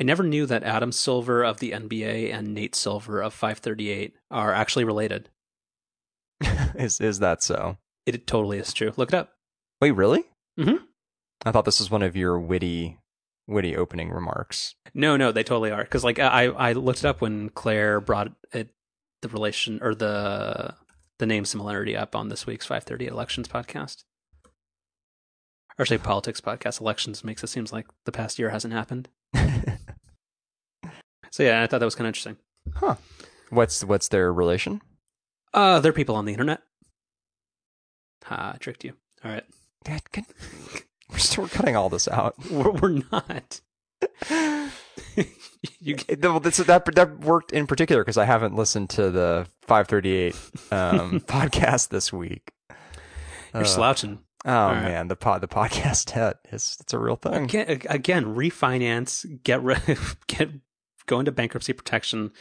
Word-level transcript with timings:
I 0.00 0.02
never 0.02 0.22
knew 0.22 0.46
that 0.46 0.62
Adam 0.62 0.92
Silver 0.92 1.44
of 1.44 1.58
the 1.58 1.72
NBA 1.72 2.32
and 2.32 2.54
Nate 2.54 2.74
Silver 2.74 3.20
of 3.20 3.34
538 3.34 4.14
are 4.30 4.54
actually 4.54 4.84
related. 4.84 5.28
is 6.74 7.00
is 7.02 7.18
that 7.18 7.42
so? 7.42 7.76
It 8.06 8.26
totally 8.26 8.58
is 8.58 8.72
true. 8.72 8.92
Look 8.96 9.10
it 9.10 9.14
up. 9.14 9.32
Wait, 9.82 9.90
really? 9.90 10.24
Mhm. 10.58 10.78
I 11.44 11.52
thought 11.52 11.66
this 11.66 11.80
was 11.80 11.90
one 11.90 12.02
of 12.02 12.16
your 12.16 12.40
witty, 12.40 12.98
witty 13.46 13.76
opening 13.76 14.10
remarks. 14.10 14.74
No, 14.94 15.18
no, 15.18 15.32
they 15.32 15.42
totally 15.42 15.70
are. 15.70 15.82
Because 15.82 16.02
like 16.02 16.18
I, 16.18 16.44
I 16.46 16.72
looked 16.72 17.00
it 17.00 17.04
up 17.04 17.20
when 17.20 17.50
Claire 17.50 18.00
brought 18.00 18.32
it, 18.54 18.70
the 19.20 19.28
relation 19.28 19.80
or 19.82 19.94
the 19.94 20.74
the 21.18 21.26
name 21.26 21.44
similarity 21.44 21.94
up 21.94 22.16
on 22.16 22.30
this 22.30 22.46
week's 22.46 22.64
538 22.64 23.12
elections 23.12 23.48
podcast. 23.48 24.04
Or 25.78 25.84
say 25.84 25.98
politics 25.98 26.40
podcast. 26.40 26.80
Elections 26.80 27.22
makes 27.22 27.44
it 27.44 27.48
seems 27.48 27.70
like 27.70 27.86
the 28.06 28.12
past 28.12 28.38
year 28.38 28.48
hasn't 28.48 28.72
happened. 28.72 29.10
So 31.30 31.42
yeah, 31.42 31.62
I 31.62 31.66
thought 31.66 31.78
that 31.78 31.84
was 31.84 31.94
kind 31.94 32.06
of 32.06 32.10
interesting. 32.10 32.36
huh? 32.74 32.96
What's 33.50 33.84
what's 33.84 34.08
their 34.08 34.32
relation? 34.32 34.80
Uh, 35.54 35.80
they're 35.80 35.92
people 35.92 36.14
on 36.16 36.24
the 36.24 36.32
internet. 36.32 36.60
Ha, 38.24 38.52
I 38.54 38.58
tricked 38.58 38.84
you. 38.84 38.92
All 39.24 39.30
right, 39.32 39.44
Yeah, 39.88 39.98
can- 40.12 40.26
we're 41.10 41.18
still 41.18 41.48
cutting 41.48 41.74
all 41.76 41.88
this 41.88 42.06
out. 42.08 42.34
we're, 42.50 42.70
we're 42.70 43.02
not. 43.12 43.60
you 45.80 45.96
It- 46.08 46.22
well, 46.22 46.40
this, 46.40 46.56
that 46.58 46.84
that 46.94 47.20
worked 47.20 47.52
in 47.52 47.66
particular 47.66 48.02
because 48.02 48.16
I 48.18 48.24
haven't 48.24 48.54
listened 48.54 48.90
to 48.90 49.10
the 49.10 49.46
538 49.62 50.34
um, 50.72 51.20
podcast 51.20 51.88
this 51.88 52.12
week. 52.12 52.52
you're 53.54 53.62
Uh, 53.62 53.66
slouching. 53.66 54.20
Oh 54.46 54.50
right. 54.68 54.82
man, 54.82 55.08
the 55.08 55.16
pod 55.16 55.42
the 55.42 55.48
podcast 55.48 56.14
debt 56.14 56.38
is 56.50 56.78
it's 56.80 56.94
a 56.94 56.98
real 56.98 57.16
thing. 57.16 57.34
Again, 57.44 57.80
again, 57.90 58.24
refinance, 58.34 59.26
get 59.42 59.62
rid, 59.62 59.82
get 60.28 60.48
go 61.06 61.18
into 61.18 61.32
bankruptcy 61.32 61.72
protection 61.72 62.32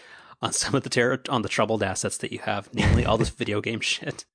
on 0.42 0.54
some 0.54 0.76
of 0.76 0.84
the 0.84 0.90
ter- 0.90 1.22
on 1.30 1.42
the 1.42 1.50
troubled 1.50 1.84
assets 1.84 2.18
that 2.18 2.32
you 2.32 2.40
have, 2.40 2.70
namely 2.74 3.06
all 3.06 3.18
this 3.18 3.30
video 3.42 3.62
game 3.62 3.80
shit. 3.80 4.26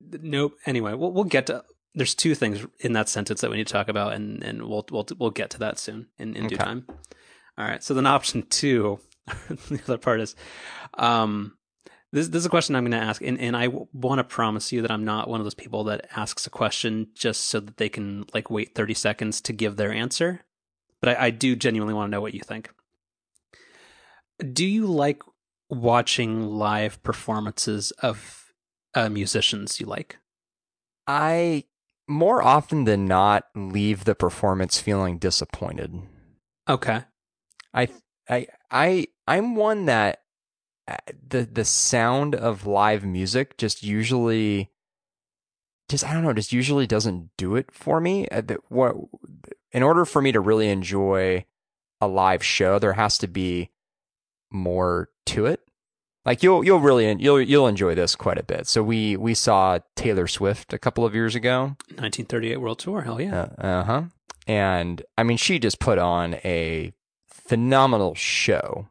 Nope. 0.00 0.54
Anyway, 0.66 0.94
we'll 0.94 1.12
we'll 1.12 1.24
get 1.24 1.46
to. 1.46 1.64
There's 1.94 2.14
two 2.14 2.34
things 2.34 2.66
in 2.80 2.92
that 2.92 3.08
sentence 3.08 3.40
that 3.40 3.50
we 3.50 3.56
need 3.56 3.66
to 3.66 3.72
talk 3.72 3.88
about, 3.88 4.12
and 4.12 4.42
and 4.42 4.68
we'll 4.68 4.84
we'll 4.90 5.06
we'll 5.18 5.30
get 5.30 5.50
to 5.50 5.58
that 5.60 5.78
soon 5.78 6.08
in 6.18 6.36
in 6.36 6.46
due 6.48 6.56
time. 6.56 6.86
All 7.58 7.66
right. 7.66 7.82
So 7.82 7.94
then, 7.94 8.06
option 8.06 8.42
two, 8.42 9.00
the 9.26 9.80
other 9.84 9.98
part 9.98 10.20
is, 10.20 10.36
um, 10.94 11.56
this 12.12 12.28
this 12.28 12.40
is 12.40 12.46
a 12.46 12.50
question 12.50 12.76
I'm 12.76 12.84
going 12.84 12.92
to 12.92 13.06
ask, 13.06 13.22
and 13.22 13.40
and 13.40 13.56
I 13.56 13.68
want 13.68 14.18
to 14.18 14.24
promise 14.24 14.72
you 14.72 14.82
that 14.82 14.90
I'm 14.90 15.04
not 15.04 15.28
one 15.28 15.40
of 15.40 15.44
those 15.44 15.54
people 15.54 15.84
that 15.84 16.08
asks 16.14 16.46
a 16.46 16.50
question 16.50 17.08
just 17.14 17.44
so 17.44 17.60
that 17.60 17.78
they 17.78 17.88
can 17.88 18.26
like 18.34 18.50
wait 18.50 18.74
30 18.74 18.94
seconds 18.94 19.40
to 19.42 19.52
give 19.52 19.76
their 19.76 19.92
answer. 19.92 20.42
But 21.00 21.18
I, 21.18 21.26
I 21.26 21.30
do 21.30 21.56
genuinely 21.56 21.94
want 21.94 22.08
to 22.08 22.10
know 22.10 22.20
what 22.20 22.34
you 22.34 22.40
think. 22.40 22.70
Do 24.38 24.66
you 24.66 24.86
like 24.86 25.22
watching 25.70 26.46
live 26.46 27.02
performances 27.02 27.90
of 27.92 28.52
uh, 28.94 29.08
musicians 29.08 29.80
you 29.80 29.86
like? 29.86 30.18
I 31.06 31.64
more 32.08 32.42
often 32.42 32.84
than 32.84 33.06
not 33.06 33.44
leave 33.54 34.04
the 34.04 34.14
performance 34.14 34.80
feeling 34.80 35.18
disappointed. 35.18 35.94
Okay. 36.68 37.02
I 37.74 37.88
I 38.28 38.46
I 38.70 39.06
I'm 39.26 39.56
one 39.56 39.86
that 39.86 40.22
uh, 40.88 40.96
the 41.28 41.42
the 41.44 41.64
sound 41.64 42.34
of 42.34 42.66
live 42.66 43.04
music 43.04 43.56
just 43.56 43.82
usually 43.82 44.70
just 45.88 46.04
I 46.04 46.12
don't 46.12 46.22
know 46.22 46.32
just 46.32 46.52
usually 46.52 46.86
doesn't 46.86 47.30
do 47.36 47.56
it 47.56 47.70
for 47.72 48.00
me. 48.00 48.28
Uh, 48.28 48.42
What 48.68 48.96
in 49.72 49.82
order 49.82 50.04
for 50.04 50.22
me 50.22 50.32
to 50.32 50.40
really 50.40 50.68
enjoy 50.68 51.44
a 52.00 52.06
live 52.06 52.44
show, 52.44 52.78
there 52.78 52.92
has 52.94 53.18
to 53.18 53.26
be 53.26 53.70
more 54.56 55.10
to 55.26 55.46
it. 55.46 55.60
Like 56.24 56.42
you'll 56.42 56.64
you'll 56.64 56.80
really 56.80 57.14
you'll 57.22 57.40
you'll 57.40 57.68
enjoy 57.68 57.94
this 57.94 58.16
quite 58.16 58.38
a 58.38 58.42
bit. 58.42 58.66
So 58.66 58.82
we 58.82 59.16
we 59.16 59.32
saw 59.34 59.78
Taylor 59.94 60.26
Swift 60.26 60.72
a 60.72 60.78
couple 60.78 61.04
of 61.04 61.14
years 61.14 61.36
ago. 61.36 61.76
1938 61.94 62.56
World 62.56 62.80
Tour. 62.80 63.02
Hell 63.02 63.20
yeah. 63.20 63.48
Uh 63.58 63.84
huh. 63.84 64.02
And 64.46 65.02
I 65.16 65.22
mean, 65.22 65.36
she 65.36 65.58
just 65.58 65.78
put 65.80 65.98
on 65.98 66.34
a 66.44 66.92
phenomenal 67.28 68.14
show. 68.14 68.88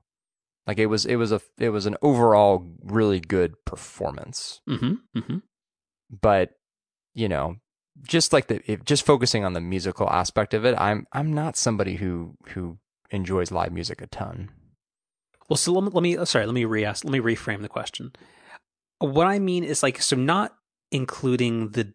Like 0.68 0.80
it 0.80 0.88
was, 0.88 1.06
it 1.06 1.18
was 1.18 1.32
a, 1.32 1.42
it 1.60 1.70
was 1.70 1.86
an 1.86 1.96
overall 2.02 2.66
really 2.84 3.20
good 3.20 3.54
performance. 3.66 4.62
Mm-hmm. 4.68 5.20
Mm-hmm. 5.20 5.38
But 6.22 6.52
you 7.14 7.30
know, 7.30 7.58
just 8.04 8.34
like 8.34 8.48
the, 8.48 8.62
if, 8.70 8.84
just 8.84 9.06
focusing 9.06 9.46
on 9.46 9.54
the 9.54 9.62
musical 9.62 10.10
aspect 10.10 10.54
of 10.54 10.66
it, 10.66 10.76
I'm, 10.78 11.08
I'm 11.14 11.34
not 11.34 11.56
somebody 11.56 11.96
who 11.96 12.36
who 12.50 12.80
enjoys 13.12 13.52
live 13.52 13.72
music 13.72 14.02
a 14.02 14.08
ton. 14.08 14.50
Well, 15.50 15.58
so 15.58 15.74
let 15.74 16.02
me, 16.02 16.18
sorry, 16.26 16.46
let 16.46 16.56
me 16.56 16.66
re-ask, 16.66 17.04
let 17.04 17.12
me 17.12 17.20
reframe 17.20 17.62
the 17.62 17.70
question. 17.70 18.14
What 19.00 19.28
I 19.28 19.40
mean 19.40 19.64
is 19.64 19.84
like, 19.84 20.02
so 20.02 20.16
not 20.16 20.56
including 20.92 21.70
the 21.70 21.94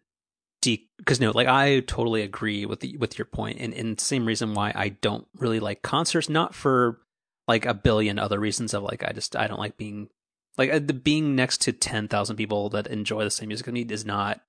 de 0.61 0.87
because 0.97 1.19
no, 1.19 1.31
like 1.31 1.47
I 1.47 1.81
totally 1.81 2.21
agree 2.21 2.65
with 2.65 2.79
the 2.79 2.95
with 2.97 3.17
your 3.17 3.25
point, 3.25 3.57
and 3.59 3.73
and 3.73 3.99
same 3.99 4.25
reason 4.25 4.53
why 4.53 4.71
I 4.75 4.89
don't 4.89 5.27
really 5.35 5.59
like 5.59 5.81
concerts, 5.81 6.29
not 6.29 6.55
for 6.55 6.99
like 7.47 7.65
a 7.65 7.73
billion 7.73 8.19
other 8.19 8.39
reasons 8.39 8.73
of 8.73 8.83
like 8.83 9.03
I 9.03 9.11
just 9.11 9.35
I 9.35 9.47
don't 9.47 9.59
like 9.59 9.77
being 9.77 10.09
like 10.57 10.71
uh, 10.71 10.79
the 10.79 10.93
being 10.93 11.35
next 11.35 11.61
to 11.61 11.73
ten 11.73 12.07
thousand 12.07 12.35
people 12.35 12.69
that 12.69 12.87
enjoy 12.87 13.23
the 13.23 13.31
same 13.31 13.49
music 13.49 13.67
as 13.67 13.73
me 13.73 13.81
is 13.81 14.05
not 14.05 14.41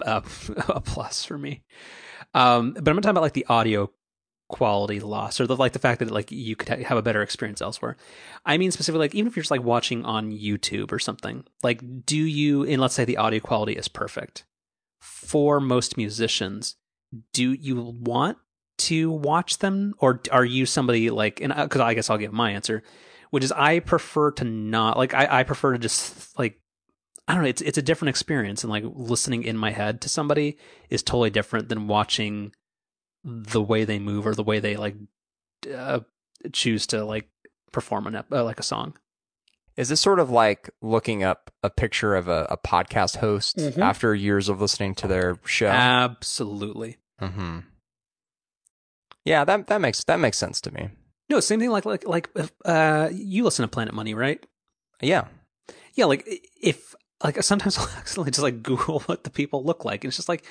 a, 0.00 0.22
a 0.68 0.80
plus 0.80 1.24
for 1.24 1.38
me. 1.38 1.62
Um, 2.34 2.72
but 2.72 2.78
I'm 2.78 2.84
gonna 2.84 3.02
talk 3.02 3.10
about 3.10 3.22
like 3.22 3.34
the 3.34 3.46
audio 3.46 3.90
quality 4.48 4.98
loss 4.98 5.40
or 5.40 5.46
the 5.46 5.56
like 5.56 5.72
the 5.72 5.78
fact 5.78 5.98
that 5.98 6.10
like 6.10 6.32
you 6.32 6.56
could 6.56 6.68
ha- 6.68 6.88
have 6.88 6.98
a 6.98 7.02
better 7.02 7.22
experience 7.22 7.60
elsewhere. 7.60 7.96
I 8.46 8.56
mean 8.58 8.70
specifically 8.70 9.04
like 9.04 9.14
even 9.14 9.28
if 9.28 9.36
you're 9.36 9.42
just 9.42 9.50
like 9.50 9.62
watching 9.62 10.04
on 10.04 10.32
YouTube 10.32 10.90
or 10.90 10.98
something, 10.98 11.44
like 11.62 11.82
do 12.06 12.16
you 12.16 12.64
and 12.64 12.80
let's 12.80 12.94
say 12.94 13.04
the 13.04 13.18
audio 13.18 13.40
quality 13.40 13.74
is 13.74 13.88
perfect. 13.88 14.44
For 15.00 15.60
most 15.60 15.96
musicians, 15.96 16.76
do 17.32 17.52
you 17.52 17.80
want 18.00 18.38
to 18.78 19.10
watch 19.10 19.58
them 19.58 19.94
or 19.98 20.22
are 20.32 20.44
you 20.44 20.64
somebody 20.64 21.10
like 21.10 21.40
and 21.40 21.52
uh, 21.52 21.64
because 21.64 21.80
I 21.80 21.94
guess 21.94 22.08
I'll 22.08 22.18
give 22.18 22.32
my 22.32 22.52
answer, 22.52 22.82
which 23.30 23.44
is 23.44 23.52
I 23.52 23.80
prefer 23.80 24.30
to 24.32 24.44
not 24.44 24.96
like 24.96 25.12
I, 25.12 25.40
I 25.40 25.42
prefer 25.42 25.72
to 25.72 25.78
just 25.78 26.38
like 26.38 26.58
I 27.26 27.34
don't 27.34 27.42
know 27.42 27.48
it's 27.50 27.60
it's 27.60 27.78
a 27.78 27.82
different 27.82 28.10
experience 28.10 28.64
and 28.64 28.70
like 28.70 28.84
listening 28.86 29.42
in 29.42 29.58
my 29.58 29.72
head 29.72 30.00
to 30.02 30.08
somebody 30.08 30.56
is 30.88 31.02
totally 31.02 31.30
different 31.30 31.68
than 31.68 31.86
watching 31.86 32.52
the 33.28 33.62
way 33.62 33.84
they 33.84 33.98
move 33.98 34.26
or 34.26 34.34
the 34.34 34.42
way 34.42 34.58
they 34.60 34.76
like 34.76 34.96
uh, 35.74 36.00
choose 36.52 36.86
to 36.88 37.04
like 37.04 37.28
perform 37.72 38.06
an 38.06 38.14
ep- 38.16 38.32
uh, 38.32 38.42
like 38.44 38.58
a 38.58 38.62
song. 38.64 38.96
Is 39.76 39.90
this 39.90 40.00
sort 40.00 40.18
of 40.18 40.30
like 40.30 40.70
looking 40.82 41.22
up 41.22 41.50
a 41.62 41.70
picture 41.70 42.14
of 42.16 42.26
a, 42.26 42.46
a 42.50 42.56
podcast 42.56 43.18
host 43.18 43.58
Mhm. 43.58 43.78
after 43.78 44.14
years 44.14 44.48
of 44.48 44.60
listening 44.60 44.94
to 44.96 45.06
their 45.06 45.38
show? 45.44 45.68
Absolutely. 45.68 46.96
mm-hmm. 47.20 47.58
Yeah, 49.24 49.44
that 49.44 49.66
that 49.66 49.80
makes 49.80 50.04
that 50.04 50.20
makes 50.20 50.38
sense 50.38 50.60
to 50.62 50.72
me. 50.72 50.88
No, 51.28 51.40
same 51.40 51.60
thing 51.60 51.70
like 51.70 51.84
like 51.84 52.06
like 52.06 52.30
uh 52.64 53.08
you 53.12 53.44
listen 53.44 53.62
to 53.62 53.68
Planet 53.68 53.94
Money, 53.94 54.14
right? 54.14 54.44
Yeah, 55.02 55.26
Yeah, 55.94 56.06
like 56.06 56.26
if 56.60 56.94
like 57.22 57.42
sometimes 57.42 57.76
I'll 57.78 57.88
accidentally 57.96 58.30
just 58.30 58.42
like 58.42 58.62
Google 58.62 59.00
what 59.00 59.24
the 59.24 59.30
people 59.30 59.62
look 59.64 59.84
like. 59.84 60.02
And 60.04 60.08
it's 60.08 60.16
just 60.16 60.28
like 60.28 60.44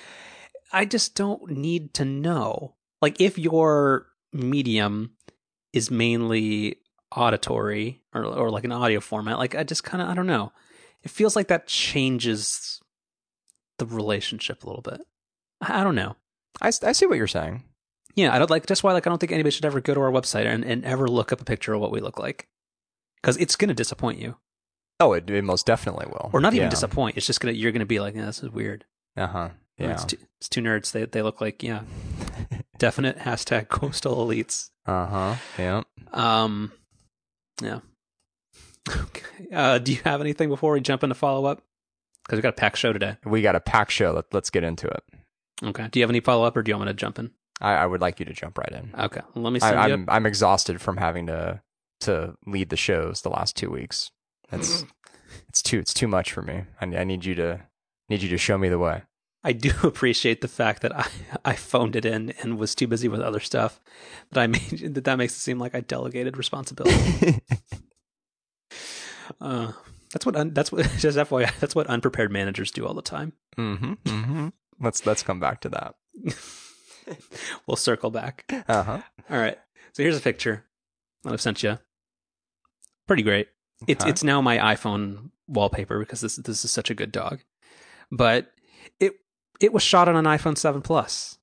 I 0.71 0.85
just 0.85 1.15
don't 1.15 1.49
need 1.51 1.93
to 1.95 2.05
know. 2.05 2.75
Like 3.01 3.21
if 3.21 3.37
your 3.37 4.07
medium 4.33 5.11
is 5.73 5.89
mainly 5.91 6.77
auditory 7.15 8.01
or 8.13 8.23
or 8.25 8.49
like 8.49 8.63
an 8.65 8.71
audio 8.71 8.99
format, 8.99 9.37
like 9.37 9.55
I 9.55 9.63
just 9.63 9.83
kind 9.83 10.01
of 10.01 10.09
I 10.09 10.13
don't 10.13 10.27
know. 10.27 10.51
It 11.03 11.11
feels 11.11 11.35
like 11.35 11.47
that 11.47 11.67
changes 11.67 12.81
the 13.77 13.85
relationship 13.85 14.63
a 14.63 14.67
little 14.67 14.81
bit. 14.81 15.01
I 15.61 15.81
I 15.81 15.83
don't 15.83 15.95
know. 15.95 16.15
I, 16.61 16.69
I 16.83 16.91
see 16.91 17.05
what 17.05 17.17
you're 17.17 17.27
saying. 17.27 17.63
Yeah, 18.15 18.33
I 18.33 18.39
don't 18.39 18.49
like. 18.49 18.65
That's 18.65 18.81
why, 18.81 18.93
like, 18.93 19.05
I 19.05 19.11
don't 19.11 19.19
think 19.19 19.31
anybody 19.31 19.51
should 19.53 19.65
ever 19.65 19.79
go 19.79 19.93
to 19.93 19.99
our 20.01 20.11
website 20.11 20.47
and, 20.47 20.65
and 20.65 20.83
ever 20.83 21.07
look 21.07 21.31
up 21.31 21.39
a 21.39 21.45
picture 21.45 21.73
of 21.75 21.81
what 21.81 21.91
we 21.91 21.99
look 21.99 22.17
like, 22.17 22.47
because 23.21 23.37
it's 23.37 23.55
going 23.55 23.67
to 23.67 23.75
disappoint 23.75 24.17
you, 24.17 24.37
Oh, 24.99 25.13
it, 25.13 25.29
it 25.29 25.43
most 25.43 25.67
definitely 25.67 26.07
will. 26.07 26.31
or 26.33 26.41
not 26.41 26.55
even 26.55 26.65
yeah. 26.65 26.69
disappoint. 26.71 27.15
It's 27.15 27.27
just 27.27 27.39
gonna 27.39 27.51
you're 27.53 27.71
gonna 27.71 27.85
be 27.85 27.99
like, 27.99 28.15
yeah, 28.15 28.25
this 28.25 28.41
is 28.41 28.49
weird. 28.49 28.85
Uh 29.15 29.27
huh. 29.27 29.49
Yeah. 29.77 29.91
it's, 29.91 30.05
two, 30.05 30.17
it's 30.39 30.49
two 30.49 30.61
nerds. 30.61 30.91
They 30.91 31.05
they 31.05 31.21
look 31.21 31.39
like 31.39 31.61
yeah, 31.63 31.81
definite 32.77 33.19
hashtag 33.19 33.67
coastal 33.69 34.25
elites. 34.25 34.69
Uh 34.85 35.05
huh. 35.05 35.35
Yeah. 35.57 35.81
Um, 36.11 36.71
yeah. 37.61 37.79
Okay. 38.89 39.47
Uh, 39.53 39.77
do 39.79 39.91
you 39.93 39.99
have 40.05 40.21
anything 40.21 40.49
before 40.49 40.71
we 40.71 40.81
jump 40.81 41.03
into 41.03 41.15
follow 41.15 41.45
up? 41.45 41.61
Because 42.25 42.37
we 42.37 42.41
got 42.41 42.49
a 42.49 42.53
packed 42.53 42.77
show 42.77 42.93
today. 42.93 43.17
We 43.25 43.41
got 43.41 43.55
a 43.55 43.59
pack 43.59 43.89
show. 43.89 44.11
Let, 44.13 44.33
let's 44.33 44.49
get 44.49 44.63
into 44.63 44.87
it. 44.87 45.03
Okay. 45.63 45.87
Do 45.91 45.99
you 45.99 46.03
have 46.03 46.09
any 46.09 46.19
follow 46.19 46.45
up, 46.45 46.55
or 46.55 46.63
do 46.63 46.69
you 46.69 46.75
want 46.75 46.87
me 46.87 46.93
to 46.93 46.97
jump 46.97 47.19
in? 47.19 47.31
I, 47.59 47.73
I 47.73 47.85
would 47.85 48.01
like 48.01 48.19
you 48.19 48.25
to 48.25 48.33
jump 48.33 48.57
right 48.57 48.71
in. 48.71 48.93
Okay. 48.97 49.21
Well, 49.33 49.43
let 49.43 49.53
me 49.53 49.59
I, 49.61 49.89
I'm 49.89 50.05
I'm 50.09 50.25
exhausted 50.25 50.81
from 50.81 50.97
having 50.97 51.27
to 51.27 51.61
to 52.01 52.35
lead 52.45 52.69
the 52.69 52.77
shows 52.77 53.21
the 53.21 53.29
last 53.29 53.55
two 53.55 53.69
weeks. 53.69 54.11
It's 54.51 54.85
it's 55.49 55.61
too 55.61 55.79
it's 55.79 55.93
too 55.93 56.07
much 56.07 56.31
for 56.31 56.41
me. 56.41 56.63
I, 56.79 56.85
I 56.85 57.03
need 57.03 57.25
you 57.25 57.35
to 57.35 57.61
need 58.09 58.21
you 58.21 58.29
to 58.29 58.37
show 58.37 58.57
me 58.57 58.69
the 58.69 58.79
way. 58.79 59.03
I 59.43 59.53
do 59.53 59.71
appreciate 59.83 60.41
the 60.41 60.47
fact 60.47 60.81
that 60.81 60.95
I, 60.95 61.07
I 61.45 61.53
phoned 61.53 61.95
it 61.95 62.05
in 62.05 62.31
and 62.41 62.57
was 62.57 62.75
too 62.75 62.87
busy 62.87 63.07
with 63.07 63.21
other 63.21 63.39
stuff 63.39 63.79
that 64.31 64.41
I 64.41 64.47
made 64.47 64.69
that 64.95 65.03
that 65.05 65.17
makes 65.17 65.35
it 65.35 65.39
seem 65.39 65.59
like 65.59 65.75
I 65.75 65.81
delegated 65.81 66.37
responsibility. 66.37 67.41
uh, 69.41 69.71
that's 70.11 70.25
what 70.25 70.35
un, 70.35 70.53
that's 70.53 70.71
what 70.71 70.89
just 70.97 71.17
FYI 71.17 71.57
that's 71.59 71.75
what 71.75 71.87
unprepared 71.87 72.31
managers 72.31 72.71
do 72.71 72.85
all 72.85 72.93
the 72.93 73.01
time. 73.01 73.33
mm-hmm, 73.57 73.93
mm-hmm. 73.93 74.47
Let's 74.79 75.05
let's 75.05 75.23
come 75.23 75.39
back 75.39 75.61
to 75.61 75.69
that. 75.69 75.95
we'll 77.67 77.77
circle 77.77 78.11
back. 78.11 78.45
Uh 78.67 78.83
huh. 78.83 79.01
All 79.29 79.39
right. 79.39 79.57
So 79.93 80.03
here's 80.03 80.17
a 80.17 80.21
picture 80.21 80.65
that 81.23 81.33
I've 81.33 81.41
sent 81.41 81.63
you. 81.63 81.79
Pretty 83.07 83.23
great. 83.23 83.47
It's 83.87 84.05
it's 84.05 84.23
now 84.23 84.41
my 84.41 84.75
iPhone 84.75 85.31
wallpaper 85.47 85.99
because 85.99 86.21
this 86.21 86.35
this 86.35 86.65
is 86.65 86.71
such 86.71 86.89
a 86.89 86.95
good 86.95 87.11
dog. 87.11 87.39
But 88.11 88.51
it 88.99 89.15
it 89.59 89.73
was 89.73 89.83
shot 89.83 90.07
on 90.07 90.15
an 90.15 90.25
iPhone 90.25 90.57
7 90.57 90.81
Plus 90.81 91.37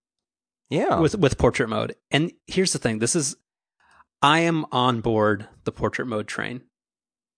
Yeah. 0.71 0.99
with 1.01 1.17
with 1.19 1.39
portrait 1.39 1.69
mode. 1.69 1.97
And 2.11 2.33
here's 2.47 2.73
the 2.73 2.79
thing, 2.79 2.99
this 2.99 3.15
is 3.17 3.37
I 4.23 4.41
am 4.41 4.65
on 4.73 5.01
board 5.01 5.49
the 5.65 5.73
portrait 5.73 6.07
mode 6.07 6.27
train 6.29 6.63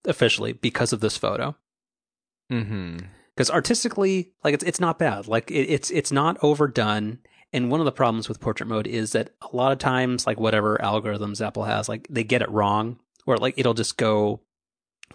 officially 0.06 0.52
because 0.52 0.92
of 0.92 1.00
this 1.00 1.16
photo. 1.16 1.56
mm-hmm. 2.52 2.98
Because 3.34 3.50
artistically, 3.50 4.32
like 4.44 4.54
it's 4.54 4.64
it's 4.64 4.80
not 4.80 4.98
bad. 4.98 5.26
Like 5.28 5.50
it, 5.50 5.64
it's 5.68 5.90
it's 5.90 6.10
not 6.12 6.38
overdone. 6.42 7.18
And 7.52 7.70
one 7.70 7.80
of 7.80 7.86
the 7.86 7.92
problems 7.92 8.28
with 8.28 8.40
portrait 8.40 8.66
mode 8.68 8.86
is 8.86 9.12
that 9.12 9.30
a 9.42 9.54
lot 9.54 9.72
of 9.72 9.78
times, 9.78 10.26
like 10.26 10.40
whatever 10.40 10.78
algorithms 10.82 11.44
Apple 11.46 11.64
has, 11.64 11.88
like 11.88 12.06
they 12.08 12.24
get 12.24 12.40
it 12.42 12.50
wrong, 12.50 12.98
or 13.26 13.36
like 13.36 13.54
it'll 13.58 13.74
just 13.74 13.98
go 13.98 14.40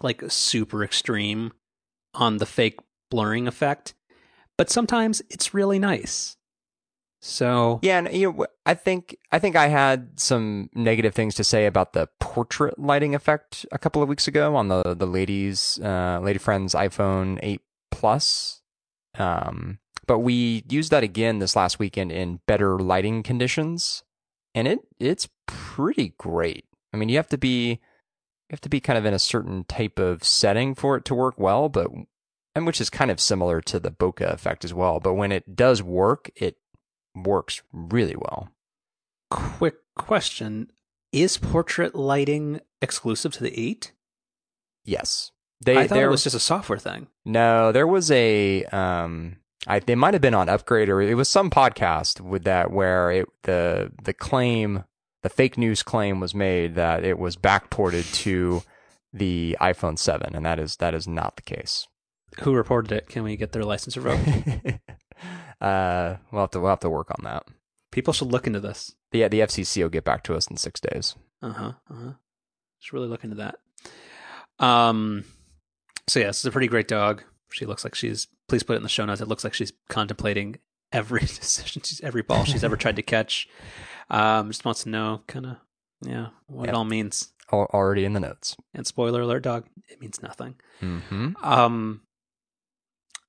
like 0.00 0.22
super 0.28 0.84
extreme 0.84 1.52
on 2.14 2.36
the 2.38 2.46
fake 2.46 2.78
blurring 3.10 3.48
effect. 3.48 3.94
But 4.58 4.70
sometimes 4.70 5.22
it's 5.30 5.54
really 5.54 5.78
nice. 5.78 6.36
So 7.20 7.78
Yeah, 7.82 7.98
and 7.98 8.12
you 8.12 8.32
know, 8.32 8.46
I 8.66 8.74
think 8.74 9.16
I 9.30 9.38
think 9.38 9.54
I 9.54 9.68
had 9.68 10.18
some 10.18 10.70
negative 10.74 11.14
things 11.14 11.36
to 11.36 11.44
say 11.44 11.66
about 11.66 11.92
the 11.92 12.08
portrait 12.18 12.78
lighting 12.78 13.14
effect 13.14 13.64
a 13.70 13.78
couple 13.78 14.02
of 14.02 14.08
weeks 14.08 14.26
ago 14.26 14.56
on 14.56 14.66
the 14.68 14.94
the 14.94 15.06
ladies 15.06 15.78
uh, 15.82 16.18
lady 16.20 16.40
friend's 16.40 16.74
iPhone 16.74 17.38
8 17.42 17.60
Plus. 17.92 18.60
Um, 19.18 19.78
but 20.06 20.18
we 20.18 20.64
used 20.68 20.90
that 20.90 21.04
again 21.04 21.38
this 21.38 21.54
last 21.54 21.78
weekend 21.78 22.10
in 22.10 22.40
better 22.46 22.78
lighting 22.78 23.22
conditions, 23.22 24.02
and 24.52 24.66
it 24.66 24.80
it's 24.98 25.28
pretty 25.46 26.14
great. 26.18 26.64
I 26.92 26.96
mean, 26.96 27.08
you 27.08 27.16
have 27.16 27.28
to 27.28 27.38
be 27.38 27.70
you 27.70 28.50
have 28.50 28.60
to 28.62 28.68
be 28.68 28.80
kind 28.80 28.98
of 28.98 29.04
in 29.04 29.14
a 29.14 29.18
certain 29.20 29.64
type 29.64 30.00
of 30.00 30.24
setting 30.24 30.74
for 30.74 30.96
it 30.96 31.04
to 31.04 31.14
work 31.14 31.38
well, 31.38 31.68
but 31.68 31.88
and 32.54 32.66
which 32.66 32.80
is 32.80 32.90
kind 32.90 33.10
of 33.10 33.20
similar 33.20 33.60
to 33.62 33.80
the 33.80 33.90
bokeh 33.90 34.32
effect 34.32 34.64
as 34.64 34.74
well. 34.74 35.00
But 35.00 35.14
when 35.14 35.32
it 35.32 35.56
does 35.56 35.82
work, 35.82 36.30
it 36.36 36.56
works 37.14 37.62
really 37.72 38.16
well. 38.16 38.50
quick 39.30 39.76
question: 39.96 40.70
Is 41.12 41.38
portrait 41.38 41.94
lighting 41.94 42.60
exclusive 42.80 43.32
to 43.34 43.42
the 43.42 43.58
eight? 43.58 43.92
Yes, 44.84 45.30
they. 45.64 45.76
I 45.76 45.86
thought 45.86 45.94
there 45.94 46.08
it 46.08 46.10
was 46.10 46.24
just 46.24 46.36
a 46.36 46.40
software 46.40 46.78
thing. 46.78 47.08
no. 47.24 47.72
There 47.72 47.86
was 47.86 48.10
a. 48.10 48.64
Um, 48.66 49.36
I 49.66 49.78
they 49.78 49.94
might 49.94 50.14
have 50.14 50.20
been 50.20 50.34
on 50.34 50.48
Upgrade 50.48 50.88
or 50.88 51.00
it 51.00 51.14
was 51.14 51.28
some 51.28 51.50
podcast 51.50 52.20
with 52.20 52.44
that 52.44 52.72
where 52.72 53.10
it 53.12 53.28
the 53.44 53.92
the 54.02 54.12
claim 54.12 54.84
the 55.22 55.28
fake 55.28 55.56
news 55.56 55.82
claim 55.82 56.18
was 56.20 56.34
made 56.34 56.74
that 56.74 57.04
it 57.04 57.18
was 57.18 57.36
backported 57.36 58.12
to 58.14 58.62
the 59.12 59.56
iPhone 59.60 59.98
seven, 59.98 60.34
and 60.34 60.44
that 60.44 60.58
is 60.58 60.76
that 60.76 60.94
is 60.94 61.06
not 61.06 61.36
the 61.36 61.42
case. 61.42 61.86
Who 62.40 62.54
reported 62.54 62.92
it? 62.92 63.08
Can 63.08 63.22
we 63.24 63.36
get 63.36 63.52
their 63.52 63.64
license 63.64 63.96
revoked? 63.96 64.26
uh, 65.60 66.16
we'll 66.30 66.42
have 66.42 66.50
to 66.52 66.60
we'll 66.60 66.70
have 66.70 66.80
to 66.80 66.90
work 66.90 67.10
on 67.10 67.24
that. 67.24 67.44
People 67.90 68.12
should 68.12 68.32
look 68.32 68.46
into 68.46 68.60
this. 68.60 68.94
Yeah, 69.12 69.28
the 69.28 69.40
FCC 69.40 69.82
will 69.82 69.90
get 69.90 70.04
back 70.04 70.22
to 70.24 70.34
us 70.34 70.46
in 70.46 70.56
six 70.56 70.80
days. 70.80 71.14
Uh 71.42 71.52
huh. 71.52 71.72
Uh 71.90 71.94
huh. 71.94 72.12
Should 72.80 72.94
really 72.94 73.08
look 73.08 73.24
into 73.24 73.36
that. 73.36 73.56
Um. 74.58 75.24
So 76.08 76.20
yeah, 76.20 76.26
this 76.28 76.40
is 76.40 76.46
a 76.46 76.50
pretty 76.50 76.68
great 76.68 76.88
dog. 76.88 77.22
She 77.52 77.66
looks 77.66 77.84
like 77.84 77.94
she's. 77.94 78.28
Please 78.48 78.62
put 78.62 78.74
it 78.74 78.76
in 78.78 78.82
the 78.82 78.88
show 78.88 79.04
notes. 79.04 79.20
It 79.20 79.28
looks 79.28 79.44
like 79.44 79.54
she's 79.54 79.72
contemplating 79.88 80.56
every 80.92 81.20
decision, 81.26 81.82
she's 81.82 82.00
every 82.00 82.22
ball 82.22 82.44
she's 82.44 82.64
ever 82.64 82.76
tried 82.76 82.96
to 82.96 83.02
catch. 83.02 83.48
Um. 84.10 84.48
Just 84.48 84.64
wants 84.64 84.82
to 84.84 84.88
know, 84.88 85.22
kind 85.26 85.46
of, 85.46 85.56
yeah, 86.02 86.28
what 86.46 86.64
Yep. 86.64 86.68
it 86.70 86.76
all 86.76 86.84
means. 86.84 87.28
Already 87.52 88.06
in 88.06 88.14
the 88.14 88.20
notes. 88.20 88.56
And 88.72 88.86
spoiler 88.86 89.20
alert, 89.20 89.42
dog, 89.42 89.66
it 89.90 90.00
means 90.00 90.22
nothing. 90.22 90.54
Mm-hmm. 90.80 91.32
Um. 91.44 92.00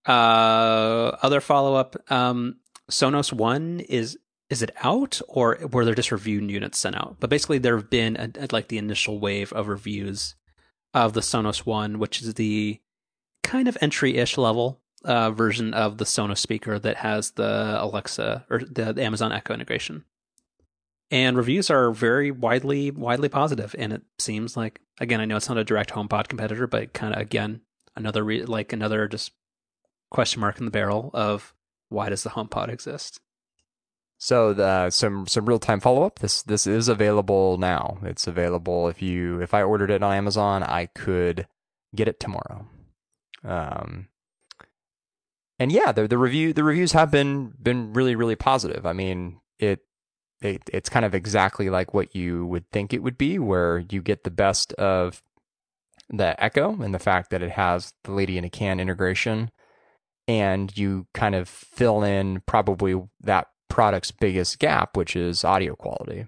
Uh. 0.05 1.15
Other 1.21 1.41
follow 1.41 1.75
up. 1.75 1.95
Um. 2.11 2.57
Sonos 2.91 3.31
One 3.31 3.79
is 3.79 4.17
is 4.49 4.61
it 4.61 4.71
out 4.83 5.19
or 5.29 5.57
were 5.71 5.85
there 5.85 5.95
just 5.95 6.11
review 6.11 6.41
units 6.41 6.77
sent 6.77 6.95
out? 6.95 7.15
But 7.19 7.29
basically, 7.29 7.57
there 7.59 7.77
have 7.77 7.89
been 7.89 8.17
a, 8.17 8.29
a- 8.37 8.47
like 8.51 8.67
the 8.67 8.77
initial 8.77 9.19
wave 9.19 9.51
of 9.53 9.67
reviews 9.67 10.35
of 10.93 11.13
the 11.13 11.21
Sonos 11.21 11.65
One, 11.65 11.97
which 11.97 12.21
is 12.21 12.33
the 12.35 12.79
kind 13.41 13.67
of 13.67 13.77
entry 13.81 14.17
ish 14.17 14.37
level 14.37 14.81
uh, 15.05 15.31
version 15.31 15.73
of 15.73 15.97
the 15.97 16.05
Sonos 16.05 16.37
speaker 16.37 16.77
that 16.77 16.97
has 16.97 17.31
the 17.31 17.77
Alexa 17.81 18.45
or 18.49 18.59
the, 18.59 18.93
the 18.93 19.03
Amazon 19.03 19.31
Echo 19.31 19.53
integration. 19.53 20.03
And 21.09 21.37
reviews 21.37 21.69
are 21.69 21.91
very 21.91 22.29
widely 22.31 22.91
widely 22.91 23.29
positive, 23.29 23.75
and 23.79 23.93
it 23.93 24.01
seems 24.19 24.57
like 24.57 24.81
again, 24.99 25.21
I 25.21 25.25
know 25.25 25.37
it's 25.37 25.49
not 25.49 25.57
a 25.57 25.63
direct 25.63 25.91
HomePod 25.91 26.27
competitor, 26.27 26.67
but 26.67 26.93
kind 26.93 27.15
of 27.15 27.21
again 27.21 27.61
another 27.95 28.23
re- 28.23 28.43
like 28.45 28.73
another 28.73 29.07
just 29.07 29.31
question 30.13 30.39
mark 30.39 30.59
in 30.59 30.65
the 30.65 30.71
barrel 30.71 31.09
of 31.13 31.53
why 31.89 32.07
does 32.07 32.23
the 32.23 32.29
HomePod 32.29 32.69
exist? 32.69 33.19
So 34.17 34.53
the 34.53 34.89
some 34.89 35.27
some 35.27 35.45
real 35.45 35.59
time 35.59 35.81
follow 35.81 36.03
up. 36.03 36.19
This 36.19 36.43
this 36.43 36.65
is 36.65 36.87
available 36.87 37.57
now. 37.57 37.97
It's 38.03 38.25
available 38.25 38.87
if 38.87 39.01
you 39.01 39.41
if 39.41 39.53
I 39.53 39.63
ordered 39.63 39.91
it 39.91 40.01
on 40.01 40.13
Amazon, 40.13 40.63
I 40.63 40.85
could 40.85 41.45
get 41.93 42.07
it 42.07 42.21
tomorrow. 42.21 42.65
Um, 43.43 44.07
and 45.59 45.73
yeah, 45.73 45.91
the 45.91 46.07
the 46.07 46.17
review 46.17 46.53
the 46.53 46.63
reviews 46.63 46.93
have 46.93 47.11
been 47.11 47.53
been 47.61 47.91
really 47.91 48.15
really 48.15 48.37
positive. 48.37 48.85
I 48.85 48.93
mean 48.93 49.41
it. 49.59 49.81
It, 50.41 50.69
it's 50.73 50.89
kind 50.89 51.05
of 51.05 51.15
exactly 51.15 51.69
like 51.69 51.93
what 51.93 52.13
you 52.13 52.45
would 52.47 52.69
think 52.69 52.93
it 52.93 53.01
would 53.01 53.17
be, 53.17 53.39
where 53.39 53.85
you 53.89 54.01
get 54.01 54.25
the 54.25 54.31
best 54.31 54.73
of 54.73 55.23
the 56.09 56.41
Echo 56.43 56.81
and 56.81 56.93
the 56.93 56.99
fact 56.99 57.29
that 57.29 57.41
it 57.41 57.51
has 57.51 57.93
the 58.03 58.11
Lady 58.11 58.37
in 58.37 58.43
a 58.43 58.49
Can 58.49 58.81
integration, 58.81 59.51
and 60.27 60.75
you 60.77 61.07
kind 61.13 61.35
of 61.35 61.47
fill 61.47 62.03
in 62.03 62.41
probably 62.45 63.01
that 63.21 63.47
product's 63.69 64.11
biggest 64.11 64.59
gap, 64.59 64.95
which 64.95 65.15
is 65.15 65.43
audio 65.43 65.75
quality. 65.75 66.27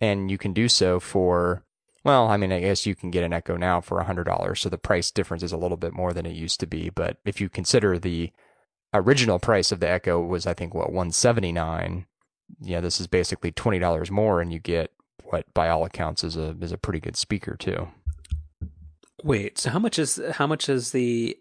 And 0.00 0.30
you 0.30 0.38
can 0.38 0.52
do 0.52 0.68
so 0.68 0.98
for, 0.98 1.64
well, 2.04 2.28
I 2.28 2.36
mean, 2.36 2.52
I 2.52 2.60
guess 2.60 2.86
you 2.86 2.94
can 2.94 3.10
get 3.10 3.24
an 3.24 3.32
Echo 3.32 3.56
now 3.56 3.80
for 3.80 4.02
$100. 4.02 4.56
So 4.56 4.68
the 4.68 4.78
price 4.78 5.10
difference 5.10 5.42
is 5.42 5.52
a 5.52 5.58
little 5.58 5.76
bit 5.76 5.92
more 5.92 6.12
than 6.12 6.24
it 6.24 6.34
used 6.34 6.60
to 6.60 6.66
be. 6.66 6.88
But 6.88 7.18
if 7.26 7.40
you 7.40 7.48
consider 7.50 7.98
the 7.98 8.30
original 8.94 9.38
price 9.38 9.72
of 9.72 9.80
the 9.80 9.90
Echo 9.90 10.20
was, 10.20 10.46
I 10.46 10.54
think, 10.54 10.74
what, 10.74 10.92
179 10.92 12.06
yeah, 12.60 12.80
this 12.80 13.00
is 13.00 13.06
basically 13.06 13.52
$20 13.52 14.10
more 14.10 14.40
and 14.40 14.52
you 14.52 14.58
get 14.58 14.92
what 15.24 15.52
by 15.54 15.68
all 15.68 15.84
accounts 15.84 16.24
is 16.24 16.36
a 16.36 16.56
is 16.60 16.72
a 16.72 16.78
pretty 16.78 17.00
good 17.00 17.16
speaker 17.16 17.56
too. 17.56 17.88
Wait, 19.22 19.58
so 19.58 19.70
how 19.70 19.78
much 19.78 19.98
is 19.98 20.20
how 20.32 20.46
much 20.46 20.68
is 20.68 20.92
the 20.92 21.36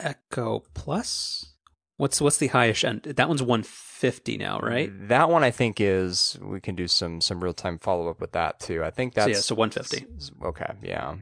Echo 0.00 0.64
Plus? 0.74 1.54
What's 1.96 2.20
what's 2.20 2.38
the 2.38 2.48
highest 2.48 2.84
end? 2.84 3.02
That 3.02 3.28
one's 3.28 3.42
150 3.42 4.36
now, 4.36 4.58
right? 4.58 4.90
That 5.08 5.30
one 5.30 5.44
I 5.44 5.52
think 5.52 5.80
is 5.80 6.36
we 6.42 6.60
can 6.60 6.74
do 6.74 6.88
some 6.88 7.20
some 7.20 7.42
real 7.42 7.54
time 7.54 7.78
follow 7.78 8.08
up 8.08 8.20
with 8.20 8.32
that 8.32 8.58
too. 8.58 8.82
I 8.82 8.90
think 8.90 9.14
So 9.14 9.20
that's 9.20 9.30
yeah, 9.30 9.40
so 9.42 9.54
150. 9.54 10.06
Okay, 10.44 10.72
yeah. 10.82 11.14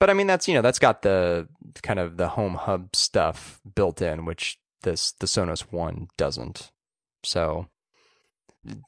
But 0.00 0.10
I 0.10 0.14
mean 0.14 0.26
that's 0.26 0.48
you 0.48 0.54
know 0.54 0.62
that's 0.62 0.80
got 0.80 1.02
the 1.02 1.48
kind 1.82 2.00
of 2.00 2.16
the 2.16 2.30
home 2.30 2.54
hub 2.54 2.96
stuff 2.96 3.60
built 3.76 4.02
in, 4.02 4.24
which 4.24 4.58
this 4.82 5.12
the 5.12 5.26
Sonos 5.26 5.60
One 5.72 6.08
doesn't. 6.16 6.72
So 7.22 7.68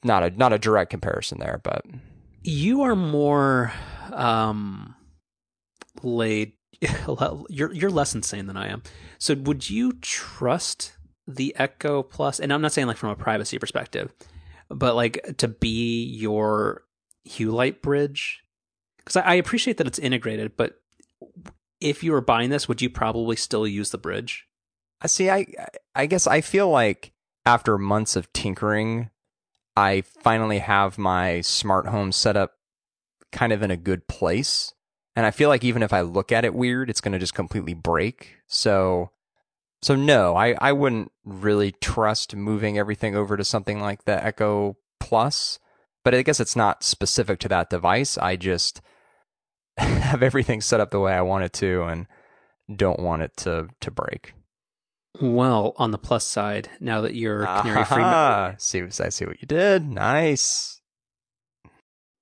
not 0.03 0.23
a 0.23 0.29
not 0.31 0.51
a 0.51 0.59
direct 0.59 0.91
comparison 0.91 1.39
there, 1.39 1.61
but 1.63 1.85
You 2.43 2.81
are 2.81 2.95
more 2.97 3.71
um 4.11 4.95
laid 6.01 6.53
you're 7.49 7.73
you're 7.73 7.89
less 7.89 8.15
insane 8.15 8.47
than 8.47 8.57
I 8.57 8.67
am. 8.67 8.83
So 9.17 9.35
would 9.35 9.69
you 9.69 9.93
trust 9.93 10.97
the 11.27 11.55
Echo 11.57 12.03
Plus? 12.03 12.39
And 12.39 12.51
I'm 12.51 12.61
not 12.61 12.71
saying 12.71 12.87
like 12.87 12.97
from 12.97 13.09
a 13.09 13.15
privacy 13.15 13.57
perspective, 13.59 14.13
but 14.69 14.95
like 14.95 15.37
to 15.37 15.47
be 15.47 16.03
your 16.05 16.83
Hue 17.23 17.51
Light 17.51 17.81
bridge? 17.81 18.43
Because 18.97 19.17
I, 19.17 19.21
I 19.21 19.33
appreciate 19.35 19.77
that 19.77 19.87
it's 19.87 19.99
integrated, 19.99 20.55
but 20.55 20.81
if 21.79 22.03
you 22.03 22.13
were 22.13 22.21
buying 22.21 22.49
this, 22.49 22.67
would 22.67 22.81
you 22.81 22.89
probably 22.89 23.35
still 23.35 23.67
use 23.67 23.91
the 23.91 23.97
bridge? 23.97 24.47
I 25.01 25.07
see. 25.07 25.29
I 25.29 25.45
I 25.93 26.05
guess 26.05 26.27
I 26.27 26.41
feel 26.41 26.69
like 26.69 27.11
after 27.45 27.77
months 27.77 28.15
of 28.15 28.31
tinkering, 28.31 29.09
I 29.75 30.01
finally 30.01 30.59
have 30.59 30.97
my 30.97 31.41
smart 31.41 31.87
home 31.87 32.11
set 32.11 32.37
up 32.37 32.53
kind 33.31 33.51
of 33.51 33.61
in 33.61 33.71
a 33.71 33.77
good 33.77 34.07
place, 34.07 34.73
and 35.15 35.25
I 35.25 35.31
feel 35.31 35.49
like 35.49 35.63
even 35.63 35.83
if 35.83 35.93
I 35.93 36.01
look 36.01 36.31
at 36.31 36.45
it 36.45 36.53
weird, 36.53 36.89
it's 36.89 37.01
going 37.01 37.11
to 37.13 37.19
just 37.19 37.33
completely 37.33 37.73
break. 37.73 38.37
So 38.47 39.11
so 39.83 39.95
no, 39.95 40.35
I, 40.35 40.55
I 40.61 40.71
wouldn't 40.71 41.11
really 41.25 41.73
trust 41.73 42.35
moving 42.35 42.77
everything 42.77 43.15
over 43.15 43.35
to 43.35 43.43
something 43.43 43.81
like 43.81 44.05
the 44.05 44.23
Echo 44.23 44.77
Plus. 44.99 45.59
But 46.05 46.15
I 46.15 46.21
guess 46.21 46.39
it's 46.39 46.55
not 46.55 46.83
specific 46.83 47.39
to 47.39 47.49
that 47.49 47.69
device. 47.69 48.17
I 48.17 48.35
just 48.37 48.81
have 49.77 50.23
everything 50.23 50.61
set 50.61 50.79
up 50.79 50.91
the 50.91 50.99
way 50.99 51.13
I 51.13 51.21
want 51.21 51.43
it 51.43 51.53
to 51.53 51.83
and 51.83 52.07
don't 52.73 52.99
want 52.99 53.23
it 53.23 53.35
to 53.37 53.67
to 53.81 53.91
break. 53.91 54.33
Well, 55.21 55.73
on 55.77 55.91
the 55.91 55.97
plus 55.99 56.25
side, 56.25 56.69
now 56.79 57.01
that 57.01 57.13
you're 57.13 57.45
canary 57.45 57.85
free, 57.85 57.97
Ah, 58.03 58.55
see, 58.57 58.81
I 58.81 59.09
see 59.09 59.25
what 59.25 59.41
you 59.41 59.47
did. 59.47 59.87
Nice. 59.87 60.72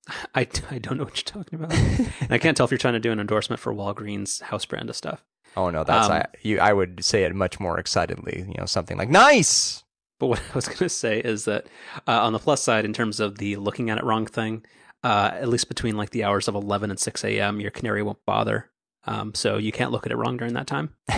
I, 0.34 0.46
I 0.70 0.78
don't 0.78 0.98
know 0.98 1.04
what 1.04 1.16
you're 1.16 1.42
talking 1.42 1.58
about. 1.62 1.72
and 1.74 2.30
I 2.30 2.38
can't 2.38 2.56
tell 2.56 2.64
if 2.64 2.70
you're 2.70 2.78
trying 2.78 2.94
to 2.94 3.00
do 3.00 3.12
an 3.12 3.20
endorsement 3.20 3.60
for 3.60 3.72
Walgreens 3.74 4.42
house 4.42 4.64
brand 4.64 4.90
of 4.90 4.96
stuff. 4.96 5.24
Oh 5.56 5.70
no, 5.70 5.84
that's 5.84 6.06
Um, 6.06 6.12
I, 6.12 6.24
you. 6.42 6.58
I 6.60 6.72
would 6.72 7.04
say 7.04 7.24
it 7.24 7.34
much 7.34 7.60
more 7.60 7.78
excitedly. 7.78 8.44
You 8.48 8.54
know, 8.58 8.66
something 8.66 8.96
like 8.96 9.10
nice. 9.10 9.84
But 10.18 10.28
what 10.28 10.40
I 10.50 10.54
was 10.54 10.66
going 10.66 10.78
to 10.78 10.88
say 10.88 11.20
is 11.20 11.44
that 11.44 11.66
uh, 12.06 12.22
on 12.24 12.32
the 12.32 12.38
plus 12.38 12.62
side, 12.62 12.84
in 12.84 12.92
terms 12.92 13.20
of 13.20 13.38
the 13.38 13.56
looking 13.56 13.90
at 13.90 13.98
it 13.98 14.04
wrong 14.04 14.26
thing, 14.26 14.64
uh, 15.04 15.30
at 15.34 15.48
least 15.48 15.68
between 15.68 15.96
like 15.96 16.10
the 16.10 16.24
hours 16.24 16.48
of 16.48 16.54
11 16.54 16.90
and 16.90 16.98
6 16.98 17.24
a.m., 17.24 17.60
your 17.60 17.70
canary 17.70 18.02
won't 18.02 18.24
bother. 18.24 18.70
Um, 19.04 19.34
so 19.34 19.58
you 19.58 19.72
can't 19.72 19.90
look 19.90 20.06
at 20.06 20.12
it 20.12 20.16
wrong 20.16 20.36
during 20.36 20.54
that 20.54 20.68
time. 20.68 20.94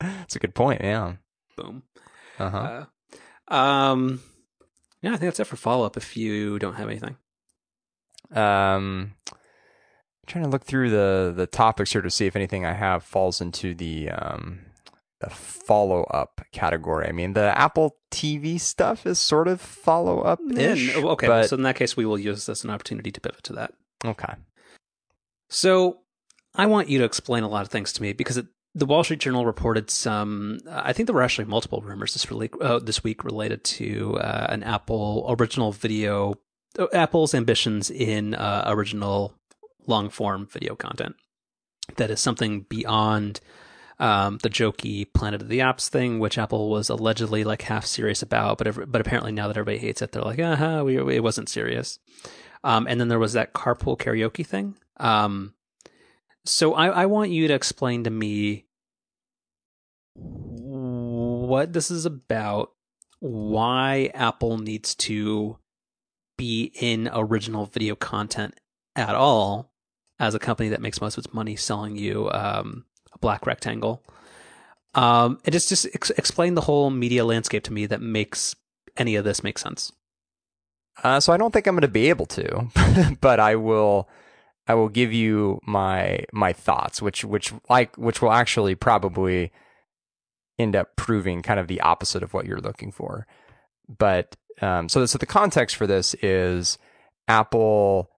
That's 0.00 0.36
a 0.36 0.38
good 0.40 0.54
point. 0.54 0.80
Yeah. 0.82 1.14
Boom. 1.56 1.82
Uh-huh. 2.38 2.86
Uh, 3.50 3.54
um, 3.54 4.20
yeah, 5.02 5.10
I 5.10 5.16
think 5.16 5.22
that's 5.30 5.40
it 5.40 5.46
for 5.46 5.56
follow 5.56 5.86
up 5.86 5.96
if 5.96 6.16
you 6.16 6.58
don't 6.58 6.74
have 6.74 6.88
anything. 6.88 7.16
Um, 8.34 9.14
trying 10.26 10.44
to 10.44 10.50
look 10.50 10.64
through 10.64 10.90
the 10.90 11.32
the 11.34 11.46
topics 11.46 11.92
here 11.92 12.02
to 12.02 12.10
see 12.10 12.26
if 12.26 12.36
anything 12.36 12.64
I 12.64 12.74
have 12.74 13.02
falls 13.02 13.40
into 13.40 13.74
the 13.74 14.10
um 14.10 14.60
the 15.20 15.30
follow 15.30 16.04
up 16.04 16.40
category. 16.52 17.08
I 17.08 17.12
mean, 17.12 17.32
the 17.32 17.56
Apple 17.58 17.96
TV 18.12 18.60
stuff 18.60 19.04
is 19.06 19.18
sort 19.18 19.48
of 19.48 19.60
follow 19.60 20.20
up 20.20 20.38
ish. 20.54 20.94
Yeah, 20.94 21.02
okay, 21.02 21.26
but, 21.26 21.48
so 21.48 21.56
in 21.56 21.62
that 21.62 21.76
case, 21.76 21.96
we 21.96 22.06
will 22.06 22.18
use 22.18 22.46
this 22.46 22.60
as 22.60 22.64
an 22.64 22.70
opportunity 22.70 23.10
to 23.10 23.20
pivot 23.20 23.42
to 23.44 23.52
that. 23.54 23.72
okay. 24.04 24.34
So 25.50 26.00
I 26.54 26.66
want 26.66 26.88
you 26.88 26.98
to 26.98 27.04
explain 27.04 27.42
a 27.42 27.48
lot 27.48 27.62
of 27.62 27.68
things 27.68 27.92
to 27.94 28.02
me 28.02 28.12
because 28.12 28.36
it, 28.36 28.46
the 28.74 28.86
Wall 28.86 29.02
Street 29.02 29.20
Journal 29.20 29.46
reported 29.46 29.90
some. 29.90 30.58
I 30.70 30.92
think 30.92 31.06
there 31.06 31.14
were 31.14 31.22
actually 31.22 31.46
multiple 31.46 31.80
rumors 31.80 32.12
this 32.12 32.30
really 32.30 32.50
uh, 32.60 32.78
this 32.78 33.02
week 33.02 33.24
related 33.24 33.64
to 33.64 34.18
uh, 34.18 34.46
an 34.50 34.62
Apple 34.62 35.34
original 35.40 35.72
video, 35.72 36.34
Apple's 36.92 37.34
ambitions 37.34 37.90
in 37.90 38.34
uh, 38.34 38.64
original 38.66 39.34
long 39.86 40.10
form 40.10 40.46
video 40.46 40.74
content. 40.74 41.16
That 41.96 42.10
is 42.10 42.20
something 42.20 42.62
beyond 42.68 43.40
um, 43.98 44.38
the 44.42 44.50
jokey 44.50 45.12
Planet 45.12 45.42
of 45.42 45.48
the 45.48 45.58
Apps 45.58 45.88
thing, 45.88 46.18
which 46.18 46.38
Apple 46.38 46.70
was 46.70 46.88
allegedly 46.88 47.44
like 47.44 47.62
half 47.62 47.84
serious 47.84 48.22
about, 48.22 48.58
but 48.58 48.66
every, 48.66 48.86
but 48.86 49.00
apparently 49.00 49.32
now 49.32 49.48
that 49.48 49.56
everybody 49.56 49.78
hates 49.78 50.02
it, 50.02 50.12
they're 50.12 50.22
like, 50.22 50.38
"Aha, 50.38 50.82
we, 50.82 50.96
it 51.16 51.22
wasn't 51.22 51.48
serious." 51.48 51.98
Um, 52.62 52.86
and 52.86 53.00
then 53.00 53.08
there 53.08 53.18
was 53.18 53.32
that 53.32 53.54
carpool 53.54 53.98
karaoke 53.98 54.46
thing. 54.46 54.76
Um, 54.98 55.54
so 56.44 56.74
I, 56.74 56.88
I 56.88 57.06
want 57.06 57.30
you 57.30 57.48
to 57.48 57.54
explain 57.54 58.04
to 58.04 58.10
me 58.10 58.66
what 60.14 61.72
this 61.72 61.90
is 61.90 62.04
about, 62.04 62.72
why 63.20 64.10
Apple 64.14 64.58
needs 64.58 64.94
to 64.96 65.58
be 66.38 66.72
in 66.80 67.10
original 67.12 67.66
video 67.66 67.94
content 67.94 68.58
at 68.96 69.14
all 69.14 69.70
as 70.18 70.34
a 70.34 70.38
company 70.38 70.70
that 70.70 70.80
makes 70.80 71.02
most 71.02 71.18
of 71.18 71.24
its 71.24 71.34
money 71.34 71.54
selling 71.54 71.96
you 71.96 72.30
um, 72.30 72.86
a 73.12 73.18
black 73.18 73.46
rectangle. 73.46 74.02
Um, 74.94 75.38
and 75.44 75.52
just 75.52 75.68
just 75.68 75.86
ex- 75.94 76.10
explain 76.10 76.54
the 76.54 76.62
whole 76.62 76.88
media 76.88 77.24
landscape 77.24 77.62
to 77.64 77.72
me 77.72 77.84
that 77.86 78.00
makes 78.00 78.56
any 78.96 79.16
of 79.16 79.24
this 79.24 79.44
make 79.44 79.58
sense. 79.58 79.92
Uh, 81.04 81.20
so 81.20 81.32
I 81.32 81.36
don't 81.36 81.52
think 81.52 81.66
I'm 81.66 81.74
going 81.74 81.82
to 81.82 81.88
be 81.88 82.08
able 82.08 82.26
to, 82.26 83.16
but 83.20 83.38
I 83.38 83.56
will. 83.56 84.08
I 84.66 84.74
will 84.74 84.90
give 84.90 85.14
you 85.14 85.60
my 85.64 86.24
my 86.32 86.52
thoughts, 86.52 87.00
which 87.00 87.24
which 87.24 87.54
like 87.70 87.96
which 87.96 88.20
will 88.20 88.32
actually 88.32 88.74
probably 88.74 89.50
end 90.58 90.76
up 90.76 90.96
proving 90.96 91.40
kind 91.40 91.58
of 91.58 91.68
the 91.68 91.80
opposite 91.80 92.22
of 92.22 92.34
what 92.34 92.44
you're 92.44 92.60
looking 92.60 92.92
for. 92.92 93.26
But 93.88 94.36
um, 94.60 94.88
so 94.88 95.04
so 95.06 95.18
the 95.18 95.26
context 95.26 95.76
for 95.76 95.86
this 95.86 96.14
is 96.22 96.78
Apple, 97.26 98.10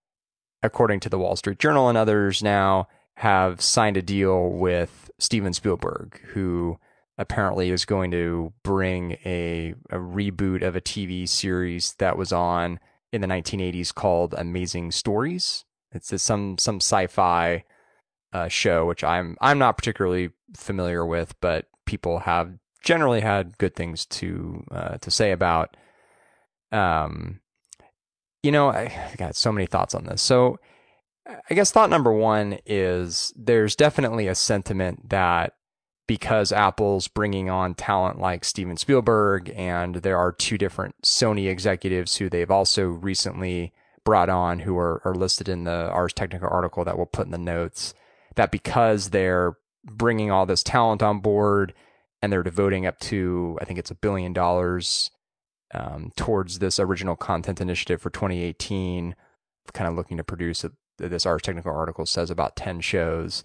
according 0.62 1.00
to 1.00 1.08
the 1.08 1.18
Wall 1.18 1.36
Street 1.36 1.58
Journal 1.58 1.88
and 1.88 1.98
others 1.98 2.42
now, 2.42 2.88
have 3.16 3.60
signed 3.60 3.96
a 3.96 4.02
deal 4.02 4.48
with 4.50 5.10
Steven 5.18 5.52
Spielberg, 5.52 6.20
who 6.28 6.78
apparently 7.18 7.70
is 7.70 7.84
going 7.84 8.10
to 8.10 8.52
bring 8.62 9.12
a, 9.26 9.74
a 9.90 9.96
reboot 9.96 10.62
of 10.62 10.74
a 10.74 10.80
TV 10.80 11.28
series 11.28 11.94
that 11.98 12.16
was 12.16 12.32
on 12.32 12.80
in 13.12 13.20
the 13.20 13.26
1980s 13.26 13.94
called 13.94 14.34
Amazing 14.38 14.90
Stories. 14.92 15.64
It's 15.92 16.12
a- 16.12 16.18
some 16.18 16.56
some 16.58 16.76
sci-fi 16.76 17.64
uh, 18.32 18.48
show, 18.48 18.86
which 18.86 19.04
I'm 19.04 19.36
I'm 19.40 19.58
not 19.58 19.76
particularly 19.76 20.30
familiar 20.56 21.04
with, 21.04 21.34
but 21.40 21.66
people 21.84 22.20
have 22.20 22.52
generally 22.82 23.20
had 23.20 23.58
good 23.58 23.74
things 23.74 24.06
to 24.06 24.64
uh, 24.70 24.96
to 24.98 25.10
say 25.10 25.32
about. 25.32 25.76
Um, 26.72 27.40
you 28.42 28.52
know, 28.52 28.70
I, 28.70 29.12
got 29.16 29.36
so 29.36 29.52
many 29.52 29.66
thoughts 29.66 29.94
on 29.94 30.04
this. 30.04 30.22
So, 30.22 30.58
I 31.28 31.54
guess 31.54 31.70
thought 31.70 31.90
number 31.90 32.12
one 32.12 32.58
is 32.66 33.32
there's 33.36 33.76
definitely 33.76 34.26
a 34.26 34.34
sentiment 34.34 35.10
that 35.10 35.54
because 36.06 36.50
Apple's 36.50 37.06
bringing 37.06 37.50
on 37.50 37.74
talent 37.74 38.18
like 38.18 38.44
Steven 38.44 38.76
Spielberg, 38.76 39.52
and 39.54 39.96
there 39.96 40.18
are 40.18 40.32
two 40.32 40.58
different 40.58 40.96
Sony 41.02 41.48
executives 41.48 42.16
who 42.16 42.28
they've 42.28 42.50
also 42.50 42.86
recently 42.86 43.72
brought 44.04 44.28
on 44.28 44.58
who 44.60 44.76
are, 44.76 45.00
are 45.04 45.14
listed 45.14 45.48
in 45.48 45.64
the 45.64 45.88
Ars 45.90 46.12
Technica 46.12 46.48
article 46.48 46.84
that 46.84 46.96
we'll 46.96 47.06
put 47.06 47.26
in 47.26 47.32
the 47.32 47.38
notes, 47.38 47.94
that 48.34 48.50
because 48.50 49.10
they're 49.10 49.56
bringing 49.84 50.32
all 50.32 50.46
this 50.46 50.64
talent 50.64 51.02
on 51.02 51.20
board 51.20 51.74
and 52.20 52.32
they're 52.32 52.42
devoting 52.42 52.86
up 52.86 52.98
to, 52.98 53.56
I 53.60 53.64
think 53.64 53.78
it's 53.78 53.92
a 53.92 53.94
billion 53.94 54.32
dollars 54.32 55.10
um, 55.74 56.12
towards 56.16 56.58
this 56.58 56.78
original 56.80 57.16
content 57.16 57.60
initiative 57.60 58.00
for 58.00 58.10
2018, 58.10 59.14
kind 59.72 59.88
of 59.88 59.94
looking 59.94 60.16
to 60.16 60.24
produce 60.24 60.64
a, 60.64 60.72
this 60.98 61.26
Ars 61.26 61.42
Technica 61.42 61.70
article 61.70 62.06
says 62.06 62.30
about 62.30 62.56
10 62.56 62.80
shows 62.80 63.42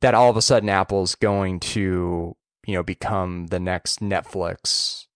that 0.00 0.14
all 0.14 0.30
of 0.30 0.36
a 0.36 0.42
sudden 0.42 0.68
Apple's 0.68 1.14
going 1.14 1.60
to, 1.60 2.36
you 2.66 2.74
know, 2.74 2.82
become 2.82 3.46
the 3.48 3.60
next 3.60 4.00
Netflix 4.00 5.06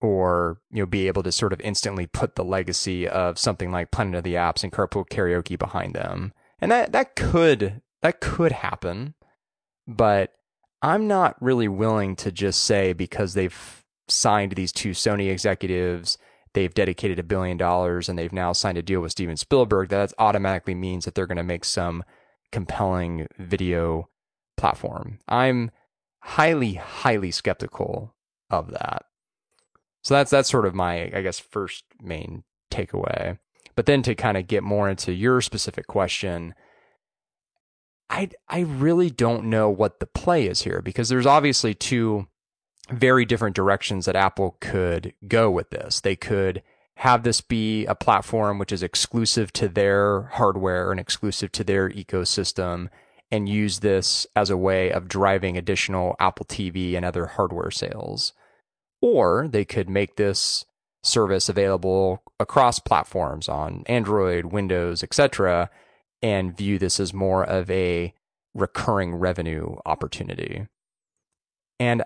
or, 0.00 0.60
you 0.70 0.82
know, 0.82 0.86
be 0.86 1.06
able 1.06 1.22
to 1.22 1.32
sort 1.32 1.52
of 1.52 1.60
instantly 1.60 2.06
put 2.06 2.34
the 2.34 2.44
legacy 2.44 3.06
of 3.08 3.38
something 3.38 3.70
like 3.70 3.90
Planet 3.90 4.16
of 4.16 4.24
the 4.24 4.34
Apps 4.34 4.62
and 4.62 4.72
Carpool 4.72 5.08
Karaoke 5.08 5.58
behind 5.58 5.94
them. 5.94 6.32
And 6.60 6.70
that 6.70 6.92
that 6.92 7.16
could 7.16 7.80
that 8.02 8.20
could 8.20 8.52
happen, 8.52 9.14
but 9.86 10.32
I'm 10.82 11.06
not 11.06 11.40
really 11.40 11.68
willing 11.68 12.16
to 12.16 12.32
just 12.32 12.62
say 12.62 12.92
because 12.92 13.34
they've 13.34 13.79
signed 14.10 14.52
these 14.52 14.72
two 14.72 14.90
Sony 14.90 15.30
executives, 15.30 16.18
they've 16.54 16.74
dedicated 16.74 17.18
a 17.18 17.24
billion 17.24 17.56
dollars 17.56 18.08
and 18.08 18.18
they've 18.18 18.32
now 18.32 18.52
signed 18.52 18.78
a 18.78 18.82
deal 18.82 19.00
with 19.00 19.12
Steven 19.12 19.36
Spielberg 19.36 19.88
that 19.88 20.12
automatically 20.18 20.74
means 20.74 21.04
that 21.04 21.14
they're 21.14 21.26
going 21.26 21.36
to 21.36 21.42
make 21.42 21.64
some 21.64 22.02
compelling 22.52 23.26
video 23.38 24.08
platform. 24.56 25.18
I'm 25.28 25.70
highly, 26.20 26.74
highly 26.74 27.30
skeptical 27.30 28.14
of 28.50 28.70
that. 28.72 29.04
So 30.02 30.14
that's 30.14 30.30
that's 30.30 30.50
sort 30.50 30.66
of 30.66 30.74
my, 30.74 31.10
I 31.14 31.22
guess, 31.22 31.38
first 31.38 31.84
main 32.00 32.44
takeaway. 32.72 33.38
But 33.76 33.86
then 33.86 34.02
to 34.02 34.14
kind 34.14 34.36
of 34.36 34.46
get 34.46 34.62
more 34.62 34.88
into 34.88 35.12
your 35.12 35.40
specific 35.40 35.86
question, 35.86 36.54
I 38.08 38.30
I 38.48 38.60
really 38.60 39.10
don't 39.10 39.44
know 39.44 39.70
what 39.70 40.00
the 40.00 40.06
play 40.06 40.46
is 40.46 40.62
here 40.62 40.82
because 40.82 41.08
there's 41.08 41.26
obviously 41.26 41.74
two 41.74 42.26
very 42.90 43.24
different 43.24 43.56
directions 43.56 44.06
that 44.06 44.16
Apple 44.16 44.56
could 44.60 45.14
go 45.26 45.50
with 45.50 45.70
this. 45.70 46.00
They 46.00 46.16
could 46.16 46.62
have 46.96 47.22
this 47.22 47.40
be 47.40 47.86
a 47.86 47.94
platform 47.94 48.58
which 48.58 48.72
is 48.72 48.82
exclusive 48.82 49.52
to 49.54 49.68
their 49.68 50.22
hardware 50.34 50.90
and 50.90 51.00
exclusive 51.00 51.50
to 51.52 51.64
their 51.64 51.88
ecosystem 51.90 52.88
and 53.30 53.48
use 53.48 53.78
this 53.78 54.26
as 54.34 54.50
a 54.50 54.56
way 54.56 54.90
of 54.90 55.08
driving 55.08 55.56
additional 55.56 56.16
Apple 56.20 56.44
TV 56.46 56.96
and 56.96 57.04
other 57.04 57.26
hardware 57.26 57.70
sales. 57.70 58.32
Or 59.00 59.48
they 59.48 59.64
could 59.64 59.88
make 59.88 60.16
this 60.16 60.64
service 61.02 61.48
available 61.48 62.22
across 62.38 62.78
platforms 62.78 63.48
on 63.48 63.84
Android, 63.86 64.46
Windows, 64.46 65.02
etc., 65.02 65.70
and 66.22 66.54
view 66.54 66.78
this 66.78 67.00
as 67.00 67.14
more 67.14 67.44
of 67.44 67.70
a 67.70 68.12
recurring 68.52 69.14
revenue 69.14 69.76
opportunity. 69.86 70.66
And 71.78 72.02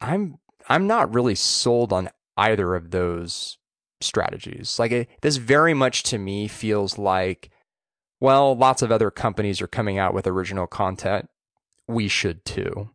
I'm 0.00 0.38
I'm 0.68 0.86
not 0.86 1.12
really 1.14 1.34
sold 1.34 1.92
on 1.92 2.10
either 2.36 2.74
of 2.74 2.90
those 2.90 3.58
strategies. 4.00 4.78
Like 4.78 4.92
it, 4.92 5.08
this 5.22 5.36
very 5.36 5.74
much 5.74 6.02
to 6.04 6.18
me 6.18 6.48
feels 6.48 6.98
like 6.98 7.50
well, 8.20 8.56
lots 8.56 8.82
of 8.82 8.90
other 8.92 9.10
companies 9.10 9.60
are 9.62 9.68
coming 9.68 9.98
out 9.98 10.14
with 10.14 10.26
original 10.26 10.66
content. 10.66 11.28
We 11.88 12.08
should 12.08 12.44
too. 12.44 12.90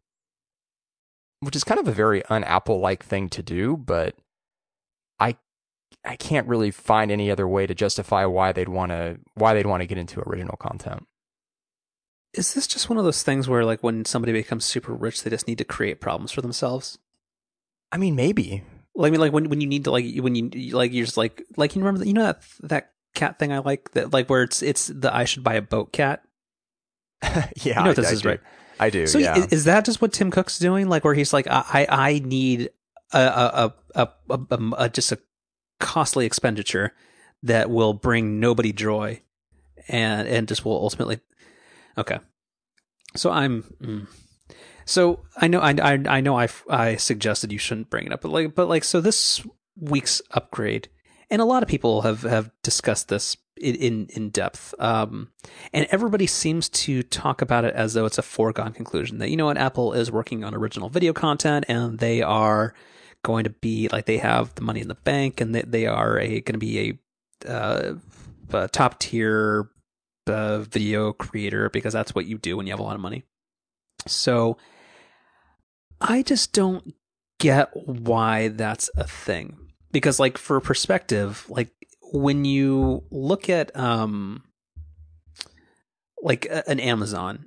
which 1.42 1.56
is 1.56 1.64
kind 1.64 1.80
of 1.80 1.88
a 1.88 1.92
very 1.92 2.24
un-Apple 2.26 2.80
like 2.80 3.04
thing 3.04 3.30
to 3.30 3.44
do, 3.44 3.78
but 3.78 4.16
I 5.20 5.38
I 6.06 6.16
can't 6.16 6.48
really 6.48 6.72
find 6.72 7.12
any 7.12 7.32
other 7.32 7.48
way 7.48 7.68
to 7.68 7.76
justify 7.76 8.26
why 8.26 8.52
they'd 8.52 8.70
want 8.70 8.92
to 8.92 9.20
why 9.36 9.54
they'd 9.54 9.66
want 9.66 9.82
to 9.82 9.88
get 9.88 9.98
into 9.98 10.22
original 10.22 10.58
content. 10.58 11.06
Is 12.34 12.54
this 12.54 12.68
just 12.68 12.90
one 12.90 12.98
of 12.98 13.06
those 13.06 13.24
things 13.24 13.48
where 13.48 13.64
like 13.64 13.84
when 13.84 14.06
somebody 14.06 14.32
becomes 14.34 14.66
super 14.66 14.94
rich 14.94 15.24
they 15.24 15.30
just 15.30 15.48
need 15.48 15.60
to 15.60 15.64
create 15.64 16.02
problems 16.02 16.32
for 16.32 16.42
themselves? 16.42 16.98
I 17.92 17.98
mean, 17.98 18.16
maybe. 18.16 18.64
Like 18.96 19.10
I 19.10 19.12
mean 19.12 19.22
like 19.22 19.34
when 19.34 19.50
when 19.50 19.62
you 19.62 19.68
need 19.68 19.84
to 19.86 19.92
like 19.92 20.06
when 20.18 20.36
you 20.36 20.76
like 20.76 20.94
you're 20.94 21.06
just 21.06 21.18
like 21.18 21.44
like 21.58 21.76
you 21.76 21.82
remember 21.82 22.00
that 22.00 22.08
you 22.08 22.14
know 22.14 22.24
that 22.24 22.44
that 22.62 22.92
cat 23.16 23.40
thing 23.40 23.52
I 23.52 23.60
like 23.60 23.92
that 23.92 24.14
like 24.14 24.30
where 24.30 24.44
it's 24.44 24.62
it's 24.62 24.88
the 24.88 25.14
I 25.14 25.26
should 25.26 25.44
buy 25.44 25.56
a 25.56 25.62
boat 25.62 25.92
cat. 25.92 26.24
yeah, 27.24 27.46
you 27.66 27.74
know 27.74 27.92
I, 27.92 27.94
this 27.94 28.08
I 28.08 28.12
is 28.12 28.22
do. 28.22 28.30
right. 28.30 28.40
I 28.80 28.90
do. 28.90 29.08
So 29.08 29.18
yeah. 29.18 29.38
is, 29.38 29.46
is 29.48 29.64
that 29.66 29.86
just 29.86 30.02
what 30.02 30.14
Tim 30.14 30.32
Cook's 30.32 30.60
doing? 30.60 30.90
Like 30.90 31.04
where 31.04 31.14
he's 31.14 31.34
like, 31.34 31.48
I 31.50 31.86
I 31.90 32.22
need 32.24 32.70
a 33.14 33.20
a 33.20 33.74
a, 33.96 34.08
a, 34.30 34.38
a, 34.50 34.72
a 34.78 34.90
just 34.90 35.12
a 35.12 35.20
costly 35.80 36.26
expenditure 36.26 36.94
that 37.44 37.70
will 37.70 37.94
bring 37.94 38.40
nobody 38.40 38.74
joy, 38.74 39.22
and 39.88 40.28
and 40.28 40.48
just 40.48 40.66
will 40.66 40.74
ultimately, 40.74 41.20
okay. 41.98 42.20
So 43.16 43.32
I'm. 43.32 43.64
Mm. 43.82 44.08
So 44.86 45.22
I 45.38 45.48
know 45.48 45.60
I, 45.60 45.72
I 45.82 46.00
I 46.08 46.22
know 46.22 46.38
I 46.38 46.50
I 46.70 46.96
suggested 46.98 47.52
you 47.52 47.58
shouldn't 47.58 47.90
bring 47.90 48.06
it 48.06 48.12
up, 48.12 48.22
but 48.22 48.32
like 48.32 48.54
but 48.54 48.68
like 48.68 48.84
so 48.84 49.00
this 49.00 49.46
week's 49.80 50.22
upgrade, 50.32 50.90
and 51.30 51.42
a 51.42 51.46
lot 51.46 51.64
of 51.64 51.70
people 51.70 52.02
have 52.02 52.24
have 52.24 52.52
discussed 52.64 53.08
this 53.08 53.38
in 53.58 54.08
in, 54.08 54.30
depth. 54.30 54.74
Um, 54.80 55.30
and 55.74 55.88
everybody 55.92 56.28
seems 56.28 56.70
to 56.70 57.04
talk 57.04 57.42
about 57.42 57.66
it 57.66 57.74
as 57.76 57.94
though 57.94 58.06
it's 58.06 58.18
a 58.18 58.24
foregone 58.24 58.74
conclusion 58.74 59.20
that 59.20 59.30
you 59.30 59.38
know 59.38 59.46
what 59.46 59.58
Apple 59.58 59.94
is 59.94 60.12
working 60.12 60.44
on 60.44 60.54
original 60.56 60.90
video 60.90 61.14
content 61.14 61.66
and 61.68 62.00
they 62.00 62.22
are 62.22 62.74
going 63.24 63.46
to 63.46 63.50
be 63.50 63.88
like 63.90 64.06
they 64.06 64.18
have 64.18 64.54
the 64.56 64.62
money 64.62 64.82
in 64.82 64.88
the 64.88 64.96
bank 64.96 65.40
and 65.40 65.56
they 65.56 65.62
they 65.62 65.88
are 65.88 66.20
a 66.20 66.42
going 66.42 66.54
to 66.54 66.58
be 66.58 67.00
a, 67.46 67.50
uh, 67.50 67.94
a 68.52 68.68
top 68.68 69.00
tier 69.00 69.70
uh, 70.28 70.60
video 70.60 71.14
creator 71.14 71.70
because 71.70 71.94
that's 71.94 72.16
what 72.16 72.26
you 72.26 72.38
do 72.38 72.58
when 72.58 72.68
you 72.68 72.74
have 72.74 72.80
a 72.80 72.84
lot 72.84 72.96
of 72.96 73.02
money. 73.02 73.24
So 74.08 74.58
I 76.02 76.24
just 76.24 76.54
don't 76.54 76.94
get 77.40 77.70
why 77.74 78.50
that's 78.50 78.90
a 78.96 79.06
thing 79.06 79.58
because 79.92 80.20
like 80.20 80.38
for 80.38 80.60
perspective 80.62 81.46
like 81.50 81.72
when 82.14 82.46
you 82.46 83.04
look 83.12 83.50
at 83.50 83.76
um 83.76 84.44
like 86.22 86.48
an 86.68 86.80
Amazon, 86.80 87.46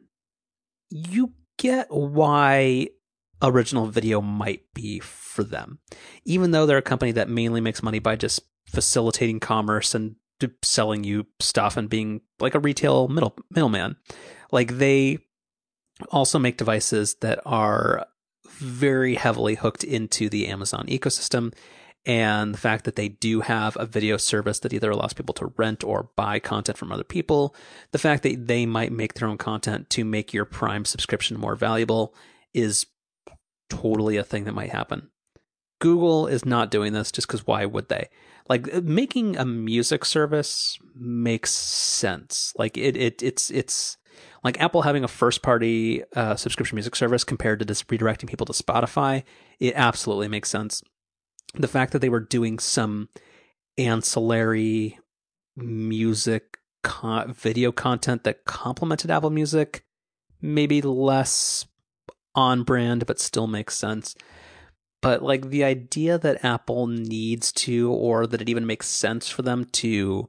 you 0.91 1.33
get 1.59 1.87
why 1.89 2.89
original 3.43 3.87
video 3.87 4.21
might 4.21 4.63
be 4.75 5.01
for 5.01 5.43
them. 5.45 5.79
Even 6.25 6.51
though 6.51 6.67
they're 6.67 6.79
a 6.79 6.83
company 6.83 7.13
that 7.13 7.29
mainly 7.29 7.61
makes 7.61 7.83
money 7.83 7.99
by 7.99 8.17
just 8.17 8.41
facilitating 8.67 9.41
commerce 9.41 9.95
and 9.95 10.17
selling 10.63 11.05
you 11.05 11.27
stuff 11.41 11.77
and 11.77 11.89
being 11.89 12.21
like 12.41 12.55
a 12.55 12.61
retail 12.61 13.09
middle 13.09 13.37
middleman. 13.51 13.97
Like 14.53 14.79
they 14.79 15.19
also 16.11 16.39
make 16.39 16.59
devices 16.59 17.15
that 17.17 17.41
are 17.47 18.07
very 18.59 19.15
heavily 19.15 19.55
hooked 19.55 19.85
into 19.85 20.29
the 20.29 20.49
Amazon 20.49 20.87
ecosystem 20.87 21.53
and 22.07 22.55
the 22.55 22.59
fact 22.59 22.85
that 22.85 22.95
they 22.95 23.09
do 23.09 23.41
have 23.41 23.77
a 23.79 23.85
video 23.85 24.17
service 24.17 24.61
that 24.61 24.73
either 24.73 24.91
allows 24.91 25.13
people 25.13 25.35
to 25.35 25.53
rent 25.57 25.83
or 25.83 26.11
buy 26.15 26.39
content 26.39 26.79
from 26.79 26.93
other 26.93 27.05
people, 27.05 27.55
the 27.91 27.99
fact 27.99 28.23
that 28.23 28.47
they 28.47 28.65
might 28.65 28.93
make 28.93 29.15
their 29.15 29.27
own 29.27 29.37
content 29.37 29.91
to 29.91 30.05
make 30.05 30.33
your 30.33 30.45
Prime 30.45 30.85
subscription 30.85 31.39
more 31.39 31.57
valuable 31.57 32.15
is 32.55 32.87
totally 33.69 34.17
a 34.17 34.23
thing 34.23 34.45
that 34.45 34.55
might 34.55 34.71
happen. 34.71 35.11
Google 35.81 36.29
is 36.29 36.45
not 36.45 36.71
doing 36.71 36.93
this 36.93 37.11
just 37.11 37.27
because 37.27 37.45
why 37.45 37.67
would 37.67 37.89
they? 37.89 38.09
Like 38.49 38.73
making 38.83 39.37
a 39.37 39.45
music 39.45 40.05
service 40.05 40.79
makes 40.95 41.51
sense. 41.51 42.53
Like 42.57 42.77
it, 42.77 42.97
it 42.97 43.23
it's 43.23 43.51
it's 43.51 43.97
like 44.45 44.61
Apple 44.61 44.83
having 44.83 45.05
a 45.05 45.09
first 45.09 45.43
party 45.43 46.05
uh, 46.15 46.37
subscription 46.37 46.77
music 46.77 46.95
service 46.95 47.25
compared 47.25 47.59
to 47.59 47.65
just 47.65 47.89
redirecting 47.89 48.29
people 48.29 48.47
to 48.47 48.53
Spotify. 48.53 49.25
It 49.59 49.75
absolutely 49.75 50.29
makes 50.29 50.49
sense 50.49 50.83
the 51.55 51.69
fact 51.69 51.93
that 51.93 52.01
they 52.01 52.09
were 52.09 52.21
doing 52.21 52.59
some 52.59 53.09
ancillary 53.79 54.99
music 55.57 56.59
video 57.29 57.73
content 57.73 58.25
that 58.25 58.45
complemented 58.45 59.11
Apple 59.11 59.31
Music, 59.31 59.85
maybe 60.41 60.81
less 60.81 61.67
on 62.35 62.63
brand, 62.63 63.07
but 63.07 63.19
still 63.19 63.47
makes 63.47 63.77
sense. 63.77 64.15
But 65.07 65.23
like 65.23 65.51
the 65.51 65.63
idea 65.63 66.19
that 66.19 66.45
Apple 66.45 66.89
needs 66.89 67.53
to, 67.53 67.93
or 67.93 68.27
that 68.27 68.43
it 68.43 68.49
even 68.49 68.67
makes 68.67 68.89
sense 68.89 69.29
for 69.29 69.43
them 69.43 69.65
to 69.67 70.29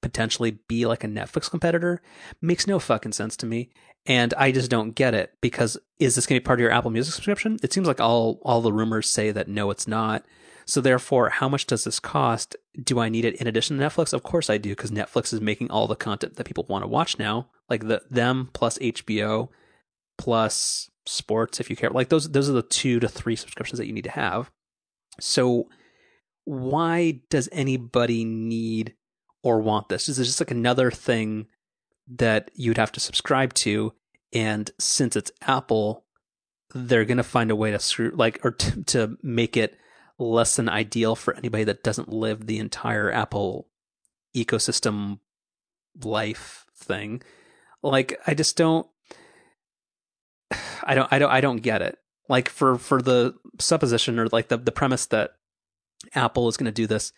potentially 0.00 0.60
be 0.68 0.86
like 0.86 1.02
a 1.02 1.08
Netflix 1.08 1.50
competitor 1.50 2.00
makes 2.40 2.68
no 2.68 2.78
fucking 2.78 3.14
sense 3.14 3.36
to 3.38 3.46
me. 3.46 3.70
And 4.06 4.32
I 4.34 4.52
just 4.52 4.70
don't 4.70 4.94
get 4.94 5.12
it 5.12 5.32
because 5.40 5.76
is 5.98 6.14
this 6.14 6.24
going 6.24 6.36
to 6.36 6.40
be 6.40 6.44
part 6.44 6.60
of 6.60 6.62
your 6.62 6.70
Apple 6.70 6.92
Music 6.92 7.14
subscription? 7.14 7.56
It 7.64 7.72
seems 7.72 7.88
like 7.88 8.00
all 8.00 8.38
all 8.44 8.60
the 8.60 8.72
rumors 8.72 9.08
say 9.08 9.32
that 9.32 9.48
no, 9.48 9.72
it's 9.72 9.88
not. 9.88 10.24
So 10.66 10.80
therefore, 10.80 11.30
how 11.30 11.48
much 11.48 11.66
does 11.66 11.82
this 11.82 11.98
cost? 11.98 12.54
Do 12.80 13.00
I 13.00 13.08
need 13.08 13.24
it 13.24 13.34
in 13.40 13.48
addition 13.48 13.76
to 13.76 13.84
Netflix? 13.84 14.12
Of 14.12 14.22
course 14.22 14.48
I 14.48 14.56
do, 14.56 14.68
because 14.68 14.92
Netflix 14.92 15.32
is 15.32 15.40
making 15.40 15.68
all 15.72 15.88
the 15.88 15.96
content 15.96 16.36
that 16.36 16.46
people 16.46 16.64
want 16.68 16.84
to 16.84 16.88
watch 16.88 17.18
now, 17.18 17.48
like 17.68 17.88
the 17.88 18.02
them 18.08 18.50
plus 18.52 18.78
HBO 18.78 19.48
plus 20.16 20.91
sports 21.06 21.60
if 21.60 21.70
you 21.70 21.76
care. 21.76 21.90
Like 21.90 22.08
those 22.08 22.30
those 22.30 22.48
are 22.48 22.54
the 22.54 22.62
two 22.62 23.00
to 23.00 23.08
three 23.08 23.36
subscriptions 23.36 23.78
that 23.78 23.86
you 23.86 23.92
need 23.92 24.04
to 24.04 24.10
have. 24.10 24.50
So 25.20 25.68
why 26.44 27.20
does 27.30 27.48
anybody 27.52 28.24
need 28.24 28.94
or 29.42 29.60
want 29.60 29.88
this? 29.88 30.08
Is 30.08 30.16
this 30.16 30.26
just 30.26 30.40
like 30.40 30.50
another 30.50 30.90
thing 30.90 31.46
that 32.08 32.50
you'd 32.54 32.78
have 32.78 32.92
to 32.92 33.00
subscribe 33.00 33.54
to? 33.54 33.92
And 34.32 34.70
since 34.78 35.14
it's 35.14 35.32
Apple, 35.42 36.04
they're 36.74 37.04
gonna 37.04 37.22
find 37.22 37.50
a 37.50 37.56
way 37.56 37.70
to 37.70 37.78
screw 37.78 38.12
like 38.14 38.40
or 38.44 38.52
t- 38.52 38.82
to 38.84 39.16
make 39.22 39.56
it 39.56 39.76
less 40.18 40.56
than 40.56 40.68
ideal 40.68 41.14
for 41.14 41.34
anybody 41.36 41.64
that 41.64 41.82
doesn't 41.82 42.08
live 42.08 42.46
the 42.46 42.58
entire 42.58 43.10
Apple 43.10 43.68
ecosystem 44.34 45.18
life 46.02 46.66
thing. 46.76 47.22
Like 47.82 48.18
I 48.26 48.34
just 48.34 48.56
don't 48.56 48.86
I 50.84 50.94
don't 50.94 51.12
I 51.12 51.18
don't 51.18 51.30
I 51.30 51.40
don't 51.40 51.62
get 51.62 51.82
it. 51.82 51.98
Like 52.28 52.48
for 52.48 52.78
for 52.78 53.02
the 53.02 53.34
supposition 53.58 54.18
or 54.18 54.28
like 54.28 54.48
the 54.48 54.56
the 54.56 54.72
premise 54.72 55.06
that 55.06 55.32
Apple 56.14 56.48
is 56.48 56.56
going 56.56 56.66
to 56.66 56.72
do 56.72 56.86
this 56.86 57.12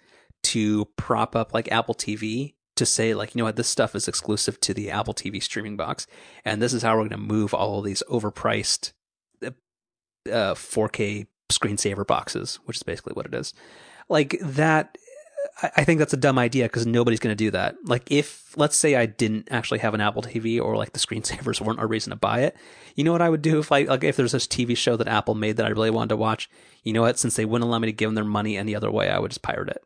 to 0.45 0.87
prop 0.97 1.35
up 1.35 1.55
like 1.55 1.71
Apple 1.73 1.95
TV 1.95 2.55
to 2.77 2.85
say 2.85 3.15
like 3.15 3.35
you 3.35 3.39
know 3.39 3.45
what 3.45 3.57
this 3.57 3.69
stuff 3.69 3.95
is 3.95 4.09
exclusive 4.09 4.61
to 4.61 4.75
the 4.75 4.91
Apple 4.91 5.15
TV 5.15 5.43
streaming 5.43 5.77
box 5.77 6.07
and 6.45 6.61
this 6.61 6.73
is 6.73 6.83
how 6.83 6.95
we're 6.95 7.09
going 7.09 7.11
to 7.11 7.17
move 7.17 7.55
all 7.55 7.79
of 7.79 7.85
these 7.85 8.03
overpriced 8.11 8.93
uh, 10.31 10.55
4K 10.55 11.27
screensaver 11.51 12.07
boxes, 12.07 12.59
which 12.65 12.79
is 12.79 12.83
basically 12.83 13.13
what 13.13 13.27
it 13.27 13.35
is. 13.35 13.53
Like 14.09 14.39
that, 14.41 14.99
I 15.63 15.85
think 15.85 16.01
that's 16.01 16.13
a 16.13 16.17
dumb 16.17 16.39
idea 16.39 16.65
because 16.65 16.85
nobody's 16.85 17.21
going 17.21 17.31
to 17.31 17.45
do 17.45 17.53
that. 17.53 17.77
Like 17.85 18.11
if, 18.11 18.57
let's 18.57 18.77
say 18.77 18.97
I 18.97 19.07
didn't 19.07 19.49
actually 19.53 19.79
have 19.79 19.95
an 19.95 20.01
Apple 20.01 20.23
TV 20.23 20.61
or 20.61 20.77
like 20.77 20.93
the 20.93 20.99
screensavers 20.99 21.61
weren't 21.65 21.81
a 21.81 21.87
reason 21.87 22.11
to 22.11 22.17
buy 22.17 22.41
it, 22.41 22.57
you 22.97 23.05
know 23.05 23.13
what 23.13 23.23
I 23.23 23.29
would 23.29 23.43
do 23.43 23.61
if 23.61 23.71
I, 23.71 23.83
like 23.83 24.03
if 24.03 24.17
there's 24.17 24.33
this 24.33 24.49
TV 24.49 24.77
show 24.77 24.97
that 24.97 25.07
Apple 25.07 25.37
made 25.37 25.57
that 25.57 25.67
I 25.67 25.71
really 25.71 25.91
wanted 25.91 26.09
to 26.09 26.17
watch, 26.17 26.51
you 26.83 26.93
know 26.93 27.03
what, 27.03 27.21
since 27.21 27.37
they 27.37 27.45
wouldn't 27.45 27.69
allow 27.69 27.79
me 27.79 27.87
to 27.87 27.93
give 27.93 28.09
them 28.09 28.17
their 28.17 28.25
money 28.25 28.57
any 28.57 28.75
other 28.75 28.91
way, 28.91 29.09
I 29.09 29.19
would 29.21 29.31
just 29.31 29.43
pirate 29.43 29.69
it. 29.69 29.83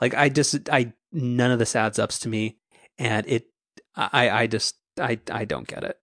Like 0.00 0.14
I 0.14 0.30
just, 0.30 0.70
I, 0.70 0.94
none 1.12 1.50
of 1.50 1.58
this 1.58 1.76
adds 1.76 1.98
up 1.98 2.10
to 2.10 2.28
me 2.28 2.56
and 2.96 3.26
it, 3.26 3.46
I, 3.94 4.30
I 4.30 4.46
just, 4.46 4.76
I, 4.98 5.20
I 5.30 5.44
don't 5.44 5.68
get 5.68 5.84
it. 5.84 5.98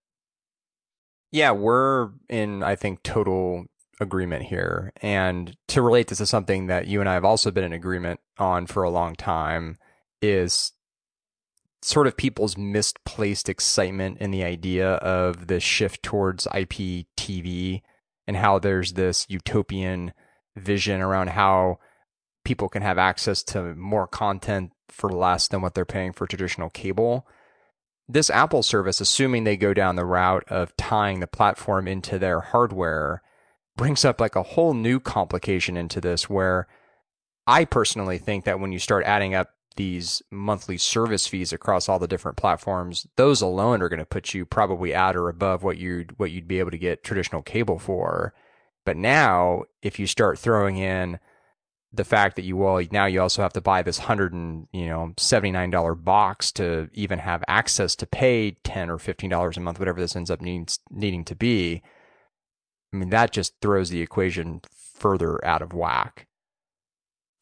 Yeah, 1.31 1.51
we're 1.51 2.09
in, 2.29 2.61
I 2.61 2.75
think, 2.75 3.01
total 3.01 3.65
agreement 4.01 4.43
here. 4.43 4.91
And 5.01 5.55
to 5.69 5.81
relate 5.81 6.07
this 6.07 6.17
to 6.17 6.25
something 6.25 6.67
that 6.67 6.87
you 6.87 6.99
and 6.99 7.07
I 7.07 7.13
have 7.13 7.23
also 7.23 7.51
been 7.51 7.63
in 7.63 7.71
agreement 7.71 8.19
on 8.37 8.65
for 8.65 8.83
a 8.83 8.89
long 8.89 9.15
time 9.15 9.77
is 10.21 10.73
sort 11.83 12.07
of 12.07 12.17
people's 12.17 12.57
misplaced 12.57 13.47
excitement 13.47 14.17
in 14.19 14.31
the 14.31 14.43
idea 14.43 14.93
of 14.95 15.47
the 15.47 15.59
shift 15.59 16.03
towards 16.03 16.47
IPTV 16.47 17.81
and 18.27 18.37
how 18.37 18.59
there's 18.59 18.93
this 18.93 19.25
utopian 19.29 20.13
vision 20.55 21.01
around 21.01 21.29
how 21.29 21.79
people 22.43 22.69
can 22.69 22.81
have 22.81 22.97
access 22.97 23.43
to 23.43 23.75
more 23.75 24.07
content 24.07 24.71
for 24.89 25.09
less 25.09 25.47
than 25.47 25.61
what 25.61 25.73
they're 25.73 25.85
paying 25.85 26.11
for 26.11 26.27
traditional 26.27 26.69
cable. 26.69 27.27
This 28.07 28.29
Apple 28.29 28.61
service, 28.63 28.99
assuming 28.99 29.43
they 29.43 29.57
go 29.57 29.73
down 29.73 29.95
the 29.95 30.05
route 30.05 30.43
of 30.49 30.75
tying 30.75 31.19
the 31.19 31.27
platform 31.27 31.87
into 31.87 32.19
their 32.19 32.41
hardware, 32.41 33.21
brings 33.81 34.05
up 34.05 34.21
like 34.21 34.35
a 34.35 34.43
whole 34.43 34.75
new 34.75 34.99
complication 34.99 35.75
into 35.75 35.99
this 35.99 36.29
where 36.29 36.67
I 37.47 37.65
personally 37.65 38.19
think 38.19 38.45
that 38.45 38.59
when 38.59 38.71
you 38.71 38.77
start 38.77 39.03
adding 39.05 39.33
up 39.33 39.55
these 39.75 40.21
monthly 40.29 40.77
service 40.77 41.25
fees 41.25 41.51
across 41.51 41.89
all 41.89 41.97
the 41.97 42.07
different 42.07 42.37
platforms, 42.37 43.07
those 43.15 43.41
alone 43.41 43.81
are 43.81 43.89
going 43.89 43.97
to 43.97 44.05
put 44.05 44.35
you 44.35 44.45
probably 44.45 44.93
at 44.93 45.15
or 45.15 45.29
above 45.29 45.63
what 45.63 45.79
you'd 45.79 46.19
what 46.19 46.29
you'd 46.29 46.47
be 46.47 46.59
able 46.59 46.69
to 46.69 46.77
get 46.77 47.03
traditional 47.03 47.41
cable 47.41 47.79
for. 47.79 48.35
But 48.85 48.97
now, 48.97 49.63
if 49.81 49.97
you 49.97 50.05
start 50.05 50.37
throwing 50.37 50.77
in 50.77 51.17
the 51.91 52.03
fact 52.03 52.35
that 52.35 52.45
you 52.45 52.57
well 52.57 52.85
now 52.91 53.07
you 53.07 53.19
also 53.19 53.41
have 53.41 53.53
to 53.53 53.61
buy 53.61 53.81
this 53.81 53.97
hundred 53.97 54.31
and 54.31 54.67
you 54.71 54.85
know 54.85 55.15
seventy 55.17 55.49
nine 55.49 55.71
dollar 55.71 55.95
box 55.95 56.51
to 56.51 56.87
even 56.93 57.17
have 57.17 57.43
access 57.47 57.95
to 57.95 58.05
pay 58.05 58.51
ten 58.63 58.91
or 58.91 58.99
fifteen 58.99 59.31
dollars 59.31 59.57
a 59.57 59.59
month, 59.59 59.79
whatever 59.79 59.99
this 59.99 60.15
ends 60.15 60.29
up 60.29 60.39
needs, 60.39 60.77
needing 60.91 61.25
to 61.25 61.33
be. 61.33 61.81
I 62.93 62.97
mean, 62.97 63.09
that 63.09 63.31
just 63.31 63.53
throws 63.61 63.89
the 63.89 64.01
equation 64.01 64.61
further 64.95 65.43
out 65.45 65.61
of 65.61 65.73
whack. 65.73 66.27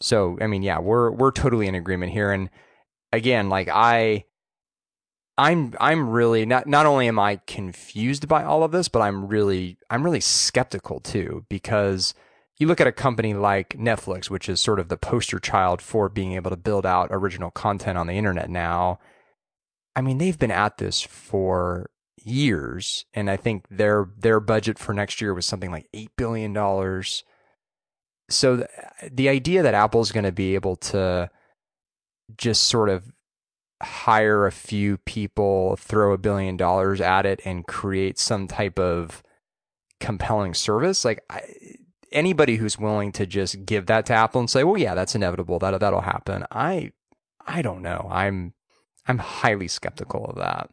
So, 0.01 0.37
I 0.39 0.47
mean, 0.47 0.63
yeah, 0.63 0.79
we're 0.79 1.11
we're 1.11 1.31
totally 1.31 1.67
in 1.67 1.75
agreement 1.75 2.11
here. 2.11 2.31
And 2.31 2.49
again, 3.11 3.49
like 3.49 3.67
I 3.71 4.25
I'm 5.37 5.73
I'm 5.79 6.09
really 6.09 6.45
not 6.45 6.67
not 6.67 6.85
only 6.85 7.07
am 7.07 7.19
I 7.19 7.37
confused 7.47 8.27
by 8.27 8.43
all 8.43 8.63
of 8.63 8.71
this, 8.71 8.87
but 8.87 9.01
I'm 9.01 9.27
really 9.27 9.77
I'm 9.89 10.03
really 10.03 10.19
skeptical 10.21 10.99
too, 10.99 11.45
because 11.49 12.13
you 12.57 12.67
look 12.67 12.81
at 12.81 12.87
a 12.87 12.91
company 12.91 13.33
like 13.33 13.69
Netflix, 13.69 14.29
which 14.29 14.49
is 14.49 14.59
sort 14.59 14.79
of 14.79 14.89
the 14.89 14.97
poster 14.97 15.39
child 15.39 15.81
for 15.81 16.09
being 16.09 16.33
able 16.33 16.49
to 16.49 16.57
build 16.57 16.85
out 16.85 17.07
original 17.09 17.51
content 17.51 17.97
on 17.97 18.07
the 18.07 18.13
internet 18.13 18.49
now. 18.49 18.99
I 19.95 20.01
mean, 20.01 20.17
they've 20.17 20.37
been 20.37 20.51
at 20.51 20.77
this 20.77 21.01
for 21.01 21.89
years, 22.25 23.05
and 23.13 23.29
I 23.29 23.37
think 23.37 23.65
their 23.69 24.09
their 24.17 24.39
budget 24.39 24.79
for 24.79 24.93
next 24.93 25.21
year 25.21 25.33
was 25.33 25.45
something 25.45 25.71
like 25.71 25.87
eight 25.93 26.11
billion 26.17 26.53
dollars. 26.53 27.23
So 28.29 28.57
the, 28.57 28.69
the 29.11 29.29
idea 29.29 29.63
that 29.63 29.73
Apple's 29.73 30.11
going 30.11 30.23
to 30.25 30.31
be 30.31 30.55
able 30.55 30.75
to 30.77 31.29
just 32.37 32.65
sort 32.65 32.89
of 32.89 33.11
hire 33.81 34.45
a 34.45 34.51
few 34.51 34.97
people, 34.97 35.75
throw 35.77 36.13
a 36.13 36.17
billion 36.17 36.57
dollars 36.57 37.01
at 37.01 37.25
it, 37.25 37.41
and 37.45 37.65
create 37.65 38.19
some 38.19 38.47
type 38.47 38.77
of 38.77 39.23
compelling 39.99 40.53
service, 40.53 41.03
like 41.05 41.23
I, 41.29 41.43
anybody 42.11 42.57
who's 42.57 42.79
willing 42.79 43.11
to 43.13 43.25
just 43.25 43.65
give 43.65 43.85
that 43.87 44.05
to 44.07 44.13
Apple 44.13 44.41
and 44.41 44.49
say, 44.49 44.63
"Well, 44.63 44.77
yeah, 44.77 44.95
that's 44.95 45.15
inevitable. 45.15 45.59
That 45.59 45.79
that'll 45.79 46.01
happen." 46.01 46.45
I 46.51 46.91
I 47.45 47.61
don't 47.61 47.81
know. 47.81 48.07
I'm 48.11 48.53
I'm 49.07 49.17
highly 49.19 49.67
skeptical 49.67 50.25
of 50.25 50.35
that. 50.37 50.69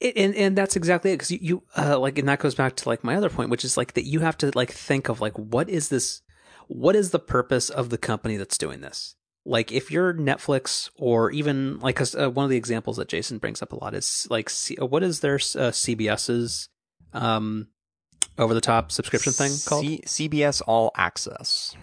And 0.00 0.34
and 0.34 0.56
that's 0.56 0.76
exactly 0.76 1.10
it 1.12 1.14
because 1.14 1.30
you, 1.30 1.38
you 1.40 1.62
uh, 1.76 1.98
like 1.98 2.18
and 2.18 2.28
that 2.28 2.38
goes 2.38 2.54
back 2.54 2.76
to 2.76 2.88
like 2.88 3.04
my 3.04 3.16
other 3.16 3.30
point 3.30 3.50
which 3.50 3.64
is 3.64 3.76
like 3.76 3.94
that 3.94 4.06
you 4.06 4.20
have 4.20 4.36
to 4.38 4.50
like 4.54 4.70
think 4.70 5.08
of 5.08 5.20
like 5.20 5.36
what 5.38 5.68
is 5.68 5.88
this 5.88 6.22
what 6.68 6.94
is 6.94 7.10
the 7.10 7.18
purpose 7.18 7.68
of 7.68 7.90
the 7.90 7.98
company 7.98 8.36
that's 8.36 8.56
doing 8.56 8.80
this? 8.80 9.16
Like 9.44 9.72
if 9.72 9.90
you're 9.90 10.14
netflix 10.14 10.90
or 10.96 11.30
even 11.30 11.78
like 11.80 11.96
cause, 11.96 12.14
uh, 12.14 12.30
one 12.30 12.44
of 12.44 12.50
the 12.50 12.56
examples 12.56 12.98
that 12.98 13.08
jason 13.08 13.38
brings 13.38 13.62
up 13.62 13.72
a 13.72 13.76
lot 13.76 13.94
is 13.94 14.26
like 14.30 14.50
C- 14.50 14.76
what 14.76 15.02
is 15.02 15.20
their 15.20 15.36
uh, 15.36 15.72
cbs's 15.72 16.68
um 17.14 17.68
over 18.38 18.54
the 18.54 18.60
top 18.60 18.92
subscription 18.92 19.32
thing 19.32 19.52
called? 19.66 19.84
C- 19.84 20.02
cbs 20.06 20.62
all 20.66 20.92
access. 20.96 21.76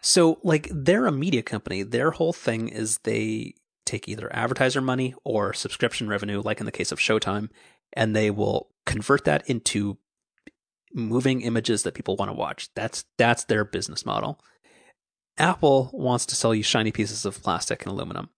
So 0.00 0.38
like 0.42 0.68
they're 0.70 1.06
a 1.06 1.12
media 1.12 1.42
company. 1.42 1.82
Their 1.82 2.10
whole 2.10 2.32
thing 2.32 2.68
is 2.68 2.98
they 2.98 3.54
take 3.88 4.08
either 4.08 4.34
advertiser 4.34 4.80
money 4.80 5.14
or 5.24 5.52
subscription 5.52 6.08
revenue, 6.08 6.40
like 6.42 6.60
in 6.60 6.66
the 6.66 6.72
case 6.72 6.92
of 6.92 6.98
Showtime, 6.98 7.48
and 7.92 8.14
they 8.14 8.30
will 8.30 8.68
convert 8.86 9.24
that 9.24 9.48
into 9.48 9.98
moving 10.94 11.42
images 11.42 11.82
that 11.82 11.94
people 11.94 12.16
want 12.16 12.30
to 12.30 12.36
watch. 12.36 12.68
That's 12.74 13.04
that's 13.16 13.44
their 13.44 13.64
business 13.64 14.06
model. 14.06 14.40
Apple 15.38 15.90
wants 15.92 16.26
to 16.26 16.36
sell 16.36 16.54
you 16.54 16.62
shiny 16.62 16.92
pieces 16.92 17.24
of 17.24 17.42
plastic 17.42 17.82
and 17.82 17.92
aluminum. 17.92 18.28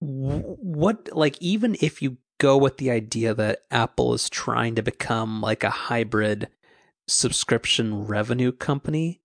What 0.00 1.10
like 1.12 1.36
even 1.40 1.76
if 1.80 2.02
you 2.02 2.18
go 2.38 2.56
with 2.56 2.78
the 2.78 2.90
idea 2.90 3.34
that 3.34 3.60
Apple 3.70 4.14
is 4.14 4.28
trying 4.28 4.74
to 4.74 4.82
become 4.82 5.40
like 5.40 5.62
a 5.62 5.70
hybrid 5.70 6.48
subscription 7.06 8.06
revenue 8.06 8.52
company, 8.52 9.20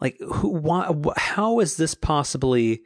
like 0.00 0.18
who 0.20 0.48
why, 0.48 0.92
how 1.16 1.60
is 1.60 1.76
this 1.76 1.94
possibly 1.94 2.82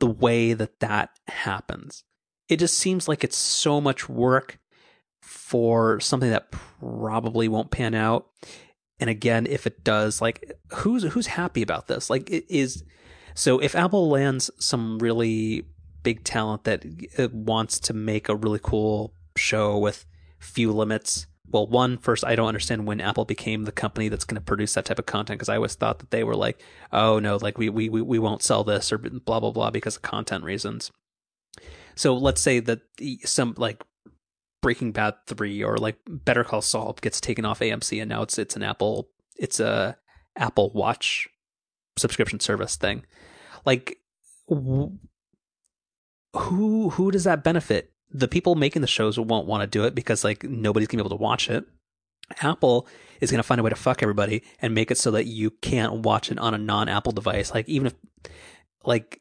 the 0.00 0.06
way 0.06 0.52
that 0.52 0.80
that 0.80 1.10
happens. 1.28 2.04
It 2.48 2.58
just 2.58 2.76
seems 2.76 3.06
like 3.06 3.22
it's 3.22 3.36
so 3.36 3.80
much 3.80 4.08
work 4.08 4.58
for 5.20 6.00
something 6.00 6.30
that 6.30 6.50
probably 6.50 7.46
won't 7.46 7.70
pan 7.70 7.94
out. 7.94 8.28
And 8.98 9.08
again, 9.08 9.46
if 9.46 9.66
it 9.66 9.84
does, 9.84 10.20
like 10.20 10.52
who's 10.74 11.04
who's 11.04 11.28
happy 11.28 11.62
about 11.62 11.86
this? 11.86 12.10
Like 12.10 12.28
it 12.28 12.44
is 12.48 12.82
so 13.34 13.58
if 13.60 13.76
Apple 13.76 14.08
lands 14.08 14.50
some 14.58 14.98
really 14.98 15.64
big 16.02 16.24
talent 16.24 16.64
that 16.64 16.84
uh, 17.18 17.28
wants 17.32 17.78
to 17.78 17.94
make 17.94 18.28
a 18.28 18.36
really 18.36 18.60
cool 18.62 19.14
show 19.36 19.78
with 19.78 20.06
few 20.38 20.72
limits 20.72 21.26
well, 21.50 21.66
one, 21.66 21.98
first, 21.98 22.24
I 22.24 22.36
don't 22.36 22.46
understand 22.48 22.86
when 22.86 23.00
Apple 23.00 23.24
became 23.24 23.64
the 23.64 23.72
company 23.72 24.08
that's 24.08 24.24
going 24.24 24.36
to 24.36 24.40
produce 24.40 24.74
that 24.74 24.84
type 24.84 24.98
of 25.00 25.06
content 25.06 25.38
because 25.38 25.48
I 25.48 25.56
always 25.56 25.74
thought 25.74 25.98
that 25.98 26.10
they 26.10 26.22
were 26.22 26.36
like, 26.36 26.62
oh 26.92 27.18
no, 27.18 27.36
like 27.36 27.58
we, 27.58 27.68
we, 27.68 27.88
we 27.88 28.18
won't 28.18 28.42
sell 28.42 28.62
this 28.62 28.92
or 28.92 28.98
blah, 28.98 29.40
blah, 29.40 29.50
blah 29.50 29.70
because 29.70 29.96
of 29.96 30.02
content 30.02 30.44
reasons. 30.44 30.92
So 31.96 32.16
let's 32.16 32.40
say 32.40 32.60
that 32.60 32.82
some 33.24 33.54
like 33.56 33.82
Breaking 34.62 34.92
Bad 34.92 35.14
3 35.26 35.64
or 35.64 35.76
like 35.76 35.96
Better 36.06 36.44
Call 36.44 36.62
Saul 36.62 36.96
gets 37.00 37.20
taken 37.20 37.44
off 37.44 37.60
AMC 37.60 38.00
and 38.00 38.08
now 38.08 38.22
it's, 38.22 38.38
it's 38.38 38.54
an 38.54 38.62
Apple, 38.62 39.08
it's 39.36 39.58
a 39.58 39.96
Apple 40.36 40.70
Watch 40.72 41.28
subscription 41.96 42.38
service 42.38 42.76
thing. 42.76 43.04
Like, 43.66 43.98
who, 44.48 44.98
who 46.90 47.10
does 47.10 47.24
that 47.24 47.42
benefit? 47.42 47.92
The 48.12 48.28
people 48.28 48.54
making 48.54 48.82
the 48.82 48.88
shows 48.88 49.18
won't 49.18 49.46
want 49.46 49.62
to 49.62 49.66
do 49.66 49.84
it 49.84 49.94
because 49.94 50.24
like 50.24 50.44
nobody's 50.44 50.88
gonna 50.88 51.02
be 51.02 51.06
able 51.06 51.16
to 51.16 51.22
watch 51.22 51.48
it. 51.48 51.64
Apple 52.42 52.86
is 53.20 53.30
gonna 53.30 53.42
find 53.42 53.60
a 53.60 53.64
way 53.64 53.70
to 53.70 53.76
fuck 53.76 54.02
everybody 54.02 54.42
and 54.60 54.74
make 54.74 54.90
it 54.90 54.98
so 54.98 55.10
that 55.12 55.26
you 55.26 55.50
can't 55.50 56.04
watch 56.04 56.30
it 56.30 56.38
on 56.38 56.54
a 56.54 56.58
non-Apple 56.58 57.12
device. 57.12 57.52
Like 57.52 57.68
even 57.68 57.88
if 57.88 57.94
like 58.84 59.20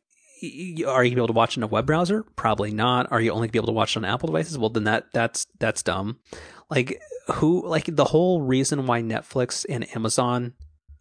are 0.88 1.04
you 1.04 1.10
gonna 1.10 1.16
be 1.16 1.20
able 1.20 1.28
to 1.28 1.34
watch 1.34 1.56
it 1.56 1.60
in 1.60 1.64
a 1.64 1.68
web 1.68 1.86
browser? 1.86 2.24
Probably 2.36 2.72
not. 2.72 3.12
Are 3.12 3.20
you 3.20 3.32
only 3.32 3.48
gonna 3.48 3.52
be 3.52 3.60
able 3.60 3.68
to 3.68 3.74
watch 3.74 3.96
it 3.96 4.00
on 4.00 4.06
Apple 4.06 4.28
devices? 4.28 4.58
Well, 4.58 4.70
then 4.70 4.86
that 4.86 5.08
that's 5.14 5.48
that's 5.60 5.84
dumb. 5.84 6.20
Like 6.70 7.02
who 7.34 7.68
like 7.68 7.94
the 7.94 8.06
whole 8.06 8.42
reason 8.42 8.86
why 8.86 9.02
Netflix 9.02 9.66
and 9.68 9.90
Amazon 9.96 10.54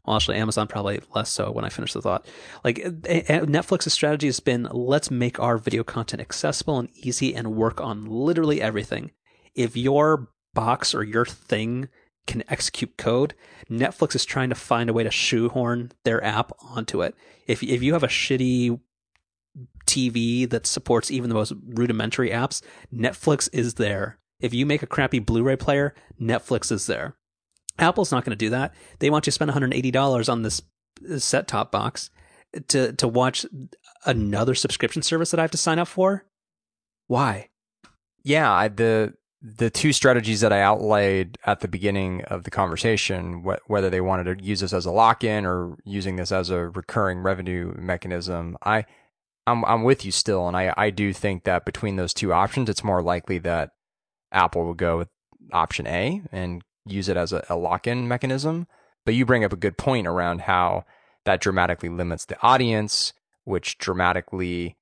well, 0.08 0.16
actually, 0.16 0.38
Amazon 0.38 0.66
probably 0.66 1.02
less 1.14 1.30
so 1.30 1.50
when 1.50 1.66
I 1.66 1.68
finish 1.68 1.92
the 1.92 2.00
thought. 2.00 2.26
Like 2.64 2.76
Netflix's 2.78 3.92
strategy 3.92 4.26
has 4.26 4.40
been 4.40 4.66
let's 4.72 5.10
make 5.10 5.38
our 5.38 5.58
video 5.58 5.84
content 5.84 6.22
accessible 6.22 6.78
and 6.78 6.88
easy 6.94 7.34
and 7.34 7.54
work 7.54 7.78
on 7.78 8.06
literally 8.06 8.62
everything. 8.62 9.10
If 9.54 9.76
your 9.76 10.30
box 10.54 10.94
or 10.94 11.04
your 11.04 11.26
thing 11.26 11.90
can 12.26 12.42
execute 12.48 12.96
code, 12.96 13.34
Netflix 13.70 14.14
is 14.14 14.24
trying 14.24 14.48
to 14.48 14.54
find 14.54 14.88
a 14.88 14.94
way 14.94 15.04
to 15.04 15.10
shoehorn 15.10 15.92
their 16.04 16.24
app 16.24 16.52
onto 16.58 17.02
it. 17.02 17.14
If 17.46 17.62
if 17.62 17.82
you 17.82 17.92
have 17.92 18.02
a 18.02 18.08
shitty 18.08 18.80
TV 19.84 20.48
that 20.48 20.66
supports 20.66 21.10
even 21.10 21.28
the 21.28 21.34
most 21.34 21.52
rudimentary 21.66 22.30
apps, 22.30 22.62
Netflix 22.90 23.50
is 23.52 23.74
there. 23.74 24.18
If 24.40 24.54
you 24.54 24.64
make 24.64 24.82
a 24.82 24.86
crappy 24.86 25.18
Blu-ray 25.18 25.56
player, 25.56 25.94
Netflix 26.18 26.72
is 26.72 26.86
there. 26.86 27.18
Apple's 27.78 28.12
not 28.12 28.24
going 28.24 28.36
to 28.36 28.44
do 28.44 28.50
that. 28.50 28.74
They 28.98 29.10
want 29.10 29.26
you 29.26 29.30
to 29.30 29.34
spend 29.34 29.50
$180 29.50 30.28
on 30.28 30.42
this 30.42 30.62
set 31.18 31.46
top 31.46 31.70
box 31.70 32.10
to 32.68 32.92
to 32.94 33.06
watch 33.06 33.46
another 34.04 34.54
subscription 34.54 35.02
service 35.02 35.30
that 35.30 35.40
I 35.40 35.42
have 35.42 35.50
to 35.52 35.58
sign 35.58 35.78
up 35.78 35.88
for. 35.88 36.24
Why? 37.06 37.48
Yeah, 38.24 38.52
I, 38.52 38.68
the 38.68 39.14
the 39.40 39.70
two 39.70 39.92
strategies 39.92 40.40
that 40.40 40.52
I 40.52 40.60
outlaid 40.60 41.38
at 41.46 41.60
the 41.60 41.68
beginning 41.68 42.24
of 42.24 42.42
the 42.42 42.50
conversation, 42.50 43.44
wh- 43.44 43.70
whether 43.70 43.88
they 43.88 44.00
wanted 44.00 44.38
to 44.38 44.44
use 44.44 44.60
this 44.60 44.72
as 44.72 44.84
a 44.84 44.90
lock-in 44.90 45.46
or 45.46 45.76
using 45.84 46.16
this 46.16 46.32
as 46.32 46.50
a 46.50 46.68
recurring 46.68 47.20
revenue 47.20 47.72
mechanism, 47.78 48.58
I 48.62 48.84
I'm 49.46 49.64
I'm 49.64 49.84
with 49.84 50.04
you 50.04 50.12
still, 50.12 50.48
and 50.48 50.56
I 50.56 50.74
I 50.76 50.90
do 50.90 51.12
think 51.12 51.44
that 51.44 51.64
between 51.64 51.96
those 51.96 52.14
two 52.14 52.32
options, 52.32 52.68
it's 52.68 52.84
more 52.84 53.02
likely 53.02 53.38
that 53.38 53.70
Apple 54.32 54.64
will 54.64 54.74
go 54.74 54.98
with 54.98 55.08
option 55.52 55.86
A 55.86 56.20
and 56.32 56.62
use 56.90 57.08
it 57.08 57.16
as 57.16 57.32
a, 57.32 57.44
a 57.48 57.56
lock 57.56 57.86
in 57.86 58.08
mechanism. 58.08 58.66
But 59.04 59.14
you 59.14 59.24
bring 59.24 59.44
up 59.44 59.52
a 59.52 59.56
good 59.56 59.78
point 59.78 60.06
around 60.06 60.42
how 60.42 60.84
that 61.24 61.40
dramatically 61.40 61.88
limits 61.88 62.24
the 62.24 62.36
audience, 62.42 63.12
which 63.44 63.78
dramatically 63.78 64.76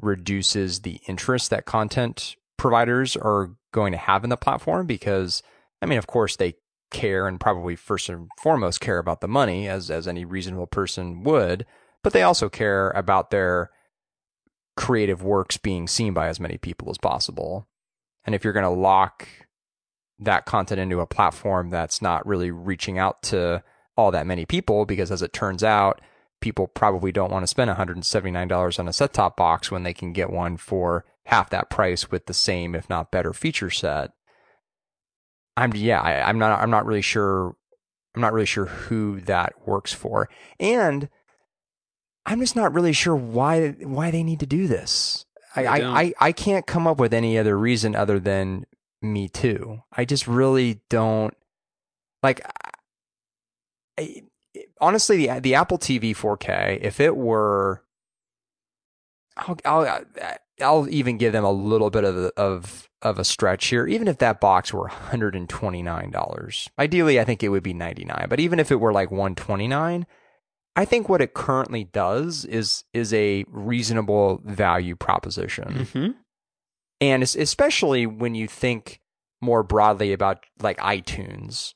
reduces 0.00 0.80
the 0.80 1.00
interest 1.06 1.50
that 1.50 1.66
content 1.66 2.36
providers 2.56 3.16
are 3.16 3.50
going 3.72 3.92
to 3.92 3.98
have 3.98 4.24
in 4.24 4.30
the 4.30 4.36
platform 4.36 4.86
because 4.86 5.42
I 5.80 5.86
mean 5.86 5.98
of 5.98 6.06
course 6.06 6.36
they 6.36 6.54
care 6.90 7.28
and 7.28 7.40
probably 7.40 7.76
first 7.76 8.08
and 8.08 8.28
foremost 8.38 8.80
care 8.80 8.98
about 8.98 9.20
the 9.20 9.28
money 9.28 9.68
as 9.68 9.90
as 9.90 10.08
any 10.08 10.24
reasonable 10.24 10.66
person 10.66 11.22
would 11.22 11.64
but 12.02 12.12
they 12.12 12.22
also 12.22 12.48
care 12.48 12.90
about 12.90 13.30
their 13.30 13.70
creative 14.76 15.22
works 15.22 15.56
being 15.56 15.86
seen 15.86 16.12
by 16.12 16.28
as 16.28 16.40
many 16.40 16.58
people 16.58 16.90
as 16.90 16.98
possible 16.98 17.68
and 18.24 18.34
if 18.34 18.42
you're 18.42 18.52
going 18.52 18.64
to 18.64 18.70
lock 18.70 19.28
that 20.20 20.46
content 20.46 20.80
into 20.80 21.00
a 21.00 21.06
platform 21.06 21.70
that's 21.70 22.02
not 22.02 22.26
really 22.26 22.50
reaching 22.50 22.98
out 22.98 23.22
to 23.22 23.62
all 23.96 24.10
that 24.10 24.26
many 24.26 24.44
people 24.44 24.84
because 24.84 25.10
as 25.10 25.22
it 25.22 25.32
turns 25.32 25.64
out 25.64 26.00
people 26.40 26.66
probably 26.66 27.12
don't 27.12 27.30
want 27.30 27.42
to 27.42 27.46
spend 27.46 27.70
$179 27.70 28.78
on 28.78 28.88
a 28.88 28.92
set 28.92 29.12
top 29.12 29.36
box 29.36 29.70
when 29.70 29.82
they 29.82 29.92
can 29.92 30.12
get 30.12 30.30
one 30.30 30.56
for 30.56 31.04
half 31.26 31.50
that 31.50 31.68
price 31.68 32.10
with 32.10 32.26
the 32.26 32.34
same 32.34 32.74
if 32.74 32.88
not 32.88 33.10
better 33.10 33.32
feature 33.32 33.70
set 33.70 34.10
i'm 35.56 35.72
yeah 35.74 36.00
I, 36.00 36.30
am 36.30 36.38
not 36.38 36.60
i'm 36.60 36.70
not 36.70 36.86
really 36.86 37.02
sure 37.02 37.54
I'm 38.14 38.22
not 38.22 38.32
really 38.32 38.46
sure 38.46 38.66
who 38.66 39.20
that 39.22 39.54
works 39.66 39.92
for. 39.92 40.28
And 40.58 41.08
I'm 42.26 42.40
just 42.40 42.56
not 42.56 42.74
really 42.74 42.92
sure 42.92 43.14
why 43.14 43.70
why 43.70 44.10
they 44.10 44.22
need 44.22 44.40
to 44.40 44.46
do 44.46 44.66
this. 44.66 45.24
I, 45.56 45.66
I. 45.66 46.00
I, 46.00 46.12
I 46.20 46.32
can't 46.32 46.66
come 46.66 46.86
up 46.86 46.98
with 46.98 47.12
any 47.12 47.38
other 47.38 47.58
reason 47.58 47.96
other 47.96 48.20
than 48.20 48.66
me 49.02 49.28
too. 49.28 49.82
I 49.92 50.04
just 50.04 50.26
really 50.26 50.80
don't 50.88 51.34
like. 52.22 52.40
I, 53.98 54.22
honestly, 54.80 55.26
the 55.26 55.40
the 55.40 55.54
Apple 55.54 55.78
TV 55.78 56.14
4K, 56.14 56.78
if 56.80 57.00
it 57.00 57.16
were, 57.16 57.82
I'll 59.36 59.56
I'll, 59.64 60.04
I'll 60.60 60.88
even 60.88 61.18
give 61.18 61.32
them 61.32 61.44
a 61.44 61.52
little 61.52 61.90
bit 61.90 62.04
of 62.04 62.16
of 62.36 62.88
of 63.02 63.18
a 63.18 63.24
stretch 63.24 63.66
here. 63.66 63.86
Even 63.86 64.08
if 64.08 64.18
that 64.18 64.40
box 64.40 64.72
were 64.72 64.82
129 64.82 66.10
dollars, 66.10 66.68
ideally, 66.78 67.18
I 67.20 67.24
think 67.24 67.42
it 67.42 67.48
would 67.48 67.62
be 67.62 67.74
99. 67.74 68.26
But 68.28 68.40
even 68.40 68.58
if 68.60 68.70
it 68.70 68.76
were 68.76 68.92
like 68.92 69.10
129. 69.10 70.06
I 70.76 70.84
think 70.84 71.08
what 71.08 71.20
it 71.20 71.34
currently 71.34 71.82
does 71.82 72.44
is 72.44 72.84
is 72.94 73.12
a 73.12 73.44
reasonable 73.48 74.40
value 74.44 74.94
proposition 74.94 75.64
Mm-hmm. 75.64 76.10
And 77.00 77.22
especially 77.22 78.06
when 78.06 78.34
you 78.34 78.46
think 78.46 79.00
more 79.40 79.62
broadly 79.62 80.12
about 80.12 80.44
like 80.60 80.78
iTunes 80.78 81.74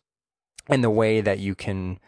and 0.69 0.85
the 0.85 0.91
way 0.91 1.21
that 1.21 1.39
you 1.39 1.55
can 1.55 1.99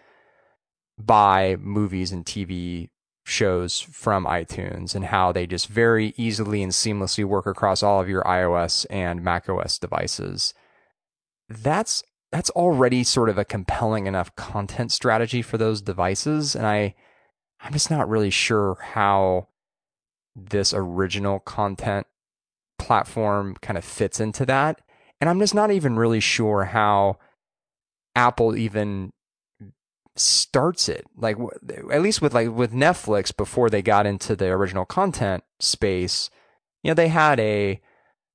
buy 0.98 1.56
movies 1.60 2.12
and 2.12 2.24
TV 2.24 2.88
shows 3.24 3.80
from 3.80 4.24
iTunes 4.24 4.94
and 4.94 5.06
how 5.06 5.32
they 5.32 5.46
just 5.46 5.66
very 5.66 6.14
easily 6.16 6.62
and 6.62 6.72
seamlessly 6.72 7.24
work 7.24 7.46
across 7.46 7.82
all 7.82 8.00
of 8.00 8.08
your 8.08 8.22
iOS 8.22 8.86
and 8.88 9.22
macOS 9.22 9.78
devices. 9.78 10.54
That's 11.48 12.02
that's 12.32 12.50
already 12.50 13.04
sort 13.04 13.28
of 13.28 13.38
a 13.38 13.44
compelling 13.44 14.06
enough 14.06 14.34
content 14.36 14.92
strategy 14.92 15.42
for 15.42 15.58
those 15.58 15.80
devices 15.80 16.54
and 16.54 16.66
I 16.66 16.94
I'm 17.60 17.72
just 17.72 17.90
not 17.90 18.08
really 18.08 18.30
sure 18.30 18.76
how 18.80 19.48
this 20.34 20.74
original 20.74 21.40
content 21.40 22.06
platform 22.86 23.56
kind 23.60 23.76
of 23.76 23.84
fits 23.84 24.20
into 24.20 24.46
that. 24.46 24.80
And 25.20 25.28
I'm 25.28 25.40
just 25.40 25.54
not 25.54 25.72
even 25.72 25.96
really 25.96 26.20
sure 26.20 26.64
how 26.64 27.18
Apple 28.14 28.56
even 28.56 29.12
starts 30.14 30.88
it. 30.88 31.04
Like 31.16 31.36
at 31.90 32.00
least 32.00 32.22
with 32.22 32.32
like 32.32 32.50
with 32.50 32.72
Netflix 32.72 33.36
before 33.36 33.68
they 33.68 33.82
got 33.82 34.06
into 34.06 34.36
the 34.36 34.46
original 34.46 34.84
content 34.84 35.42
space, 35.58 36.30
you 36.82 36.90
know, 36.90 36.94
they 36.94 37.08
had 37.08 37.40
a 37.40 37.80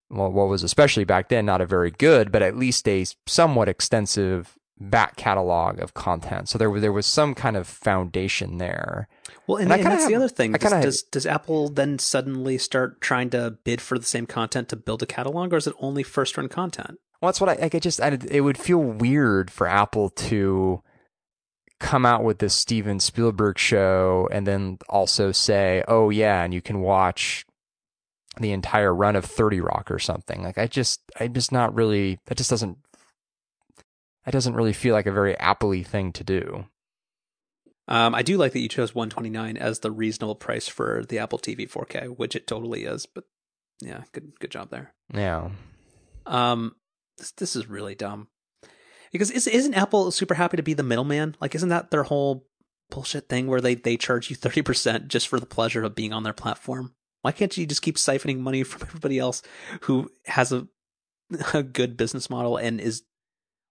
well 0.10 0.32
what 0.32 0.50
was 0.50 0.64
especially 0.64 1.06
back 1.06 1.30
then 1.30 1.46
not 1.46 1.62
a 1.62 1.66
very 1.66 1.92
good, 1.92 2.32
but 2.32 2.42
at 2.42 2.58
least 2.58 2.88
a 2.90 3.06
somewhat 3.26 3.70
extensive 3.70 4.58
back 4.90 5.16
catalog 5.16 5.80
of 5.80 5.94
content. 5.94 6.50
So 6.50 6.58
there 6.58 6.70
was 6.70 6.82
there 6.82 6.92
was 6.92 7.06
some 7.06 7.36
kind 7.36 7.56
of 7.56 7.68
foundation 7.68 8.58
there. 8.58 9.08
Well, 9.48 9.58
and, 9.58 9.72
And 9.72 9.82
and 9.82 9.92
that's 9.92 10.08
the 10.08 10.16
other 10.16 10.30
thing. 10.30 10.54
Does, 10.54 10.72
does 10.72 11.04
does 11.04 11.26
Apple 11.26 11.70
then 11.70 12.00
suddenly 12.00 12.58
start 12.58 13.02
trying 13.02 13.30
to 13.32 13.58
bid 13.64 13.82
for 13.82 13.98
the 13.98 14.06
same 14.06 14.26
content 14.26 14.70
to 14.70 14.76
build 14.76 15.04
a 15.04 15.06
catalog, 15.06 15.54
or 15.54 15.58
is 15.58 15.68
it 15.68 15.76
only 15.80 16.04
first 16.04 16.38
run 16.38 16.50
content? 16.50 17.00
Well, 17.22 17.28
that's 17.28 17.40
what 17.40 17.50
I 17.50 17.62
like. 17.62 17.76
It 17.76 17.84
just 17.84 18.02
I, 18.02 18.18
it 18.30 18.42
would 18.42 18.58
feel 18.58 18.80
weird 18.80 19.52
for 19.52 19.68
Apple 19.68 20.10
to 20.10 20.82
come 21.80 22.06
out 22.06 22.24
with 22.24 22.40
this 22.40 22.56
Steven 22.56 23.00
Spielberg 23.00 23.58
show 23.58 24.28
and 24.32 24.48
then 24.48 24.80
also 24.90 25.32
say, 25.32 25.84
"Oh 25.88 26.10
yeah, 26.10 26.44
and 26.44 26.54
you 26.54 26.62
can 26.62 26.82
watch 26.82 27.46
the 28.40 28.52
entire 28.52 28.94
run 28.94 29.16
of 29.16 29.26
Thirty 29.26 29.62
Rock 29.62 29.92
or 29.92 30.00
something." 30.00 30.42
Like 30.42 30.58
I 30.58 30.66
just, 30.66 31.02
I'm 31.20 31.34
just 31.34 31.52
not 31.52 31.76
really. 31.76 32.20
That 32.26 32.38
just 32.38 32.50
doesn't. 32.50 32.78
That 34.26 34.32
doesn't 34.32 34.54
really 34.54 34.74
feel 34.74 34.94
like 34.94 35.08
a 35.08 35.12
very 35.12 35.38
Apple-y 35.38 35.84
thing 35.84 36.12
to 36.14 36.24
do. 36.24 36.66
Um, 37.88 38.14
I 38.16 38.22
do 38.22 38.38
like 38.38 38.54
that 38.54 38.60
you 38.60 38.70
chose 38.70 38.94
129 38.96 39.58
as 39.58 39.80
the 39.80 39.92
reasonable 39.92 40.36
price 40.36 40.68
for 40.68 41.04
the 41.10 41.20
Apple 41.20 41.40
TV 41.40 41.70
4K, 41.70 42.18
which 42.18 42.36
it 42.36 42.48
totally 42.48 42.84
is. 42.84 43.06
But 43.06 43.26
yeah, 43.82 44.04
good 44.12 44.32
good 44.40 44.52
job 44.52 44.70
there. 44.70 44.94
Yeah. 45.14 45.50
Um, 46.26 46.76
this 47.18 47.32
this 47.32 47.56
is 47.56 47.68
really 47.68 47.96
dumb 47.96 48.28
because 49.12 49.32
is, 49.32 49.48
isn't 49.48 49.74
Apple 49.74 50.12
super 50.12 50.36
happy 50.36 50.58
to 50.58 50.64
be 50.64 50.74
the 50.74 50.84
middleman? 50.84 51.36
Like, 51.42 51.56
isn't 51.56 51.70
that 51.70 51.92
their 51.92 52.04
whole 52.04 52.48
bullshit 52.90 53.28
thing 53.28 53.48
where 53.48 53.62
they 53.62 53.76
they 53.76 53.98
charge 53.98 54.30
you 54.30 54.36
30 54.36 54.62
percent 54.62 55.08
just 55.08 55.28
for 55.28 55.40
the 55.40 55.46
pleasure 55.46 55.84
of 55.84 55.96
being 55.96 56.14
on 56.14 56.24
their 56.24 56.34
platform? 56.34 56.94
Why 57.24 57.32
can't 57.32 57.56
you 57.58 57.66
just 57.66 57.82
keep 57.82 57.98
siphoning 57.98 58.40
money 58.40 58.64
from 58.64 58.84
everybody 58.84 59.20
else 59.20 59.42
who 59.82 60.10
has 60.26 60.52
a 60.52 60.68
a 61.54 61.64
good 61.64 61.98
business 61.98 62.30
model 62.30 62.58
and 62.58 62.80
is 62.80 63.04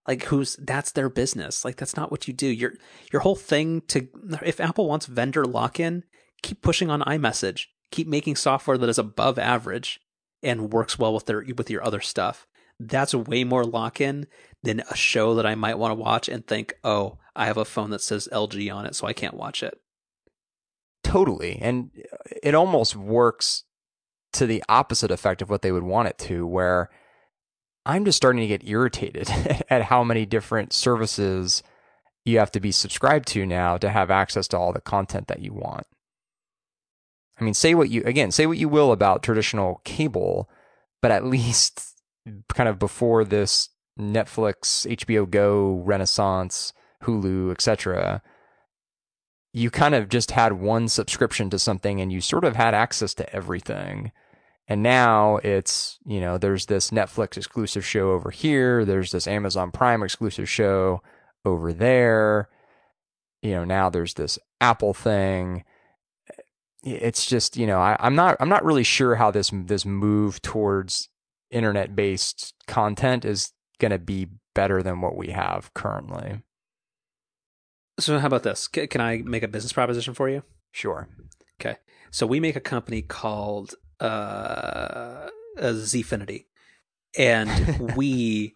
like 0.07 0.23
who's 0.23 0.55
that's 0.57 0.91
their 0.91 1.09
business. 1.09 1.63
Like 1.63 1.77
that's 1.77 1.95
not 1.95 2.11
what 2.11 2.27
you 2.27 2.33
do. 2.33 2.47
Your 2.47 2.73
your 3.11 3.21
whole 3.21 3.35
thing 3.35 3.81
to 3.87 4.07
if 4.43 4.59
apple 4.59 4.87
wants 4.87 5.05
vendor 5.05 5.45
lock-in 5.45 6.03
keep 6.41 6.61
pushing 6.61 6.89
on 6.89 7.03
imessage. 7.11 7.69
Keep 7.91 8.07
making 8.07 8.37
software 8.37 8.77
that 8.77 8.89
is 8.89 8.97
above 8.97 9.37
average 9.37 9.99
and 10.41 10.71
works 10.71 10.97
well 10.97 11.13
with 11.13 11.25
their 11.25 11.45
with 11.57 11.69
your 11.69 11.83
other 11.83 12.01
stuff. 12.01 12.47
That's 12.79 13.13
way 13.13 13.43
more 13.43 13.65
lock-in 13.65 14.27
than 14.63 14.81
a 14.89 14.95
show 14.95 15.35
that 15.35 15.45
i 15.45 15.55
might 15.55 15.77
want 15.77 15.91
to 15.91 15.95
watch 15.95 16.29
and 16.29 16.45
think 16.45 16.75
oh 16.83 17.17
i 17.35 17.45
have 17.45 17.57
a 17.57 17.65
phone 17.65 17.89
that 17.89 18.01
says 18.01 18.29
lg 18.31 18.73
on 18.73 18.85
it 18.85 18.95
so 18.95 19.07
i 19.07 19.13
can't 19.13 19.33
watch 19.35 19.63
it. 19.63 19.79
Totally. 21.03 21.57
And 21.61 21.91
uh, 22.11 22.17
it 22.43 22.55
almost 22.55 22.95
works 22.95 23.63
to 24.33 24.45
the 24.45 24.63
opposite 24.69 25.11
effect 25.11 25.41
of 25.41 25.49
what 25.49 25.61
they 25.61 25.71
would 25.71 25.83
want 25.83 26.07
it 26.07 26.17
to, 26.19 26.47
where 26.47 26.89
I'm 27.85 28.05
just 28.05 28.17
starting 28.17 28.41
to 28.41 28.47
get 28.47 28.67
irritated 28.67 29.29
at 29.69 29.83
how 29.83 30.03
many 30.03 30.25
different 30.25 30.73
services 30.73 31.63
you 32.25 32.37
have 32.39 32.51
to 32.51 32.59
be 32.59 32.71
subscribed 32.71 33.27
to 33.29 33.45
now 33.45 33.77
to 33.77 33.89
have 33.89 34.11
access 34.11 34.47
to 34.49 34.57
all 34.57 34.71
the 34.71 34.81
content 34.81 35.27
that 35.27 35.41
you 35.41 35.53
want. 35.53 35.87
I 37.39 37.43
mean, 37.43 37.55
say 37.55 37.73
what 37.73 37.89
you, 37.89 38.03
again, 38.05 38.31
say 38.31 38.45
what 38.45 38.59
you 38.59 38.69
will 38.69 38.91
about 38.91 39.23
traditional 39.23 39.81
cable, 39.83 40.49
but 41.01 41.11
at 41.11 41.25
least 41.25 41.95
kind 42.49 42.69
of 42.69 42.77
before 42.77 43.25
this 43.25 43.69
Netflix, 43.99 44.87
HBO 44.87 45.29
Go, 45.29 45.81
Renaissance, 45.83 46.73
Hulu, 47.03 47.51
etc., 47.51 48.21
you 49.53 49.69
kind 49.69 49.95
of 49.95 50.07
just 50.07 50.31
had 50.31 50.53
one 50.53 50.87
subscription 50.87 51.49
to 51.49 51.59
something 51.59 51.99
and 51.99 52.11
you 52.13 52.21
sort 52.21 52.45
of 52.45 52.55
had 52.55 52.73
access 52.73 53.13
to 53.15 53.35
everything. 53.35 54.13
And 54.67 54.83
now 54.83 55.37
it's, 55.37 55.99
you 56.05 56.21
know, 56.21 56.37
there's 56.37 56.67
this 56.67 56.91
Netflix 56.91 57.35
exclusive 57.35 57.85
show 57.85 58.11
over 58.11 58.31
here, 58.31 58.85
there's 58.85 59.11
this 59.11 59.27
Amazon 59.27 59.71
Prime 59.71 60.03
exclusive 60.03 60.49
show 60.49 61.01
over 61.43 61.73
there. 61.73 62.49
You 63.41 63.51
know, 63.51 63.63
now 63.65 63.89
there's 63.89 64.13
this 64.13 64.37
Apple 64.61 64.93
thing. 64.93 65.63
It's 66.83 67.25
just, 67.25 67.57
you 67.57 67.67
know, 67.67 67.79
I, 67.79 67.97
I'm 67.99 68.15
not 68.15 68.37
I'm 68.39 68.49
not 68.49 68.63
really 68.63 68.83
sure 68.83 69.15
how 69.15 69.31
this 69.31 69.51
this 69.53 69.85
move 69.85 70.41
towards 70.41 71.09
internet 71.49 71.95
based 71.95 72.53
content 72.67 73.25
is 73.25 73.51
gonna 73.79 73.99
be 73.99 74.27
better 74.55 74.81
than 74.81 75.01
what 75.01 75.17
we 75.17 75.31
have 75.31 75.73
currently. 75.73 76.41
so 77.99 78.17
how 78.19 78.27
about 78.27 78.43
this 78.43 78.67
can 78.67 79.01
i 79.01 79.17
make 79.17 79.43
a 79.43 79.47
business 79.47 79.73
proposition 79.73 80.13
for 80.13 80.29
you 80.29 80.43
Sure. 80.71 81.07
Okay. 81.59 81.77
So 82.11 82.25
we 82.25 82.39
make 82.39 82.55
a 82.55 82.61
company 82.61 83.01
called 83.01 83.75
uh, 84.01 85.29
uh 85.57 85.73
Zfinity, 85.73 86.45
and 87.17 87.95
we 87.95 88.55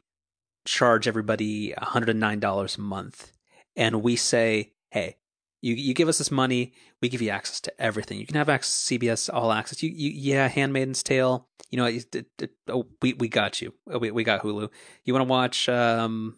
charge 0.66 1.08
everybody 1.08 1.74
$109 1.74 2.78
a 2.78 2.82
month. 2.82 3.32
And 3.76 4.02
we 4.02 4.16
say, 4.16 4.74
hey, 4.90 5.18
you 5.62 5.74
you 5.76 5.94
give 5.94 6.08
us 6.08 6.18
this 6.18 6.32
money, 6.32 6.74
we 7.02 7.10
give 7.10 7.22
you 7.22 7.30
access 7.30 7.60
to 7.62 7.82
everything. 7.82 8.20
You 8.20 8.26
can 8.26 8.36
have 8.36 8.50
access 8.50 8.86
to 8.88 9.00
CBS 9.00 9.34
All 9.34 9.52
Access. 9.52 9.82
You, 9.84 9.90
you 9.90 10.12
yeah, 10.12 10.48
Handmaiden's 10.48 11.04
Tale. 11.04 11.48
You 11.72 11.78
know, 11.80 11.86
it, 11.86 12.16
it, 12.16 12.28
it- 12.40 12.52
oh, 12.70 12.86
we 13.02 13.14
we 13.14 13.28
got 13.28 13.62
you. 13.62 13.74
Oh, 13.90 13.98
we 13.98 14.12
we 14.12 14.24
got 14.24 14.44
Hulu. 14.44 14.70
You 15.04 15.14
want 15.14 15.26
to 15.26 15.30
watch 15.30 15.68
um, 15.68 16.38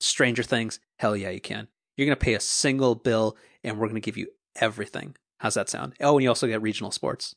Stranger 0.00 0.42
Things? 0.42 0.78
Hell 0.98 1.16
yeah, 1.16 1.30
you 1.30 1.40
can. 1.40 1.68
You're 1.96 2.06
gonna 2.06 2.16
pay 2.16 2.34
a 2.34 2.40
single 2.40 2.94
bill, 2.94 3.36
and 3.62 3.78
we're 3.78 3.88
gonna 3.88 4.00
give 4.00 4.16
you 4.16 4.28
everything. 4.56 5.16
How's 5.38 5.54
that 5.54 5.68
sound? 5.68 5.94
Oh, 6.00 6.16
and 6.16 6.22
you 6.22 6.28
also 6.28 6.46
get 6.46 6.62
regional 6.62 6.90
sports. 6.92 7.34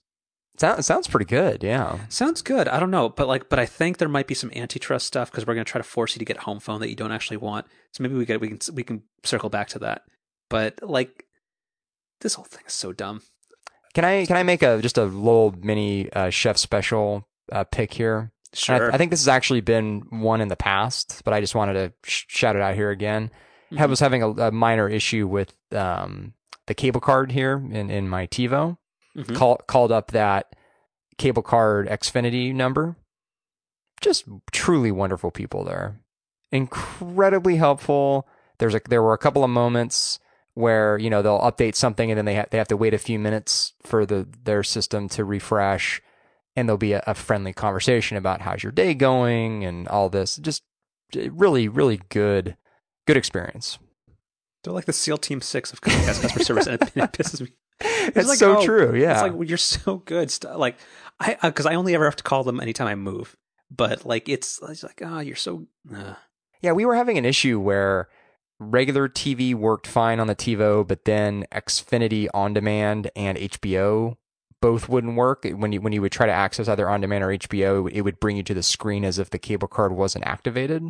Sounds 0.58 0.86
sounds 0.86 1.08
pretty 1.08 1.26
good. 1.26 1.64
Yeah. 1.64 2.00
Sounds 2.10 2.42
good. 2.42 2.68
I 2.68 2.80
don't 2.80 2.90
know, 2.92 3.10
but 3.10 3.28
like, 3.28 3.48
but 3.48 3.60
I 3.60 3.66
think 3.68 3.98
there 3.98 4.10
might 4.10 4.26
be 4.28 4.34
some 4.34 4.52
antitrust 4.56 5.06
stuff 5.06 5.30
because 5.32 5.46
we're 5.46 5.54
going 5.54 5.66
to 5.66 5.72
try 5.72 5.80
to 5.80 5.88
force 5.88 6.16
you 6.16 6.20
to 6.20 6.26
get 6.26 6.38
home 6.38 6.60
phone 6.60 6.80
that 6.82 6.90
you 6.90 6.96
don't 6.96 7.12
actually 7.12 7.38
want. 7.38 7.68
So 7.94 8.02
maybe 8.04 8.16
we 8.16 8.26
get 8.26 8.42
we 8.42 8.48
can 8.50 8.60
we 8.74 8.84
can 8.84 9.04
circle 9.24 9.50
back 9.50 9.68
to 9.70 9.80
that. 9.80 10.02
But 10.50 10.80
like, 10.82 11.26
this 12.22 12.34
whole 12.34 12.46
thing 12.46 12.64
is 12.66 12.74
so 12.74 12.92
dumb. 12.92 13.22
Can 13.94 14.04
I 14.04 14.26
can 14.26 14.36
I 14.38 14.44
make 14.44 14.64
a 14.64 14.82
just 14.82 14.98
a 14.98 15.06
little 15.06 15.54
mini 15.62 16.12
uh, 16.12 16.30
chef 16.32 16.58
special 16.58 17.28
uh, 17.52 17.64
pick 17.66 17.94
here? 17.94 18.32
Sure. 18.54 18.92
I, 18.92 18.96
I 18.96 18.98
think 18.98 19.12
this 19.12 19.20
has 19.22 19.28
actually 19.28 19.62
been 19.62 20.02
one 20.10 20.42
in 20.42 20.48
the 20.48 20.56
past, 20.56 21.22
but 21.24 21.34
I 21.34 21.42
just 21.42 21.54
wanted 21.54 21.74
to 21.74 21.94
sh- 22.10 22.26
shout 22.30 22.56
it 22.56 22.62
out 22.62 22.76
here 22.76 22.90
again. 22.90 23.30
I 23.72 23.76
Mhm. 23.76 23.90
was 23.90 24.00
having 24.00 24.24
a, 24.24 24.30
a 24.32 24.52
minor 24.52 24.88
issue 24.88 25.28
with 25.28 25.54
um, 25.74 26.34
the 26.66 26.74
cable 26.74 27.02
card 27.02 27.32
here 27.32 27.58
in, 27.58 27.92
in 27.92 28.08
my 28.08 28.26
TiVo. 28.28 28.78
Mhm. 29.18 29.36
Call, 29.36 29.58
called 29.68 29.92
up 29.92 30.12
that 30.12 30.56
cable 31.18 31.42
card 31.42 31.88
Xfinity 31.88 32.54
number. 32.54 32.96
Just 34.02 34.26
truly 34.52 34.92
wonderful 34.92 35.32
people 35.32 35.64
there. 35.64 36.00
Incredibly 36.52 37.56
helpful. 37.56 38.28
There's 38.60 38.76
a 38.76 38.82
there 38.90 39.02
were 39.02 39.14
a 39.14 39.18
couple 39.18 39.44
of 39.44 39.50
moments 39.50 40.20
where 40.54 40.98
you 40.98 41.10
know 41.10 41.22
they'll 41.22 41.40
update 41.42 41.76
something 41.76 42.10
and 42.12 42.18
then 42.18 42.26
they 42.26 42.36
ha- 42.36 42.46
they 42.52 42.58
have 42.58 42.68
to 42.70 42.78
wait 42.78 42.94
a 42.94 42.98
few 43.00 43.18
minutes 43.20 43.74
for 43.84 44.06
the 44.06 44.28
their 44.44 44.64
system 44.64 45.10
to 45.10 45.26
refresh, 45.26 46.02
and 46.56 46.68
there'll 46.70 46.78
be 46.78 46.94
a, 46.94 47.04
a 47.08 47.14
friendly 47.16 47.54
conversation 47.54 48.18
about 48.18 48.42
how's 48.42 48.64
your 48.64 48.72
day 48.72 48.94
going 48.94 49.66
and 49.66 49.88
all 49.88 50.10
this. 50.10 50.38
Just 50.38 50.64
really 51.16 51.68
really 51.68 52.00
good 52.10 52.56
good 53.08 53.18
experience. 53.18 53.80
They're 54.64 54.74
like 54.74 54.86
the 54.86 54.94
SEAL 54.94 55.18
Team 55.20 55.42
Six 55.42 55.74
of 55.74 55.82
Comcast 55.82 56.22
customer 56.22 56.44
service, 56.44 56.68
and 56.68 56.82
it, 56.82 56.92
it 56.96 57.12
pisses 57.14 57.42
me. 57.42 57.54
It's 57.80 58.28
like, 58.28 58.38
so 58.40 58.58
oh, 58.60 58.66
true. 58.66 58.96
Yeah, 58.96 59.14
It's 59.14 59.22
like 59.22 59.34
well, 59.34 59.44
you're 59.44 59.58
so 59.58 59.98
good. 59.98 60.34
Like 60.44 60.78
I 61.20 61.38
because 61.42 61.66
I 61.66 61.76
only 61.76 61.94
ever 61.96 62.06
have 62.06 62.16
to 62.18 62.24
call 62.24 62.44
them 62.44 62.60
anytime 62.60 62.88
I 62.88 62.96
move. 62.96 63.36
But 63.70 64.06
like 64.06 64.30
it's, 64.30 64.60
it's 64.70 64.84
like 64.84 65.02
oh 65.04 65.20
you're 65.20 65.36
so. 65.36 65.68
Uh. 65.94 66.16
Yeah, 66.62 66.72
we 66.72 66.86
were 66.86 66.96
having 66.96 67.18
an 67.18 67.26
issue 67.26 67.60
where 67.60 68.08
regular 68.60 69.08
TV 69.08 69.54
worked 69.54 69.86
fine 69.86 70.20
on 70.20 70.26
the 70.28 70.36
TiVo, 70.36 70.88
but 70.88 71.06
then 71.06 71.46
Xfinity 71.52 72.28
On 72.34 72.54
Demand 72.54 73.12
and 73.16 73.38
HBO 73.38 74.16
both 74.60 74.90
wouldn't 74.90 75.16
work. 75.16 75.46
When 75.46 75.72
you 75.72 75.82
when 75.82 75.94
you 75.94 76.02
would 76.02 76.12
try 76.12 76.26
to 76.26 76.32
access 76.32 76.68
either 76.68 76.90
On 76.90 77.02
Demand 77.02 77.24
or 77.24 77.28
HBO, 77.28 77.92
it 77.92 78.02
would 78.02 78.20
bring 78.20 78.38
you 78.38 78.44
to 78.44 78.54
the 78.56 78.64
screen 78.64 79.06
as 79.06 79.20
if 79.20 79.30
the 79.30 79.38
cable 79.38 79.68
card 79.68 79.92
wasn't 79.92 80.26
activated. 80.26 80.84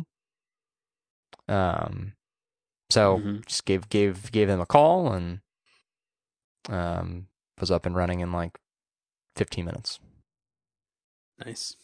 Um, 1.48 2.12
so 2.90 3.18
Mhm. 3.18 3.44
just 3.46 3.64
gave 3.64 3.88
gave 3.88 4.30
gave 4.32 4.48
them 4.48 4.60
a 4.60 4.66
call 4.66 5.12
and 5.12 5.40
um 6.68 7.26
was 7.60 7.70
up 7.70 7.86
and 7.86 7.96
running 7.96 8.20
in 8.20 8.32
like 8.32 8.58
15 9.36 9.64
minutes. 9.64 9.98
Nice. 11.44 11.74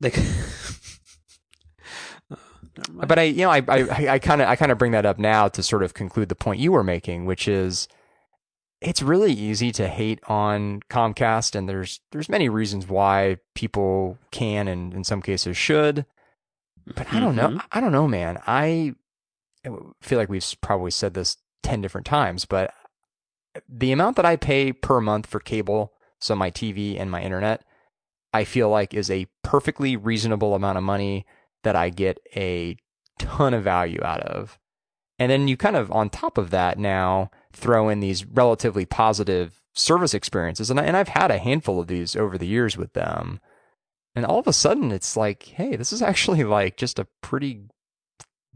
They. 0.00 0.12
Oh. 2.30 3.06
But 3.06 3.18
I, 3.18 3.22
you 3.24 3.42
know, 3.42 3.50
I, 3.50 3.62
I, 3.68 4.08
I 4.14 4.18
kind 4.18 4.40
of, 4.40 4.48
I 4.48 4.56
kind 4.56 4.72
of 4.72 4.78
bring 4.78 4.92
that 4.92 5.04
up 5.04 5.18
now 5.18 5.46
to 5.48 5.62
sort 5.62 5.82
of 5.82 5.92
conclude 5.92 6.30
the 6.30 6.34
point 6.34 6.58
you 6.58 6.72
were 6.72 6.82
making, 6.82 7.26
which 7.26 7.46
is, 7.46 7.86
it's 8.80 9.02
really 9.02 9.32
easy 9.32 9.70
to 9.72 9.88
hate 9.88 10.20
on 10.26 10.80
Comcast, 10.88 11.54
and 11.54 11.68
there's, 11.68 12.00
there's 12.12 12.30
many 12.30 12.48
reasons 12.48 12.88
why 12.88 13.36
people 13.54 14.16
can 14.30 14.68
and 14.68 14.94
in 14.94 15.04
some 15.04 15.20
cases 15.20 15.54
should. 15.54 16.06
But 16.96 17.12
I 17.12 17.20
don't 17.20 17.36
know, 17.36 17.48
Mhm. 17.50 17.62
I 17.70 17.80
don't 17.82 17.92
know, 17.92 18.08
man. 18.08 18.40
I 18.46 18.94
feel 20.00 20.18
like 20.18 20.30
we've 20.30 20.46
probably 20.62 20.90
said 20.90 21.12
this 21.12 21.36
ten 21.62 21.80
different 21.80 22.06
times, 22.06 22.44
but 22.44 22.72
the 23.68 23.92
amount 23.92 24.16
that 24.16 24.24
I 24.24 24.36
pay 24.36 24.72
per 24.72 25.00
month 25.00 25.26
for 25.26 25.40
cable, 25.40 25.92
so 26.18 26.34
my 26.34 26.50
TV 26.50 26.98
and 26.98 27.10
my 27.10 27.22
internet, 27.22 27.64
I 28.32 28.44
feel 28.44 28.68
like 28.68 28.94
is 28.94 29.10
a 29.10 29.26
perfectly 29.42 29.96
reasonable 29.96 30.54
amount 30.54 30.78
of 30.78 30.84
money 30.84 31.26
that 31.62 31.76
I 31.76 31.90
get 31.90 32.18
a 32.34 32.76
ton 33.18 33.54
of 33.54 33.62
value 33.62 34.00
out 34.02 34.20
of. 34.20 34.58
And 35.18 35.30
then 35.30 35.48
you 35.48 35.56
kind 35.56 35.76
of 35.76 35.92
on 35.92 36.10
top 36.10 36.38
of 36.38 36.50
that 36.50 36.78
now 36.78 37.30
throw 37.52 37.88
in 37.88 38.00
these 38.00 38.24
relatively 38.24 38.86
positive 38.86 39.60
service 39.74 40.14
experiences. 40.14 40.70
And, 40.70 40.80
I, 40.80 40.84
and 40.84 40.96
I've 40.96 41.08
had 41.08 41.30
a 41.30 41.38
handful 41.38 41.78
of 41.78 41.86
these 41.86 42.16
over 42.16 42.38
the 42.38 42.46
years 42.46 42.76
with 42.76 42.94
them. 42.94 43.38
And 44.14 44.26
all 44.26 44.38
of 44.38 44.46
a 44.46 44.52
sudden 44.52 44.90
it's 44.90 45.16
like, 45.16 45.44
hey, 45.44 45.76
this 45.76 45.92
is 45.92 46.02
actually 46.02 46.44
like 46.44 46.76
just 46.76 46.98
a 46.98 47.06
pretty 47.20 47.60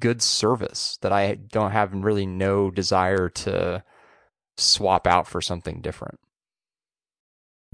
good 0.00 0.22
service 0.22 0.98
that 1.02 1.12
I 1.12 1.34
don't 1.34 1.70
have 1.70 1.92
really 1.92 2.26
no 2.26 2.70
desire 2.70 3.28
to 3.28 3.82
swap 4.56 5.06
out 5.06 5.26
for 5.26 5.40
something 5.40 5.80
different. 5.80 6.18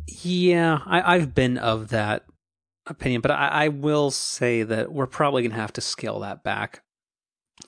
Yeah, 0.06 0.80
I, 0.86 1.14
I've 1.14 1.34
been 1.34 1.58
of 1.58 1.88
that 1.88 2.24
opinion, 2.86 3.20
but 3.20 3.30
I, 3.30 3.48
I 3.48 3.68
will 3.68 4.10
say 4.10 4.62
that 4.62 4.92
we're 4.92 5.06
probably 5.06 5.42
gonna 5.42 5.54
have 5.60 5.72
to 5.74 5.80
scale 5.80 6.20
that 6.20 6.42
back, 6.42 6.82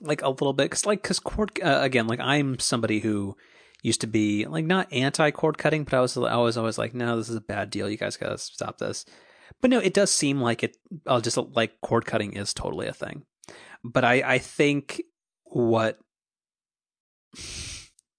like 0.01 0.21
a 0.21 0.29
little 0.29 0.53
bit, 0.53 0.65
because 0.65 0.85
like 0.85 1.01
because 1.01 1.19
cord 1.19 1.51
uh, 1.63 1.79
again, 1.81 2.07
like 2.07 2.19
I'm 2.19 2.59
somebody 2.59 2.99
who 2.99 3.37
used 3.83 4.01
to 4.01 4.07
be 4.07 4.45
like 4.45 4.65
not 4.65 4.91
anti 4.91 5.31
cord 5.31 5.57
cutting, 5.57 5.83
but 5.83 5.93
I 5.93 6.01
was 6.01 6.17
I 6.17 6.35
was 6.37 6.57
always 6.57 6.77
like, 6.77 6.93
no, 6.93 7.17
this 7.17 7.29
is 7.29 7.35
a 7.35 7.41
bad 7.41 7.69
deal. 7.69 7.89
You 7.89 7.97
guys 7.97 8.17
gotta 8.17 8.37
stop 8.37 8.79
this. 8.79 9.05
But 9.61 9.69
no, 9.69 9.79
it 9.79 9.93
does 9.93 10.11
seem 10.11 10.41
like 10.41 10.63
it. 10.63 10.75
I'll 11.07 11.21
just 11.21 11.37
like 11.37 11.79
cord 11.81 12.05
cutting 12.05 12.33
is 12.33 12.53
totally 12.53 12.87
a 12.87 12.93
thing, 12.93 13.23
but 13.93 14.03
I 14.03 14.21
I 14.35 14.37
think 14.39 15.01
what 15.43 15.99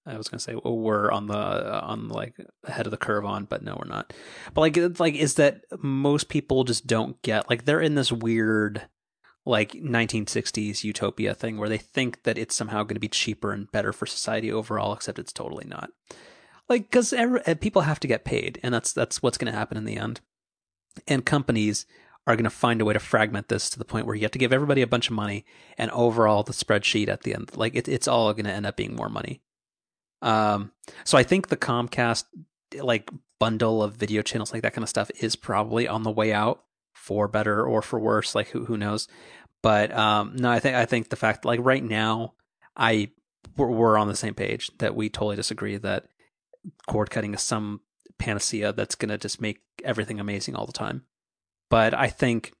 I 0.05 0.17
was 0.17 0.29
gonna 0.29 0.39
say 0.39 0.55
we're 0.55 1.11
on 1.11 1.27
the 1.27 1.37
uh, 1.37 1.81
on 1.83 2.07
like 2.07 2.35
ahead 2.63 2.87
of 2.87 2.91
the 2.91 2.97
curve 2.97 3.25
on, 3.25 3.45
but 3.45 3.63
no, 3.63 3.77
we're 3.79 3.89
not. 3.89 4.13
But 4.53 4.61
like 4.61 4.77
it's 4.77 4.99
like 4.99 5.15
is 5.15 5.35
that 5.35 5.61
most 5.81 6.29
people 6.29 6.63
just 6.63 6.87
don't 6.87 7.21
get 7.21 7.49
like 7.49 7.65
they're 7.65 7.81
in 7.81 7.95
this 7.95 8.11
weird 8.11 8.87
like 9.45 9.71
1960s 9.71 10.83
utopia 10.83 11.33
thing 11.33 11.57
where 11.57 11.69
they 11.69 11.77
think 11.77 12.23
that 12.23 12.37
it's 12.37 12.53
somehow 12.53 12.83
going 12.83 12.95
to 12.95 12.99
be 12.99 13.07
cheaper 13.07 13.53
and 13.53 13.71
better 13.71 13.93
for 13.93 14.05
society 14.05 14.51
overall, 14.51 14.93
except 14.93 15.19
it's 15.19 15.31
totally 15.31 15.65
not. 15.65 15.89
Like 16.67 16.83
because 16.83 17.13
people 17.61 17.83
have 17.83 17.99
to 18.01 18.07
get 18.07 18.25
paid, 18.25 18.59
and 18.61 18.73
that's 18.73 18.91
that's 18.93 19.23
what's 19.23 19.37
going 19.37 19.51
to 19.51 19.57
happen 19.57 19.77
in 19.77 19.85
the 19.85 19.97
end. 19.97 20.19
And 21.07 21.25
companies 21.25 21.85
are 22.27 22.35
going 22.35 22.43
to 22.43 22.49
find 22.49 22.81
a 22.81 22.85
way 22.85 22.93
to 22.93 22.99
fragment 22.99 23.47
this 23.47 23.69
to 23.69 23.79
the 23.79 23.85
point 23.85 24.05
where 24.05 24.15
you 24.15 24.23
have 24.23 24.31
to 24.31 24.39
give 24.39 24.53
everybody 24.53 24.81
a 24.81 24.87
bunch 24.87 25.09
of 25.09 25.15
money, 25.15 25.45
and 25.77 25.89
overall 25.91 26.43
the 26.43 26.51
spreadsheet 26.51 27.07
at 27.07 27.23
the 27.23 27.33
end, 27.33 27.55
like 27.55 27.73
it, 27.73 27.87
it's 27.87 28.07
all 28.07 28.31
going 28.33 28.45
to 28.45 28.51
end 28.51 28.65
up 28.65 28.75
being 28.75 28.95
more 28.95 29.09
money. 29.09 29.41
Um, 30.21 30.71
so 31.05 31.17
I 31.17 31.23
think 31.23 31.47
the 31.47 31.57
Comcast 31.57 32.25
like 32.81 33.09
bundle 33.39 33.81
of 33.81 33.95
video 33.95 34.21
channels, 34.21 34.51
like 34.51 34.61
that 34.63 34.73
kind 34.73 34.83
of 34.83 34.89
stuff, 34.89 35.09
is 35.19 35.35
probably 35.35 35.87
on 35.87 36.03
the 36.03 36.11
way 36.11 36.33
out 36.33 36.63
for 36.93 37.27
better 37.27 37.65
or 37.65 37.81
for 37.81 37.97
worse. 37.97 38.35
Like 38.35 38.49
who 38.49 38.65
who 38.65 38.77
knows? 38.77 39.07
But 39.63 39.95
um, 39.95 40.35
no, 40.35 40.51
I 40.51 40.59
think 40.59 40.75
I 40.75 40.85
think 40.85 41.09
the 41.09 41.15
fact 41.15 41.45
like 41.45 41.59
right 41.63 41.83
now, 41.83 42.33
I 42.75 43.11
we're, 43.55 43.71
we're 43.71 43.97
on 43.97 44.07
the 44.07 44.15
same 44.15 44.33
page 44.33 44.69
that 44.79 44.95
we 44.95 45.09
totally 45.09 45.37
disagree 45.37 45.77
that 45.77 46.07
cord 46.87 47.09
cutting 47.09 47.33
is 47.33 47.41
some 47.41 47.81
panacea 48.17 48.73
that's 48.73 48.95
going 48.95 49.09
to 49.09 49.17
just 49.17 49.39
make 49.39 49.61
everything 49.83 50.19
amazing 50.19 50.55
all 50.55 50.65
the 50.65 50.73
time. 50.73 51.03
But 51.69 51.93
I 51.93 52.07
think 52.07 52.53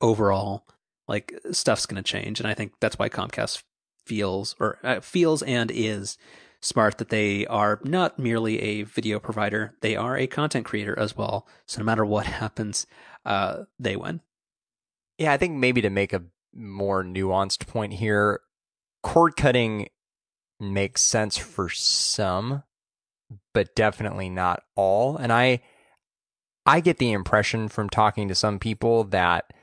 overall, 0.00 0.66
like 1.06 1.38
stuff's 1.52 1.86
going 1.86 2.02
to 2.02 2.08
change, 2.08 2.40
and 2.40 2.48
I 2.48 2.54
think 2.54 2.72
that's 2.80 2.98
why 2.98 3.08
Comcast 3.08 3.62
feels 4.04 4.56
or 4.58 4.78
uh, 4.82 5.00
feels 5.00 5.42
and 5.42 5.70
is 5.70 6.18
smart 6.60 6.98
that 6.98 7.10
they 7.10 7.46
are 7.46 7.78
not 7.84 8.18
merely 8.18 8.60
a 8.60 8.82
video 8.82 9.18
provider; 9.20 9.74
they 9.80 9.96
are 9.96 10.16
a 10.16 10.26
content 10.26 10.66
creator 10.66 10.98
as 10.98 11.16
well. 11.16 11.46
So 11.66 11.80
no 11.80 11.84
matter 11.84 12.04
what 12.04 12.26
happens, 12.42 12.86
uh, 13.24 13.64
they 13.78 13.96
win. 13.96 14.20
Yeah, 15.18 15.32
I 15.32 15.36
think 15.36 15.56
maybe 15.56 15.80
to 15.82 15.90
make 15.90 16.12
a 16.12 16.24
more 16.54 17.04
nuanced 17.04 17.66
point 17.66 17.94
here, 17.94 18.40
cord 19.02 19.36
cutting 19.36 19.88
makes 20.60 21.02
sense 21.02 21.36
for 21.36 21.68
some, 21.68 22.62
but 23.54 23.74
definitely 23.74 24.28
not 24.28 24.62
all. 24.76 25.16
And 25.16 25.32
I 25.32 25.60
I 26.68 26.80
get 26.80 26.98
the 26.98 27.12
impression 27.12 27.68
from 27.68 27.88
talking 27.88 28.28
to 28.28 28.34
some 28.34 28.58
people 28.58 29.04
that 29.04 29.54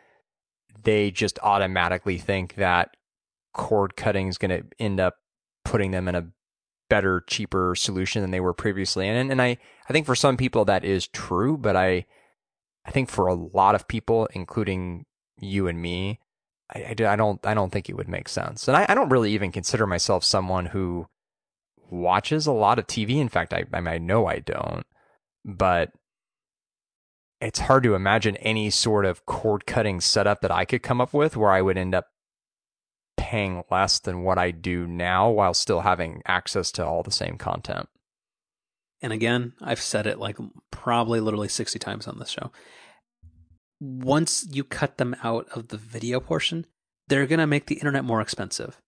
they 0.83 1.11
just 1.11 1.37
automatically 1.43 2.17
think 2.17 2.55
that 2.55 2.97
cord 3.53 3.95
cutting 3.95 4.27
is 4.27 4.39
going 4.39 4.49
to 4.49 4.65
end 4.79 4.99
up 4.99 5.17
putting 5.63 5.91
them 5.91 6.07
in 6.07 6.15
a 6.15 6.27
better, 6.89 7.23
cheaper 7.27 7.75
solution 7.75 8.23
than 8.23 8.31
they 8.31 8.39
were 8.39 8.55
previously 8.55 9.07
in. 9.07 9.15
And, 9.15 9.31
and 9.31 9.39
I, 9.39 9.57
I 9.87 9.93
think 9.93 10.07
for 10.07 10.15
some 10.15 10.35
people 10.35 10.65
that 10.65 10.83
is 10.83 11.07
true, 11.07 11.57
but 11.57 11.75
I, 11.75 12.07
I 12.85 12.89
think 12.89 13.11
for 13.11 13.27
a 13.27 13.35
lot 13.35 13.75
of 13.75 13.87
people, 13.87 14.27
including 14.33 15.05
you 15.39 15.67
and 15.67 15.79
me, 15.79 16.19
I, 16.73 16.95
I, 17.01 17.15
don't, 17.15 17.45
I 17.45 17.53
don't 17.53 17.71
think 17.71 17.87
it 17.87 17.95
would 17.95 18.09
make 18.09 18.27
sense. 18.27 18.67
And 18.67 18.75
I, 18.75 18.87
I 18.89 18.95
don't 18.95 19.09
really 19.09 19.31
even 19.33 19.51
consider 19.51 19.85
myself 19.85 20.23
someone 20.23 20.65
who 20.65 21.05
watches 21.91 22.47
a 22.47 22.51
lot 22.51 22.79
of 22.79 22.87
TV. 22.87 23.17
In 23.17 23.29
fact, 23.29 23.53
I, 23.53 23.65
I, 23.71 23.79
mean, 23.79 23.93
I 23.93 23.99
know 23.99 24.25
I 24.25 24.39
don't, 24.39 24.87
but 25.43 25.91
it's 27.41 27.59
hard 27.59 27.83
to 27.83 27.95
imagine 27.95 28.37
any 28.37 28.69
sort 28.69 29.05
of 29.05 29.25
cord 29.25 29.65
cutting 29.65 30.01
setup 30.01 30.41
that 30.41 30.51
I 30.51 30.65
could 30.65 30.83
come 30.83 31.01
up 31.01 31.13
with 31.13 31.35
where 31.35 31.51
I 31.51 31.61
would 31.61 31.77
end 31.77 31.93
up 31.93 32.07
paying 33.17 33.63
less 33.71 33.99
than 33.99 34.23
what 34.23 34.37
I 34.37 34.51
do 34.51 34.87
now 34.87 35.29
while 35.29 35.53
still 35.53 35.81
having 35.81 36.21
access 36.25 36.71
to 36.73 36.85
all 36.85 37.03
the 37.03 37.11
same 37.11 37.37
content. 37.37 37.87
And 39.01 39.11
again, 39.13 39.53
I've 39.61 39.81
said 39.81 40.07
it 40.07 40.19
like 40.19 40.37
probably 40.71 41.19
literally 41.19 41.47
60 41.47 41.77
times 41.79 42.07
on 42.07 42.19
this 42.19 42.29
show. 42.29 42.51
Once 43.79 44.47
you 44.49 44.63
cut 44.63 44.97
them 44.97 45.15
out 45.23 45.47
of 45.53 45.67
the 45.67 45.77
video 45.77 46.19
portion, 46.19 46.65
they're 47.07 47.27
going 47.27 47.39
to 47.39 47.47
make 47.47 47.67
the 47.67 47.75
internet 47.75 48.03
more 48.03 48.21
expensive. 48.21 48.81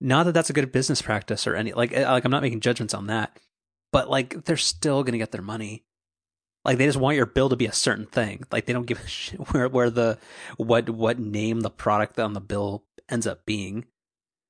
Not 0.00 0.24
that 0.24 0.32
that's 0.32 0.50
a 0.50 0.54
good 0.54 0.72
business 0.72 1.00
practice 1.00 1.46
or 1.46 1.54
any 1.54 1.72
like 1.72 1.92
eh, 1.92 2.10
like 2.10 2.24
I'm 2.24 2.30
not 2.30 2.42
making 2.42 2.60
judgments 2.60 2.94
on 2.94 3.06
that, 3.06 3.38
but 3.92 4.10
like 4.10 4.44
they're 4.44 4.56
still 4.56 5.02
going 5.02 5.12
to 5.12 5.18
get 5.18 5.30
their 5.30 5.42
money. 5.42 5.83
Like 6.64 6.78
they 6.78 6.86
just 6.86 6.98
want 6.98 7.16
your 7.16 7.26
bill 7.26 7.48
to 7.50 7.56
be 7.56 7.66
a 7.66 7.72
certain 7.72 8.06
thing. 8.06 8.44
Like 8.50 8.66
they 8.66 8.72
don't 8.72 8.86
give 8.86 9.02
a 9.02 9.06
shit 9.08 9.52
where 9.52 9.68
where 9.68 9.90
the 9.90 10.18
what 10.56 10.88
what 10.90 11.18
name 11.18 11.60
the 11.60 11.70
product 11.70 12.18
on 12.18 12.32
the 12.32 12.40
bill 12.40 12.84
ends 13.08 13.26
up 13.26 13.44
being. 13.46 13.84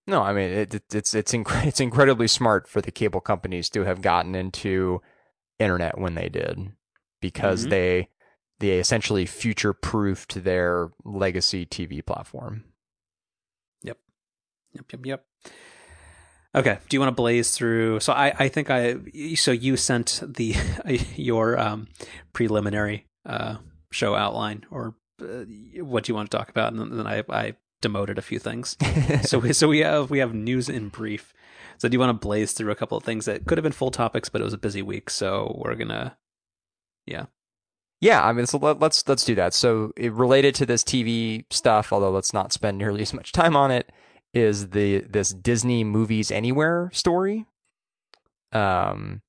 No, 0.07 0.23
I 0.23 0.33
mean 0.33 0.51
it, 0.51 0.75
it, 0.75 0.95
it's 0.95 1.15
it's 1.15 1.33
inc- 1.33 1.67
it's 1.67 1.81
incredibly 1.81 2.29
smart 2.29 2.69
for 2.69 2.81
the 2.81 2.91
cable 2.93 3.21
companies 3.21 3.69
to 3.71 3.85
have 3.85 4.03
gotten 4.03 4.35
into 4.35 5.01
internet 5.59 5.99
when 5.99 6.15
they 6.15 6.29
did 6.29 6.73
because 7.21 7.67
Mhm. 7.67 7.71
they 7.71 8.09
they 8.61 8.79
essentially 8.79 9.27
future 9.27 9.73
proofed 9.73 10.45
their 10.45 10.91
legacy 11.05 11.67
TV 11.67 12.05
platform. 12.05 12.65
Yep. 13.83 13.99
Yep, 14.75 14.93
yep, 14.93 15.07
yep. 15.07 15.27
Okay. 16.55 16.79
Do 16.89 16.97
you 16.97 17.01
want 17.01 17.09
to 17.09 17.15
blaze 17.15 17.51
through? 17.51 18.01
So 18.01 18.13
I, 18.13 18.33
I 18.39 18.49
think 18.49 18.71
I, 18.71 18.97
so 19.35 19.51
you 19.51 19.77
sent 19.77 20.23
the 20.27 20.55
your 21.17 21.59
um, 21.59 21.89
preliminary 22.33 23.07
uh, 23.27 23.57
show 23.91 24.15
outline, 24.15 24.65
or 24.71 24.95
uh, 25.21 25.45
what 25.83 26.05
do 26.05 26.11
you 26.11 26.15
want 26.15 26.31
to 26.31 26.37
talk 26.37 26.49
about, 26.49 26.73
and 26.73 26.99
then 26.99 27.07
I, 27.07 27.25
I 27.29 27.55
demoted 27.83 28.19
a 28.19 28.23
few 28.23 28.39
things. 28.39 28.77
so 29.23 29.39
we, 29.39 29.53
so 29.53 29.69
we 29.69 29.81
have 29.81 30.11
we 30.11 30.19
have 30.19 30.35
news 30.35 30.69
in 30.69 30.89
brief. 30.89 31.33
So 31.79 31.89
do 31.89 31.95
you 31.95 31.99
want 31.99 32.11
to 32.11 32.27
blaze 32.27 32.53
through 32.53 32.71
a 32.71 32.77
couple 32.77 32.97
of 32.97 33.05
things 33.05 33.25
that 33.25 33.47
could 33.47 33.59
have 33.59 33.65
been 33.65 33.73
full 33.73 33.91
topics, 33.91 34.29
but 34.29 34.41
it 34.41 34.45
was 34.45 34.53
a 34.53 34.59
busy 34.59 34.83
week, 34.83 35.11
so 35.11 35.61
we're 35.63 35.75
gonna, 35.75 36.17
yeah. 37.07 37.27
Yeah, 38.01 38.25
I 38.25 38.33
mean, 38.33 38.47
so 38.47 38.59
let, 38.59 38.81
let's 38.81 39.09
let's 39.09 39.25
do 39.25 39.35
that. 39.37 39.55
So, 39.55 39.93
it, 39.97 40.13
related 40.13 40.55
to 40.57 40.67
this 40.67 40.85
TV 40.85 41.45
stuff, 41.51 41.93
although 41.93 42.11
let's 42.11 42.33
not 42.33 42.53
spend 42.53 42.79
nearly 42.79 43.03
as 43.03 43.15
much 43.15 43.33
time 43.33 43.57
on 43.57 43.71
it, 43.71 43.91
is 44.35 44.71
the 44.71 45.01
this 45.01 45.31
Disney 45.31 45.85
Movies 45.85 46.31
Anywhere 46.31 46.91
story. 46.93 47.47
Um, 48.53 49.23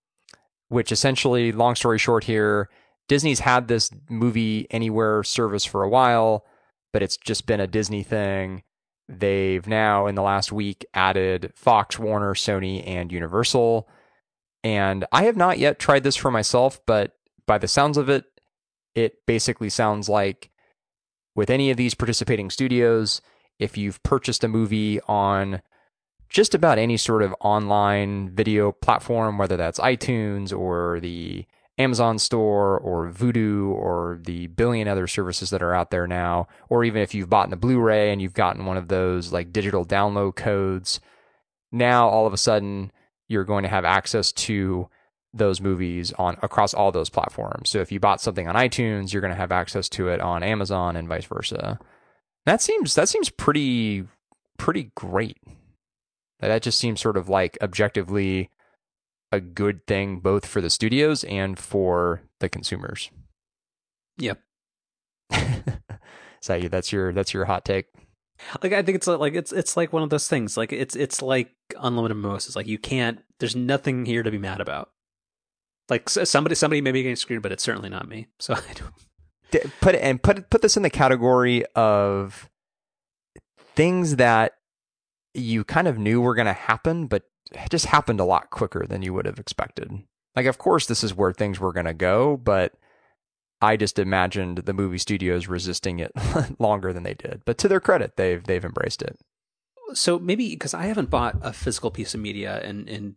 which 0.70 0.92
essentially, 0.92 1.52
long 1.52 1.76
story 1.76 1.98
short, 1.98 2.24
here, 2.26 2.70
Disney's 3.08 3.40
had 3.40 3.68
this 3.68 3.92
Movie 4.10 4.68
Anywhere 4.72 5.24
service 5.24 5.66
for 5.66 5.84
a 5.84 5.90
while, 5.90 6.46
but 6.92 7.04
it's 7.04 7.18
just 7.18 7.46
been 7.46 7.60
a 7.60 7.68
Disney 7.68 8.04
thing. 8.04 8.64
They've 9.08 9.66
now, 9.68 10.08
in 10.08 10.16
the 10.16 10.24
last 10.24 10.52
week, 10.52 10.86
added 10.94 11.52
Fox, 11.56 12.00
Warner, 12.00 12.34
Sony, 12.34 12.86
and 12.88 13.12
Universal. 13.12 13.88
And 14.64 15.06
I 15.12 15.24
have 15.24 15.38
not 15.38 15.60
yet 15.60 15.78
tried 15.78 16.04
this 16.04 16.16
for 16.16 16.32
myself, 16.32 16.80
but 16.88 17.16
by 17.46 17.60
the 17.60 17.68
sounds 17.68 17.98
of 17.98 18.10
it, 18.10 18.26
it 18.96 19.26
basically 19.28 19.70
sounds 19.70 20.10
like 20.10 20.50
with 21.36 21.52
any 21.52 21.70
of 21.70 21.78
these 21.78 21.94
participating 21.94 22.50
studios, 22.50 23.22
if 23.60 23.78
you've 23.78 24.02
purchased 24.04 24.44
a 24.44 24.48
movie 24.48 25.00
on 25.08 25.62
just 26.30 26.56
about 26.56 26.78
any 26.78 26.98
sort 26.98 27.22
of 27.22 27.36
online 27.40 28.30
video 28.30 28.72
platform, 28.72 29.38
whether 29.38 29.58
that's 29.58 29.80
iTunes 29.80 30.58
or 30.58 31.00
the 31.00 31.46
Amazon 31.78 32.18
store 32.18 32.78
or 32.80 33.10
Vudu 33.10 33.70
or 33.70 34.20
the 34.24 34.48
billion 34.48 34.88
other 34.88 35.08
services 35.08 35.50
that 35.50 35.62
are 35.62 35.74
out 35.74 35.92
there 35.92 36.08
now, 36.08 36.48
or 36.70 36.84
even 36.84 37.02
if 37.02 37.14
you've 37.14 37.30
bought 37.30 37.46
in 37.46 37.52
the 37.52 37.58
Blu-ray 37.58 38.12
and 38.12 38.22
you've 38.22 38.34
gotten 38.34 38.66
one 38.66 38.78
of 38.78 38.88
those 38.88 39.32
like 39.34 39.54
digital 39.54 39.86
download 39.86 40.36
codes, 40.36 41.00
now 41.72 42.08
all 42.08 42.26
of 42.26 42.34
a 42.34 42.38
sudden 42.38 42.92
you're 43.28 43.44
going 43.44 43.64
to 43.64 43.70
have 43.70 43.86
access 43.86 44.32
to 44.32 44.90
those 45.34 45.60
movies 45.60 46.14
on 46.14 46.38
across 46.42 46.74
all 46.74 46.92
those 46.94 47.10
platforms. 47.10 47.70
So 47.70 47.80
if 47.80 47.92
you 47.92 48.00
bought 48.00 48.22
something 48.22 48.48
on 48.48 48.56
iTunes, 48.56 49.12
you're 49.12 49.22
going 49.22 49.34
to 49.34 49.38
have 49.38 49.52
access 49.52 49.90
to 49.90 50.08
it 50.08 50.22
on 50.22 50.44
Amazon 50.44 50.96
and 50.96 51.10
vice 51.10 51.26
versa. 51.26 51.78
That 52.46 52.62
seems 52.62 52.96
that 52.96 53.10
seems 53.10 53.30
pretty 53.30 54.06
pretty 54.58 54.92
great. 54.96 55.38
That 56.40 56.62
just 56.62 56.78
seems 56.78 57.02
sort 57.02 57.18
of 57.18 57.30
like 57.30 57.58
objectively 57.62 58.50
a 59.32 59.40
good 59.40 59.86
thing 59.88 60.20
both 60.20 60.46
for 60.46 60.62
the 60.62 60.70
studios 60.70 61.24
and 61.24 61.58
for 61.58 62.22
the 62.40 62.50
consumers. 62.50 63.10
Yep. 64.18 64.42
so 66.42 66.60
that's 66.60 66.92
your 66.92 67.12
that's 67.14 67.34
your 67.34 67.46
hot 67.46 67.66
take. 67.66 67.88
Like 68.62 68.74
I 68.74 68.82
think 68.82 68.96
it's 68.98 69.08
like 69.08 69.34
it's 69.34 69.52
it's 69.52 69.78
like 69.78 69.94
one 69.94 70.04
of 70.04 70.10
those 70.10 70.28
things. 70.28 70.58
Like 70.58 70.72
it's 70.72 70.96
it's 70.96 71.22
like 71.22 71.52
unlimited 71.80 72.18
mimosas. 72.18 72.56
Like 72.56 72.68
you 72.68 72.78
can't. 72.78 73.24
There's 73.40 73.56
nothing 73.56 74.06
here 74.06 74.24
to 74.24 74.32
be 74.32 74.38
mad 74.38 74.62
about. 74.62 74.92
Like 75.90 76.10
somebody 76.10 76.56
somebody 76.56 76.82
may 76.82 76.92
be 76.92 77.04
getting 77.04 77.16
screwed, 77.16 77.42
but 77.42 77.52
it's 77.52 77.64
certainly 77.64 77.90
not 77.90 78.08
me. 78.08 78.28
So 78.40 78.54
I 78.70 78.74
don't 78.74 78.94
put 79.82 79.96
and 79.96 80.22
put 80.22 80.50
put 80.50 80.62
this 80.62 80.78
in 80.78 80.84
the 80.84 80.90
category 80.90 81.66
of 81.76 82.50
things 83.76 84.16
that 84.16 84.54
you 85.34 85.64
kind 85.64 85.88
of 85.88 85.98
knew 85.98 86.22
were 86.22 86.36
going 86.36 86.46
to 86.46 86.54
happen, 86.54 87.08
but 87.08 87.24
it 87.52 87.70
just 87.70 87.88
happened 87.88 88.20
a 88.20 88.26
lot 88.26 88.50
quicker 88.50 88.86
than 88.88 89.02
you 89.02 89.14
would 89.14 89.26
have 89.26 89.40
expected. 89.40 89.92
Like, 90.36 90.46
of 90.46 90.58
course, 90.58 90.86
this 90.86 91.04
is 91.04 91.16
where 91.16 91.32
things 91.32 91.60
were 91.60 91.74
going 91.74 91.86
to 91.86 91.94
go, 91.94 92.38
but 92.38 92.74
I 93.62 93.78
just 93.78 94.00
imagined 94.00 94.60
the 94.60 94.74
movie 94.74 94.98
studios 94.98 95.48
resisting 95.48 96.00
it 96.00 96.12
longer 96.60 96.92
than 96.92 97.04
they 97.04 97.14
did. 97.14 97.44
But 97.46 97.58
to 97.60 97.68
their 97.68 97.80
credit, 97.80 98.18
they've 98.18 98.44
they've 98.44 98.66
embraced 98.66 99.02
it. 99.02 99.18
So 99.94 100.20
maybe 100.20 100.50
because 100.50 100.74
I 100.74 100.86
haven't 100.86 101.10
bought 101.10 101.38
a 101.42 101.54
physical 101.54 101.92
piece 101.92 102.14
of 102.14 102.20
media 102.20 102.62
in 102.62 102.88
in 102.88 103.16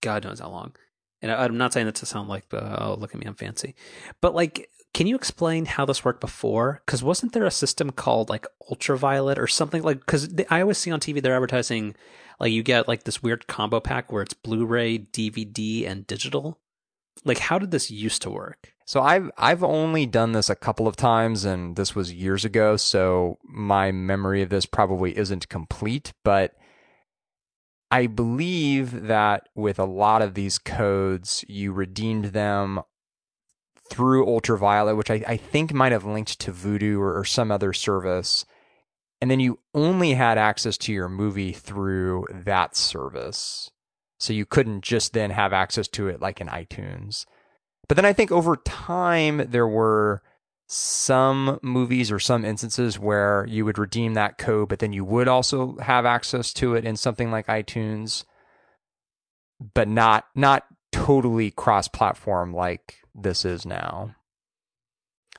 God 0.00 0.24
knows 0.24 0.40
how 0.40 0.50
long, 0.50 0.74
and 1.22 1.32
I'm 1.32 1.56
not 1.56 1.72
saying 1.72 1.86
that 1.86 1.96
to 1.96 2.06
sound 2.06 2.28
like 2.28 2.44
oh 2.52 2.96
look 2.98 3.14
at 3.14 3.20
me 3.20 3.26
I'm 3.26 3.34
fancy, 3.34 3.74
but 4.20 4.34
like 4.34 4.70
can 4.96 5.06
you 5.06 5.14
explain 5.14 5.66
how 5.66 5.84
this 5.84 6.06
worked 6.06 6.22
before? 6.22 6.80
Because 6.86 7.02
wasn't 7.02 7.34
there 7.34 7.44
a 7.44 7.50
system 7.50 7.90
called 7.90 8.30
like 8.30 8.46
ultraviolet 8.70 9.38
or 9.38 9.46
something 9.46 9.82
like? 9.82 10.00
Because 10.00 10.32
I 10.48 10.62
always 10.62 10.78
see 10.78 10.90
on 10.90 11.00
TV 11.00 11.20
they're 11.20 11.34
advertising 11.34 11.94
like 12.40 12.50
you 12.50 12.62
get 12.62 12.88
like 12.88 13.04
this 13.04 13.22
weird 13.22 13.46
combo 13.46 13.78
pack 13.78 14.10
where 14.10 14.22
it's 14.22 14.32
Blu-ray, 14.32 15.00
DVD, 15.00 15.86
and 15.86 16.06
digital. 16.06 16.58
Like, 17.26 17.36
how 17.36 17.58
did 17.58 17.72
this 17.72 17.90
used 17.90 18.22
to 18.22 18.30
work? 18.30 18.72
So 18.86 19.02
I've 19.02 19.30
I've 19.36 19.62
only 19.62 20.06
done 20.06 20.32
this 20.32 20.48
a 20.48 20.56
couple 20.56 20.88
of 20.88 20.96
times, 20.96 21.44
and 21.44 21.76
this 21.76 21.94
was 21.94 22.14
years 22.14 22.46
ago. 22.46 22.78
So 22.78 23.36
my 23.44 23.92
memory 23.92 24.40
of 24.40 24.48
this 24.48 24.64
probably 24.64 25.18
isn't 25.18 25.50
complete, 25.50 26.14
but 26.24 26.54
I 27.90 28.06
believe 28.06 29.08
that 29.08 29.50
with 29.54 29.78
a 29.78 29.84
lot 29.84 30.22
of 30.22 30.32
these 30.32 30.58
codes, 30.58 31.44
you 31.48 31.74
redeemed 31.74 32.26
them 32.26 32.80
through 33.90 34.26
Ultraviolet, 34.26 34.96
which 34.96 35.10
I, 35.10 35.22
I 35.26 35.36
think 35.36 35.72
might 35.72 35.92
have 35.92 36.04
linked 36.04 36.38
to 36.40 36.52
Vudu 36.52 36.98
or, 36.98 37.18
or 37.18 37.24
some 37.24 37.50
other 37.50 37.72
service. 37.72 38.44
And 39.20 39.30
then 39.30 39.40
you 39.40 39.58
only 39.74 40.14
had 40.14 40.38
access 40.38 40.76
to 40.78 40.92
your 40.92 41.08
movie 41.08 41.52
through 41.52 42.26
that 42.30 42.76
service. 42.76 43.70
So 44.18 44.32
you 44.32 44.46
couldn't 44.46 44.82
just 44.82 45.12
then 45.12 45.30
have 45.30 45.52
access 45.52 45.88
to 45.88 46.08
it 46.08 46.20
like 46.20 46.40
in 46.40 46.48
iTunes. 46.48 47.24
But 47.88 47.96
then 47.96 48.04
I 48.04 48.12
think 48.12 48.32
over 48.32 48.56
time, 48.56 49.50
there 49.50 49.68
were 49.68 50.22
some 50.68 51.60
movies 51.62 52.10
or 52.10 52.18
some 52.18 52.44
instances 52.44 52.98
where 52.98 53.46
you 53.48 53.64
would 53.64 53.78
redeem 53.78 54.14
that 54.14 54.38
code, 54.38 54.68
but 54.68 54.80
then 54.80 54.92
you 54.92 55.04
would 55.04 55.28
also 55.28 55.76
have 55.76 56.04
access 56.04 56.52
to 56.54 56.74
it 56.74 56.84
in 56.84 56.96
something 56.96 57.30
like 57.30 57.46
iTunes, 57.46 58.24
but 59.74 59.86
not 59.86 60.26
not 60.34 60.64
totally 60.92 61.50
cross 61.50 61.88
platform 61.88 62.52
like 62.52 62.96
this 63.16 63.44
is 63.44 63.66
now. 63.66 64.14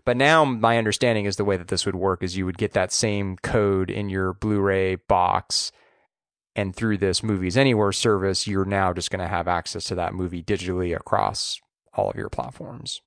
But 0.05 0.17
now 0.17 0.45
my 0.45 0.77
understanding 0.77 1.25
is 1.25 1.35
the 1.35 1.45
way 1.45 1.57
that 1.57 1.67
this 1.67 1.85
would 1.85 1.95
work 1.95 2.23
is 2.23 2.37
you 2.37 2.45
would 2.45 2.57
get 2.57 2.73
that 2.73 2.91
same 2.91 3.37
code 3.37 3.89
in 3.89 4.09
your 4.09 4.33
Blu-ray 4.33 4.95
box 4.95 5.71
and 6.55 6.75
through 6.75 6.97
this 6.97 7.21
Movies 7.21 7.55
Anywhere 7.55 7.91
service, 7.91 8.47
you're 8.47 8.65
now 8.65 8.91
just 8.91 9.11
going 9.11 9.19
to 9.19 9.27
have 9.27 9.47
access 9.47 9.85
to 9.85 9.95
that 9.95 10.13
movie 10.13 10.41
digitally 10.41 10.95
across 10.95 11.59
all 11.93 12.09
of 12.09 12.15
your 12.15 12.29
platforms. 12.29 13.01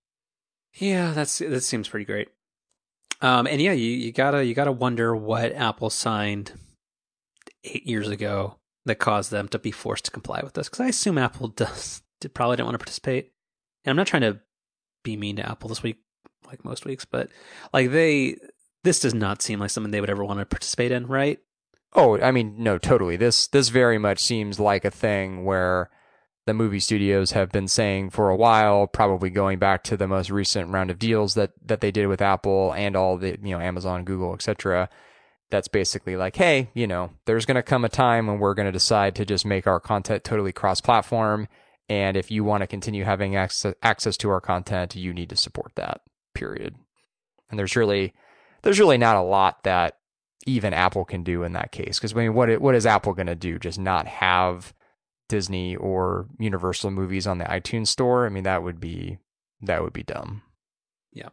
Yeah, 0.74 1.12
that's 1.12 1.38
that 1.38 1.62
seems 1.62 1.88
pretty 1.88 2.04
great. 2.04 2.28
Um, 3.20 3.46
and 3.46 3.60
yeah, 3.60 3.72
you, 3.72 3.90
you 3.90 4.12
gotta 4.12 4.44
you 4.44 4.54
gotta 4.54 4.72
wonder 4.72 5.16
what 5.16 5.52
Apple 5.52 5.90
signed 5.90 6.52
eight 7.64 7.86
years 7.86 8.08
ago 8.08 8.56
that 8.86 9.00
caused 9.00 9.30
them 9.30 9.48
to 9.48 9.58
be 9.58 9.72
forced 9.72 10.06
to 10.06 10.10
comply 10.10 10.40
with 10.42 10.54
this. 10.54 10.68
Because 10.68 10.80
I 10.80 10.88
assume 10.88 11.18
Apple 11.18 11.48
does 11.56 12.02
probably 12.34 12.56
didn't 12.56 12.66
want 12.66 12.74
to 12.74 12.78
participate. 12.78 13.32
And 13.84 13.90
I'm 13.90 13.96
not 13.96 14.06
trying 14.06 14.22
to 14.22 14.40
be 15.03 15.16
mean 15.16 15.36
to 15.36 15.48
Apple 15.48 15.68
this 15.68 15.82
week, 15.82 15.98
like 16.46 16.64
most 16.64 16.84
weeks, 16.84 17.05
but 17.05 17.28
like 17.72 17.90
they, 17.90 18.36
this 18.84 19.01
does 19.01 19.14
not 19.14 19.42
seem 19.42 19.61
like 19.61 19.70
something 19.70 19.90
they 19.90 20.01
would 20.01 20.11
ever 20.11 20.24
want 20.24 20.40
to 20.40 20.46
participate 20.46 20.92
in, 20.92 21.07
right? 21.07 21.38
Oh, 21.92 22.20
I 22.20 22.30
mean, 22.30 22.57
no, 22.59 22.78
totally. 22.78 23.16
This 23.16 23.48
this 23.48 23.68
very 23.68 23.98
much 23.98 24.20
seems 24.20 24.61
like 24.61 24.84
a 24.84 24.90
thing 24.90 25.44
where 25.44 25.90
the 26.46 26.55
movie 26.55 26.80
studios 26.80 27.32
have 27.32 27.51
been 27.51 27.68
saying 27.68 28.11
for 28.11 28.30
a 28.30 28.36
while, 28.36 28.86
probably 28.86 29.30
going 29.30 29.59
back 29.59 29.82
to 29.84 29.96
the 29.96 30.09
most 30.09 30.30
recent 30.30 30.70
round 30.70 30.90
of 30.90 30.98
deals 30.98 31.34
that 31.34 31.53
that 31.64 31.80
they 31.80 31.90
did 31.90 32.07
with 32.07 32.22
Apple 32.22 32.72
and 32.72 32.96
all 32.96 33.16
the 33.16 33.38
you 33.42 33.57
know 33.57 33.61
Amazon, 33.61 34.05
Google, 34.05 34.34
etc. 34.34 34.88
That's 35.51 35.68
basically 35.68 36.16
like, 36.16 36.36
hey, 36.36 36.70
you 36.74 36.86
know, 36.86 37.11
there's 37.24 37.44
going 37.44 37.57
to 37.57 37.62
come 37.62 37.84
a 37.84 37.88
time 37.88 38.28
when 38.28 38.38
we're 38.38 38.55
going 38.55 38.66
to 38.66 38.72
decide 38.72 39.16
to 39.16 39.24
just 39.24 39.44
make 39.44 39.66
our 39.66 39.80
content 39.80 40.22
totally 40.22 40.53
cross-platform, 40.53 41.48
and 41.91 42.16
if 42.16 42.30
you 42.30 42.45
want 42.45 42.61
to 42.62 42.68
continue 42.68 43.03
having 43.03 43.34
access, 43.34 43.74
access 43.82 44.16
to 44.18 44.30
our 44.30 44.41
content, 44.41 44.95
you 44.95 45.12
need 45.12 45.28
to 45.30 45.36
support 45.36 45.72
that. 45.74 46.01
Period. 46.34 46.76
And 47.51 47.59
there's 47.59 47.74
really 47.74 48.14
there's 48.62 48.78
really 48.78 48.97
not 48.97 49.16
a 49.16 49.22
lot 49.22 49.64
that 49.64 49.99
even 50.47 50.72
Apple 50.72 51.05
can 51.05 51.24
do 51.24 51.43
in 51.43 51.53
that 51.55 51.72
case. 51.72 51.99
Because 51.99 52.12
I 52.12 52.16
mean, 52.16 52.34
what 52.34 52.61
what 52.61 52.76
is 52.76 52.86
Apple 52.86 53.12
going 53.12 53.26
to 53.26 53.34
do? 53.34 53.59
Just 53.59 53.80
not 53.80 54.07
have 54.07 54.72
Disney 55.28 55.74
or 55.74 56.28
Universal 56.38 56.93
movies 56.93 57.26
on 57.26 57.38
the 57.38 57.45
iTunes 57.45 57.88
store? 57.88 58.24
I 58.24 58.28
mean, 58.28 58.45
that 58.45 58.62
would 58.62 58.78
be 58.78 59.18
that 59.62 59.82
would 59.82 59.93
be 59.93 60.05
dumb. 60.05 60.43
Yeah. 61.12 61.30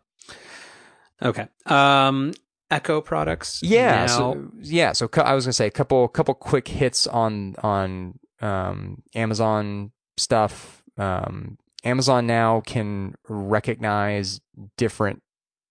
Okay. 1.21 1.47
Um, 1.67 2.33
Echo 2.71 2.99
products. 2.99 3.61
Yeah. 3.61 4.05
Now... 4.05 4.07
So, 4.07 4.51
yeah. 4.61 4.93
So 4.93 5.07
I 5.17 5.35
was 5.35 5.45
gonna 5.45 5.53
say 5.53 5.67
a 5.67 5.71
couple 5.71 6.07
couple 6.07 6.33
quick 6.33 6.67
hits 6.67 7.05
on 7.05 7.55
on 7.61 8.17
um, 8.41 9.03
Amazon 9.13 9.91
stuff. 10.17 10.83
Um, 10.97 11.57
Amazon 11.83 12.27
now 12.27 12.61
can 12.61 13.15
recognize 13.29 14.41
different 14.77 15.21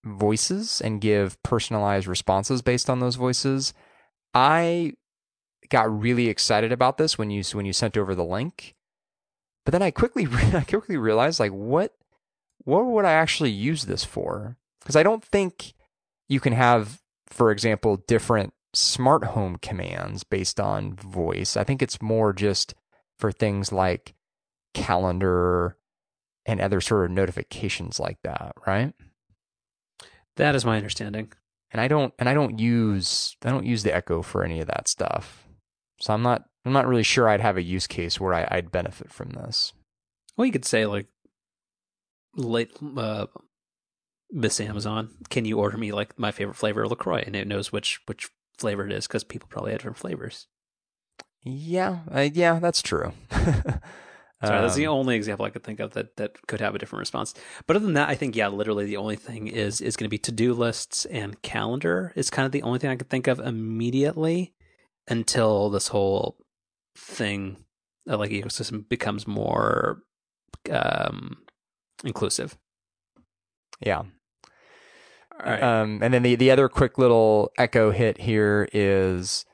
voices 0.04 0.80
and 0.80 1.00
give 1.00 1.42
personalized 1.42 2.06
responses 2.06 2.62
based 2.62 2.88
on 2.88 3.00
those 3.00 3.16
voices. 3.16 3.74
I 4.32 4.92
got 5.68 6.00
really 6.00 6.28
excited 6.28 6.72
about 6.72 6.96
this 6.96 7.18
when 7.18 7.30
you 7.30 7.42
when 7.52 7.66
you 7.66 7.72
sent 7.72 7.96
over 7.96 8.14
the 8.14 8.24
link. 8.24 8.74
But 9.64 9.72
then 9.72 9.82
I 9.82 9.90
quickly 9.90 10.26
I 10.54 10.62
quickly 10.62 10.96
realized 10.96 11.40
like 11.40 11.52
what 11.52 11.92
what 12.64 12.86
would 12.86 13.04
I 13.04 13.12
actually 13.12 13.50
use 13.50 13.84
this 13.84 14.04
for? 14.04 14.56
Because 14.80 14.96
I 14.96 15.02
don't 15.02 15.24
think 15.24 15.74
you 16.28 16.40
can 16.40 16.52
have, 16.52 17.00
for 17.26 17.50
example, 17.50 17.96
different 18.08 18.52
smart 18.74 19.24
home 19.24 19.56
commands 19.56 20.24
based 20.24 20.60
on 20.60 20.94
voice. 20.94 21.56
I 21.56 21.64
think 21.64 21.82
it's 21.82 22.02
more 22.02 22.32
just 22.32 22.74
for 23.18 23.32
things 23.32 23.72
like 23.72 24.14
calendar 24.76 25.76
and 26.44 26.60
other 26.60 26.80
sort 26.80 27.06
of 27.06 27.10
notifications 27.10 27.98
like 27.98 28.18
that, 28.22 28.52
right? 28.66 28.92
That 30.36 30.54
is 30.54 30.64
my 30.64 30.76
understanding. 30.76 31.32
And 31.72 31.80
I 31.80 31.88
don't 31.88 32.14
and 32.18 32.28
I 32.28 32.34
don't 32.34 32.58
use 32.58 33.36
I 33.44 33.50
don't 33.50 33.66
use 33.66 33.82
the 33.82 33.94
Echo 33.94 34.22
for 34.22 34.44
any 34.44 34.60
of 34.60 34.68
that 34.68 34.88
stuff. 34.88 35.46
So 36.00 36.14
I'm 36.14 36.22
not 36.22 36.44
I'm 36.64 36.72
not 36.72 36.86
really 36.86 37.02
sure 37.02 37.28
I'd 37.28 37.40
have 37.40 37.56
a 37.56 37.62
use 37.62 37.86
case 37.86 38.20
where 38.20 38.34
I, 38.34 38.56
would 38.56 38.72
benefit 38.72 39.12
from 39.12 39.30
this. 39.30 39.72
Well, 40.36 40.46
you 40.46 40.52
could 40.52 40.64
say 40.64 40.84
like, 40.84 41.06
late 42.34 42.70
uh, 42.96 43.26
Miss 44.30 44.60
Amazon, 44.60 45.10
can 45.30 45.44
you 45.44 45.58
order 45.58 45.76
me 45.78 45.92
like 45.92 46.18
my 46.18 46.32
favorite 46.32 46.56
flavor 46.56 46.82
of 46.82 46.90
Lacroix, 46.90 47.22
and 47.24 47.36
it 47.36 47.46
knows 47.46 47.72
which 47.72 48.00
which 48.06 48.30
flavor 48.58 48.86
it 48.86 48.92
is 48.92 49.06
because 49.06 49.24
people 49.24 49.48
probably 49.50 49.72
have 49.72 49.80
different 49.80 49.98
flavors. 49.98 50.46
Yeah, 51.42 52.00
uh, 52.12 52.28
yeah, 52.32 52.58
that's 52.58 52.82
true. 52.82 53.12
Sorry, 54.44 54.60
that's 54.60 54.74
the 54.74 54.86
um, 54.86 54.94
only 54.94 55.16
example 55.16 55.46
I 55.46 55.50
could 55.50 55.64
think 55.64 55.80
of 55.80 55.94
that 55.94 56.16
that 56.16 56.46
could 56.46 56.60
have 56.60 56.74
a 56.74 56.78
different 56.78 57.00
response. 57.00 57.32
But 57.66 57.76
other 57.76 57.86
than 57.86 57.94
that, 57.94 58.10
I 58.10 58.14
think 58.14 58.36
yeah, 58.36 58.48
literally 58.48 58.84
the 58.84 58.98
only 58.98 59.16
thing 59.16 59.46
is 59.46 59.80
is 59.80 59.96
going 59.96 60.04
to 60.04 60.10
be 60.10 60.18
to 60.18 60.32
do 60.32 60.52
lists 60.52 61.06
and 61.06 61.40
calendar 61.40 62.12
is 62.14 62.28
kind 62.28 62.44
of 62.44 62.52
the 62.52 62.62
only 62.62 62.78
thing 62.78 62.90
I 62.90 62.96
could 62.96 63.08
think 63.08 63.28
of 63.28 63.38
immediately 63.38 64.52
until 65.08 65.70
this 65.70 65.88
whole 65.88 66.36
thing 66.98 67.64
uh, 68.08 68.18
like 68.18 68.30
ecosystem 68.30 68.86
becomes 68.86 69.26
more 69.26 70.02
um, 70.70 71.38
inclusive. 72.04 72.58
Yeah. 73.80 74.02
Um, 75.38 76.00
and 76.02 76.14
then 76.14 76.22
the 76.22 76.34
the 76.34 76.50
other 76.50 76.68
quick 76.68 76.98
little 76.98 77.52
echo 77.58 77.90
hit 77.90 78.18
here 78.18 78.68
is 78.72 79.44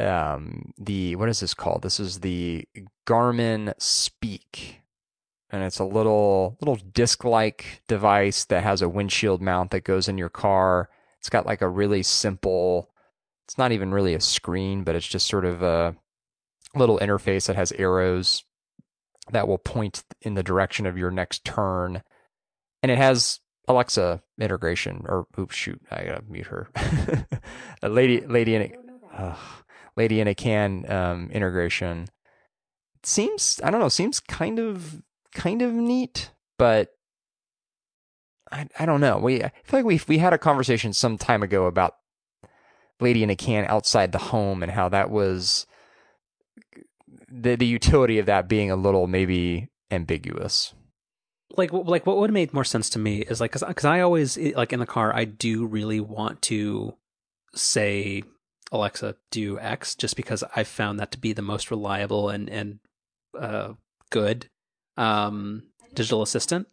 um, 0.00 0.72
the 0.78 1.16
what 1.16 1.28
is 1.28 1.40
this 1.40 1.54
called? 1.54 1.82
This 1.82 2.00
is 2.00 2.20
the 2.20 2.66
Garmin 3.06 3.74
Speak, 3.78 4.82
and 5.50 5.62
it's 5.62 5.78
a 5.78 5.84
little 5.84 6.56
little 6.60 6.76
disc 6.76 7.24
like 7.24 7.82
device 7.88 8.44
that 8.46 8.62
has 8.62 8.82
a 8.82 8.88
windshield 8.88 9.42
mount 9.42 9.70
that 9.70 9.84
goes 9.84 10.08
in 10.08 10.18
your 10.18 10.28
car. 10.28 10.88
It's 11.18 11.30
got 11.30 11.46
like 11.46 11.62
a 11.62 11.68
really 11.68 12.02
simple. 12.02 12.90
It's 13.46 13.58
not 13.58 13.72
even 13.72 13.92
really 13.92 14.14
a 14.14 14.20
screen, 14.20 14.84
but 14.84 14.94
it's 14.94 15.06
just 15.06 15.26
sort 15.26 15.44
of 15.44 15.62
a 15.62 15.96
little 16.74 16.98
interface 16.98 17.46
that 17.46 17.56
has 17.56 17.72
arrows 17.72 18.44
that 19.30 19.48
will 19.48 19.58
point 19.58 20.04
in 20.22 20.34
the 20.34 20.42
direction 20.42 20.86
of 20.86 20.98
your 20.98 21.10
next 21.10 21.44
turn, 21.44 22.02
and 22.82 22.92
it 22.92 22.98
has 22.98 23.40
Alexa 23.66 24.22
integration. 24.40 25.04
Or 25.08 25.26
oops, 25.38 25.56
shoot, 25.56 25.80
I 25.90 26.04
gotta 26.04 26.22
mute 26.28 26.46
her. 26.46 26.68
a 27.82 27.88
lady, 27.88 28.20
lady 28.26 28.54
in 28.54 28.76
uh, 29.12 29.34
lady 29.98 30.20
in 30.20 30.28
a 30.28 30.34
can 30.34 30.90
um, 30.90 31.28
integration. 31.30 32.08
It 32.96 33.06
seems 33.06 33.60
I 33.62 33.70
don't 33.70 33.80
know. 33.80 33.88
Seems 33.88 34.20
kind 34.20 34.58
of 34.58 35.02
kind 35.34 35.60
of 35.60 35.72
neat, 35.72 36.30
but 36.56 36.92
I 38.50 38.68
I 38.78 38.86
don't 38.86 39.02
know. 39.02 39.18
We 39.18 39.42
I 39.42 39.52
feel 39.64 39.80
like 39.80 39.84
we 39.84 40.00
we 40.08 40.18
had 40.18 40.32
a 40.32 40.38
conversation 40.38 40.92
some 40.94 41.18
time 41.18 41.42
ago 41.42 41.66
about 41.66 41.96
lady 43.00 43.22
in 43.22 43.30
a 43.30 43.36
can 43.36 43.66
outside 43.66 44.12
the 44.12 44.18
home 44.18 44.62
and 44.62 44.72
how 44.72 44.88
that 44.88 45.10
was 45.10 45.66
the 47.30 47.56
the 47.56 47.66
utility 47.66 48.18
of 48.18 48.26
that 48.26 48.48
being 48.48 48.70
a 48.70 48.76
little 48.76 49.06
maybe 49.06 49.68
ambiguous 49.90 50.74
like 51.56 51.72
like 51.72 52.06
what 52.06 52.18
would 52.18 52.30
have 52.30 52.34
made 52.34 52.52
more 52.52 52.64
sense 52.64 52.90
to 52.90 52.98
me 52.98 53.20
is 53.20 53.40
like 53.40 53.52
because 53.52 53.84
I 53.84 54.00
always 54.00 54.36
like 54.36 54.72
in 54.72 54.80
the 54.80 54.86
car 54.86 55.14
I 55.14 55.24
do 55.24 55.66
really 55.66 56.00
want 56.00 56.42
to 56.42 56.94
say 57.54 58.22
Alexa 58.72 59.16
do 59.30 59.58
X 59.58 59.94
just 59.94 60.16
because 60.16 60.44
I 60.54 60.64
found 60.64 61.00
that 61.00 61.12
to 61.12 61.18
be 61.18 61.32
the 61.32 61.42
most 61.42 61.70
reliable 61.70 62.28
and 62.28 62.48
and 62.48 62.78
uh, 63.38 63.74
good 64.10 64.48
um, 64.96 65.64
digital 65.94 66.22
assistant. 66.22 66.68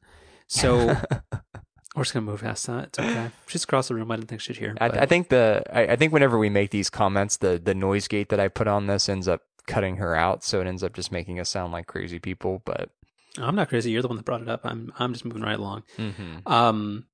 So 0.47 0.77
we're 1.95 2.03
just 2.03 2.13
gonna 2.13 2.25
move 2.25 2.41
past 2.41 2.67
that. 2.67 2.85
It's 2.85 2.99
okay. 2.99 3.31
She's 3.47 3.63
across 3.63 3.87
the 3.87 3.95
room. 3.95 4.11
I 4.11 4.17
didn't 4.17 4.29
think 4.29 4.41
she'd 4.41 4.57
hear. 4.57 4.75
I, 4.79 4.87
I, 4.87 5.05
think 5.05 5.29
the 5.29 5.63
I, 5.71 5.93
I, 5.93 5.95
think 5.95 6.11
whenever 6.11 6.37
we 6.37 6.49
make 6.49 6.71
these 6.71 6.89
comments, 6.89 7.37
the 7.37 7.59
the 7.63 7.73
noise 7.75 8.07
gate 8.07 8.29
that 8.29 8.39
I 8.39 8.47
put 8.47 8.67
on 8.67 8.87
this 8.87 9.07
ends 9.07 9.27
up 9.27 9.41
cutting 9.67 9.97
her 9.97 10.15
out, 10.15 10.43
so 10.43 10.61
it 10.61 10.67
ends 10.67 10.83
up 10.83 10.93
just 10.93 11.11
making 11.11 11.39
us 11.39 11.49
sound 11.49 11.71
like 11.71 11.87
crazy 11.87 12.19
people. 12.19 12.61
But 12.65 12.89
I'm 13.37 13.55
not 13.55 13.69
crazy. 13.69 13.91
You're 13.91 14.01
the 14.01 14.07
one 14.07 14.17
that 14.17 14.25
brought 14.25 14.41
it 14.41 14.49
up. 14.49 14.61
I'm 14.63 14.91
I'm 14.99 15.13
just 15.13 15.25
moving 15.25 15.43
right 15.43 15.57
along. 15.57 15.83
Mm-hmm. 15.97 16.51
Um, 16.51 17.05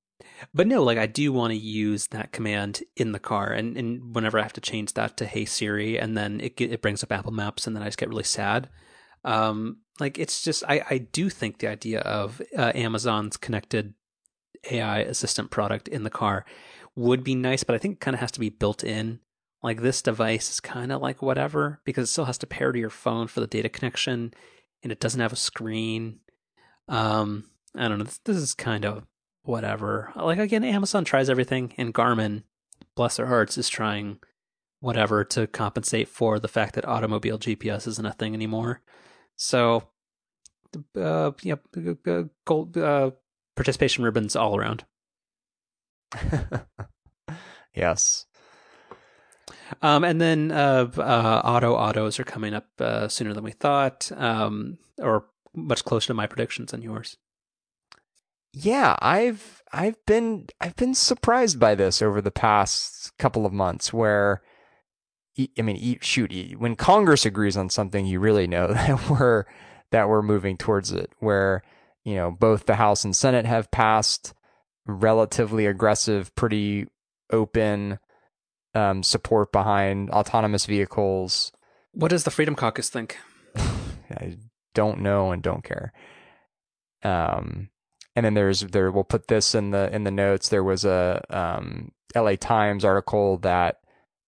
but 0.53 0.67
no, 0.67 0.83
like 0.83 0.97
I 0.97 1.07
do 1.07 1.31
want 1.31 1.51
to 1.51 1.57
use 1.57 2.07
that 2.07 2.31
command 2.31 2.83
in 2.95 3.11
the 3.11 3.19
car, 3.19 3.51
and 3.51 3.77
and 3.77 4.15
whenever 4.15 4.39
I 4.39 4.43
have 4.43 4.53
to 4.53 4.61
change 4.61 4.93
that 4.93 5.17
to 5.17 5.25
Hey 5.25 5.45
Siri, 5.45 5.99
and 5.99 6.17
then 6.17 6.39
it 6.41 6.59
it 6.59 6.81
brings 6.81 7.03
up 7.03 7.11
Apple 7.11 7.31
Maps, 7.31 7.67
and 7.67 7.75
then 7.75 7.83
I 7.83 7.87
just 7.87 7.97
get 7.97 8.09
really 8.09 8.23
sad. 8.23 8.69
Um, 9.23 9.77
like 9.99 10.17
it's 10.17 10.43
just 10.43 10.63
I 10.67 10.83
I 10.89 10.97
do 10.99 11.29
think 11.29 11.57
the 11.57 11.67
idea 11.67 12.01
of 12.01 12.41
uh, 12.57 12.71
Amazon's 12.75 13.37
connected 13.37 13.93
AI 14.69 14.99
assistant 14.99 15.51
product 15.51 15.87
in 15.87 16.03
the 16.03 16.09
car 16.09 16.45
would 16.95 17.23
be 17.23 17.35
nice, 17.35 17.63
but 17.63 17.75
I 17.75 17.77
think 17.77 17.95
it 17.95 18.01
kind 18.01 18.15
of 18.15 18.19
has 18.21 18.31
to 18.33 18.39
be 18.39 18.49
built 18.49 18.83
in. 18.83 19.19
Like 19.63 19.81
this 19.81 20.01
device 20.01 20.49
is 20.49 20.59
kind 20.59 20.91
of 20.91 21.01
like 21.01 21.21
whatever 21.21 21.81
because 21.85 22.09
it 22.09 22.11
still 22.11 22.25
has 22.25 22.39
to 22.39 22.47
pair 22.47 22.71
to 22.71 22.79
your 22.79 22.89
phone 22.89 23.27
for 23.27 23.41
the 23.41 23.47
data 23.47 23.69
connection 23.69 24.33
and 24.83 24.91
it 24.91 24.99
doesn't 24.99 25.21
have 25.21 25.33
a 25.33 25.37
screen. 25.37 26.19
Um, 26.87 27.45
I 27.75 27.87
don't 27.87 27.99
know. 27.99 28.05
This, 28.05 28.19
this 28.25 28.37
is 28.37 28.53
kind 28.53 28.85
of 28.85 29.05
whatever. 29.43 30.11
Like 30.15 30.39
again, 30.39 30.63
Amazon 30.63 31.05
tries 31.05 31.29
everything, 31.29 31.73
and 31.77 31.93
Garmin, 31.93 32.43
bless 32.95 33.17
their 33.17 33.27
hearts, 33.27 33.57
is 33.57 33.69
trying 33.69 34.19
whatever 34.79 35.23
to 35.23 35.47
compensate 35.47 36.09
for 36.09 36.39
the 36.39 36.47
fact 36.47 36.75
that 36.75 36.87
automobile 36.87 37.39
GPS 37.39 37.87
isn't 37.87 38.05
a 38.05 38.13
thing 38.13 38.33
anymore. 38.33 38.81
So, 39.35 39.83
uh, 40.95 41.31
yeah, 41.43 41.55
gold 42.45 42.77
uh, 42.77 43.11
participation 43.55 44.03
ribbons 44.03 44.35
all 44.35 44.57
around. 44.57 44.85
yes. 47.75 48.25
Um, 49.81 50.03
and 50.03 50.19
then 50.19 50.51
uh, 50.51 50.91
uh, 50.97 51.41
auto 51.43 51.75
autos 51.75 52.19
are 52.19 52.25
coming 52.25 52.53
up 52.53 52.67
uh, 52.79 53.07
sooner 53.07 53.33
than 53.33 53.43
we 53.43 53.51
thought, 53.51 54.11
um, 54.17 54.77
or 54.97 55.25
much 55.55 55.85
closer 55.85 56.07
to 56.07 56.13
my 56.13 56.27
predictions 56.27 56.71
than 56.71 56.81
yours. 56.81 57.17
Yeah, 58.53 58.95
I've 59.01 59.61
I've 59.71 60.03
been 60.05 60.47
I've 60.59 60.75
been 60.75 60.93
surprised 60.93 61.59
by 61.59 61.75
this 61.75 62.01
over 62.01 62.21
the 62.21 62.31
past 62.31 63.17
couple 63.17 63.45
of 63.45 63.53
months. 63.53 63.93
Where 63.93 64.41
I 65.57 65.61
mean, 65.61 65.99
shoot, 66.01 66.33
when 66.57 66.75
Congress 66.75 67.25
agrees 67.25 67.55
on 67.55 67.69
something, 67.69 68.05
you 68.05 68.19
really 68.19 68.47
know 68.47 68.67
that 68.73 69.09
we're 69.09 69.45
that 69.91 70.09
we're 70.09 70.21
moving 70.21 70.57
towards 70.57 70.91
it. 70.91 71.11
Where 71.19 71.63
you 72.03 72.15
know 72.15 72.31
both 72.31 72.65
the 72.65 72.75
House 72.75 73.05
and 73.05 73.15
Senate 73.15 73.45
have 73.45 73.71
passed 73.71 74.33
relatively 74.85 75.65
aggressive, 75.65 76.35
pretty 76.35 76.87
open 77.31 77.99
um, 78.73 79.03
support 79.03 79.51
behind 79.51 80.09
autonomous 80.09 80.65
vehicles. 80.65 81.51
What 81.93 82.09
does 82.09 82.23
the 82.23 82.31
Freedom 82.31 82.55
Caucus 82.55 82.89
think? 82.89 83.17
I 83.55 84.37
don't 84.73 85.01
know 85.01 85.31
and 85.31 85.41
don't 85.41 85.63
care. 85.63 85.93
Um, 87.03 87.69
and 88.15 88.25
then 88.25 88.33
there's 88.33 88.61
there. 88.61 88.91
We'll 88.91 89.03
put 89.03 89.27
this 89.27 89.55
in 89.55 89.71
the 89.71 89.93
in 89.93 90.03
the 90.03 90.11
notes. 90.11 90.49
There 90.49 90.63
was 90.63 90.85
a 90.85 91.23
um, 91.29 91.91
L.A. 92.13 92.37
Times 92.37 92.83
article 92.83 93.37
that 93.39 93.77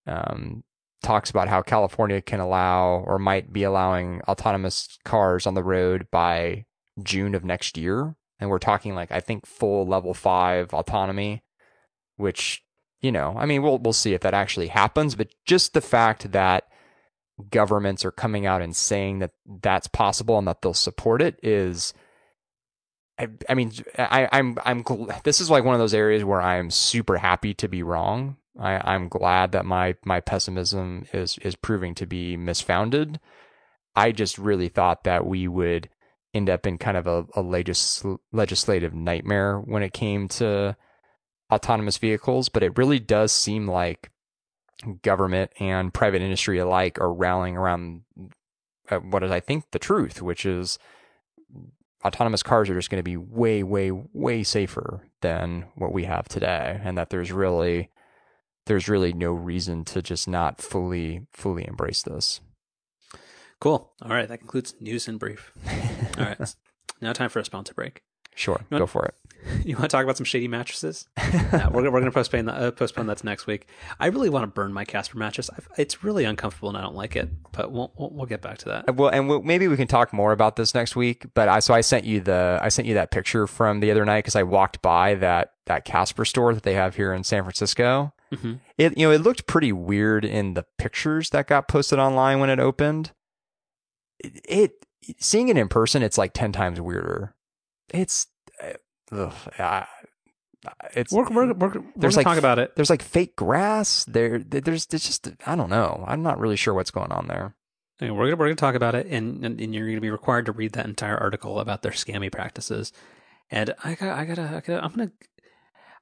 um, 0.08 0.64
talks 1.02 1.30
about 1.30 1.50
how 1.50 1.62
California 1.62 2.22
can 2.22 2.40
allow 2.40 3.04
or 3.06 3.20
might 3.20 3.52
be 3.52 3.64
allowing 3.64 4.22
autonomous 4.22 4.98
cars 5.04 5.46
on 5.46 5.54
the 5.54 5.64
road 5.64 6.08
by 6.12 6.66
June 7.02 7.36
of 7.36 7.44
next 7.44 7.78
year. 7.78 8.16
And 8.40 8.50
we're 8.50 8.60
talking 8.60 8.96
like 8.96 9.12
I 9.12 9.20
think 9.20 9.46
full 9.46 9.86
level 9.86 10.14
five 10.14 10.74
autonomy, 10.74 11.44
which 12.16 12.64
you 13.02 13.12
know, 13.12 13.36
I 13.38 13.46
mean, 13.46 13.62
we'll 13.62 13.80
we'll 13.80 13.94
see 13.94 14.14
if 14.14 14.22
that 14.22 14.34
actually 14.34 14.68
happens, 14.68 15.16
but 15.16 15.28
just 15.46 15.74
the 15.74 15.82
fact 15.82 16.32
that 16.32 16.64
governments 17.50 18.06
are 18.06 18.12
coming 18.12 18.46
out 18.46 18.62
and 18.62 18.76
saying 18.76 19.20
that 19.20 19.32
that's 19.62 19.88
possible 19.88 20.38
and 20.38 20.48
that 20.48 20.62
they'll 20.62 20.74
support 20.74 21.22
it 21.22 21.38
is 21.44 21.94
I, 23.24 23.28
I 23.50 23.54
mean 23.54 23.72
I, 23.98 24.28
I'm 24.32 24.58
I'm 24.66 24.84
this 25.24 25.40
is 25.40 25.50
like 25.50 25.64
one 25.64 25.76
of 25.76 25.80
those 25.80 25.94
areas 25.94 26.24
where 26.24 26.42
I'm 26.42 26.70
super 26.70 27.18
happy 27.18 27.54
to 27.56 27.68
be 27.68 27.84
wrong. 27.84 28.38
I, 28.60 28.94
I'm 28.94 29.10
glad 29.10 29.52
that 29.54 29.66
my 29.66 29.96
my 30.06 30.20
pessimism 30.20 31.06
is 31.14 31.38
is 31.40 31.56
proving 31.56 31.96
to 31.96 32.06
be 32.06 32.38
misfounded. 32.38 33.20
I 33.96 34.12
just 34.12 34.38
really 34.38 34.70
thought 34.70 35.04
that 35.04 35.26
we 35.26 35.48
would 35.48 35.90
end 36.34 36.50
up 36.50 36.66
in 36.66 36.78
kind 36.78 36.98
of 36.98 37.08
a, 37.08 37.26
a 37.36 37.42
legis, 37.42 38.04
legislative 38.32 38.94
nightmare 38.94 39.60
when 39.60 39.84
it 39.84 39.94
came 39.94 40.28
to 40.28 40.76
autonomous 41.52 41.98
vehicles, 41.98 42.50
but 42.50 42.64
it 42.64 42.78
really 42.78 43.00
does 43.00 43.32
seem 43.32 43.68
like 43.68 44.10
government 45.04 45.52
and 45.60 45.94
private 45.94 46.22
industry 46.22 46.58
alike 46.58 47.00
are 47.00 47.14
rallying 47.14 47.56
around 47.56 48.02
uh, 48.90 48.98
what 48.98 49.24
is, 49.24 49.32
I 49.32 49.40
think, 49.40 49.66
the 49.72 49.80
truth, 49.80 50.22
which 50.22 50.46
is 50.46 50.80
autonomous 52.06 52.44
cars 52.44 52.70
are 52.70 52.76
just 52.76 52.90
going 52.90 53.00
to 53.00 53.04
be 53.04 53.18
way, 53.18 53.64
way, 53.64 53.92
way 53.92 54.44
safer 54.44 55.08
than 55.22 55.66
what 55.76 55.94
we 55.94 56.04
have 56.06 56.28
today, 56.28 56.80
and 56.84 56.98
that 56.98 57.10
there's 57.10 57.32
really 57.32 57.90
there's 58.66 58.88
really 58.88 59.12
no 59.12 59.34
reason 59.34 59.84
to 59.84 60.02
just 60.02 60.28
not 60.28 60.62
fully 60.62 61.26
fully 61.32 61.68
embrace 61.68 62.02
this. 62.04 62.42
Cool. 63.60 63.92
All 64.02 64.12
right, 64.12 64.28
that 64.28 64.40
concludes 64.40 64.76
news 64.80 65.08
in 65.08 65.18
brief. 65.18 65.52
All 66.18 66.26
right, 66.26 66.56
now 67.02 67.14
time 67.14 67.30
for 67.30 67.40
a 67.40 67.46
sponsor 67.46 67.74
break. 67.74 68.02
Sure, 68.36 68.62
go 68.72 68.88
for 68.88 69.06
it. 69.06 69.16
You 69.66 69.76
want 69.78 69.90
to 69.92 69.96
talk 69.96 70.04
about 70.04 70.18
some 70.18 70.26
shady 70.26 70.48
mattresses? 70.48 71.08
no, 71.54 71.70
we're, 71.72 71.84
we're 71.84 72.00
going 72.00 72.06
to 72.06 72.12
postpone 72.12 72.46
that, 72.46 72.56
uh, 72.62 72.72
postpone 72.72 73.08
that 73.08 73.18
to 73.20 73.26
next 73.26 73.48
week. 73.48 73.68
I 74.00 74.08
really 74.08 74.30
want 74.30 74.44
to 74.44 74.48
burn 74.48 74.74
my 74.74 74.84
Casper 74.86 75.18
mattress. 75.18 75.50
I've, 75.56 75.68
it's 75.78 76.04
really 76.04 76.26
uncomfortable 76.26 76.70
and 76.70 76.78
I 76.78 76.82
don't 76.82 76.96
like 76.96 77.16
it, 77.16 77.30
but 77.52 77.72
we'll, 77.72 77.94
we'll, 77.98 78.10
we'll 78.12 78.26
get 78.26 78.42
back 78.42 78.58
to 78.60 78.66
that. 78.66 78.90
Uh, 78.90 78.94
Well, 78.94 79.10
and 79.10 79.28
we'll, 79.30 79.42
maybe 79.42 79.68
we 79.68 79.78
can 79.78 79.88
talk 79.88 80.12
more 80.14 80.32
about 80.32 80.56
this 80.56 80.74
next 80.74 80.96
week. 80.96 81.26
But 81.34 81.48
I 81.50 81.60
so 81.60 81.74
I 81.74 81.82
sent 81.82 82.06
you 82.06 82.20
the 82.22 82.60
I 82.62 82.70
sent 82.70 82.88
you 82.88 82.94
that 82.96 83.12
picture 83.12 83.48
from 83.48 83.80
the 83.80 83.92
other 83.92 84.06
night 84.06 84.20
because 84.20 84.36
I 84.36 84.44
walked 84.44 84.82
by 84.82 85.16
that 85.16 85.54
that 85.66 85.86
Casper 85.86 86.26
store 86.26 86.54
that 86.54 86.64
they 86.64 86.74
have 86.74 86.96
here 86.96 87.14
in 87.14 87.24
San 87.24 87.44
Francisco. 87.44 88.14
Mhm. 88.34 88.60
It 88.78 88.98
you 88.98 89.08
know 89.08 89.14
it 89.14 89.22
looked 89.22 89.48
pretty 89.48 89.72
weird 89.72 90.26
in 90.26 90.54
the 90.56 90.66
pictures 90.78 91.30
that 91.30 91.48
got 91.48 91.68
posted 91.68 92.00
online 92.00 92.40
when 92.40 92.50
it 92.50 92.60
opened. 92.60 93.12
It, 94.20 94.42
it 94.48 94.86
seeing 95.20 95.50
it 95.50 95.58
in 95.58 95.68
person, 95.68 96.02
it's 96.04 96.18
like 96.18 96.34
ten 96.34 96.52
times 96.52 96.80
weirder. 96.82 97.36
It's 97.94 98.26
uh, 98.26 98.33
ugh, 99.14 99.34
I- 99.60 99.88
it's 100.94 101.12
We're, 101.12 101.30
we're, 101.30 101.54
we're, 101.54 101.68
we're 101.74 101.84
There's 101.98 102.16
like- 102.16 102.24
talk 102.24 102.38
about 102.38 102.58
it. 102.58 102.76
there's 102.78 102.90
like 102.90 103.02
fake 103.02 103.36
grass 103.36 104.06
there. 104.06 104.40
There's 104.40 104.86
there's 104.86 105.04
just 105.06 105.28
I 105.46 105.56
don't 105.58 105.70
know. 105.70 106.06
I'm 106.08 106.24
not 106.24 106.40
really 106.40 106.56
sure 106.56 106.74
what's 106.74 106.92
going 106.92 107.12
on 107.12 107.28
there. 107.28 107.54
Okay, 108.02 108.12
we're 108.12 108.26
gonna 108.28 108.38
we're 108.38 108.46
gonna 108.46 108.56
talk 108.56 108.76
about 108.76 108.96
it, 108.96 109.06
and 109.08 109.44
and, 109.46 109.60
and 109.60 109.76
you're 109.76 109.88
gonna 109.90 110.00
be 110.02 110.10
required 110.10 110.46
to 110.46 110.52
read 110.54 110.72
that 110.74 110.86
entire 110.86 111.18
article 111.18 111.60
about 111.60 111.82
their 111.82 111.92
scammy 111.92 112.32
practices. 112.32 112.94
And 113.52 113.74
I 113.84 113.96
got 113.96 114.18
I 114.18 114.24
gotta, 114.26 114.42
I 114.44 114.62
gotta 114.62 114.84
I'm 114.84 114.92
gonna 114.92 115.12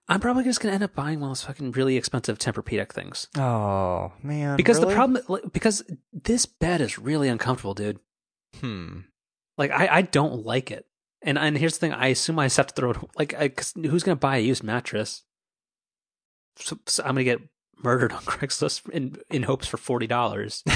I'm 0.07 0.19
probably 0.19 0.43
just 0.43 0.61
gonna 0.61 0.75
end 0.75 0.83
up 0.83 0.93
buying 0.93 1.19
one 1.19 1.31
of 1.31 1.37
those 1.37 1.43
fucking 1.43 1.71
really 1.71 1.97
expensive 1.97 2.37
Tempur-Pedic 2.37 2.91
things 2.91 3.27
Oh 3.37 4.11
man, 4.21 4.57
because 4.57 4.77
really? 4.79 4.89
the 4.91 4.95
problem 4.95 5.41
because 5.51 5.83
this 6.13 6.45
bed 6.45 6.81
is 6.81 6.99
really 6.99 7.29
uncomfortable, 7.29 7.73
dude. 7.73 7.99
Hmm. 8.59 8.99
Like 9.57 9.71
I 9.71 9.87
I 9.87 10.01
don't 10.03 10.45
like 10.45 10.69
it, 10.69 10.85
and 11.23 11.37
and 11.37 11.57
here's 11.57 11.73
the 11.73 11.79
thing: 11.79 11.93
I 11.93 12.07
assume 12.07 12.39
I 12.39 12.45
just 12.45 12.57
have 12.57 12.67
to 12.67 12.73
throw 12.75 12.91
it. 12.91 12.97
Like, 13.17 13.33
I, 13.33 13.49
'cause 13.49 13.73
who's 13.75 14.03
gonna 14.03 14.15
buy 14.15 14.37
a 14.37 14.41
used 14.41 14.63
mattress? 14.63 15.23
So, 16.57 16.77
so 16.85 17.03
I'm 17.03 17.11
gonna 17.15 17.23
get 17.23 17.39
murdered 17.83 18.11
on 18.11 18.19
Craigslist 18.23 18.89
in 18.89 19.17
in 19.29 19.43
hopes 19.43 19.67
for 19.67 19.77
forty 19.77 20.07
dollars. 20.07 20.63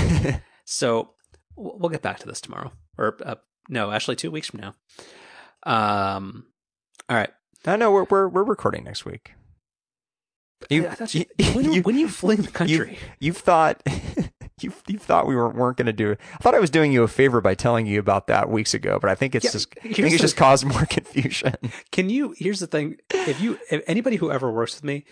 So 0.68 1.12
we'll 1.56 1.90
get 1.90 2.02
back 2.02 2.18
to 2.22 2.28
this 2.28 2.42
tomorrow, 2.42 2.72
or 2.98 3.18
uh, 3.24 3.36
no, 3.70 3.92
actually 3.92 4.16
two 4.16 4.32
weeks 4.32 4.50
from 4.50 4.62
now. 4.62 4.76
Um, 5.64 6.48
all 7.08 7.16
right. 7.16 7.30
I 7.68 7.76
know 7.76 7.92
we're 7.92 8.06
we're 8.06 8.28
we're 8.28 8.44
recording 8.44 8.84
next 8.84 9.06
week. 9.06 9.34
You- 10.72 10.88
I, 10.88 10.98
I 11.00 11.08
you, 11.12 11.26
you- 11.38 11.46
when, 11.54 11.72
you- 11.74 11.82
when 11.84 11.98
you 12.00 12.08
fling 12.10 12.42
the 12.42 12.52
country, 12.52 12.98
you, 13.20 13.32
have 13.34 13.38
thought 13.42 13.84
you 14.66 14.74
you 14.88 14.98
thought 14.98 15.26
we 15.28 15.36
weren't 15.36 15.56
weren't 15.56 15.78
going 15.78 15.86
to 15.86 15.94
do 15.94 16.12
it. 16.12 16.20
I 16.34 16.38
thought 16.38 16.54
I 16.56 16.60
was 16.60 16.70
doing 16.70 16.92
you 16.92 17.04
a 17.04 17.08
favor 17.08 17.40
by 17.42 17.56
telling 17.56 17.86
you 17.86 18.00
about 18.00 18.28
that 18.28 18.50
weeks 18.50 18.74
ago, 18.74 19.00
but 19.00 19.10
I 19.10 19.16
think 19.16 19.34
it's 19.36 19.46
Yeah, 19.46 19.52
just 19.52 19.74
I 19.84 19.94
think 19.94 20.00
it's 20.14 20.22
just 20.22 20.36
caused 20.38 20.66
more 20.66 20.86
confusion. 20.90 21.56
can 21.92 22.10
you? 22.10 22.34
Here's 22.38 22.60
the 22.60 22.68
thing: 22.68 22.98
if 23.12 23.42
you, 23.42 23.58
if 23.72 23.84
anybody 23.88 24.18
who 24.18 24.32
ever 24.32 24.52
works 24.52 24.76
with 24.76 24.84
me, 24.84 25.06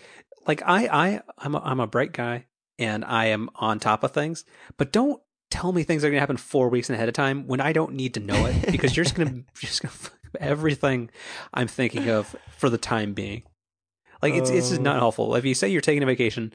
like 0.46 0.62
I, 0.66 0.86
I, 0.86 1.22
I'm 1.38 1.54
a, 1.54 1.58
I'm 1.60 1.80
a 1.80 1.86
bright 1.86 2.12
guy 2.12 2.46
and 2.78 3.04
I 3.04 3.26
am 3.26 3.48
on 3.56 3.78
top 3.80 4.04
of 4.04 4.10
things, 4.12 4.44
but 4.76 4.92
don't 4.92 5.22
tell 5.50 5.72
me 5.72 5.84
things 5.84 6.02
are 6.04 6.08
going 6.08 6.16
to 6.16 6.20
happen 6.20 6.36
four 6.36 6.68
weeks 6.68 6.90
ahead 6.90 7.08
of 7.08 7.14
time 7.14 7.46
when 7.46 7.60
I 7.60 7.72
don't 7.72 7.94
need 7.94 8.14
to 8.14 8.20
know 8.20 8.46
it 8.46 8.72
because 8.72 8.96
you're 8.96 9.04
just 9.04 9.14
going 9.14 9.44
to 9.54 9.60
just 9.66 9.82
going 9.82 9.92
to 9.94 10.42
everything 10.42 11.10
I'm 11.52 11.68
thinking 11.68 12.08
of 12.10 12.34
for 12.56 12.68
the 12.68 12.78
time 12.78 13.14
being. 13.14 13.44
Like 14.22 14.34
it's 14.34 14.50
it's 14.50 14.70
just 14.70 14.80
not 14.80 14.96
Oh. 14.96 15.00
helpful. 15.00 15.34
If 15.36 15.44
you 15.44 15.54
say 15.54 15.68
you're 15.68 15.80
taking 15.80 16.02
a 16.02 16.06
vacation, 16.06 16.52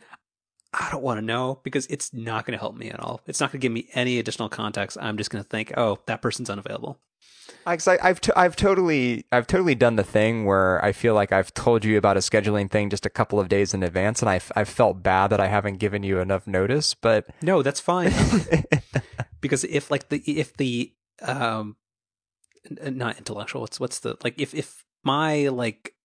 I 0.74 0.90
don't 0.92 1.02
want 1.02 1.20
to 1.20 1.26
know 1.26 1.60
because 1.64 1.88
it's 1.88 2.14
not 2.14 2.46
going 2.46 2.58
to 2.58 2.60
help 2.60 2.76
me 2.76 2.90
at 2.90 3.00
all. 3.00 3.22
It's 3.26 3.40
not 3.40 3.52
going 3.52 3.60
to 3.60 3.66
give 3.66 3.72
me 3.72 3.90
any 3.94 4.20
additional 4.20 4.50
context. 4.50 4.98
I'm 5.02 5.18
just 5.18 5.32
going 5.32 5.44
to 5.44 5.50
think, 5.50 5.74
oh, 5.78 6.00
that 6.06 6.22
person's 6.22 6.50
unavailable. 6.50 7.00
I, 7.66 7.78
I've 8.02 8.22
t- 8.22 8.32
I've 8.36 8.56
totally 8.56 9.26
I've 9.32 9.48
totally 9.48 9.76
done 9.76 9.96
the 9.96 10.04
thing 10.04 10.46
where 10.46 10.84
I 10.84 10.92
feel 10.92 11.14
like 11.14 11.32
I've 11.32 11.54
told 11.54 11.84
you 11.84 11.98
about 11.98 12.16
a 12.18 12.20
scheduling 12.20 12.70
thing 12.70 12.90
just 12.90 13.06
a 13.06 13.10
couple 13.10 13.40
of 13.40 13.50
days 13.50 13.74
in 13.74 13.84
advance, 13.84 14.22
and 14.22 14.30
I've 14.30 14.52
I've 14.56 14.70
felt 14.70 15.04
bad 15.04 15.28
that 15.30 15.40
I 15.40 15.48
haven't 15.48 15.78
given 15.78 16.04
you 16.04 16.20
enough 16.20 16.48
notice. 16.48 16.94
But 16.94 17.28
No, 17.42 17.62
that's 17.62 17.80
fine. 17.80 18.14
because 19.42 19.64
if 19.66 19.92
like 19.92 20.10
the 20.10 20.20
if 20.26 20.56
the 20.58 20.94
um 21.22 21.76
not 22.66 23.18
intellectual 23.18 23.62
what's 23.62 23.80
what's 23.80 24.00
the 24.00 24.18
like 24.24 24.40
if 24.40 24.54
if 24.54 24.86
my 25.04 25.48
like 25.48 25.96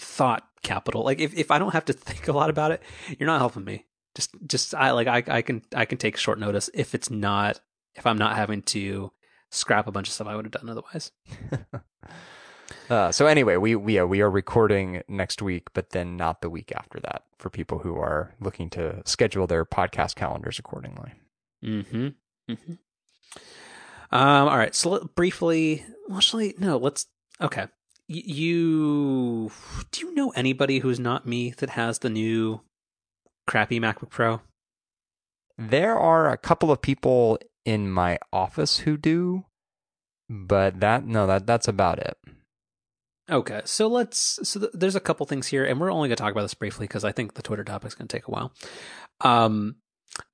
thought 0.00 0.46
capital 0.62 1.04
like 1.04 1.20
if, 1.20 1.34
if 1.34 1.50
i 1.50 1.58
don't 1.58 1.72
have 1.72 1.84
to 1.84 1.92
think 1.94 2.28
a 2.28 2.32
lot 2.32 2.50
about 2.50 2.70
it 2.70 2.82
you're 3.18 3.26
not 3.26 3.40
helping 3.40 3.64
me 3.64 3.86
just 4.14 4.30
just 4.46 4.74
i 4.74 4.90
like 4.90 5.06
I, 5.06 5.22
I 5.26 5.42
can 5.42 5.62
i 5.74 5.84
can 5.84 5.98
take 5.98 6.16
short 6.16 6.38
notice 6.38 6.68
if 6.74 6.94
it's 6.94 7.10
not 7.10 7.60
if 7.94 8.06
i'm 8.06 8.18
not 8.18 8.36
having 8.36 8.62
to 8.62 9.12
scrap 9.50 9.86
a 9.86 9.92
bunch 9.92 10.08
of 10.08 10.14
stuff 10.14 10.26
i 10.26 10.36
would 10.36 10.44
have 10.44 10.52
done 10.52 10.68
otherwise 10.68 11.12
Uh, 12.88 13.12
so 13.12 13.26
anyway, 13.26 13.56
we 13.56 13.76
we 13.76 13.98
uh, 13.98 14.04
we 14.04 14.20
are 14.20 14.30
recording 14.30 15.02
next 15.08 15.42
week, 15.42 15.68
but 15.74 15.90
then 15.90 16.16
not 16.16 16.40
the 16.40 16.50
week 16.50 16.72
after 16.74 16.98
that 17.00 17.22
for 17.38 17.50
people 17.50 17.78
who 17.78 17.96
are 17.96 18.34
looking 18.40 18.68
to 18.70 19.00
schedule 19.04 19.46
their 19.46 19.64
podcast 19.64 20.16
calendars 20.16 20.58
accordingly. 20.58 21.12
Mm-hmm. 21.64 22.08
mm-hmm. 22.50 22.72
Um. 24.12 24.48
All 24.48 24.58
right. 24.58 24.74
So 24.74 24.90
let, 24.90 25.14
briefly, 25.14 25.84
actually, 26.12 26.54
no. 26.58 26.78
Let's. 26.78 27.06
Okay. 27.40 27.66
You 28.12 29.52
do 29.92 30.00
you 30.06 30.14
know 30.16 30.30
anybody 30.30 30.80
who's 30.80 30.98
not 30.98 31.28
me 31.28 31.50
that 31.58 31.70
has 31.70 32.00
the 32.00 32.10
new 32.10 32.60
crappy 33.46 33.78
MacBook 33.78 34.10
Pro? 34.10 34.40
There 35.56 35.96
are 35.96 36.28
a 36.28 36.36
couple 36.36 36.72
of 36.72 36.82
people 36.82 37.38
in 37.64 37.88
my 37.88 38.18
office 38.32 38.78
who 38.78 38.96
do, 38.96 39.44
but 40.28 40.80
that 40.80 41.06
no, 41.06 41.28
that 41.28 41.46
that's 41.46 41.68
about 41.68 42.00
it. 42.00 42.18
Okay. 43.30 43.60
So 43.64 43.86
let's. 43.86 44.40
So 44.42 44.58
th- 44.58 44.72
there's 44.74 44.96
a 44.96 45.00
couple 45.00 45.24
things 45.26 45.46
here, 45.46 45.64
and 45.64 45.78
we're 45.78 45.92
only 45.92 46.08
going 46.08 46.16
to 46.16 46.20
talk 46.20 46.32
about 46.32 46.42
this 46.42 46.54
briefly 46.54 46.88
because 46.88 47.04
I 47.04 47.12
think 47.12 47.34
the 47.34 47.42
Twitter 47.42 47.62
topic's 47.62 47.94
going 47.94 48.08
to 48.08 48.16
take 48.16 48.26
a 48.26 48.32
while. 48.32 48.52
Um, 49.20 49.76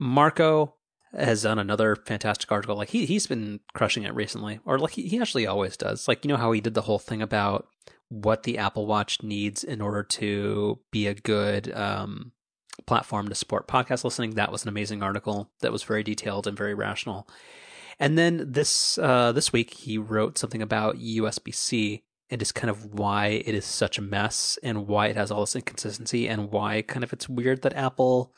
Marco 0.00 0.75
has 1.16 1.42
done 1.42 1.58
another 1.58 1.96
fantastic 1.96 2.50
article. 2.52 2.76
Like 2.76 2.90
he 2.90 3.06
he's 3.06 3.26
been 3.26 3.60
crushing 3.74 4.04
it 4.04 4.14
recently, 4.14 4.60
or 4.64 4.78
like 4.78 4.92
he, 4.92 5.08
he 5.08 5.20
actually 5.20 5.46
always 5.46 5.76
does. 5.76 6.08
Like 6.08 6.24
you 6.24 6.28
know 6.28 6.36
how 6.36 6.52
he 6.52 6.60
did 6.60 6.74
the 6.74 6.82
whole 6.82 6.98
thing 6.98 7.22
about 7.22 7.66
what 8.08 8.44
the 8.44 8.58
Apple 8.58 8.86
Watch 8.86 9.22
needs 9.22 9.64
in 9.64 9.80
order 9.80 10.02
to 10.02 10.78
be 10.92 11.06
a 11.06 11.14
good 11.14 11.74
um, 11.74 12.32
platform 12.86 13.28
to 13.28 13.34
support 13.34 13.68
podcast 13.68 14.04
listening. 14.04 14.32
That 14.32 14.52
was 14.52 14.62
an 14.62 14.68
amazing 14.68 15.02
article 15.02 15.50
that 15.60 15.72
was 15.72 15.82
very 15.82 16.02
detailed 16.02 16.46
and 16.46 16.56
very 16.56 16.74
rational. 16.74 17.28
And 17.98 18.18
then 18.18 18.44
this 18.52 18.98
uh, 18.98 19.32
this 19.32 19.52
week 19.52 19.72
he 19.72 19.98
wrote 19.98 20.38
something 20.38 20.62
about 20.62 20.98
USB 20.98 21.54
C 21.54 22.02
and 22.28 22.40
just 22.40 22.54
kind 22.54 22.70
of 22.70 22.94
why 22.94 23.42
it 23.44 23.54
is 23.54 23.64
such 23.64 23.98
a 23.98 24.02
mess 24.02 24.58
and 24.62 24.86
why 24.86 25.06
it 25.06 25.16
has 25.16 25.30
all 25.30 25.40
this 25.40 25.56
inconsistency 25.56 26.28
and 26.28 26.50
why 26.50 26.82
kind 26.82 27.04
of 27.04 27.12
it's 27.12 27.28
weird 27.28 27.62
that 27.62 27.74
Apple 27.74 28.34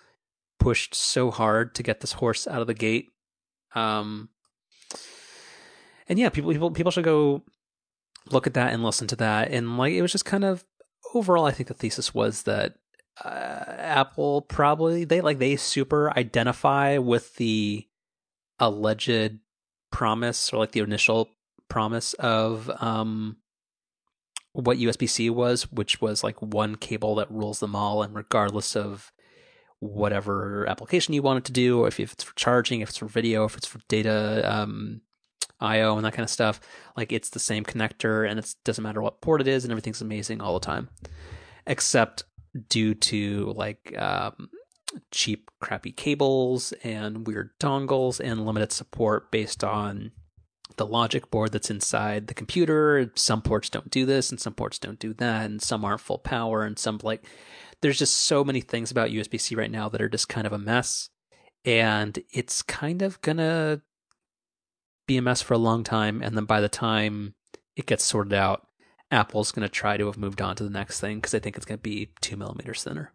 pushed 0.58 0.94
so 0.94 1.30
hard 1.30 1.74
to 1.76 1.82
get 1.82 2.00
this 2.00 2.12
horse 2.12 2.46
out 2.46 2.60
of 2.60 2.66
the 2.66 2.74
gate. 2.74 3.08
Um, 3.74 4.28
and 6.08 6.18
yeah, 6.18 6.28
people 6.28 6.52
people 6.52 6.70
people 6.70 6.92
should 6.92 7.04
go 7.04 7.42
look 8.30 8.46
at 8.46 8.54
that 8.54 8.72
and 8.72 8.82
listen 8.82 9.06
to 9.08 9.16
that. 9.16 9.50
And 9.50 9.78
like 9.78 9.92
it 9.92 10.02
was 10.02 10.12
just 10.12 10.24
kind 10.24 10.44
of 10.44 10.64
overall, 11.14 11.44
I 11.44 11.50
think 11.50 11.68
the 11.68 11.74
thesis 11.74 12.14
was 12.14 12.42
that 12.42 12.74
uh, 13.24 13.28
Apple 13.28 14.42
probably 14.42 15.04
they 15.04 15.20
like 15.20 15.38
they 15.38 15.56
super 15.56 16.10
identify 16.16 16.98
with 16.98 17.36
the 17.36 17.86
alleged 18.58 19.38
promise 19.90 20.52
or 20.52 20.58
like 20.58 20.72
the 20.72 20.80
initial 20.80 21.28
promise 21.68 22.14
of 22.14 22.70
um 22.80 23.36
what 24.52 24.78
USB 24.78 25.08
C 25.08 25.30
was, 25.30 25.70
which 25.70 26.00
was 26.00 26.24
like 26.24 26.40
one 26.40 26.76
cable 26.76 27.14
that 27.16 27.30
rules 27.30 27.60
them 27.60 27.76
all, 27.76 28.02
and 28.02 28.14
regardless 28.14 28.74
of 28.74 29.12
whatever 29.80 30.68
application 30.68 31.14
you 31.14 31.22
want 31.22 31.38
it 31.38 31.44
to 31.44 31.52
do, 31.52 31.84
if, 31.84 32.00
if 32.00 32.12
it's 32.12 32.24
for 32.24 32.34
charging, 32.34 32.80
if 32.80 32.88
it's 32.88 32.98
for 32.98 33.06
video, 33.06 33.44
if 33.44 33.56
it's 33.56 33.66
for 33.66 33.80
data 33.88 34.42
um, 34.52 35.00
I/O 35.60 35.96
and 35.96 36.04
that 36.04 36.12
kind 36.12 36.24
of 36.24 36.30
stuff, 36.30 36.60
like 36.96 37.12
it's 37.12 37.30
the 37.30 37.38
same 37.38 37.64
connector, 37.64 38.28
and 38.28 38.38
it 38.38 38.54
doesn't 38.64 38.82
matter 38.82 39.02
what 39.02 39.20
port 39.20 39.40
it 39.40 39.48
is, 39.48 39.64
and 39.64 39.70
everything's 39.70 40.00
amazing 40.00 40.40
all 40.40 40.54
the 40.54 40.66
time, 40.66 40.88
except 41.66 42.24
due 42.68 42.94
to 42.94 43.52
like 43.56 43.96
um, 43.98 44.48
cheap, 45.10 45.50
crappy 45.60 45.92
cables 45.92 46.72
and 46.82 47.26
weird 47.26 47.50
dongles 47.60 48.20
and 48.20 48.46
limited 48.46 48.72
support 48.72 49.30
based 49.30 49.62
on 49.62 50.12
the 50.76 50.86
logic 50.86 51.30
board 51.30 51.52
that's 51.52 51.70
inside 51.70 52.28
the 52.28 52.34
computer. 52.34 53.10
Some 53.16 53.42
ports 53.42 53.68
don't 53.68 53.90
do 53.90 54.06
this, 54.06 54.30
and 54.30 54.40
some 54.40 54.54
ports 54.54 54.78
don't 54.78 54.98
do 54.98 55.12
that, 55.14 55.46
and 55.46 55.60
some 55.60 55.84
aren't 55.84 56.00
full 56.00 56.18
power, 56.18 56.64
and 56.64 56.78
some 56.78 56.98
like 57.02 57.24
there's 57.82 57.98
just 57.98 58.16
so 58.16 58.44
many 58.44 58.60
things 58.60 58.90
about 58.90 59.10
USB 59.10 59.40
C 59.40 59.54
right 59.54 59.70
now 59.70 59.88
that 59.88 60.02
are 60.02 60.08
just 60.08 60.28
kind 60.28 60.46
of 60.46 60.52
a 60.52 60.58
mess, 60.58 61.10
and 61.64 62.18
it's 62.32 62.62
kind 62.62 63.02
of 63.02 63.20
gonna 63.20 63.82
be 65.06 65.16
a 65.16 65.22
mess 65.22 65.42
for 65.42 65.54
a 65.54 65.58
long 65.58 65.84
time. 65.84 66.22
And 66.22 66.36
then 66.36 66.44
by 66.44 66.60
the 66.60 66.68
time 66.68 67.34
it 67.76 67.86
gets 67.86 68.04
sorted 68.04 68.32
out, 68.34 68.66
Apple's 69.10 69.52
gonna 69.52 69.68
try 69.68 69.96
to 69.96 70.06
have 70.06 70.18
moved 70.18 70.40
on 70.42 70.56
to 70.56 70.64
the 70.64 70.70
next 70.70 71.00
thing 71.00 71.18
because 71.18 71.34
I 71.34 71.38
think 71.38 71.56
it's 71.56 71.66
gonna 71.66 71.78
be 71.78 72.10
two 72.20 72.36
millimeters 72.36 72.84
thinner. 72.84 73.12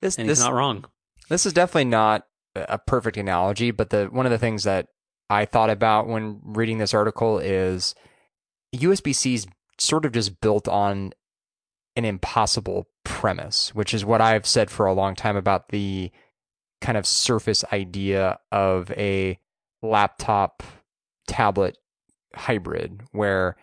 This 0.00 0.16
And 0.16 0.28
this 0.28 0.38
he's 0.38 0.44
not 0.46 0.54
wrong. 0.54 0.84
this 1.28 1.46
is 1.46 1.52
definitely 1.52 1.86
not 1.86 2.26
a 2.54 2.78
perfect 2.78 3.16
analogy, 3.16 3.70
but 3.70 3.90
the 3.90 4.06
one 4.06 4.26
of 4.26 4.32
the 4.32 4.38
things 4.38 4.64
that 4.64 4.88
I 5.28 5.44
thought 5.44 5.70
about 5.70 6.06
when 6.06 6.40
reading 6.44 6.78
this 6.78 6.94
article 6.94 7.38
is 7.38 7.94
USB 8.74 9.14
C 9.14 9.34
is 9.34 9.46
sort 9.78 10.04
of 10.04 10.12
just 10.12 10.40
built 10.40 10.68
on 10.68 11.12
an 11.96 12.04
impossible 12.04 12.88
premise, 13.04 13.74
which 13.74 13.94
is 13.94 14.04
what 14.04 14.20
I've 14.20 14.46
said 14.46 14.70
for 14.70 14.86
a 14.86 14.94
long 14.94 15.14
time 15.14 15.36
about 15.36 15.68
the 15.68 16.10
kind 16.80 16.98
of 16.98 17.06
surface 17.06 17.64
idea 17.72 18.38
of 18.52 18.90
a 18.92 19.38
laptop 19.82 20.62
tablet 21.26 21.78
hybrid 22.34 23.02
where 23.12 23.56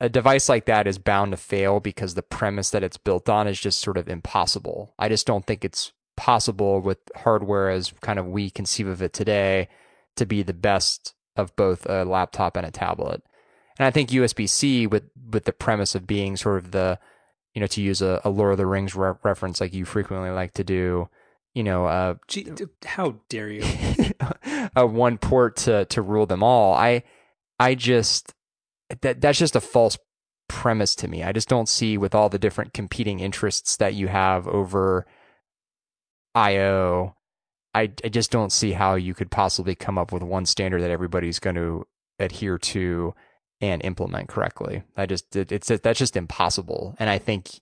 a 0.00 0.08
device 0.08 0.48
like 0.48 0.66
that 0.66 0.86
is 0.86 0.98
bound 0.98 1.32
to 1.32 1.36
fail 1.36 1.80
because 1.80 2.14
the 2.14 2.22
premise 2.22 2.70
that 2.70 2.84
it's 2.84 2.96
built 2.96 3.28
on 3.28 3.48
is 3.48 3.58
just 3.58 3.80
sort 3.80 3.96
of 3.96 4.08
impossible. 4.08 4.94
I 4.98 5.08
just 5.08 5.26
don't 5.26 5.44
think 5.44 5.64
it's 5.64 5.92
possible 6.16 6.80
with 6.80 6.98
hardware 7.16 7.70
as 7.70 7.92
kind 8.00 8.18
of 8.18 8.26
we 8.26 8.50
conceive 8.50 8.86
of 8.86 9.02
it 9.02 9.12
today 9.12 9.68
to 10.16 10.26
be 10.26 10.42
the 10.42 10.52
best 10.52 11.14
of 11.36 11.54
both 11.56 11.86
a 11.86 12.04
laptop 12.04 12.56
and 12.56 12.66
a 12.66 12.70
tablet. 12.70 13.22
And 13.78 13.86
I 13.86 13.90
think 13.90 14.10
USB 14.10 14.48
C 14.48 14.86
with 14.86 15.04
with 15.30 15.44
the 15.44 15.52
premise 15.52 15.94
of 15.94 16.06
being 16.06 16.36
sort 16.36 16.58
of 16.58 16.72
the 16.72 16.98
you 17.54 17.60
know 17.60 17.66
to 17.68 17.82
use 17.82 18.02
a, 18.02 18.20
a 18.24 18.30
Lord 18.30 18.52
of 18.52 18.58
the 18.58 18.66
Rings 18.66 18.94
re- 18.94 19.14
reference 19.22 19.60
like 19.60 19.74
you 19.74 19.84
frequently 19.84 20.30
like 20.30 20.52
to 20.54 20.64
do, 20.64 21.08
you 21.54 21.64
know, 21.64 21.86
uh, 21.86 22.14
Gee, 22.28 22.48
how 22.84 23.16
dare 23.28 23.50
you? 23.50 23.62
a 24.76 24.86
one 24.86 25.18
port 25.18 25.56
to 25.56 25.84
to 25.86 26.02
rule 26.02 26.26
them 26.26 26.42
all. 26.42 26.74
I 26.74 27.02
I 27.58 27.74
just 27.74 28.34
that 29.00 29.20
that's 29.20 29.38
just 29.38 29.56
a 29.56 29.60
false 29.60 29.98
premise 30.48 30.94
to 30.96 31.08
me. 31.08 31.22
I 31.22 31.32
just 31.32 31.48
don't 31.48 31.68
see 31.68 31.98
with 31.98 32.14
all 32.14 32.28
the 32.28 32.38
different 32.38 32.72
competing 32.72 33.20
interests 33.20 33.76
that 33.76 33.94
you 33.94 34.08
have 34.08 34.46
over 34.48 35.06
IO. 36.34 37.16
I 37.74 37.92
I 38.04 38.08
just 38.08 38.30
don't 38.30 38.52
see 38.52 38.72
how 38.72 38.94
you 38.94 39.14
could 39.14 39.30
possibly 39.30 39.74
come 39.74 39.98
up 39.98 40.12
with 40.12 40.22
one 40.22 40.46
standard 40.46 40.82
that 40.82 40.90
everybody's 40.90 41.38
going 41.38 41.56
to 41.56 41.86
adhere 42.18 42.58
to 42.58 43.14
and 43.60 43.84
implement 43.84 44.28
correctly. 44.28 44.82
I 44.96 45.06
just 45.06 45.34
it, 45.34 45.52
it's 45.52 45.68
that's 45.68 45.98
just 45.98 46.16
impossible. 46.16 46.94
And 46.98 47.10
I 47.10 47.18
think 47.18 47.60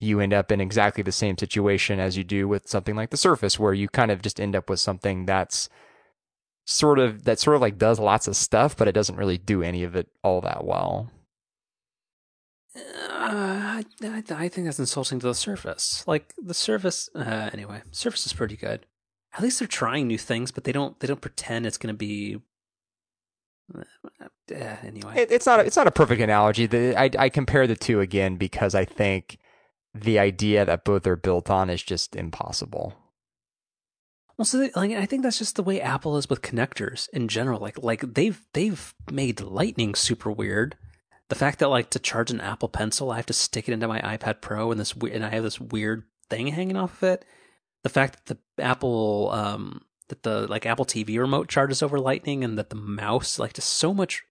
you 0.00 0.20
end 0.20 0.34
up 0.34 0.52
in 0.52 0.60
exactly 0.60 1.02
the 1.02 1.12
same 1.12 1.38
situation 1.38 1.98
as 1.98 2.16
you 2.16 2.24
do 2.24 2.46
with 2.46 2.68
something 2.68 2.94
like 2.94 3.10
the 3.10 3.16
Surface, 3.16 3.58
where 3.58 3.72
you 3.72 3.88
kind 3.88 4.10
of 4.10 4.22
just 4.22 4.40
end 4.40 4.54
up 4.54 4.68
with 4.68 4.80
something 4.80 5.26
that's 5.26 5.68
sort 6.66 6.98
of 6.98 7.24
that 7.24 7.38
sort 7.38 7.56
of 7.56 7.62
like 7.62 7.78
does 7.78 7.98
lots 7.98 8.28
of 8.28 8.36
stuff, 8.36 8.76
but 8.76 8.88
it 8.88 8.92
doesn't 8.92 9.16
really 9.16 9.38
do 9.38 9.62
any 9.62 9.82
of 9.84 9.94
it 9.96 10.08
all 10.22 10.40
that 10.40 10.64
well. 10.64 11.10
Uh, 12.76 13.82
I, 14.02 14.22
I 14.30 14.48
think 14.48 14.66
that's 14.66 14.78
insulting 14.78 15.20
to 15.20 15.26
the 15.28 15.34
Surface. 15.34 16.04
Like 16.06 16.34
the 16.36 16.54
Surface, 16.54 17.08
uh, 17.14 17.50
anyway. 17.52 17.82
Surface 17.92 18.26
is 18.26 18.32
pretty 18.32 18.56
good. 18.56 18.86
At 19.32 19.42
least 19.42 19.58
they're 19.58 19.68
trying 19.68 20.06
new 20.06 20.18
things, 20.18 20.50
but 20.50 20.64
they 20.64 20.72
don't. 20.72 20.98
They 21.00 21.06
don't 21.06 21.20
pretend 21.20 21.66
it's 21.66 21.78
going 21.78 21.92
to 21.92 21.96
be. 21.96 22.40
Uh, 23.72 24.26
anyway, 24.82 25.14
It, 25.16 25.32
it's 25.32 25.46
not 25.46 25.60
a, 25.60 25.64
it's 25.64 25.76
not 25.76 25.86
a 25.86 25.90
perfect 25.92 26.20
analogy. 26.20 26.66
The, 26.66 26.94
I 26.98 27.10
I 27.18 27.28
compare 27.28 27.66
the 27.66 27.76
two 27.76 28.00
again 28.00 28.36
because 28.36 28.74
I 28.74 28.84
think 28.84 29.38
the 29.94 30.18
idea 30.18 30.64
that 30.64 30.84
both 30.84 31.06
are 31.06 31.16
built 31.16 31.48
on 31.50 31.70
is 31.70 31.82
just 31.82 32.14
impossible. 32.16 32.94
Well, 34.36 34.44
so 34.44 34.58
they, 34.58 34.70
like 34.74 34.90
I 34.92 35.06
think 35.06 35.22
that's 35.22 35.38
just 35.38 35.56
the 35.56 35.62
way 35.62 35.80
Apple 35.80 36.16
is 36.16 36.28
with 36.28 36.42
connectors 36.42 37.08
in 37.10 37.28
general. 37.28 37.60
Like 37.60 37.82
like 37.82 38.14
they've 38.14 38.44
they've 38.52 38.94
made 39.10 39.40
Lightning 39.40 39.94
super 39.94 40.30
weird. 40.30 40.76
The 41.28 41.36
fact 41.36 41.60
that 41.60 41.68
like 41.68 41.90
to 41.90 41.98
charge 41.98 42.30
an 42.30 42.40
Apple 42.40 42.68
Pencil, 42.68 43.10
I 43.10 43.16
have 43.16 43.26
to 43.26 43.32
stick 43.32 43.68
it 43.68 43.72
into 43.72 43.88
my 43.88 44.00
iPad 44.00 44.40
Pro, 44.40 44.70
and 44.70 44.80
this 44.80 44.92
and 44.92 45.24
I 45.24 45.30
have 45.30 45.44
this 45.44 45.60
weird 45.60 46.04
thing 46.28 46.48
hanging 46.48 46.76
off 46.76 47.02
of 47.02 47.08
it. 47.10 47.24
The 47.82 47.88
fact 47.88 48.26
that 48.26 48.38
the 48.56 48.62
Apple 48.62 49.30
um 49.32 49.82
that 50.08 50.22
the 50.22 50.46
like 50.46 50.66
Apple 50.66 50.84
TV 50.84 51.18
remote 51.18 51.48
charges 51.48 51.82
over 51.82 51.98
Lightning, 51.98 52.44
and 52.44 52.58
that 52.58 52.70
the 52.70 52.76
mouse 52.76 53.38
like 53.38 53.54
just 53.54 53.72
so 53.72 53.94
much 53.94 54.22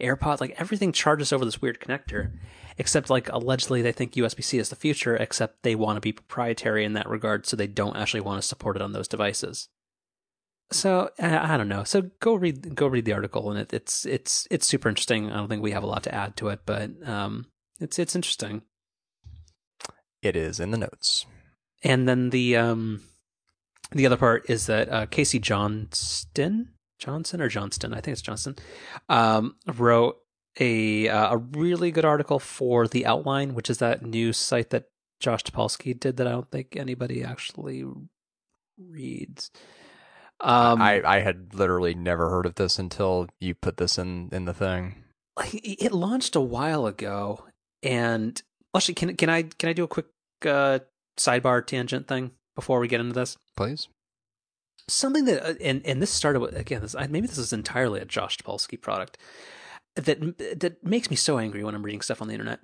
AirPods 0.00 0.40
like 0.40 0.54
everything 0.58 0.92
charges 0.92 1.32
over 1.32 1.44
this 1.44 1.62
weird 1.62 1.80
connector. 1.80 2.32
Except 2.78 3.10
like 3.10 3.28
allegedly 3.28 3.82
they 3.82 3.92
think 3.92 4.12
USB 4.12 4.42
C 4.42 4.58
is 4.58 4.70
the 4.70 4.76
future, 4.76 5.14
except 5.14 5.62
they 5.62 5.74
want 5.74 5.96
to 5.96 6.00
be 6.00 6.12
proprietary 6.12 6.84
in 6.84 6.94
that 6.94 7.08
regard, 7.08 7.46
so 7.46 7.56
they 7.56 7.66
don't 7.66 7.96
actually 7.96 8.22
want 8.22 8.40
to 8.40 8.48
support 8.48 8.76
it 8.76 8.82
on 8.82 8.92
those 8.92 9.08
devices. 9.08 9.68
So 10.70 11.10
I, 11.18 11.54
I 11.54 11.56
don't 11.56 11.68
know. 11.68 11.84
So 11.84 12.10
go 12.20 12.34
read 12.34 12.74
go 12.74 12.86
read 12.86 13.04
the 13.04 13.12
article, 13.12 13.50
and 13.50 13.60
it, 13.60 13.72
it's 13.72 14.06
it's 14.06 14.48
it's 14.50 14.66
super 14.66 14.88
interesting. 14.88 15.30
I 15.30 15.36
don't 15.36 15.48
think 15.48 15.62
we 15.62 15.72
have 15.72 15.82
a 15.82 15.88
lot 15.88 16.02
to 16.04 16.14
add 16.14 16.36
to 16.38 16.48
it, 16.48 16.60
but 16.64 16.90
um, 17.06 17.46
it's 17.78 17.98
it's 17.98 18.16
interesting. 18.16 18.62
It 20.22 20.36
is 20.36 20.60
in 20.60 20.70
the 20.70 20.78
notes. 20.78 21.26
And 21.84 22.08
then 22.08 22.30
the 22.30 22.56
um, 22.56 23.02
the 23.94 24.06
other 24.06 24.16
part 24.16 24.48
is 24.48 24.66
that 24.66 24.88
uh, 24.90 25.06
Casey 25.06 25.38
Johnston 25.38 26.68
Johnson 27.02 27.40
or 27.40 27.48
Johnston, 27.48 27.92
I 27.92 28.00
think 28.00 28.12
it's 28.12 28.22
Johnston, 28.22 28.56
um, 29.08 29.56
wrote 29.66 30.18
a 30.60 31.08
uh, 31.08 31.34
a 31.34 31.36
really 31.36 31.90
good 31.90 32.04
article 32.04 32.38
for 32.38 32.86
the 32.86 33.04
Outline, 33.06 33.54
which 33.54 33.68
is 33.68 33.78
that 33.78 34.04
new 34.04 34.32
site 34.32 34.70
that 34.70 34.84
Josh 35.18 35.42
Topolsky 35.42 35.98
did 35.98 36.16
that 36.18 36.28
I 36.28 36.30
don't 36.30 36.50
think 36.50 36.76
anybody 36.76 37.24
actually 37.24 37.84
reads. 38.78 39.50
Um, 40.40 40.80
I 40.80 41.02
I 41.04 41.20
had 41.20 41.54
literally 41.54 41.94
never 41.94 42.30
heard 42.30 42.46
of 42.46 42.54
this 42.54 42.78
until 42.78 43.28
you 43.40 43.54
put 43.54 43.78
this 43.78 43.98
in 43.98 44.28
in 44.30 44.44
the 44.44 44.54
thing. 44.54 45.02
it 45.52 45.92
launched 45.92 46.36
a 46.36 46.40
while 46.40 46.86
ago, 46.86 47.46
and 47.82 48.40
actually, 48.76 48.94
can 48.94 49.16
can 49.16 49.28
I 49.28 49.42
can 49.42 49.68
I 49.68 49.72
do 49.72 49.84
a 49.84 49.88
quick 49.88 50.06
uh, 50.46 50.80
sidebar 51.18 51.66
tangent 51.66 52.06
thing 52.06 52.30
before 52.54 52.80
we 52.80 52.88
get 52.88 53.00
into 53.00 53.14
this? 53.14 53.36
Please. 53.56 53.88
something 54.88 55.24
that 55.26 55.44
uh, 55.44 55.54
and 55.60 55.82
and 55.84 56.02
this 56.02 56.10
started 56.10 56.40
with 56.40 56.56
again 56.56 56.82
this 56.82 56.96
maybe 57.08 57.26
this 57.26 57.38
is 57.38 57.52
entirely 57.52 58.00
a 58.00 58.04
Josh 58.04 58.38
Topolsky 58.38 58.80
product 58.80 59.18
that 59.94 60.38
that 60.60 60.84
makes 60.84 61.10
me 61.10 61.16
so 61.16 61.38
angry 61.38 61.62
when 61.64 61.74
I'm 61.74 61.82
reading 61.82 62.00
stuff 62.00 62.22
on 62.22 62.28
the 62.28 62.34
internet. 62.34 62.60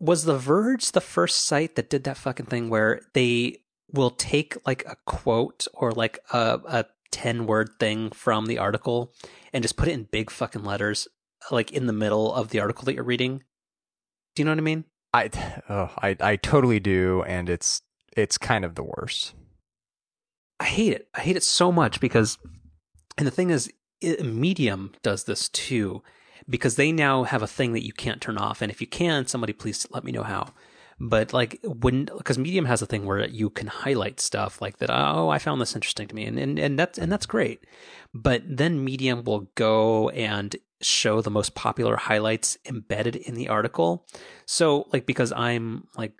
Was 0.00 0.24
The 0.24 0.36
Verge 0.38 0.90
the 0.92 1.00
first 1.00 1.44
site 1.44 1.76
that 1.76 1.90
did 1.90 2.04
that 2.04 2.16
fucking 2.16 2.46
thing 2.46 2.68
where 2.70 3.02
they 3.14 3.58
will 3.92 4.10
take 4.10 4.56
like 4.66 4.84
a 4.86 4.96
quote 5.06 5.66
or 5.74 5.92
like 5.92 6.18
a 6.32 6.60
a 6.66 6.84
10 7.12 7.46
word 7.46 7.70
thing 7.78 8.10
from 8.10 8.46
the 8.46 8.58
article 8.58 9.12
and 9.52 9.62
just 9.62 9.76
put 9.76 9.86
it 9.86 9.92
in 9.92 10.04
big 10.04 10.30
fucking 10.30 10.64
letters 10.64 11.06
like 11.50 11.70
in 11.70 11.86
the 11.86 11.92
middle 11.92 12.32
of 12.32 12.48
the 12.48 12.58
article 12.60 12.84
that 12.84 12.94
you're 12.94 13.04
reading? 13.04 13.42
Do 14.34 14.40
you 14.40 14.44
know 14.44 14.52
what 14.52 14.58
I 14.58 14.62
mean? 14.62 14.84
I 15.12 15.30
oh, 15.68 15.90
I 15.98 16.16
I 16.20 16.36
totally 16.36 16.80
do, 16.80 17.22
and 17.26 17.50
it's 17.50 17.82
it's 18.16 18.38
kind 18.38 18.64
of 18.64 18.74
the 18.74 18.84
worst. 18.84 19.34
I 20.60 20.64
hate 20.64 20.92
it. 20.92 21.08
I 21.14 21.20
hate 21.20 21.36
it 21.36 21.42
so 21.42 21.72
much 21.72 22.00
because, 22.00 22.38
and 23.18 23.26
the 23.26 23.32
thing 23.32 23.50
is, 23.50 23.70
Medium 24.22 24.92
does 25.02 25.24
this 25.24 25.48
too, 25.48 26.02
because 26.48 26.76
they 26.76 26.92
now 26.92 27.24
have 27.24 27.42
a 27.42 27.46
thing 27.46 27.72
that 27.72 27.84
you 27.84 27.92
can't 27.92 28.20
turn 28.20 28.38
off. 28.38 28.62
And 28.62 28.70
if 28.70 28.80
you 28.80 28.86
can, 28.86 29.26
somebody 29.26 29.52
please 29.52 29.86
let 29.90 30.04
me 30.04 30.12
know 30.12 30.22
how. 30.22 30.52
But 31.00 31.32
like 31.32 31.58
when, 31.64 32.04
because 32.16 32.38
Medium 32.38 32.66
has 32.66 32.80
a 32.80 32.86
thing 32.86 33.04
where 33.04 33.26
you 33.26 33.50
can 33.50 33.66
highlight 33.66 34.20
stuff 34.20 34.62
like 34.62 34.78
that. 34.78 34.90
Oh, 34.90 35.30
I 35.30 35.38
found 35.38 35.60
this 35.60 35.74
interesting 35.74 36.06
to 36.06 36.14
me, 36.14 36.26
and 36.26 36.38
and 36.38 36.58
and 36.60 36.78
that's 36.78 36.96
and 36.96 37.10
that's 37.10 37.26
great. 37.26 37.64
But 38.14 38.42
then 38.46 38.84
Medium 38.84 39.24
will 39.24 39.48
go 39.56 40.10
and 40.10 40.54
show 40.80 41.20
the 41.20 41.30
most 41.30 41.56
popular 41.56 41.96
highlights 41.96 42.56
embedded 42.66 43.16
in 43.16 43.34
the 43.34 43.48
article. 43.48 44.06
So 44.46 44.86
like 44.92 45.04
because 45.04 45.32
I'm 45.32 45.88
like 45.96 46.12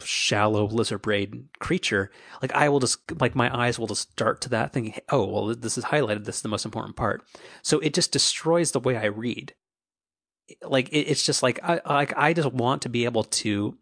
shallow 0.00 0.66
lizard 0.66 1.02
brain 1.02 1.48
creature, 1.58 2.10
like 2.40 2.52
I 2.52 2.68
will 2.68 2.80
just 2.80 2.98
like 3.20 3.34
my 3.34 3.54
eyes 3.56 3.78
will 3.78 3.86
just 3.86 4.14
dart 4.16 4.40
to 4.42 4.48
that 4.50 4.72
thinking, 4.72 5.00
oh 5.10 5.26
well, 5.26 5.54
this 5.54 5.78
is 5.78 5.84
highlighted. 5.84 6.24
This 6.24 6.36
is 6.36 6.42
the 6.42 6.48
most 6.48 6.64
important 6.64 6.96
part. 6.96 7.22
So 7.62 7.78
it 7.80 7.94
just 7.94 8.12
destroys 8.12 8.72
the 8.72 8.80
way 8.80 8.96
I 8.96 9.06
read. 9.06 9.54
Like 10.62 10.88
it, 10.90 11.00
it's 11.00 11.24
just 11.24 11.42
like 11.42 11.60
I 11.62 11.80
like 11.86 12.16
I 12.16 12.32
just 12.32 12.52
want 12.52 12.82
to 12.82 12.88
be 12.88 13.04
able 13.04 13.24
to, 13.24 13.76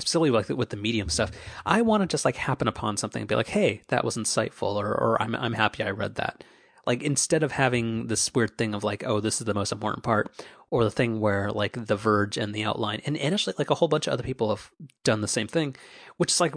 silly 0.00 0.30
like 0.30 0.48
with 0.48 0.70
the 0.70 0.76
medium 0.76 1.08
stuff. 1.08 1.30
I 1.64 1.82
want 1.82 2.02
to 2.02 2.06
just 2.06 2.24
like 2.24 2.36
happen 2.36 2.66
upon 2.66 2.96
something 2.96 3.22
and 3.22 3.28
be 3.28 3.36
like, 3.36 3.48
hey, 3.48 3.82
that 3.88 4.04
was 4.04 4.16
insightful, 4.16 4.74
or 4.74 4.88
or 4.88 5.22
I'm 5.22 5.34
I'm 5.34 5.54
happy 5.54 5.82
I 5.82 5.90
read 5.90 6.16
that. 6.16 6.42
Like 6.86 7.02
instead 7.02 7.42
of 7.42 7.52
having 7.52 8.06
this 8.08 8.32
weird 8.34 8.58
thing 8.58 8.74
of 8.74 8.84
like, 8.84 9.04
oh, 9.06 9.20
this 9.20 9.40
is 9.40 9.46
the 9.46 9.54
most 9.54 9.72
important 9.72 10.04
part, 10.04 10.30
or 10.70 10.84
the 10.84 10.90
thing 10.90 11.20
where 11.20 11.50
like 11.50 11.86
The 11.86 11.96
Verge 11.96 12.36
and 12.36 12.54
the 12.54 12.64
outline, 12.64 13.00
and, 13.06 13.16
and 13.16 13.34
actually 13.34 13.54
like 13.58 13.70
a 13.70 13.74
whole 13.74 13.88
bunch 13.88 14.06
of 14.06 14.12
other 14.12 14.22
people 14.22 14.50
have 14.50 14.70
done 15.04 15.20
the 15.20 15.28
same 15.28 15.48
thing, 15.48 15.76
which 16.16 16.32
is 16.32 16.40
like 16.40 16.54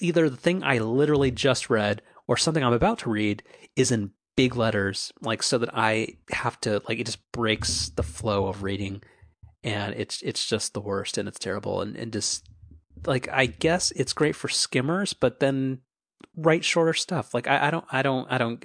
either 0.00 0.28
the 0.28 0.36
thing 0.36 0.62
I 0.62 0.78
literally 0.78 1.30
just 1.30 1.70
read 1.70 2.02
or 2.26 2.36
something 2.36 2.62
I'm 2.62 2.72
about 2.72 3.00
to 3.00 3.10
read 3.10 3.42
is 3.76 3.90
in 3.90 4.12
big 4.36 4.56
letters, 4.56 5.12
like 5.20 5.42
so 5.42 5.58
that 5.58 5.70
I 5.72 6.16
have 6.30 6.60
to 6.62 6.82
like 6.88 6.98
it 6.98 7.06
just 7.06 7.30
breaks 7.32 7.90
the 7.90 8.02
flow 8.02 8.46
of 8.46 8.62
reading, 8.62 9.02
and 9.62 9.94
it's 9.94 10.22
it's 10.22 10.46
just 10.46 10.74
the 10.74 10.80
worst 10.80 11.18
and 11.18 11.28
it's 11.28 11.38
terrible 11.38 11.80
and 11.80 11.96
and 11.96 12.12
just 12.12 12.48
like 13.06 13.28
I 13.30 13.46
guess 13.46 13.90
it's 13.92 14.12
great 14.12 14.36
for 14.36 14.48
skimmers, 14.48 15.12
but 15.12 15.40
then 15.40 15.80
write 16.36 16.64
shorter 16.64 16.94
stuff. 16.94 17.34
Like 17.34 17.46
I, 17.46 17.68
I 17.68 17.70
don't 17.70 17.84
I 17.90 18.02
don't 18.02 18.30
I 18.30 18.38
don't. 18.38 18.64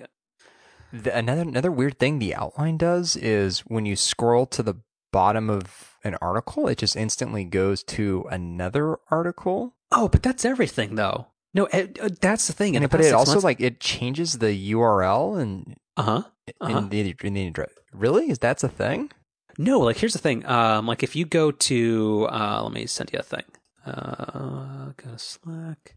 The, 1.04 1.16
another 1.18 1.42
another 1.42 1.72
weird 1.72 2.00
thing 2.00 2.20
the 2.20 2.36
outline 2.36 2.78
does 2.78 3.16
is 3.16 3.60
when 3.62 3.86
you 3.86 3.96
scroll 3.96 4.46
to 4.48 4.64
the 4.64 4.76
bottom 5.12 5.50
of 5.50 5.96
an 6.04 6.16
article, 6.22 6.68
it 6.68 6.78
just 6.78 6.96
instantly 6.96 7.44
goes 7.44 7.84
to 7.84 8.26
another 8.30 8.98
article. 9.10 9.76
Oh, 9.92 10.08
but 10.08 10.24
that's 10.24 10.46
everything 10.46 10.96
though. 10.96 11.28
No, 11.54 11.66
it, 11.68 11.98
uh, 12.00 12.10
that's 12.22 12.48
the 12.48 12.54
thing. 12.54 12.76
And 12.76 12.90
but 12.90 13.02
it 13.02 13.14
also 13.14 13.32
months- 13.32 13.44
like 13.44 13.62
it 13.62 13.80
changes 13.80 14.38
the 14.38 14.72
URL 14.74 15.40
and 15.40 15.76
uh-huh. 15.96 16.24
Uh-huh. 16.62 16.78
in 16.78 16.90
the 16.90 17.16
in 17.24 17.34
the 17.34 17.48
address. 17.48 17.72
Really, 17.94 18.30
is 18.30 18.40
that's 18.40 18.64
a 18.64 18.70
thing? 18.70 19.12
No, 19.58 19.80
like 19.80 19.98
here's 19.98 20.14
the 20.14 20.20
thing. 20.20 20.46
Um, 20.46 20.86
like 20.86 21.02
if 21.04 21.16
you 21.16 21.26
go 21.26 21.52
to, 21.52 22.28
uh, 22.30 22.62
let 22.64 22.72
me 22.72 22.86
send 22.86 23.12
you 23.12 23.20
a 23.20 23.24
thing. 23.24 23.44
Uh, 23.86 24.92
go 24.98 25.12
to 25.12 25.18
Slack. 25.18 25.96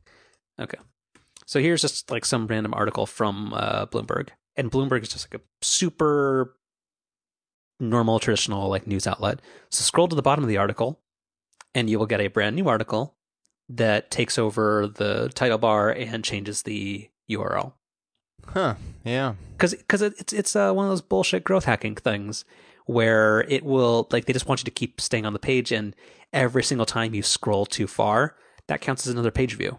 Okay. 0.59 0.78
So 1.46 1.61
here's 1.61 1.82
just 1.82 2.11
like 2.11 2.24
some 2.24 2.46
random 2.46 2.72
article 2.72 3.07
from 3.07 3.53
uh, 3.53 3.86
Bloomberg, 3.86 4.28
and 4.61 4.70
Bloomberg 4.70 5.02
is 5.02 5.08
just 5.08 5.26
like 5.32 5.40
a 5.40 5.44
super 5.62 6.54
normal, 7.80 8.18
traditional 8.20 8.68
like 8.68 8.86
news 8.86 9.06
outlet. 9.06 9.40
So 9.70 9.82
scroll 9.82 10.08
to 10.08 10.16
the 10.16 10.22
bottom 10.22 10.44
of 10.44 10.48
the 10.48 10.58
article, 10.58 11.00
and 11.74 11.88
you 11.90 11.98
will 11.98 12.06
get 12.06 12.20
a 12.20 12.28
brand 12.28 12.56
new 12.56 12.68
article 12.68 13.16
that 13.68 14.11
takes 14.11 14.38
over 14.38 14.86
the 14.86 15.30
title 15.34 15.58
bar 15.58 15.90
and 15.90 16.24
changes 16.24 16.62
the 16.62 17.08
URL 17.30 17.72
Huh? 18.48 18.74
Yeah. 19.04 19.34
because 19.52 19.74
because 19.74 20.02
it's 20.02 20.32
it's 20.32 20.56
uh, 20.56 20.72
one 20.72 20.86
of 20.86 20.90
those 20.90 21.02
bullshit 21.02 21.44
growth 21.44 21.64
hacking 21.66 21.94
things 21.94 22.44
where 22.86 23.42
it 23.42 23.64
will 23.64 24.08
like 24.11 24.24
they 24.24 24.32
just 24.32 24.48
want 24.48 24.61
you 24.61 24.64
to 24.64 24.70
keep 24.72 25.00
staying 25.00 25.24
on 25.24 25.32
the 25.32 25.38
page 25.38 25.70
and 25.70 25.94
every 26.32 26.64
single 26.64 26.86
time 26.86 27.14
you 27.14 27.22
scroll 27.22 27.64
too 27.64 27.86
far 27.86 28.34
that 28.66 28.80
counts 28.80 29.06
as 29.06 29.12
another 29.12 29.30
page 29.30 29.54
view 29.56 29.78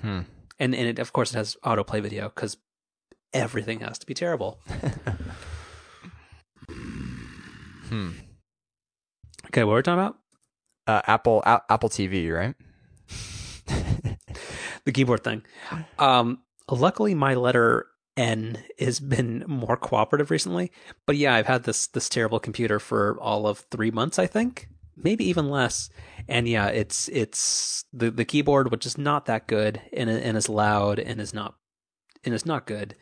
Hmm. 0.00 0.20
and 0.60 0.74
and 0.74 0.86
it, 0.88 0.98
of 1.00 1.12
course 1.12 1.32
it 1.34 1.36
has 1.36 1.56
autoplay 1.64 2.00
video 2.02 2.28
because 2.28 2.56
everything 3.34 3.80
has 3.80 3.98
to 3.98 4.06
be 4.06 4.14
terrible. 4.14 4.60
Hmm. 7.88 8.12
okay 9.48 9.62
what 9.62 9.72
were 9.72 9.76
we 9.76 9.82
talking 9.82 10.00
about? 10.00 10.16
Uh, 10.86 11.02
Apple 11.06 11.42
a- 11.44 11.60
Apple 11.68 11.90
TV, 11.90 12.32
right? 12.34 12.54
the 14.86 14.92
keyboard 14.92 15.22
thing. 15.22 15.42
Um 15.98 16.38
luckily 16.70 17.14
my 17.14 17.34
letter 17.34 17.86
n 18.16 18.58
has 18.78 19.00
been 19.00 19.44
more 19.46 19.76
cooperative 19.76 20.30
recently 20.30 20.70
but 21.04 21.16
yeah 21.16 21.34
i've 21.34 21.46
had 21.46 21.64
this 21.64 21.88
this 21.88 22.08
terrible 22.08 22.38
computer 22.40 22.78
for 22.78 23.18
all 23.20 23.46
of 23.46 23.58
three 23.70 23.90
months 23.90 24.18
i 24.20 24.26
think 24.26 24.68
maybe 24.96 25.24
even 25.28 25.50
less. 25.50 25.90
And 26.28 26.48
yeah 26.48 26.68
it's 26.68 27.08
it's 27.08 27.84
the 27.92 28.10
the 28.10 28.24
keyboard 28.24 28.70
which 28.70 28.86
is 28.86 28.96
not 28.96 29.26
that 29.26 29.46
good 29.46 29.82
and 29.92 30.08
and 30.08 30.36
is 30.38 30.48
loud 30.48 30.98
and 30.98 31.20
is 31.20 31.34
not 31.34 31.56
and 32.24 32.32
is 32.32 32.46
not 32.46 32.66
good 32.66 32.94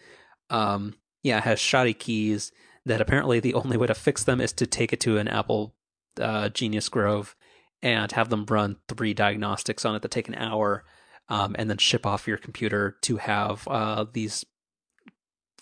um 0.53 0.95
yeah 1.23 1.41
has 1.41 1.59
shoddy 1.59 1.95
keys 1.95 2.53
that 2.87 3.01
apparently 3.01 3.41
the 3.41 3.55
only 3.55 3.77
way 3.77 3.87
to 3.87 3.95
fix 3.95 4.23
them 4.25 4.41
is 4.41 4.53
to 4.53 4.67
take 4.67 4.93
it 4.93 5.01
to 5.01 5.19
an 5.19 5.29
apple 5.29 5.75
uh, 6.21 6.49
genius 6.51 6.89
grove 6.89 7.35
and 7.83 8.13
have 8.13 8.29
them 8.29 8.47
run 8.47 8.77
three 8.89 9.15
diagnostics 9.15 9.85
on 9.85 9.95
it 9.95 10.03
that 10.03 10.11
take 10.11 10.29
an 10.29 10.35
hour 10.35 10.85
um, 11.29 11.57
and 11.59 11.69
then 11.69 11.79
ship 11.79 12.07
off 12.07 12.29
your 12.29 12.37
computer 12.37 12.97
to 13.03 13.17
have 13.17 13.67
uh, 13.69 14.05
these 14.13 14.45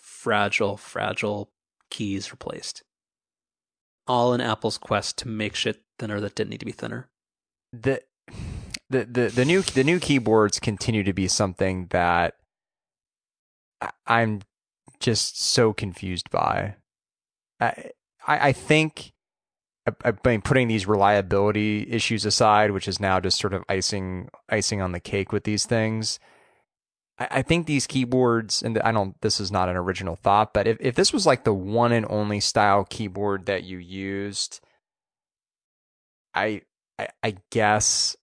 fragile, 0.00 0.76
fragile 0.76 1.50
keys 1.90 2.32
replaced. 2.32 2.82
All 4.06 4.34
in 4.34 4.40
Apple's 4.40 4.78
quest 4.78 5.18
to 5.18 5.28
make 5.28 5.54
shit 5.54 5.82
thinner 5.98 6.20
that 6.20 6.34
didn't 6.34 6.50
need 6.50 6.60
to 6.60 6.66
be 6.66 6.72
thinner. 6.72 7.08
the 7.72 8.02
the 8.88 9.04
the 9.04 9.28
the 9.28 9.44
new 9.44 9.62
the 9.62 9.84
new 9.84 10.00
keyboards 10.00 10.58
continue 10.58 11.04
to 11.04 11.12
be 11.12 11.28
something 11.28 11.86
that 11.90 12.34
I'm 14.06 14.40
just 15.00 15.40
so 15.42 15.72
confused 15.72 16.30
by. 16.30 16.76
I 17.58 17.90
I, 18.26 18.52
think. 18.52 19.12
I 20.04 20.12
mean, 20.24 20.42
putting 20.42 20.68
these 20.68 20.86
reliability 20.86 21.90
issues 21.90 22.24
aside, 22.24 22.70
which 22.70 22.86
is 22.86 23.00
now 23.00 23.18
just 23.18 23.38
sort 23.38 23.54
of 23.54 23.64
icing 23.68 24.28
icing 24.48 24.80
on 24.80 24.92
the 24.92 25.00
cake 25.00 25.32
with 25.32 25.44
these 25.44 25.66
things. 25.66 26.20
I, 27.18 27.28
I 27.30 27.42
think 27.42 27.66
these 27.66 27.86
keyboards, 27.86 28.62
and 28.62 28.78
I 28.80 28.92
don't. 28.92 29.20
This 29.20 29.40
is 29.40 29.50
not 29.50 29.68
an 29.68 29.76
original 29.76 30.16
thought, 30.16 30.54
but 30.54 30.66
if 30.66 30.76
if 30.80 30.94
this 30.94 31.12
was 31.12 31.26
like 31.26 31.44
the 31.44 31.54
one 31.54 31.92
and 31.92 32.06
only 32.08 32.40
style 32.40 32.84
keyboard 32.84 33.46
that 33.46 33.64
you 33.64 33.78
used, 33.78 34.60
I 36.34 36.62
I, 36.98 37.08
I 37.22 37.36
guess 37.50 38.16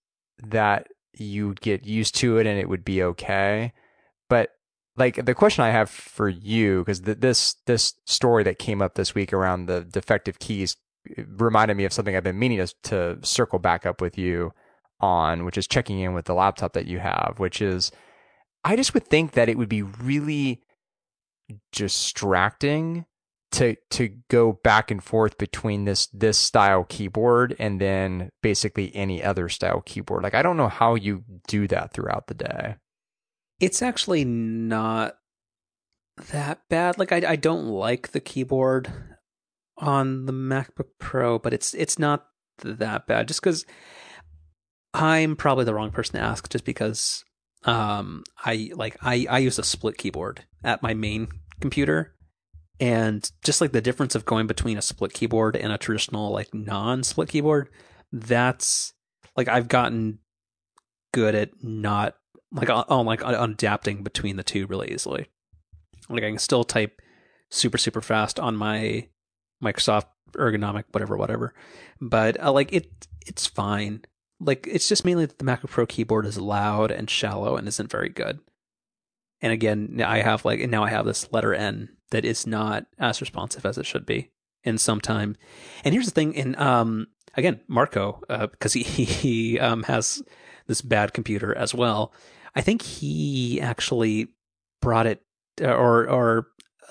that 0.43 0.87
you'd 1.13 1.61
get 1.61 1.85
used 1.85 2.15
to 2.15 2.37
it 2.37 2.45
and 2.45 2.59
it 2.59 2.69
would 2.69 2.85
be 2.85 3.01
okay. 3.01 3.73
But 4.29 4.51
like 4.97 5.25
the 5.25 5.35
question 5.35 5.63
I 5.63 5.69
have 5.69 5.89
for 5.89 6.27
you, 6.27 6.79
because 6.79 7.01
this 7.01 7.55
this 7.65 7.93
story 8.05 8.43
that 8.43 8.59
came 8.59 8.81
up 8.81 8.95
this 8.95 9.13
week 9.13 9.31
around 9.31 9.67
the 9.67 9.81
defective 9.81 10.39
keys 10.39 10.75
eh, 11.17 11.23
reminded 11.27 11.77
me 11.77 11.85
of 11.85 11.93
something 11.93 12.15
I've 12.15 12.23
been 12.23 12.39
meaning 12.39 12.57
to, 12.57 12.73
to 12.83 13.19
circle 13.25 13.59
back 13.59 13.85
up 13.85 14.01
with 14.01 14.17
you 14.17 14.53
on, 14.99 15.45
which 15.45 15.57
is 15.57 15.67
checking 15.67 15.99
in 15.99 16.13
with 16.13 16.25
the 16.25 16.33
laptop 16.33 16.73
that 16.73 16.87
you 16.87 16.99
have, 16.99 17.35
which 17.37 17.61
is 17.61 17.91
I 18.63 18.75
just 18.75 18.93
would 18.93 19.07
think 19.07 19.33
that 19.33 19.49
it 19.49 19.57
would 19.57 19.69
be 19.69 19.83
really 19.83 20.61
distracting 21.71 23.05
to 23.51 23.75
to 23.91 24.09
go 24.29 24.53
back 24.63 24.91
and 24.91 25.03
forth 25.03 25.37
between 25.37 25.85
this 25.85 26.07
this 26.07 26.37
style 26.37 26.85
keyboard 26.89 27.55
and 27.59 27.79
then 27.79 28.31
basically 28.41 28.93
any 28.95 29.23
other 29.23 29.47
style 29.47 29.81
keyboard. 29.85 30.23
Like 30.23 30.33
I 30.33 30.41
don't 30.41 30.57
know 30.57 30.67
how 30.67 30.95
you 30.95 31.23
do 31.47 31.67
that 31.67 31.93
throughout 31.93 32.27
the 32.27 32.33
day. 32.33 32.75
It's 33.59 33.81
actually 33.81 34.23
not 34.25 35.17
that 36.31 36.59
bad. 36.69 36.97
Like 36.97 37.11
I, 37.11 37.23
I 37.27 37.35
don't 37.35 37.67
like 37.67 38.11
the 38.11 38.19
keyboard 38.19 38.91
on 39.77 40.25
the 40.25 40.33
MacBook 40.33 40.89
Pro, 40.99 41.39
but 41.39 41.53
it's 41.53 41.73
it's 41.73 41.99
not 41.99 42.27
that 42.63 43.07
bad. 43.07 43.27
Just 43.27 43.41
because 43.41 43.65
I'm 44.93 45.35
probably 45.35 45.65
the 45.65 45.73
wrong 45.73 45.91
person 45.91 46.19
to 46.19 46.25
ask. 46.25 46.49
Just 46.49 46.65
because 46.65 47.23
um 47.63 48.23
I 48.43 48.69
like 48.73 48.97
I 49.01 49.25
I 49.29 49.39
use 49.39 49.59
a 49.59 49.63
split 49.63 49.97
keyboard 49.97 50.45
at 50.63 50.83
my 50.83 50.93
main 50.93 51.27
computer, 51.59 52.15
and 52.79 53.29
just 53.43 53.61
like 53.61 53.71
the 53.71 53.81
difference 53.81 54.15
of 54.15 54.25
going 54.25 54.47
between 54.47 54.77
a 54.77 54.81
split 54.81 55.13
keyboard 55.13 55.55
and 55.55 55.71
a 55.71 55.77
traditional 55.77 56.31
like 56.31 56.53
non-split 56.53 57.29
keyboard, 57.29 57.69
that's 58.11 58.93
like 59.35 59.47
I've 59.47 59.67
gotten 59.67 60.19
good 61.13 61.35
at 61.35 61.49
not 61.63 62.15
like 62.51 62.69
on, 62.69 62.85
on 62.87 63.05
like 63.05 63.23
on 63.23 63.51
adapting 63.51 64.03
between 64.03 64.37
the 64.37 64.43
two 64.43 64.67
really 64.67 64.91
easily. 64.91 65.27
Like 66.09 66.23
I 66.23 66.29
can 66.29 66.39
still 66.39 66.63
type 66.63 67.01
super 67.49 67.77
super 67.77 68.01
fast 68.01 68.39
on 68.39 68.55
my 68.55 69.07
Microsoft 69.63 70.05
ergonomic 70.33 70.85
whatever 70.91 71.17
whatever, 71.17 71.53
but 71.99 72.41
uh, 72.41 72.51
like 72.51 72.73
it 72.73 73.07
it's 73.25 73.47
fine. 73.47 74.01
Like 74.39 74.67
it's 74.67 74.87
just 74.87 75.05
mainly 75.05 75.25
that 75.25 75.39
the 75.39 75.45
MacBook 75.45 75.69
Pro 75.69 75.85
keyboard 75.85 76.25
is 76.25 76.37
loud 76.37 76.91
and 76.91 77.09
shallow 77.09 77.57
and 77.57 77.67
isn't 77.67 77.91
very 77.91 78.09
good. 78.09 78.39
And 79.41 79.51
again, 79.51 80.01
I 80.05 80.19
have 80.19 80.45
like 80.45 80.59
and 80.59 80.71
now 80.71 80.83
I 80.83 80.89
have 80.89 81.05
this 81.05 81.31
letter 81.31 81.53
N 81.53 81.89
that 82.11 82.25
is 82.25 82.47
not 82.47 82.85
as 82.97 83.21
responsive 83.21 83.65
as 83.65 83.77
it 83.77 83.85
should 83.85 84.05
be 84.05 84.31
in 84.63 84.77
some 84.77 85.01
time. 85.01 85.35
And 85.83 85.93
here's 85.93 86.05
the 86.05 86.11
thing: 86.11 86.33
in 86.33 86.57
um 86.59 87.07
again 87.35 87.61
Marco 87.67 88.21
uh, 88.29 88.47
because 88.47 88.73
he 88.73 88.83
he 88.83 89.59
um 89.59 89.83
has 89.83 90.21
this 90.67 90.81
bad 90.81 91.13
computer 91.13 91.55
as 91.57 91.73
well. 91.73 92.13
I 92.55 92.61
think 92.61 92.81
he 92.81 93.59
actually 93.61 94.29
brought 94.81 95.07
it 95.07 95.21
or 95.61 96.09
or 96.09 96.47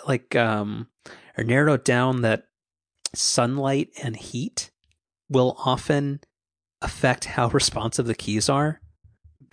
like 0.06 0.34
um 0.34 0.88
or 1.38 1.44
narrowed 1.44 1.84
down 1.84 2.22
that 2.22 2.44
sunlight 3.14 3.90
and 4.02 4.16
heat 4.16 4.70
will 5.28 5.56
often 5.64 6.20
affect 6.82 7.24
how 7.24 7.48
responsive 7.50 8.06
the 8.06 8.14
keys 8.14 8.48
are 8.48 8.80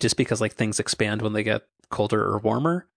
just 0.00 0.16
because 0.16 0.40
like 0.40 0.54
things 0.54 0.80
expand 0.80 1.22
when 1.22 1.32
they 1.32 1.42
get 1.42 1.62
colder 1.90 2.22
or 2.22 2.38
warmer. 2.38 2.88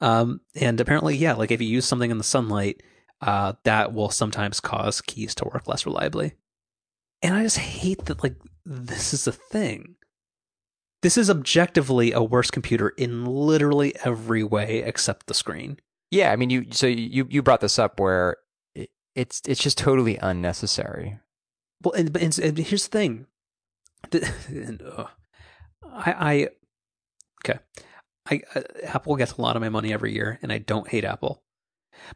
Um 0.00 0.40
and 0.54 0.80
apparently 0.80 1.16
yeah 1.16 1.34
like 1.34 1.50
if 1.50 1.60
you 1.60 1.68
use 1.68 1.86
something 1.86 2.10
in 2.10 2.18
the 2.18 2.24
sunlight 2.24 2.82
uh 3.20 3.54
that 3.64 3.92
will 3.92 4.10
sometimes 4.10 4.60
cause 4.60 5.00
keys 5.00 5.34
to 5.36 5.44
work 5.44 5.68
less 5.68 5.86
reliably. 5.86 6.34
And 7.22 7.34
i 7.34 7.42
just 7.42 7.58
hate 7.58 8.04
that 8.06 8.22
like 8.22 8.36
this 8.64 9.14
is 9.14 9.26
a 9.26 9.32
thing 9.32 9.96
this 11.02 11.18
is 11.18 11.28
objectively 11.28 12.12
a 12.12 12.22
worse 12.22 12.50
computer 12.50 12.90
in 12.90 13.24
literally 13.24 13.94
every 14.04 14.42
way 14.42 14.78
except 14.78 15.26
the 15.26 15.34
screen. 15.34 15.78
Yeah, 16.10 16.32
I 16.32 16.36
mean 16.36 16.50
you 16.50 16.66
so 16.70 16.86
you 16.86 17.26
you 17.28 17.42
brought 17.42 17.60
this 17.60 17.78
up 17.78 18.00
where 18.00 18.36
it, 18.74 18.90
it's 19.14 19.42
it's 19.46 19.62
just 19.62 19.78
totally 19.78 20.16
unnecessary. 20.16 21.18
Well, 21.82 21.94
and, 21.94 22.16
and, 22.16 22.38
and 22.38 22.58
here's 22.58 22.86
the 22.86 22.98
thing. 22.98 23.26
The, 24.10 24.32
and, 24.48 24.82
uh, 24.82 25.06
I, 25.84 26.12
I, 26.12 26.48
okay, 27.44 27.58
I 28.30 28.42
uh, 28.54 28.62
Apple 28.84 29.16
gets 29.16 29.32
a 29.32 29.42
lot 29.42 29.56
of 29.56 29.62
my 29.62 29.68
money 29.68 29.92
every 29.92 30.14
year, 30.14 30.38
and 30.42 30.52
I 30.52 30.58
don't 30.58 30.88
hate 30.88 31.04
Apple. 31.04 31.42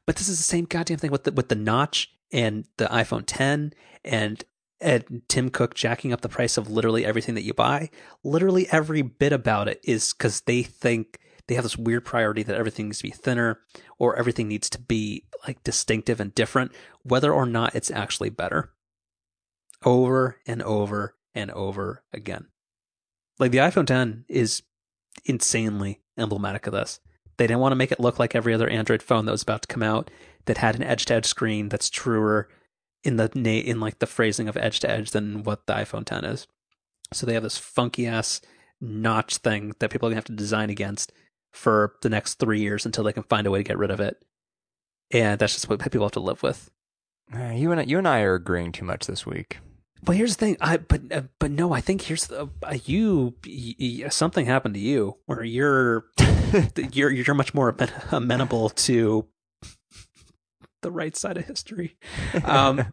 But 0.07 0.17
this 0.17 0.29
is 0.29 0.39
the 0.39 0.45
same 0.45 0.65
goddamn 0.65 0.99
thing 0.99 1.11
with 1.11 1.25
the 1.25 1.33
with 1.33 1.49
the 1.49 1.55
notch 1.55 2.13
and 2.33 2.65
the 2.77 2.87
iPhone 2.87 3.25
10 3.27 3.73
and 4.05 4.45
and 4.81 5.23
Tim 5.29 5.51
Cook 5.51 5.75
jacking 5.75 6.13
up 6.13 6.21
the 6.21 6.29
price 6.29 6.57
of 6.57 6.71
literally 6.71 7.05
everything 7.05 7.35
that 7.35 7.45
you 7.45 7.55
buy. 7.55 7.91
Literally 8.23 8.67
every 8.71 9.03
bit 9.03 9.33
about 9.33 9.69
it 9.69 9.81
is 9.85 10.13
because 10.13 10.43
they 10.43 10.63
think 10.63 11.19
they 11.47 11.55
have 11.55 11.65
this 11.65 11.77
weird 11.77 12.05
priority 12.05 12.43
that 12.43 12.57
everything 12.57 12.87
needs 12.87 12.99
to 12.99 13.05
be 13.05 13.11
thinner 13.11 13.61
or 13.99 14.17
everything 14.17 14.49
needs 14.49 14.69
to 14.71 14.81
be 14.81 15.25
like 15.47 15.63
distinctive 15.63 16.21
and 16.21 16.35
different, 16.35 16.73
whether 17.03 17.33
or 17.33 17.47
not 17.47 17.75
it's 17.75 17.91
actually 17.91 18.31
better. 18.31 18.73
Over 19.85 20.41
and 20.47 20.63
over 20.63 21.17
and 21.35 21.51
over 21.53 22.03
again. 22.13 22.47
Like 23.39 23.53
the 23.53 23.59
iPhone 23.59 23.87
10 23.87 24.25
is 24.29 24.63
insanely 25.25 26.01
emblematic 26.19 26.67
of 26.67 26.73
this. 26.73 27.01
They 27.37 27.47
didn't 27.47 27.61
want 27.61 27.73
to 27.73 27.77
make 27.77 27.93
it 27.93 28.01
look 28.01 28.19
like 28.19 28.35
every 28.35 28.55
other 28.55 28.69
Android 28.69 29.03
phone 29.03 29.27
that 29.27 29.33
was 29.33 29.43
about 29.43 29.63
to 29.63 29.69
come 29.69 29.83
out 29.83 30.11
that 30.47 30.59
had 30.59 30.75
an 30.75 30.83
edge 30.83 31.05
to 31.07 31.15
edge 31.15 31.27
screen 31.27 31.69
that's 31.69 31.91
truer 31.91 32.49
in 33.07 33.17
the 33.17 33.31
in 33.37 33.79
like 33.81 34.01
the 34.01 34.07
phrasing 34.07 34.49
of 34.49 34.57
edge 34.57 34.81
to 34.81 34.91
edge 34.91 35.13
than 35.13 35.45
what 35.45 35.67
the 35.67 35.75
iPhone 35.75 36.05
10 36.05 36.25
is. 36.25 36.47
So 37.13 37.25
they 37.25 37.35
have 37.35 37.45
this 37.45 37.57
funky 37.57 38.07
ass 38.07 38.41
notch 38.81 39.37
thing 39.39 39.75
that 39.79 39.91
people 39.91 40.07
are 40.07 40.11
gonna 40.11 40.17
have 40.17 40.25
to 40.25 40.33
design 40.33 40.71
against 40.71 41.13
for 41.53 41.95
the 42.03 42.09
next 42.09 42.35
three 42.35 42.61
years 42.61 42.85
until 42.85 43.05
they 43.05 43.13
can 43.13 43.23
find 43.23 43.47
a 43.47 43.51
way 43.51 43.61
to 43.61 43.65
get 43.65 43.79
rid 43.79 43.91
of 43.91 44.01
it. 44.01 44.17
And 45.13 45.39
that's 45.39 45.55
just 45.55 45.69
what 45.69 45.81
people 45.81 46.05
have 46.05 46.13
to 46.13 46.21
live 46.21 46.43
with. 46.43 46.71
Uh, 47.33 47.53
you 47.53 47.73
and 47.73 47.89
you 47.89 47.99
and 47.99 48.09
I 48.09 48.21
are 48.23 48.35
agreeing 48.35 48.73
too 48.73 48.85
much 48.85 49.07
this 49.07 49.25
week. 49.25 49.59
But 50.03 50.17
here's 50.17 50.37
the 50.37 50.47
thing, 50.47 50.57
I 50.61 50.77
but 50.77 51.01
uh, 51.13 51.23
but 51.39 51.51
no, 51.51 51.73
I 51.73 51.81
think 51.81 52.03
here's 52.03 52.27
the 52.27 52.49
uh, 52.63 52.77
you, 52.85 53.35
y- 53.47 54.09
something 54.11 54.47
happened 54.47 54.75
to 54.75 54.81
you 54.81 55.17
where 55.27 55.43
you're 55.43 56.07
you're 56.93 57.11
you're 57.11 57.35
much 57.35 57.55
more 57.55 57.75
amenable 58.11 58.71
to 58.71 59.27
the 60.87 60.93
right 60.93 61.17
side 61.17 61.37
of 61.37 61.47
history. 61.47 61.99
Um, 62.45 62.93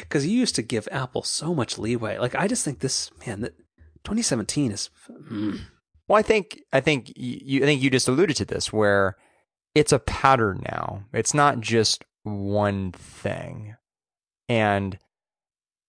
because 0.00 0.26
you 0.26 0.38
used 0.38 0.56
to 0.56 0.62
give 0.62 0.88
Apple 0.92 1.22
so 1.22 1.54
much 1.54 1.78
leeway. 1.78 2.18
Like 2.18 2.34
I 2.34 2.48
just 2.48 2.64
think 2.64 2.80
this 2.80 3.10
man 3.26 3.40
that 3.40 3.56
2017 4.04 4.72
is. 4.72 4.90
Mm. 5.30 5.60
Well, 6.06 6.18
I 6.18 6.22
think 6.22 6.60
I 6.72 6.80
think 6.80 7.12
you 7.16 7.62
I 7.62 7.66
think 7.66 7.82
you 7.82 7.88
just 7.88 8.08
alluded 8.08 8.36
to 8.36 8.44
this 8.44 8.72
where 8.72 9.16
it's 9.74 9.92
a 9.92 9.98
pattern 9.98 10.64
now. 10.70 11.04
It's 11.12 11.34
not 11.34 11.60
just 11.60 12.04
one 12.24 12.92
thing, 12.92 13.76
and 14.48 14.98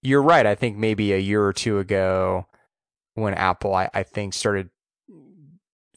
you're 0.02 0.24
right. 0.24 0.46
I 0.46 0.56
think 0.56 0.78
maybe 0.78 1.12
a 1.12 1.18
year 1.18 1.44
or 1.44 1.54
two 1.54 1.80
ago, 1.80 2.46
when 3.16 3.34
Apple, 3.34 3.76
I, 3.76 3.90
I 3.94 4.04
think, 4.04 4.34
started 4.34 4.70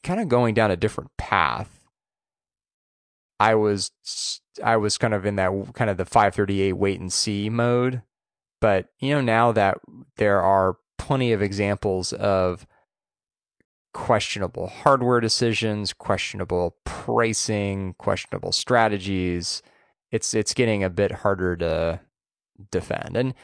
kind 0.03 0.21
of 0.21 0.29
going 0.29 0.55
down 0.55 0.71
a 0.71 0.77
different 0.77 1.11
path, 1.17 1.80
I 3.41 3.55
was 3.55 3.91
I 4.63 4.77
was 4.77 4.99
kind 4.99 5.15
of 5.15 5.25
in 5.25 5.37
that 5.37 5.51
kind 5.75 5.91
of 5.91 5.97
the 5.97 6.05
538 6.05 6.75
wait 6.75 7.01
and 7.01 7.13
see 7.13 7.49
mode. 7.49 8.03
But 8.61 8.89
you 9.01 9.15
know, 9.15 9.23
now 9.23 9.51
that 9.53 9.79
there 10.17 10.43
are 10.43 10.77
plenty 10.99 11.33
of 11.33 11.41
examples 11.41 12.13
of 12.13 12.67
questionable 13.95 14.69
hardware 14.69 15.21
decisions, 15.21 15.95
questionable 15.95 16.77
pricing, 16.85 17.95
questionable 17.99 18.53
strategies, 18.53 19.63
it's 20.13 20.35
it's 20.35 20.53
getting 20.53 20.85
a 20.85 20.91
bit 20.91 21.11
harder 21.11 21.57
to 21.57 22.01
defend. 22.71 23.17
And 23.17 23.35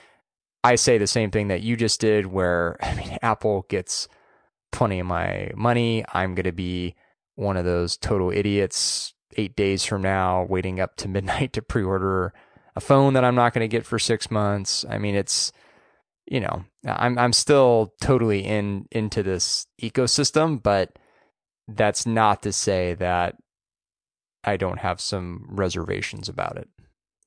I 0.62 0.74
say 0.74 0.98
the 0.98 1.06
same 1.06 1.30
thing 1.30 1.48
that 1.48 1.62
you 1.62 1.74
just 1.74 2.00
did, 2.00 2.26
where 2.26 2.76
I 2.82 2.94
mean, 2.94 3.16
Apple 3.22 3.64
gets 3.70 4.08
plenty 4.72 5.00
of 5.00 5.06
my 5.06 5.50
money. 5.56 6.04
I'm 6.12 6.34
going 6.34 6.44
to 6.44 6.52
be 6.52 6.96
one 7.34 7.56
of 7.56 7.64
those 7.64 7.96
total 7.96 8.30
idiots 8.30 9.14
eight 9.36 9.56
days 9.56 9.84
from 9.84 10.02
now, 10.02 10.44
waiting 10.48 10.80
up 10.80 10.96
to 10.96 11.08
midnight 11.08 11.52
to 11.54 11.62
pre 11.62 11.82
order 11.82 12.32
a 12.74 12.80
phone 12.80 13.14
that 13.14 13.24
I'm 13.24 13.34
not 13.34 13.54
going 13.54 13.68
to 13.68 13.74
get 13.74 13.86
for 13.86 13.98
six 13.98 14.30
months. 14.30 14.84
I 14.88 14.98
mean, 14.98 15.14
it's, 15.14 15.50
you 16.26 16.40
know, 16.40 16.64
I'm, 16.86 17.18
I'm 17.18 17.32
still 17.32 17.94
totally 18.02 18.44
in, 18.44 18.86
into 18.90 19.22
this 19.22 19.66
ecosystem, 19.80 20.62
but 20.62 20.98
that's 21.66 22.06
not 22.06 22.42
to 22.42 22.52
say 22.52 22.94
that 22.94 23.36
I 24.44 24.56
don't 24.56 24.78
have 24.78 25.00
some 25.00 25.46
reservations 25.48 26.28
about 26.28 26.58
it. 26.58 26.68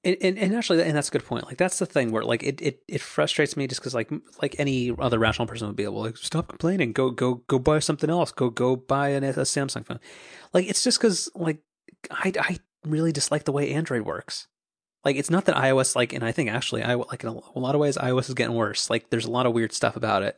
And, 0.03 0.15
and, 0.21 0.39
and 0.39 0.55
actually, 0.55 0.81
and 0.83 0.95
that's 0.95 1.09
a 1.09 1.11
good 1.11 1.25
point. 1.25 1.45
Like 1.45 1.57
that's 1.57 1.77
the 1.77 1.85
thing 1.85 2.11
where 2.11 2.23
like 2.23 2.41
it 2.41 2.61
it, 2.61 2.79
it 2.87 3.01
frustrates 3.01 3.57
me 3.57 3.67
just 3.67 3.81
because 3.81 3.93
like 3.93 4.09
like 4.41 4.55
any 4.57 4.95
other 4.97 5.19
rational 5.19 5.45
person 5.45 5.67
would 5.67 5.75
be 5.75 5.83
able 5.83 6.01
like 6.01 6.15
stop 6.15 6.47
complaining, 6.47 6.93
go 6.93 7.11
go 7.11 7.43
go 7.47 7.59
buy 7.59 7.79
something 7.79 8.09
else, 8.09 8.31
go 8.31 8.49
go 8.49 8.77
buy 8.77 9.09
an, 9.09 9.25
a 9.25 9.33
Samsung 9.33 9.85
phone. 9.85 9.99
Like 10.53 10.69
it's 10.69 10.85
just 10.85 10.99
because 10.99 11.29
like 11.35 11.59
I 12.11 12.33
I 12.39 12.57
really 12.85 13.11
dislike 13.11 13.43
the 13.43 13.51
way 13.51 13.71
Android 13.71 14.03
works. 14.03 14.47
Like 15.05 15.15
it's 15.15 15.29
not 15.29 15.45
that 15.45 15.55
iOS 15.55 15.95
like, 15.95 16.13
and 16.13 16.23
I 16.23 16.31
think 16.31 16.49
actually 16.49 16.83
I 16.83 16.95
like 16.95 17.23
in 17.23 17.29
a, 17.29 17.39
a 17.55 17.59
lot 17.59 17.75
of 17.75 17.81
ways 17.81 17.97
iOS 17.97 18.29
is 18.29 18.35
getting 18.35 18.55
worse. 18.55 18.89
Like 18.89 19.09
there's 19.09 19.25
a 19.25 19.31
lot 19.31 19.45
of 19.45 19.53
weird 19.53 19.71
stuff 19.71 19.95
about 19.95 20.23
it. 20.23 20.37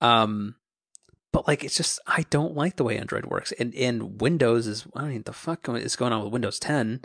Um, 0.00 0.56
but 1.32 1.46
like 1.46 1.64
it's 1.64 1.76
just 1.76 1.98
I 2.06 2.24
don't 2.30 2.54
like 2.54 2.76
the 2.76 2.84
way 2.84 2.98
Android 2.98 3.26
works, 3.26 3.52
and 3.52 3.74
and 3.74 4.20
Windows 4.20 4.66
is 4.66 4.86
I 4.94 5.00
don't 5.00 5.10
mean 5.10 5.22
the 5.24 5.32
fuck 5.32 5.68
is 5.68 5.96
going 5.96 6.12
on 6.12 6.22
with 6.22 6.32
Windows 6.32 6.58
10. 6.58 7.02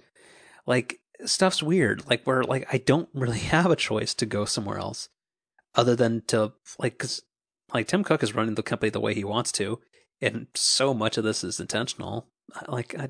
Like 0.66 1.00
stuff's 1.26 1.64
weird. 1.64 2.08
Like 2.10 2.24
where 2.26 2.44
like 2.44 2.68
I 2.74 2.78
don't 2.78 3.10
really 3.14 3.40
have 3.54 3.72
a 3.72 3.78
choice 3.78 4.14
to 4.16 4.26
go 4.26 4.46
somewhere 4.46 4.78
else 4.78 5.10
other 5.76 5.96
than 5.96 6.22
to 6.28 6.54
like 6.80 6.94
because 6.94 7.22
like 7.74 7.88
Tim 7.88 8.04
Cook 8.04 8.24
is 8.24 8.36
running 8.36 8.56
the 8.56 8.64
company 8.64 8.90
the 8.90 9.00
way 9.00 9.14
he 9.14 9.24
wants 9.24 9.52
to, 9.54 9.80
and 10.22 10.48
so 10.54 10.94
much 10.94 11.18
of 11.18 11.24
this 11.24 11.44
is 11.44 11.60
intentional. 11.60 12.28
Like 12.68 12.94
I, 13.00 13.10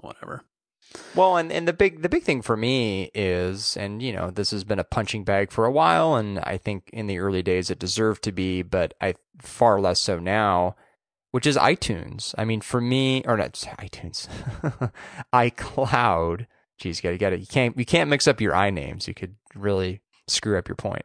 whatever. 0.00 0.42
Well, 1.14 1.36
and, 1.36 1.50
and 1.50 1.66
the 1.66 1.72
big 1.72 2.02
the 2.02 2.08
big 2.08 2.22
thing 2.22 2.42
for 2.42 2.56
me 2.56 3.10
is, 3.14 3.76
and 3.76 4.02
you 4.02 4.12
know, 4.12 4.30
this 4.30 4.50
has 4.50 4.64
been 4.64 4.78
a 4.78 4.84
punching 4.84 5.24
bag 5.24 5.50
for 5.50 5.64
a 5.64 5.72
while, 5.72 6.16
and 6.16 6.38
I 6.40 6.58
think 6.58 6.90
in 6.92 7.06
the 7.06 7.18
early 7.18 7.42
days 7.42 7.70
it 7.70 7.78
deserved 7.78 8.22
to 8.24 8.32
be, 8.32 8.62
but 8.62 8.94
I 9.00 9.14
far 9.40 9.80
less 9.80 10.00
so 10.00 10.18
now, 10.18 10.76
which 11.30 11.46
is 11.46 11.56
iTunes. 11.56 12.34
I 12.36 12.44
mean, 12.44 12.60
for 12.60 12.80
me, 12.80 13.22
or 13.24 13.36
not 13.36 13.52
iTunes, 13.52 14.28
iCloud 15.32 16.46
geez, 16.82 16.98
you 16.98 17.02
gotta 17.08 17.18
get 17.18 17.32
it. 17.32 17.40
You 17.40 17.46
can't 17.46 17.78
you 17.78 17.84
can't 17.84 18.10
mix 18.10 18.26
up 18.26 18.40
your 18.40 18.54
i 18.54 18.68
names. 18.70 19.08
You 19.08 19.14
could 19.14 19.36
really 19.54 20.02
screw 20.26 20.58
up 20.58 20.68
your 20.68 20.76
point. 20.76 21.04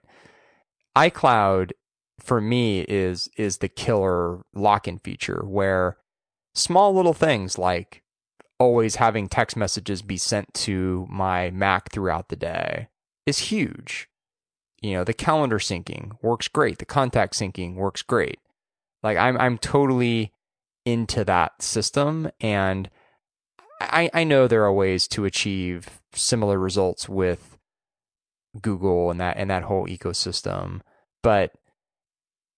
iCloud 0.95 1.71
for 2.19 2.41
me 2.41 2.81
is 2.81 3.29
is 3.37 3.59
the 3.59 3.69
killer 3.69 4.41
lock-in 4.53 4.97
feature 4.99 5.45
where 5.45 5.97
small 6.55 6.93
little 6.93 7.13
things 7.13 7.57
like 7.57 8.03
always 8.59 8.95
having 8.95 9.27
text 9.27 9.55
messages 9.55 10.01
be 10.01 10.17
sent 10.17 10.53
to 10.53 11.07
my 11.09 11.51
Mac 11.51 11.91
throughout 11.91 12.29
the 12.29 12.35
day 12.35 12.87
is 13.25 13.37
huge. 13.37 14.09
You 14.81 14.93
know, 14.93 15.03
the 15.03 15.13
calendar 15.13 15.59
syncing 15.59 16.11
works 16.21 16.47
great. 16.47 16.77
The 16.79 16.85
contact 16.85 17.33
syncing 17.33 17.75
works 17.75 18.01
great. 18.01 18.39
Like 19.03 19.17
I'm 19.17 19.37
I'm 19.37 19.57
totally 19.57 20.33
into 20.85 21.23
that 21.25 21.61
system 21.61 22.31
and 22.39 22.89
I, 23.79 24.09
I 24.13 24.23
know 24.23 24.47
there 24.47 24.63
are 24.63 24.73
ways 24.73 25.07
to 25.09 25.25
achieve 25.25 26.01
similar 26.13 26.57
results 26.57 27.07
with 27.07 27.57
Google 28.61 29.11
and 29.11 29.19
that 29.19 29.37
and 29.37 29.49
that 29.49 29.63
whole 29.63 29.87
ecosystem, 29.87 30.81
but 31.21 31.51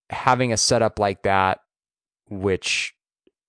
having 0.09 0.53
a 0.53 0.57
setup 0.57 0.97
like 0.97 1.23
that, 1.23 1.59
which 2.29 2.93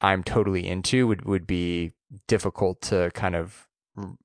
I'm 0.01 0.24
totally 0.24 0.66
into, 0.66 1.07
would 1.07 1.24
would 1.24 1.46
be 1.46 1.92
difficult 2.26 2.80
to 2.82 3.11
kind 3.14 3.34
of 3.34 3.68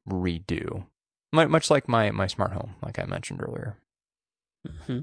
redo. 0.10 0.86
Much 1.32 1.70
like 1.70 1.88
my 1.90 2.12
my 2.12 2.28
smart 2.28 2.54
home, 2.54 2.76
like 2.82 2.98
I 2.98 3.06
mentioned 3.06 3.42
earlier. 3.42 3.78
Mm-hmm. 4.68 5.00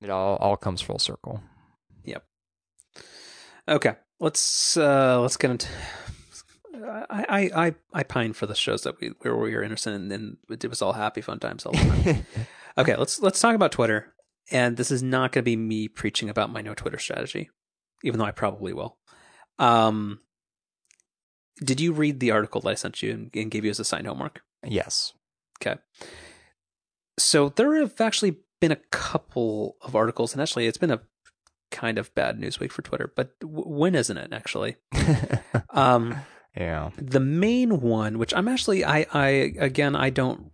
It 0.00 0.10
all 0.10 0.36
all 0.36 0.56
comes 0.56 0.80
full 0.80 0.98
circle. 0.98 1.40
Yep. 2.04 2.24
Okay, 3.68 3.94
let's 4.18 4.76
uh 4.76 5.20
let's 5.20 5.36
get 5.36 5.52
into 5.52 5.68
I, 7.10 7.50
I, 7.54 7.74
I 7.92 8.02
pine 8.02 8.32
for 8.32 8.46
the 8.46 8.54
shows 8.54 8.82
that 8.82 9.00
we 9.00 9.08
where 9.20 9.36
we 9.36 9.54
were 9.54 9.62
interested 9.62 9.94
in, 9.94 10.10
and 10.12 10.36
it 10.48 10.68
was 10.68 10.82
all 10.82 10.92
happy 10.92 11.20
fun 11.20 11.38
times 11.38 11.66
all 11.66 11.72
the 11.72 11.78
time. 11.78 12.26
okay, 12.78 12.96
let's 12.96 13.20
let's 13.20 13.40
talk 13.40 13.54
about 13.54 13.72
Twitter. 13.72 14.14
And 14.50 14.76
this 14.76 14.90
is 14.90 15.02
not 15.02 15.32
going 15.32 15.42
to 15.42 15.50
be 15.50 15.56
me 15.56 15.88
preaching 15.88 16.30
about 16.30 16.50
my 16.50 16.62
no 16.62 16.74
Twitter 16.74 16.98
strategy, 16.98 17.50
even 18.02 18.18
though 18.18 18.24
I 18.24 18.30
probably 18.30 18.72
will. 18.72 18.96
Um, 19.58 20.20
did 21.62 21.80
you 21.80 21.92
read 21.92 22.20
the 22.20 22.30
article 22.30 22.60
that 22.62 22.70
I 22.70 22.74
sent 22.74 23.02
you 23.02 23.12
and, 23.12 23.30
and 23.34 23.50
gave 23.50 23.64
you 23.64 23.70
as 23.70 23.80
assigned 23.80 24.06
homework? 24.06 24.42
Yes. 24.64 25.12
Okay. 25.60 25.80
So 27.18 27.48
there 27.50 27.74
have 27.76 28.00
actually 28.00 28.36
been 28.60 28.72
a 28.72 28.76
couple 28.76 29.76
of 29.82 29.96
articles, 29.96 30.32
and 30.32 30.42
actually, 30.42 30.66
it's 30.66 30.78
been 30.78 30.90
a 30.90 31.00
kind 31.70 31.98
of 31.98 32.14
bad 32.14 32.38
news 32.38 32.60
week 32.60 32.72
for 32.72 32.82
Twitter. 32.82 33.12
But 33.14 33.38
w- 33.40 33.68
when 33.68 33.94
isn't 33.94 34.16
it 34.16 34.32
actually? 34.32 34.76
um, 35.70 36.16
yeah. 36.56 36.90
The 36.96 37.20
main 37.20 37.80
one, 37.80 38.18
which 38.18 38.34
I'm 38.34 38.48
actually, 38.48 38.84
I, 38.84 39.06
I, 39.12 39.28
again, 39.58 39.94
I 39.94 40.10
don't 40.10 40.50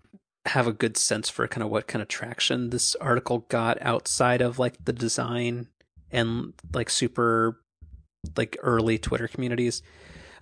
have 0.46 0.66
a 0.66 0.72
good 0.72 0.96
sense 0.96 1.30
for 1.30 1.48
kind 1.48 1.62
of 1.62 1.70
what 1.70 1.86
kind 1.86 2.02
of 2.02 2.08
traction 2.08 2.70
this 2.70 2.94
article 2.96 3.46
got 3.48 3.80
outside 3.80 4.42
of 4.42 4.58
like 4.58 4.84
the 4.84 4.92
design 4.92 5.68
and 6.10 6.52
like 6.74 6.90
super 6.90 7.62
like 8.36 8.56
early 8.62 8.98
Twitter 8.98 9.28
communities. 9.28 9.82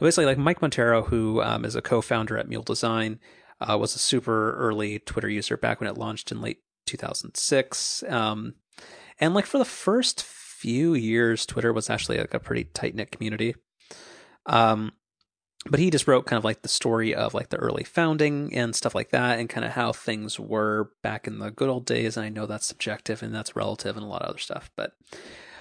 Basically 0.03 0.27
like 0.27 0.39
Mike 0.39 0.61
Monteiro, 0.61 1.07
who 1.07 1.41
um, 1.43 1.65
is 1.65 1.77
a 1.77 1.83
co-founder 1.83 2.37
at 2.37 2.49
Mule 2.49 2.63
Design, 2.63 3.21
uh, 3.61 3.79
was 3.79 3.95
a 3.95 3.99
super 3.99 4.55
early 4.55 4.99
Twitter 4.99 5.29
user 5.29 5.57
back 5.57 5.81
when 5.81 5.89
it 5.89 5.99
launched 5.99 6.33
in 6.33 6.41
late 6.41 6.59
2006. 6.87 8.03
Um, 8.09 8.55
and 9.21 9.35
like 9.35 9.47
for 9.47 9.59
the 9.59 9.65
first 9.65 10.23
few 10.23 10.95
years, 10.95 11.47
Twitter 11.47 11.73
was 11.73 11.89
actually 11.89 12.19
like 12.19 12.35
a 12.35 12.41
pretty 12.41 12.65
tight 12.65 12.95
knit 12.95 13.13
community. 13.13 13.55
Um, 14.47 14.93
but 15.67 15.79
he 15.79 15.91
just 15.91 16.09
wrote 16.09 16.27
kind 16.27 16.39
of 16.39 16.45
like 16.45 16.63
the 16.63 16.69
story 16.69 17.15
of 17.15 17.35
like 17.35 17.51
the 17.51 17.57
early 17.57 17.85
founding 17.85 18.55
and 18.55 18.75
stuff 18.75 18.95
like 18.95 19.11
that 19.11 19.39
and 19.39 19.49
kind 19.49 19.65
of 19.65 19.73
how 19.73 19.93
things 19.93 20.39
were 20.39 20.91
back 21.03 21.27
in 21.27 21.39
the 21.39 21.51
good 21.51 21.69
old 21.69 21.87
days 21.87 22.17
and 22.17 22.27
i 22.27 22.29
know 22.29 22.47
that's 22.47 22.67
subjective 22.67 23.23
and 23.23 23.35
that's 23.35 23.55
relative 23.55 23.97
and 23.97 24.05
a 24.05 24.09
lot 24.09 24.23
of 24.23 24.31
other 24.31 24.39
stuff 24.39 24.71
but 24.77 24.95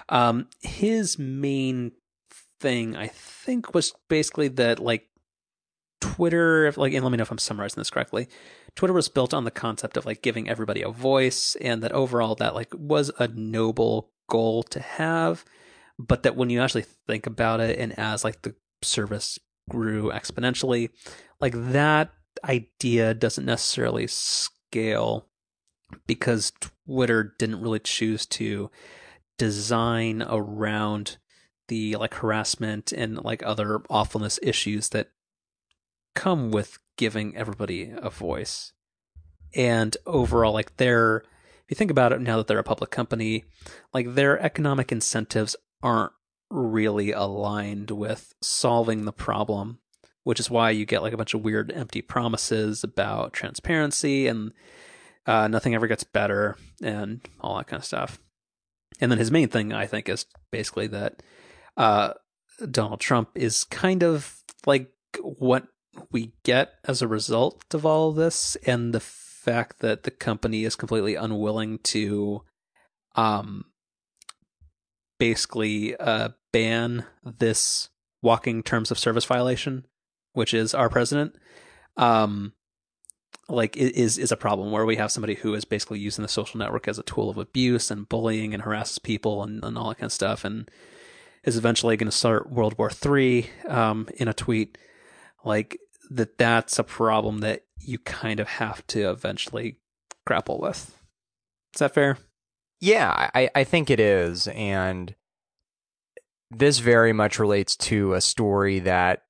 um 0.08 0.48
his 0.60 1.18
main 1.18 1.92
thing 2.62 2.96
i 2.96 3.06
think 3.06 3.74
was 3.74 3.92
basically 4.08 4.48
that 4.48 4.78
like 4.78 5.08
twitter 6.00 6.72
like 6.76 6.92
and 6.92 7.04
let 7.04 7.10
me 7.10 7.16
know 7.16 7.22
if 7.22 7.30
i'm 7.30 7.38
summarizing 7.38 7.80
this 7.80 7.90
correctly 7.90 8.28
twitter 8.74 8.94
was 8.94 9.08
built 9.08 9.34
on 9.34 9.44
the 9.44 9.50
concept 9.50 9.96
of 9.96 10.06
like 10.06 10.22
giving 10.22 10.48
everybody 10.48 10.82
a 10.82 10.88
voice 10.90 11.56
and 11.60 11.82
that 11.82 11.92
overall 11.92 12.34
that 12.34 12.54
like 12.54 12.72
was 12.74 13.10
a 13.18 13.28
noble 13.28 14.10
goal 14.28 14.62
to 14.62 14.80
have 14.80 15.44
but 15.98 16.22
that 16.22 16.36
when 16.36 16.50
you 16.50 16.60
actually 16.60 16.84
think 17.06 17.26
about 17.26 17.60
it 17.60 17.78
and 17.78 17.96
as 17.98 18.24
like 18.24 18.42
the 18.42 18.54
service 18.84 19.38
grew 19.68 20.10
exponentially. 20.10 20.90
Like 21.40 21.54
that 21.54 22.12
idea 22.44 23.14
doesn't 23.14 23.44
necessarily 23.44 24.06
scale 24.06 25.26
because 26.06 26.52
Twitter 26.86 27.34
didn't 27.38 27.60
really 27.60 27.78
choose 27.78 28.26
to 28.26 28.70
design 29.38 30.22
around 30.26 31.18
the 31.72 31.96
like 31.96 32.12
harassment 32.12 32.92
and 32.92 33.24
like 33.24 33.42
other 33.42 33.80
awfulness 33.88 34.38
issues 34.42 34.90
that 34.90 35.08
come 36.14 36.50
with 36.50 36.78
giving 36.98 37.34
everybody 37.34 37.90
a 37.96 38.10
voice. 38.10 38.74
And 39.56 39.96
overall, 40.04 40.52
like 40.52 40.76
their, 40.76 41.22
if 41.64 41.70
you 41.70 41.74
think 41.74 41.90
about 41.90 42.12
it 42.12 42.20
now 42.20 42.36
that 42.36 42.46
they're 42.46 42.58
a 42.58 42.62
public 42.62 42.90
company, 42.90 43.44
like 43.94 44.14
their 44.14 44.38
economic 44.38 44.92
incentives 44.92 45.56
aren't 45.82 46.12
really 46.50 47.10
aligned 47.10 47.90
with 47.90 48.34
solving 48.42 49.06
the 49.06 49.12
problem, 49.12 49.78
which 50.24 50.40
is 50.40 50.50
why 50.50 50.68
you 50.68 50.84
get 50.84 51.00
like 51.00 51.14
a 51.14 51.16
bunch 51.16 51.32
of 51.32 51.40
weird 51.40 51.72
empty 51.72 52.02
promises 52.02 52.84
about 52.84 53.32
transparency 53.32 54.26
and 54.26 54.52
uh, 55.24 55.48
nothing 55.48 55.74
ever 55.74 55.86
gets 55.86 56.04
better 56.04 56.58
and 56.82 57.22
all 57.40 57.56
that 57.56 57.66
kind 57.66 57.80
of 57.80 57.86
stuff. 57.86 58.20
And 59.00 59.10
then 59.10 59.18
his 59.18 59.30
main 59.30 59.48
thing, 59.48 59.72
I 59.72 59.86
think, 59.86 60.10
is 60.10 60.26
basically 60.50 60.86
that 60.88 61.22
uh, 61.76 62.12
Donald 62.70 63.00
Trump 63.00 63.30
is 63.34 63.64
kind 63.64 64.02
of 64.02 64.42
like 64.66 64.90
what 65.20 65.66
we 66.10 66.32
get 66.42 66.74
as 66.84 67.02
a 67.02 67.08
result 67.08 67.62
of 67.74 67.84
all 67.84 68.10
of 68.10 68.16
this, 68.16 68.56
and 68.66 68.94
the 68.94 69.00
fact 69.00 69.80
that 69.80 70.04
the 70.04 70.10
company 70.10 70.64
is 70.64 70.76
completely 70.76 71.14
unwilling 71.14 71.78
to 71.78 72.42
um, 73.16 73.64
basically 75.18 75.96
uh, 75.96 76.30
ban 76.52 77.04
this 77.24 77.88
walking 78.22 78.62
terms 78.62 78.90
of 78.90 78.98
service 78.98 79.24
violation, 79.24 79.84
which 80.32 80.54
is 80.54 80.74
our 80.74 80.88
president, 80.88 81.34
um, 81.96 82.52
like 83.48 83.76
is 83.76 84.16
is 84.16 84.32
a 84.32 84.36
problem 84.36 84.70
where 84.70 84.86
we 84.86 84.96
have 84.96 85.10
somebody 85.10 85.34
who 85.34 85.52
is 85.54 85.64
basically 85.64 85.98
using 85.98 86.22
the 86.22 86.28
social 86.28 86.58
network 86.58 86.88
as 86.88 86.98
a 86.98 87.02
tool 87.02 87.28
of 87.28 87.36
abuse 87.36 87.90
and 87.90 88.08
bullying 88.08 88.54
and 88.54 88.62
harasses 88.62 88.98
people 88.98 89.42
and, 89.42 89.64
and 89.64 89.76
all 89.76 89.88
that 89.88 89.96
kind 89.96 90.06
of 90.06 90.12
stuff, 90.12 90.44
and 90.44 90.70
is 91.44 91.56
eventually 91.56 91.96
going 91.96 92.10
to 92.10 92.16
start 92.16 92.50
World 92.50 92.78
War 92.78 92.90
Three 92.90 93.50
um, 93.66 94.08
in 94.16 94.28
a 94.28 94.34
tweet, 94.34 94.78
like 95.44 95.78
that. 96.10 96.38
That's 96.38 96.78
a 96.78 96.84
problem 96.84 97.38
that 97.38 97.64
you 97.80 97.98
kind 97.98 98.40
of 98.40 98.48
have 98.48 98.86
to 98.88 99.10
eventually 99.10 99.78
grapple 100.26 100.60
with. 100.60 100.96
Is 101.74 101.78
that 101.78 101.94
fair? 101.94 102.18
Yeah, 102.80 103.30
I, 103.34 103.48
I 103.54 103.64
think 103.64 103.90
it 103.90 104.00
is. 104.00 104.48
And 104.48 105.14
this 106.50 106.80
very 106.80 107.12
much 107.12 107.38
relates 107.38 107.76
to 107.76 108.14
a 108.14 108.20
story 108.20 108.80
that 108.80 109.22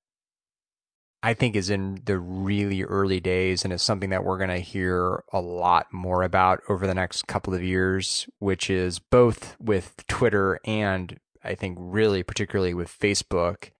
I 1.22 1.34
think 1.34 1.54
is 1.54 1.70
in 1.70 2.00
the 2.04 2.18
really 2.18 2.82
early 2.82 3.20
days 3.20 3.62
and 3.62 3.72
is 3.72 3.82
something 3.82 4.10
that 4.10 4.24
we're 4.24 4.38
going 4.38 4.50
to 4.50 4.58
hear 4.58 5.22
a 5.32 5.40
lot 5.40 5.92
more 5.92 6.24
about 6.24 6.62
over 6.68 6.86
the 6.86 6.94
next 6.94 7.28
couple 7.28 7.54
of 7.54 7.62
years, 7.62 8.26
which 8.38 8.68
is 8.68 8.98
both 8.98 9.56
with 9.60 10.04
Twitter 10.08 10.58
and 10.64 11.20
I 11.44 11.54
think 11.54 11.76
really 11.80 12.22
particularly 12.22 12.74
with 12.74 12.96
Facebook. 12.96 13.70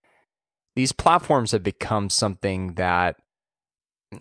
These 0.75 0.93
platforms 0.93 1.53
have 1.53 1.63
become 1.63 2.09
something 2.11 2.75
that 2.75 3.17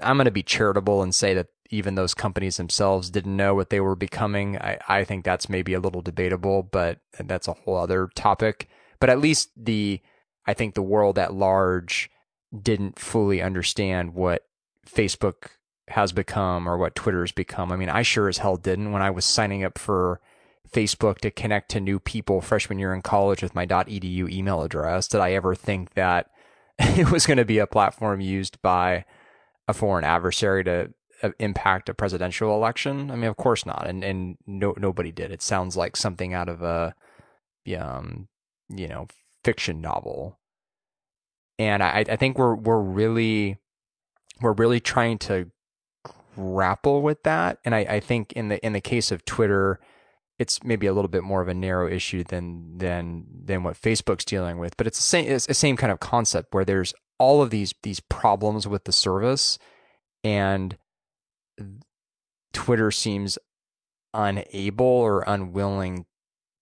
I'm 0.02 0.18
going 0.18 0.26
to 0.26 0.32
be 0.32 0.44
charitable 0.44 1.02
and 1.02 1.14
say 1.14 1.34
that 1.34 1.48
even 1.70 1.96
those 1.96 2.14
companies 2.14 2.58
themselves 2.58 3.10
didn't 3.10 3.36
know 3.36 3.56
what 3.56 3.70
they 3.70 3.80
were 3.80 3.96
becoming. 3.96 4.58
I, 4.58 4.78
I 4.88 5.04
think 5.06 5.24
that's 5.24 5.50
maybe 5.50 5.74
a 5.74 5.80
little 5.80 6.02
debatable, 6.02 6.64
but 6.64 7.00
that's 7.18 7.48
a 7.48 7.54
whole 7.54 7.78
other 7.78 8.10
topic. 8.14 8.68
But 9.00 9.10
at 9.10 9.20
least 9.20 9.52
the, 9.56 10.02
I 10.46 10.54
think 10.54 10.76
the 10.76 10.82
world 10.82 11.18
at 11.18 11.34
large 11.34 12.10
didn't 12.62 13.00
fully 13.00 13.42
understand 13.42 14.14
what 14.14 14.44
Facebook 14.86 15.52
has 15.88 16.12
become 16.12 16.68
or 16.68 16.78
what 16.78 16.96
Twitter's 16.96 17.32
become. 17.32 17.72
I 17.72 17.78
mean, 17.78 17.90
I 17.90 18.02
sure 18.02 18.28
as 18.28 18.40
hell 18.40 18.58
didn't 18.58 18.92
when 18.92 19.02
I 19.02 19.10
was 19.10 19.26
signing 19.26 19.64
up 19.64 19.78
for 19.78 20.20
Facebook 20.74 21.20
to 21.20 21.32
connect 21.32 21.70
to 21.72 21.80
new 21.80 22.00
people 22.00 22.42
freshman 22.42 22.80
year 22.80 22.94
in 22.94 23.02
college 23.02 23.44
with 23.44 23.56
my 23.56 23.66
.edu 23.66 24.30
email 24.30 24.62
address. 24.62 25.08
Did 25.08 25.22
I 25.22 25.34
ever 25.34 25.56
think 25.56 25.94
that 25.94 26.30
it 26.80 27.12
was 27.12 27.26
going 27.26 27.38
to 27.38 27.46
be 27.46 27.60
a 27.60 27.68
platform 27.68 28.22
used 28.22 28.62
by 28.62 29.06
a 29.68 29.74
foreign 29.74 30.06
adversary 30.06 30.64
to 30.64 30.94
impact 31.40 31.90
a 31.90 31.94
presidential 31.94 32.56
election? 32.56 33.12
I 33.12 33.16
mean, 33.16 33.30
of 33.30 33.38
course 33.38 33.66
not, 33.66 33.88
and 33.88 34.04
and 34.04 34.38
no 34.46 34.74
nobody 34.78 35.12
did. 35.12 35.32
It 35.32 35.42
sounds 35.42 35.76
like 35.78 35.96
something 35.96 36.34
out 36.34 36.50
of 36.50 36.62
a 36.62 36.96
um 37.78 38.28
you 38.70 38.88
know 38.88 39.08
fiction 39.44 39.82
novel, 39.82 40.40
and 41.60 41.84
I 41.84 42.06
I 42.08 42.16
think 42.16 42.38
we're 42.38 42.56
we're 42.56 42.82
really 42.82 43.58
we're 44.42 44.54
really 44.54 44.80
trying 44.80 45.18
to 45.20 45.52
grapple 46.36 47.02
with 47.02 47.24
that, 47.24 47.60
and 47.66 47.76
I 47.76 47.80
I 47.80 48.00
think 48.00 48.34
in 48.34 48.50
the 48.50 48.66
in 48.66 48.74
the 48.74 48.82
case 48.82 49.12
of 49.12 49.26
Twitter. 49.26 49.80
It's 50.42 50.64
maybe 50.64 50.88
a 50.88 50.94
little 50.94 51.10
bit 51.10 51.24
more 51.24 51.42
of 51.42 51.48
a 51.48 51.54
narrow 51.54 51.88
issue 51.88 52.24
than 52.24 52.78
than 52.78 53.26
than 53.46 53.64
what 53.64 53.82
Facebook's 53.82 54.26
dealing 54.26 54.58
with, 54.58 54.76
but 54.78 54.88
it's 54.88 54.98
the 54.98 55.04
same 55.04 55.28
it's 55.28 55.48
the 55.48 55.54
same 55.54 55.78
kind 55.78 55.92
of 55.92 56.00
concept 56.00 56.54
where 56.54 56.66
there's 56.66 56.94
all 57.20 57.42
of 57.42 57.50
these 57.50 57.74
these 57.84 58.00
problems 58.00 58.68
with 58.68 58.84
the 58.86 58.92
service 58.92 59.60
and 60.24 60.78
Twitter 62.54 62.92
seems 62.92 63.38
unable 64.14 64.86
or 64.86 65.24
unwilling 65.28 66.06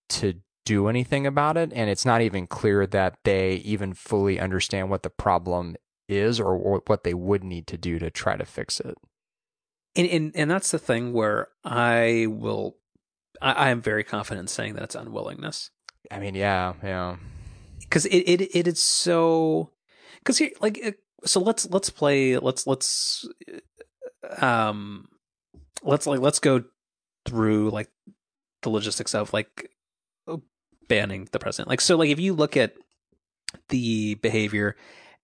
to 0.09 0.35
do 0.65 0.87
anything 0.87 1.25
about 1.25 1.57
it. 1.57 1.71
And 1.73 1.89
it's 1.89 2.05
not 2.05 2.21
even 2.21 2.47
clear 2.47 2.85
that 2.87 3.17
they 3.23 3.55
even 3.55 3.93
fully 3.93 4.39
understand 4.39 4.89
what 4.89 5.03
the 5.03 5.09
problem 5.09 5.75
is 6.07 6.39
or, 6.39 6.55
or 6.55 6.81
what 6.87 7.03
they 7.03 7.13
would 7.13 7.43
need 7.43 7.67
to 7.67 7.77
do 7.77 7.99
to 7.99 8.09
try 8.09 8.37
to 8.37 8.45
fix 8.45 8.79
it. 8.79 8.95
And, 9.95 10.07
and, 10.07 10.31
and 10.35 10.51
that's 10.51 10.71
the 10.71 10.79
thing 10.79 11.13
where 11.13 11.49
I 11.63 12.27
will, 12.29 12.77
I, 13.41 13.51
I 13.51 13.69
am 13.69 13.81
very 13.81 14.03
confident 14.03 14.43
in 14.43 14.47
saying 14.47 14.73
that 14.73 14.83
it's 14.83 14.95
unwillingness. 14.95 15.71
I 16.11 16.19
mean, 16.19 16.35
yeah, 16.35 16.73
yeah. 16.83 17.17
Because 17.79 18.05
it, 18.05 18.17
it, 18.17 18.55
it 18.55 18.67
is 18.67 18.81
so, 18.81 19.71
because 20.19 20.37
here, 20.37 20.51
like, 20.61 20.99
so 21.25 21.39
let's, 21.39 21.69
let's 21.69 21.89
play, 21.89 22.37
let's, 22.37 22.67
let's, 22.67 23.27
um, 24.37 25.07
let's 25.81 26.05
like 26.05 26.19
let's 26.19 26.39
go 26.39 26.63
through 27.25 27.69
like 27.69 27.89
the 28.61 28.69
logistics 28.69 29.15
of 29.15 29.31
like 29.33 29.69
banning 30.87 31.27
the 31.31 31.39
president. 31.39 31.69
Like 31.69 31.81
so, 31.81 31.95
like 31.95 32.09
if 32.09 32.19
you 32.19 32.33
look 32.33 32.57
at 32.57 32.73
the 33.69 34.15
behavior 34.15 34.75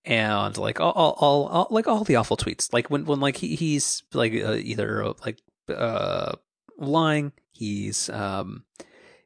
and 0.05 0.57
like 0.57 0.79
all, 0.79 0.91
all, 0.91 1.11
all, 1.19 1.47
all 1.47 1.67
like 1.71 1.87
all 1.87 2.03
the 2.03 2.15
awful 2.15 2.37
tweets, 2.37 2.71
like 2.71 2.89
when 2.89 3.05
when 3.05 3.19
like 3.19 3.37
he, 3.37 3.55
he's 3.55 4.03
like 4.13 4.33
uh, 4.33 4.53
either 4.53 5.13
like 5.25 5.39
uh 5.67 6.33
lying, 6.77 7.33
he's 7.55 8.09
um 8.09 8.65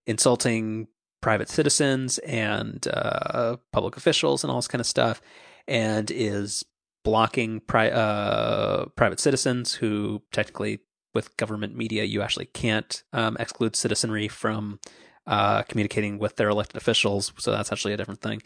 insulting 0.06 0.88
private 1.22 1.50
citizens 1.50 2.18
and 2.20 2.88
uh 2.94 3.58
public 3.74 3.98
officials 3.98 4.44
and 4.44 4.52
all 4.52 4.58
this 4.58 4.68
kind 4.68 4.80
of 4.80 4.88
stuff, 4.88 5.22
and 5.68 6.10
is 6.12 6.64
blocking 7.04 7.60
pri- 7.62 7.92
uh, 7.92 8.86
private 8.96 9.20
citizens 9.20 9.74
who 9.74 10.22
technically 10.32 10.80
with 11.14 11.36
government 11.38 11.76
media, 11.76 12.04
you 12.04 12.22
actually 12.22 12.46
can't 12.46 13.04
um, 13.14 13.36
exclude 13.40 13.76
citizenry 13.76 14.28
from 14.28 14.80
uh, 15.26 15.64
communicating 15.64 16.20
with 16.20 16.36
their 16.36 16.50
elected 16.50 16.78
officials. 16.78 17.34
So 17.38 17.52
that's 17.52 17.72
actually 17.72 17.94
a 17.94 17.98
different 17.98 18.22
thing. 18.22 18.42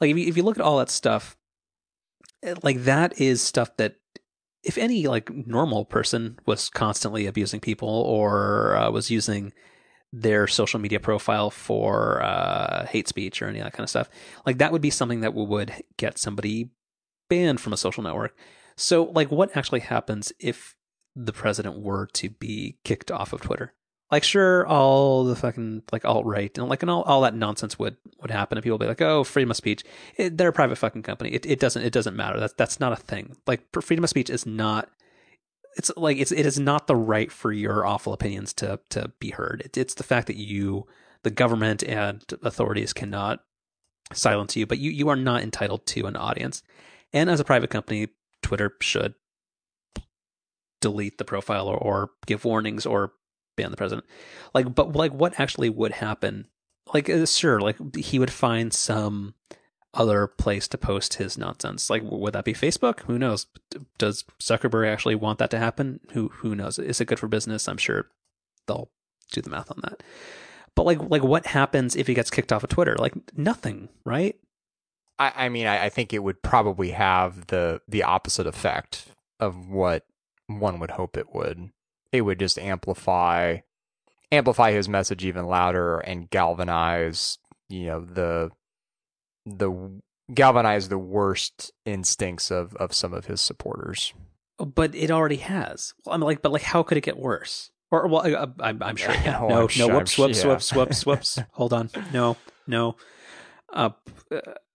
Like 0.00 0.10
if 0.10 0.16
you, 0.16 0.26
if 0.26 0.36
you 0.36 0.42
look 0.42 0.56
at 0.56 0.64
all 0.64 0.78
that 0.78 0.90
stuff, 0.90 1.36
eh, 2.42 2.54
like 2.62 2.84
that 2.84 3.20
is 3.20 3.42
stuff 3.42 3.76
that 3.78 3.96
if 4.64 4.78
any 4.78 5.06
like 5.06 5.30
normal 5.30 5.84
person 5.84 6.38
was 6.46 6.68
constantly 6.68 7.26
abusing 7.26 7.60
people 7.60 7.88
or 7.88 8.76
uh, 8.76 8.90
was 8.90 9.10
using 9.10 9.52
their 10.12 10.46
social 10.46 10.78
media 10.78 11.00
profile 11.00 11.50
for 11.50 12.22
uh, 12.22 12.86
hate 12.86 13.08
speech 13.08 13.42
or 13.42 13.48
any 13.48 13.58
of 13.58 13.64
that 13.64 13.72
kind 13.72 13.84
of 13.84 13.90
stuff, 13.90 14.08
like 14.46 14.58
that 14.58 14.72
would 14.72 14.82
be 14.82 14.90
something 14.90 15.20
that 15.20 15.34
would 15.34 15.72
get 15.96 16.18
somebody 16.18 16.70
banned 17.28 17.60
from 17.60 17.72
a 17.72 17.76
social 17.76 18.02
network. 18.02 18.36
So, 18.76 19.04
like, 19.04 19.30
what 19.30 19.56
actually 19.56 19.80
happens 19.80 20.32
if 20.38 20.76
the 21.14 21.32
president 21.32 21.80
were 21.80 22.06
to 22.14 22.30
be 22.30 22.78
kicked 22.84 23.10
off 23.10 23.32
of 23.32 23.40
Twitter? 23.40 23.72
Like, 24.14 24.22
sure, 24.22 24.64
all 24.68 25.24
the 25.24 25.34
fucking 25.34 25.82
like 25.90 26.04
alt 26.04 26.24
right 26.24 26.56
and 26.56 26.68
like 26.68 26.82
and 26.82 26.90
all, 26.90 27.02
all 27.02 27.22
that 27.22 27.34
nonsense 27.34 27.80
would 27.80 27.96
would 28.22 28.30
happen, 28.30 28.56
and 28.56 28.62
people 28.62 28.78
would 28.78 28.84
be 28.84 28.88
like, 28.88 29.02
"Oh, 29.02 29.24
freedom 29.24 29.50
of 29.50 29.56
speech." 29.56 29.82
It, 30.16 30.38
they're 30.38 30.50
a 30.50 30.52
private 30.52 30.78
fucking 30.78 31.02
company. 31.02 31.30
It 31.30 31.44
it 31.44 31.58
doesn't 31.58 31.82
it 31.82 31.92
doesn't 31.92 32.14
matter. 32.14 32.38
That's 32.38 32.52
that's 32.52 32.78
not 32.78 32.92
a 32.92 32.96
thing. 32.96 33.36
Like, 33.44 33.64
freedom 33.82 34.04
of 34.04 34.10
speech 34.10 34.30
is 34.30 34.46
not. 34.46 34.88
It's 35.76 35.90
like 35.96 36.18
it's 36.18 36.30
it 36.30 36.46
is 36.46 36.60
not 36.60 36.86
the 36.86 36.94
right 36.94 37.32
for 37.32 37.50
your 37.50 37.84
awful 37.84 38.12
opinions 38.12 38.52
to 38.52 38.78
to 38.90 39.10
be 39.18 39.30
heard. 39.30 39.62
It, 39.64 39.76
it's 39.76 39.94
the 39.94 40.04
fact 40.04 40.28
that 40.28 40.36
you, 40.36 40.86
the 41.24 41.30
government 41.30 41.82
and 41.82 42.22
authorities, 42.40 42.92
cannot 42.92 43.40
silence 44.12 44.54
you, 44.54 44.64
but 44.64 44.78
you 44.78 44.92
you 44.92 45.08
are 45.08 45.16
not 45.16 45.42
entitled 45.42 45.86
to 45.86 46.06
an 46.06 46.14
audience. 46.14 46.62
And 47.12 47.28
as 47.28 47.40
a 47.40 47.44
private 47.44 47.70
company, 47.70 48.10
Twitter 48.42 48.76
should 48.80 49.14
delete 50.80 51.18
the 51.18 51.24
profile 51.24 51.66
or, 51.66 51.76
or 51.76 52.10
give 52.26 52.44
warnings 52.44 52.86
or 52.86 53.10
ban 53.56 53.70
the 53.70 53.76
president. 53.76 54.06
Like, 54.52 54.74
but 54.74 54.94
like, 54.94 55.12
what 55.12 55.38
actually 55.38 55.70
would 55.70 55.92
happen? 55.92 56.48
Like, 56.92 57.08
uh, 57.08 57.26
sure, 57.26 57.60
like 57.60 57.96
he 57.96 58.18
would 58.18 58.32
find 58.32 58.72
some 58.72 59.34
other 59.94 60.26
place 60.26 60.68
to 60.68 60.78
post 60.78 61.14
his 61.14 61.38
nonsense. 61.38 61.88
Like, 61.88 62.02
would 62.04 62.34
that 62.34 62.44
be 62.44 62.52
Facebook? 62.52 63.00
Who 63.00 63.18
knows? 63.18 63.46
Does 63.98 64.24
Zuckerberg 64.42 64.90
actually 64.92 65.14
want 65.14 65.38
that 65.38 65.50
to 65.50 65.58
happen? 65.58 66.00
Who 66.12 66.28
who 66.28 66.54
knows? 66.54 66.78
Is 66.78 67.00
it 67.00 67.06
good 67.06 67.18
for 67.18 67.28
business? 67.28 67.68
I'm 67.68 67.78
sure 67.78 68.08
they'll 68.66 68.90
do 69.32 69.40
the 69.40 69.50
math 69.50 69.70
on 69.70 69.80
that. 69.82 70.02
But 70.74 70.86
like, 70.86 70.98
like 71.10 71.22
what 71.22 71.46
happens 71.46 71.94
if 71.94 72.06
he 72.06 72.14
gets 72.14 72.30
kicked 72.30 72.52
off 72.52 72.64
of 72.64 72.70
Twitter? 72.70 72.96
Like 72.98 73.14
nothing, 73.36 73.88
right? 74.04 74.36
I, 75.18 75.32
I 75.36 75.48
mean, 75.48 75.66
I, 75.66 75.84
I 75.84 75.88
think 75.88 76.12
it 76.12 76.22
would 76.22 76.42
probably 76.42 76.90
have 76.90 77.46
the 77.46 77.80
the 77.88 78.02
opposite 78.02 78.46
effect 78.46 79.06
of 79.40 79.68
what 79.68 80.04
one 80.46 80.80
would 80.80 80.92
hope 80.92 81.16
it 81.16 81.34
would. 81.34 81.70
It 82.14 82.20
would 82.20 82.38
just 82.38 82.60
amplify 82.60 83.58
amplify 84.30 84.70
his 84.70 84.88
message 84.88 85.24
even 85.24 85.46
louder 85.46 85.98
and 85.98 86.30
galvanize, 86.30 87.38
you 87.68 87.86
know, 87.86 88.00
the 88.00 88.50
the 89.44 90.00
galvanize 90.32 90.88
the 90.88 90.98
worst 90.98 91.72
instincts 91.84 92.52
of 92.52 92.76
of 92.76 92.94
some 92.94 93.12
of 93.12 93.26
his 93.26 93.40
supporters. 93.40 94.14
But 94.58 94.94
it 94.94 95.10
already 95.10 95.38
has. 95.38 95.92
Well, 96.06 96.14
I'm 96.14 96.20
like, 96.20 96.40
but 96.40 96.52
like, 96.52 96.62
how 96.62 96.84
could 96.84 96.96
it 96.96 97.00
get 97.00 97.18
worse? 97.18 97.72
Or 97.90 98.06
well, 98.06 98.22
I, 98.60 98.68
am 98.70 98.80
I'm 98.80 98.94
sure. 98.96 99.12
Yeah. 99.12 99.40
Oh, 99.42 99.48
no, 99.48 99.54
I'm 99.54 99.60
no, 99.62 99.68
sure- 99.68 99.94
whoops, 99.94 100.16
I'm 100.18 100.24
whoops, 100.26 100.44
whoops, 100.44 100.72
whoops, 100.72 101.06
whoops. 101.06 101.38
Hold 101.54 101.72
on. 101.72 101.90
No, 102.12 102.36
no. 102.68 102.94
Uh, 103.72 103.90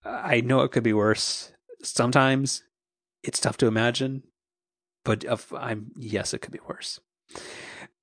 I 0.03 0.41
know 0.41 0.61
it 0.64 0.72
could 0.74 0.84
be 0.84 0.91
worse. 0.91 1.53
Sometimes 1.84 2.64
it's 3.24 3.40
tough 3.40 3.56
to 3.57 3.68
imagine, 3.68 4.24
but 5.06 5.24
if 5.24 5.53
I'm 5.53 5.91
yes, 5.95 6.34
it 6.34 6.40
could 6.41 6.52
be 6.52 6.60
worse. 6.68 6.99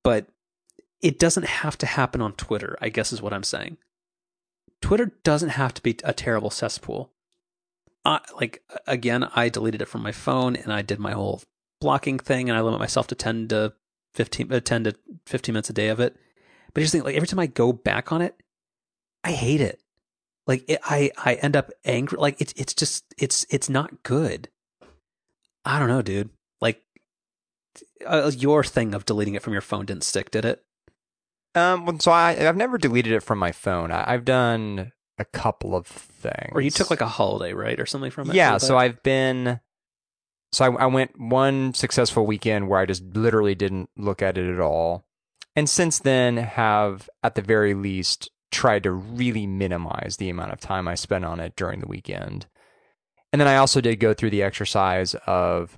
But 0.03 0.27
it 1.01 1.19
doesn't 1.19 1.47
have 1.47 1.77
to 1.79 1.87
happen 1.87 2.21
on 2.21 2.33
Twitter. 2.33 2.77
I 2.81 2.89
guess 2.89 3.13
is 3.13 3.23
what 3.23 3.33
I'm 3.33 3.43
saying. 3.43 3.77
Twitter 4.81 5.13
doesn't 5.25 5.51
have 5.51 5.75
to 5.75 5.83
be 5.83 5.97
a 6.05 6.13
terrible 6.13 6.51
cesspool. 6.51 7.13
I, 8.05 8.21
like 8.37 8.63
again, 8.87 9.25
I 9.35 9.49
deleted 9.49 9.83
it 9.83 9.89
from 9.89 10.03
my 10.03 10.13
phone 10.13 10.55
and 10.55 10.73
I 10.73 10.83
did 10.83 10.99
my 10.99 11.13
whole 11.13 11.43
blocking 11.81 12.19
thing, 12.19 12.49
and 12.49 12.57
I 12.57 12.63
limit 12.63 12.81
myself 12.81 13.07
to 13.09 13.15
ten 13.15 13.49
to 13.49 13.73
fifteen, 14.15 14.53
uh, 14.53 14.61
ten 14.61 14.85
to 14.85 14.95
fifteen 15.27 15.55
minutes 15.55 15.71
a 15.71 15.73
day 15.73 15.89
of 15.89 16.01
it. 16.01 16.17
But 16.73 16.83
the 16.83 16.89
thing: 16.89 17.03
like 17.03 17.17
every 17.17 17.29
time 17.29 17.41
I 17.41 17.47
go 17.47 17.73
back 17.73 18.13
on 18.13 18.23
it, 18.23 18.37
I 19.25 19.33
hate 19.33 19.61
it. 19.61 19.81
Like 20.47 20.65
it, 20.69 20.79
I, 20.85 21.11
I 21.17 21.35
end 21.35 21.57
up 21.57 21.73
angry. 21.85 22.19
Like 22.19 22.41
it's, 22.41 22.53
it's 22.57 22.73
just, 22.73 23.05
it's, 23.19 23.45
it's 23.51 23.69
not 23.69 24.05
good. 24.05 24.49
I 25.65 25.81
don't 25.81 25.89
know, 25.89 26.03
dude. 26.03 26.31
Like 26.61 26.83
uh, 28.05 28.31
your 28.37 28.65
thing 28.65 28.95
of 28.95 29.05
deleting 29.05 29.35
it 29.35 29.43
from 29.43 29.53
your 29.53 29.63
phone 29.63 29.87
didn't 29.87 30.05
stick, 30.05 30.31
did 30.31 30.45
it? 30.45 30.63
Um, 31.55 31.99
so 32.01 32.13
I 32.13 32.47
I've 32.47 32.57
never 32.57 32.79
deleted 32.79 33.13
it 33.13 33.23
from 33.23 33.39
my 33.39 33.53
phone. 33.53 33.91
I, 33.91 34.13
I've 34.13 34.25
done 34.25 34.93
a 35.19 35.25
couple 35.25 35.75
of 35.75 35.87
things. 35.87 36.53
Or 36.53 36.61
you 36.61 36.71
took 36.71 36.91
like 36.91 37.01
a 37.01 37.09
holiday, 37.09 37.55
right, 37.55 37.81
or 37.81 37.87
something 37.87 38.11
from 38.11 38.31
it? 38.31 38.37
yeah. 38.37 38.59
So 38.59 38.77
I've 38.77 39.03
been. 39.03 39.61
So 40.53 40.65
I, 40.65 40.85
I 40.85 40.87
went 40.87 41.19
one 41.19 41.75
successful 41.75 42.27
weekend 42.27 42.69
where 42.69 42.79
I 42.79 42.87
just 42.87 43.03
literally 43.03 43.55
didn't 43.55 43.91
look 43.97 44.23
at 44.23 44.39
it 44.39 44.53
at 44.53 44.61
all, 44.61 45.07
and 45.55 45.69
since 45.69 45.99
then 45.99 46.37
have 46.37 47.09
at 47.23 47.35
the 47.35 47.43
very 47.43 47.75
least 47.75 48.31
tried 48.53 48.85
to 48.85 48.93
really 48.93 49.47
minimize 49.47 50.17
the 50.19 50.31
amount 50.31 50.53
of 50.53 50.61
time 50.61 50.87
I 50.87 50.95
spent 50.95 51.25
on 51.25 51.41
it 51.41 51.57
during 51.57 51.81
the 51.81 51.89
weekend. 51.89 52.47
And 53.33 53.41
then 53.41 53.49
I 53.49 53.57
also 53.57 53.81
did 53.81 53.97
go 53.97 54.15
through 54.15 54.31
the 54.31 54.43
exercise 54.43 55.15
of 55.27 55.77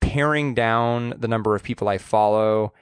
paring 0.00 0.54
down 0.54 1.14
the 1.18 1.28
number 1.28 1.54
of 1.54 1.62
people 1.62 1.88
I 1.88 1.98
follow 1.98 2.72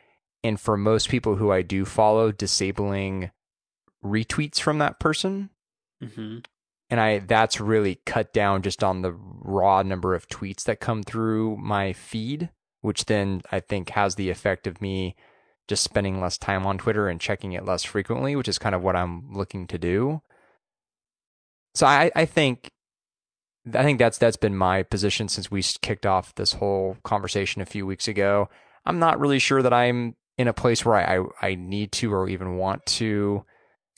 and 0.45 0.61
for 0.61 0.77
most 0.77 1.09
people 1.09 1.37
who 1.37 1.51
I 1.51 1.63
do 1.63 1.85
follow, 1.85 2.33
disabling 2.33 3.31
retweets 4.05 4.61
from 4.61 4.79
that 4.79 5.01
person. 5.01 5.51
Mhm. 6.03 6.45
And 6.91 7.01
I 7.01 7.19
that's 7.19 7.61
really 7.61 7.97
cut 8.07 8.33
down 8.33 8.63
just 8.63 8.83
on 8.83 9.03
the 9.03 9.13
raw 9.13 9.83
number 9.83 10.15
of 10.15 10.29
tweets 10.29 10.65
that 10.65 10.81
come 10.81 11.03
through 11.03 11.57
my 11.59 11.93
feed, 11.93 12.51
which 12.81 13.07
then 13.07 13.43
I 13.53 13.61
think 13.61 13.91
has 13.91 14.15
the 14.15 14.31
effect 14.31 14.67
of 14.67 14.81
me 14.81 15.17
just 15.67 15.85
spending 15.85 16.21
less 16.21 16.39
time 16.39 16.65
on 16.65 16.79
Twitter 16.79 17.09
and 17.09 17.21
checking 17.21 17.53
it 17.53 17.65
less 17.65 17.85
frequently, 17.85 18.35
which 18.37 18.49
is 18.49 18.59
kind 18.59 18.75
of 18.75 18.83
what 18.83 18.97
I'm 18.97 19.31
looking 19.33 19.67
to 19.67 19.79
do. 19.79 20.23
So 21.75 21.87
I, 21.87 22.11
I 22.17 22.25
think 22.25 22.71
I 23.75 23.83
think 23.83 23.99
that's 23.99 24.19
that's 24.19 24.37
been 24.37 24.57
my 24.57 24.83
position 24.83 25.29
since 25.29 25.51
we 25.51 25.63
kicked 25.63 26.07
off 26.07 26.35
this 26.35 26.55
whole 26.55 26.97
conversation 27.05 27.63
a 27.63 27.67
few 27.67 27.87
weeks 27.87 28.09
ago. 28.09 28.49
I'm 28.85 28.99
not 28.99 29.21
really 29.21 29.39
sure 29.39 29.63
that 29.63 29.73
I'm 29.73 30.17
in 30.37 30.49
a 30.49 30.53
place 30.53 30.85
where 30.85 30.95
I, 30.95 31.19
I, 31.19 31.49
I 31.49 31.55
need 31.57 31.93
to 31.93 32.13
or 32.13 32.29
even 32.29 32.57
want 32.57 32.87
to 32.87 33.45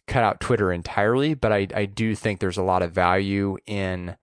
cut 0.06 0.24
out 0.24 0.40
Twitter 0.40 0.72
entirely, 0.72 1.34
but 1.34 1.52
I, 1.52 1.68
I 1.74 1.84
do 1.84 2.14
think 2.14 2.40
there's 2.40 2.56
a 2.56 2.62
lot 2.62 2.82
of 2.82 2.92
value 2.92 3.56
in 3.66 4.16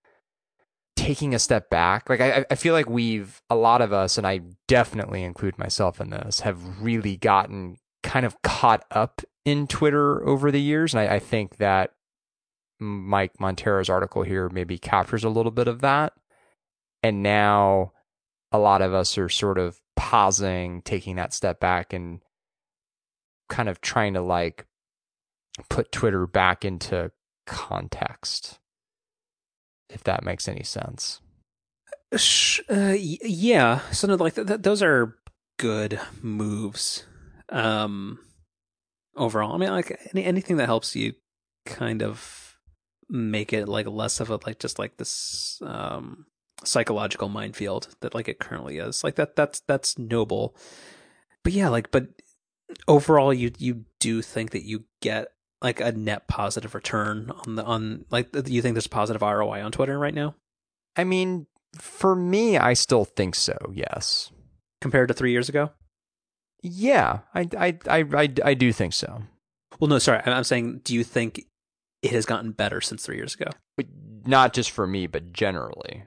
taking 0.95 1.33
a 1.33 1.39
step 1.39 1.69
back. 1.69 2.09
Like 2.09 2.19
I, 2.19 2.45
I 2.49 2.55
feel 2.55 2.73
like 2.73 2.89
we've 2.89 3.41
a 3.49 3.55
lot 3.55 3.81
of 3.81 3.93
us, 3.93 4.17
and 4.17 4.27
I 4.27 4.41
definitely 4.67 5.23
include 5.23 5.57
myself 5.57 6.01
in 6.01 6.09
this, 6.09 6.41
have 6.41 6.81
really 6.81 7.15
gotten 7.15 7.77
kind 8.03 8.25
of 8.25 8.41
caught 8.41 8.83
up 8.91 9.21
in 9.45 9.67
Twitter 9.67 10.27
over 10.27 10.51
the 10.51 10.61
years, 10.61 10.93
and 10.93 11.01
I, 11.01 11.15
I 11.15 11.19
think 11.19 11.57
that 11.57 11.91
Mike 12.79 13.39
Monteiro's 13.39 13.89
article 13.89 14.23
here 14.23 14.49
maybe 14.49 14.77
captures 14.77 15.23
a 15.23 15.29
little 15.29 15.51
bit 15.51 15.67
of 15.67 15.81
that. 15.81 16.13
And 17.03 17.23
now 17.23 17.93
a 18.51 18.59
lot 18.59 18.81
of 18.81 18.93
us 18.93 19.17
are 19.17 19.29
sort 19.29 19.57
of 19.57 19.79
pausing, 19.95 20.81
taking 20.83 21.15
that 21.15 21.33
step 21.33 21.59
back 21.59 21.93
and 21.93 22.21
kind 23.49 23.69
of 23.69 23.81
trying 23.81 24.13
to 24.13 24.21
like 24.21 24.65
put 25.69 25.91
Twitter 25.91 26.27
back 26.27 26.63
into 26.65 27.11
context. 27.45 28.59
If 29.89 30.03
that 30.03 30.23
makes 30.23 30.47
any 30.47 30.63
sense. 30.63 31.21
Uh, 32.69 32.95
yeah. 32.97 33.79
So 33.91 34.07
no, 34.07 34.15
like 34.15 34.35
th- 34.35 34.47
th- 34.47 34.61
those 34.61 34.83
are 34.83 35.15
good 35.57 35.99
moves. 36.21 37.05
Um, 37.49 38.19
overall, 39.15 39.53
I 39.53 39.57
mean, 39.57 39.69
like 39.69 39.97
any, 40.13 40.25
anything 40.25 40.57
that 40.57 40.65
helps 40.65 40.95
you 40.95 41.13
kind 41.65 42.01
of 42.01 42.46
make 43.09 43.53
it 43.53 43.67
like 43.67 43.88
less 43.88 44.19
of 44.19 44.29
a 44.29 44.39
like 44.45 44.59
just 44.59 44.79
like 44.79 44.97
this 44.97 45.61
um 45.65 46.25
psychological 46.63 47.29
minefield 47.29 47.95
that 48.01 48.15
like 48.15 48.27
it 48.27 48.39
currently 48.39 48.77
is. 48.77 49.03
Like 49.03 49.15
that 49.15 49.35
that's 49.35 49.61
that's 49.61 49.97
noble. 49.97 50.55
But 51.43 51.53
yeah, 51.53 51.69
like 51.69 51.91
but 51.91 52.07
overall 52.88 53.34
you 53.34 53.51
you 53.57 53.85
do 53.99 54.21
think 54.21 54.51
that 54.51 54.65
you 54.65 54.84
get 55.01 55.29
like 55.61 55.79
a 55.79 55.91
net 55.91 56.27
positive 56.27 56.75
return 56.75 57.31
on 57.45 57.55
the 57.55 57.63
on 57.63 58.05
like 58.11 58.29
you 58.47 58.61
think 58.61 58.75
there's 58.75 58.88
positive 58.88 59.21
ROI 59.21 59.63
on 59.63 59.71
Twitter 59.71 59.97
right 59.97 60.13
now 60.13 60.35
I 60.97 61.03
mean, 61.03 61.45
for 61.79 62.15
me, 62.15 62.57
I 62.57 62.73
still 62.73 63.05
think 63.05 63.35
so, 63.35 63.55
yes. 63.73 64.31
compared 64.81 65.07
to 65.09 65.13
3 65.13 65.31
years 65.31 65.47
ago? 65.47 65.69
Yeah, 66.63 67.19
I, 67.34 67.47
I, 67.57 67.77
I, 67.88 67.99
I, 67.99 68.29
I 68.43 68.53
do 68.55 68.73
think 68.73 68.93
so. 68.93 69.21
Well, 69.79 69.88
no, 69.88 69.99
sorry. 69.99 70.21
I'm 70.25 70.43
saying, 70.43 70.81
do 70.84 70.95
you 70.95 71.03
think 71.03 71.45
it 72.01 72.11
has 72.11 72.25
gotten 72.25 72.51
better 72.51 72.81
since 72.81 73.05
three 73.05 73.17
years 73.17 73.35
ago? 73.35 73.49
But 73.75 73.87
not 74.25 74.53
just 74.53 74.71
for 74.71 74.85
me, 74.87 75.07
but 75.07 75.31
generally. 75.33 76.03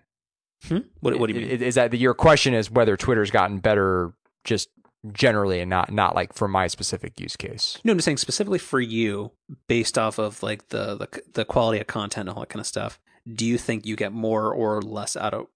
Hmm? 0.66 0.78
What, 1.00 1.18
what 1.18 1.28
do 1.28 1.34
you 1.34 1.40
mean? 1.40 1.50
Is- 1.50 1.62
Is 1.62 1.74
that 1.76 1.92
your 1.94 2.14
question? 2.14 2.54
Is 2.54 2.70
whether 2.70 2.96
Twitter's 2.96 3.30
gotten 3.30 3.58
better 3.58 4.12
just 4.44 4.68
generally, 5.12 5.60
and 5.60 5.70
not 5.70 5.90
not 5.90 6.14
like 6.14 6.34
for 6.34 6.46
my 6.48 6.66
specific 6.66 7.18
use 7.18 7.34
case? 7.36 7.78
no, 7.84 7.92
I'm 7.92 7.98
just 7.98 8.04
saying 8.04 8.18
specifically 8.18 8.58
for 8.58 8.80
you, 8.80 9.32
based 9.68 9.96
off 9.96 10.18
of 10.18 10.42
like 10.42 10.68
the, 10.68 10.96
the 10.96 11.22
the 11.32 11.44
quality 11.46 11.80
of 11.80 11.86
content 11.86 12.28
and 12.28 12.36
all 12.36 12.42
that 12.42 12.50
kind 12.50 12.60
of 12.60 12.66
stuff. 12.66 13.00
Do 13.32 13.46
you 13.46 13.56
think 13.58 13.86
you 13.86 13.96
get 13.96 14.12
more 14.12 14.52
or 14.52 14.82
less 14.82 15.16
out 15.16 15.32
of 15.34 15.46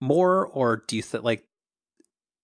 more, 0.00 0.46
or 0.46 0.84
do 0.86 0.96
you 0.96 1.02
think 1.02 1.24
like 1.24 1.44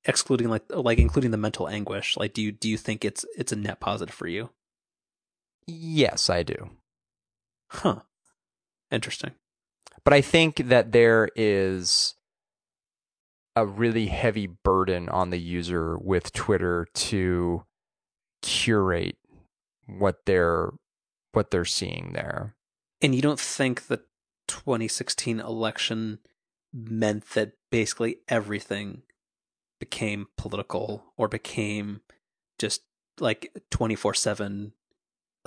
excluding 0.07 0.49
like 0.49 0.63
like 0.71 0.99
including 0.99 1.33
the 1.33 1.37
mental 1.37 1.69
anguish? 1.69 2.17
Like, 2.17 2.33
do 2.33 2.41
you 2.41 2.51
do 2.53 2.69
you 2.71 2.79
think 2.79 3.05
it's 3.05 3.27
it's 3.37 3.53
a 3.53 3.57
net 3.57 3.81
positive 3.81 4.15
for 4.15 4.27
you? 4.27 4.49
Yes, 5.67 6.31
I 6.31 6.43
do. 6.43 6.71
Huh. 7.69 8.01
Interesting. 8.91 9.33
but 10.05 10.13
I 10.13 10.21
think 10.21 10.57
that 10.69 10.93
there 10.93 11.29
is 11.35 12.15
a 13.57 13.67
really 13.67 14.07
heavy 14.07 14.47
burden 14.47 15.09
on 15.09 15.31
the 15.31 15.41
user 15.41 15.99
with 15.99 16.33
Twitter 16.33 16.87
to 16.95 17.65
curate 18.43 19.17
what 19.87 20.25
they're 20.27 20.71
what 21.33 21.51
they're 21.51 21.65
seeing 21.65 22.13
there. 22.13 22.55
And 23.03 23.15
you 23.15 23.23
don't 23.23 23.41
think 23.41 23.89
the 23.89 24.03
2016 24.49 25.41
election 25.41 26.21
meant 26.73 27.31
that 27.31 27.53
basically 27.71 28.19
everything 28.29 29.03
became 29.81 30.29
political 30.37 31.13
or 31.17 31.27
became 31.29 32.01
just 32.59 32.83
like 33.19 33.53
24/7 33.71 34.73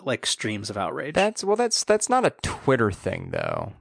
like 0.05 0.25
streams 0.25 0.69
of 0.69 0.77
outrage. 0.77 1.15
That's 1.15 1.43
well 1.43 1.55
that's 1.55 1.83
that's 1.83 2.09
not 2.09 2.25
a 2.25 2.33
Twitter 2.41 2.91
thing 2.91 3.29
though. 3.31 3.73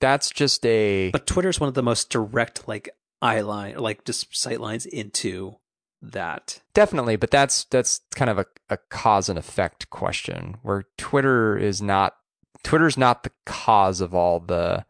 That's 0.00 0.30
just 0.30 0.64
a 0.64 1.10
But 1.10 1.26
Twitter's 1.26 1.60
one 1.60 1.68
of 1.68 1.74
the 1.74 1.82
most 1.82 2.10
direct 2.10 2.66
like 2.66 2.90
eye 3.20 3.40
line 3.40 3.76
like 3.76 4.04
just 4.04 4.34
sight 4.36 4.60
lines 4.60 4.86
into 4.86 5.56
that. 6.02 6.60
Definitely, 6.74 7.16
but 7.16 7.30
that's 7.30 7.64
that's 7.64 8.00
kind 8.14 8.30
of 8.30 8.38
a, 8.38 8.46
a 8.68 8.78
cause 8.88 9.28
and 9.28 9.38
effect 9.38 9.90
question 9.90 10.56
where 10.62 10.84
Twitter 10.96 11.56
is 11.56 11.82
not 11.82 12.14
Twitter's 12.62 12.96
not 12.96 13.22
the 13.22 13.32
cause 13.46 14.00
of 14.00 14.14
all 14.14 14.40
the 14.40 14.84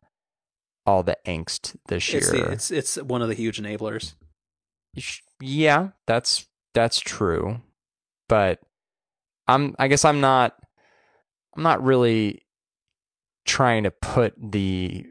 all 0.87 1.03
the 1.03 1.17
angst 1.27 1.77
this 1.89 2.13
year. 2.13 2.19
It's, 2.19 2.31
the, 2.31 2.53
it's 2.53 2.71
it's 2.71 2.97
one 3.03 3.23
of 3.23 3.29
the 3.29 3.35
huge 3.35 3.61
enablers. 3.61 4.15
Yeah, 5.41 5.89
that's 6.07 6.47
that's 6.75 7.01
true. 7.01 7.61
But 8.29 8.61
I'm 9.49 9.75
I 9.79 9.89
guess 9.89 10.05
I'm 10.05 10.21
not 10.21 10.57
I'm 11.61 11.65
not 11.65 11.85
really 11.85 12.41
trying 13.45 13.83
to 13.83 13.91
put 13.91 14.33
the 14.41 15.05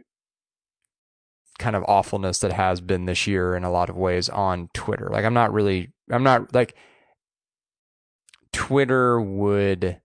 kind 1.59 1.75
of 1.75 1.83
awfulness 1.87 2.39
that 2.39 2.53
has 2.53 2.81
been 2.81 3.05
this 3.05 3.27
year 3.27 3.55
in 3.55 3.63
a 3.63 3.69
lot 3.69 3.87
of 3.87 3.95
ways 3.95 4.29
on 4.29 4.67
Twitter. 4.73 5.09
Like 5.11 5.25
I'm 5.25 5.35
not 5.35 5.53
really 5.53 5.93
I'm 6.09 6.23
not 6.23 6.51
like 6.55 6.73
Twitter 8.51 9.21
would 9.21 10.01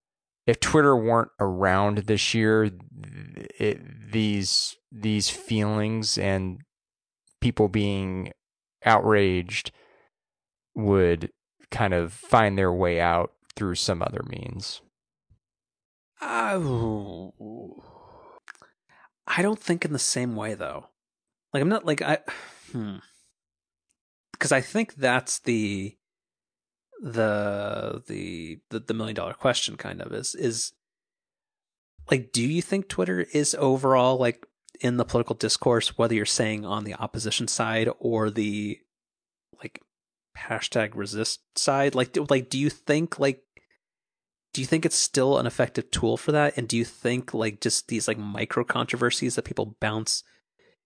if 0.46 0.60
Twitter 0.60 0.94
weren't 0.94 1.30
around 1.40 1.96
this 2.00 2.34
year 2.34 2.70
it, 3.58 4.12
these 4.12 4.76
these 4.92 5.30
feelings 5.30 6.18
and 6.18 6.60
people 7.40 7.68
being 7.68 8.32
outraged 8.84 9.72
would 10.74 11.30
kind 11.70 11.94
of 11.94 12.12
find 12.12 12.58
their 12.58 12.70
way 12.70 13.00
out 13.00 13.32
through 13.56 13.76
some 13.76 14.02
other 14.02 14.20
means. 14.28 14.82
I 19.26 19.42
don't 19.42 19.58
think 19.58 19.84
in 19.84 19.92
the 19.92 19.98
same 19.98 20.36
way 20.36 20.54
though. 20.54 20.88
Like 21.52 21.62
I'm 21.62 21.68
not 21.68 21.84
like 21.84 22.02
I 22.02 22.18
hmm. 22.72 22.96
Cuz 24.38 24.52
I 24.52 24.60
think 24.60 24.94
that's 24.94 25.38
the 25.40 25.96
the 27.00 28.02
the 28.06 28.60
the, 28.70 28.80
the 28.80 28.94
million 28.94 29.14
dollar 29.14 29.34
question 29.34 29.76
kind 29.76 30.00
of 30.00 30.12
is 30.12 30.34
is 30.34 30.72
like 32.10 32.32
do 32.32 32.42
you 32.42 32.62
think 32.62 32.88
Twitter 32.88 33.26
is 33.32 33.54
overall 33.58 34.18
like 34.18 34.46
in 34.80 34.96
the 34.96 35.04
political 35.04 35.36
discourse 35.36 35.96
whether 35.96 36.14
you're 36.14 36.26
saying 36.26 36.64
on 36.64 36.84
the 36.84 36.94
opposition 36.94 37.48
side 37.48 37.88
or 37.98 38.30
the 38.30 38.78
like 39.62 39.80
hashtag 40.36 40.90
resist 40.94 41.40
side 41.56 41.94
like 41.94 42.12
do, 42.12 42.26
like 42.28 42.50
do 42.50 42.58
you 42.58 42.68
think 42.68 43.18
like 43.18 43.43
do 44.55 44.60
you 44.60 44.66
think 44.68 44.86
it's 44.86 44.97
still 44.97 45.39
an 45.39 45.47
effective 45.47 45.90
tool 45.90 46.16
for 46.16 46.31
that? 46.32 46.56
And 46.56 46.68
do 46.68 46.76
you 46.76 46.85
think 46.85 47.35
like 47.35 47.60
just 47.60 47.89
these 47.89 48.06
like 48.06 48.16
micro 48.16 48.62
controversies 48.62 49.35
that 49.35 49.44
people 49.44 49.76
bounce 49.81 50.22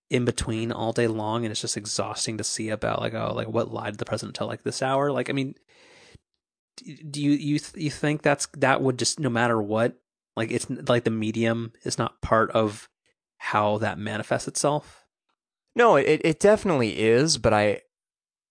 in 0.09 0.25
between 0.25 0.73
all 0.73 0.95
day 0.95 1.07
long 1.07 1.45
and 1.45 1.53
it's 1.53 1.61
just 1.61 1.77
exhausting 1.77 2.39
to 2.39 2.45
see 2.45 2.71
about 2.71 2.99
like 2.99 3.13
oh 3.13 3.35
like 3.35 3.47
what 3.47 3.71
lie 3.71 3.91
did 3.91 3.99
the 3.99 4.07
president 4.07 4.35
tell 4.35 4.47
like 4.47 4.63
this 4.63 4.83
hour? 4.83 5.13
Like 5.13 5.29
i 5.29 5.35
mean 5.35 5.55
do 7.11 7.23
you 7.23 7.33
you 7.33 7.61
you 7.75 7.91
think 7.91 8.23
that's 8.23 8.47
that 8.57 8.81
would 8.81 8.99
just 8.99 9.21
no 9.21 9.29
matter 9.29 9.61
what 9.61 10.01
like 10.35 10.51
it's 10.51 10.67
like 10.89 11.05
the 11.05 11.11
medium 11.11 11.73
is 11.85 11.99
not 11.99 12.23
part 12.23 12.51
of 12.53 12.89
how 13.37 13.77
that 13.79 13.99
manifests 13.99 14.49
itself? 14.49 15.05
No 15.77 15.97
it 15.97 16.23
it 16.25 16.41
definitely 16.41 16.99
is 16.99 17.37
but 17.37 17.53
i 17.53 17.83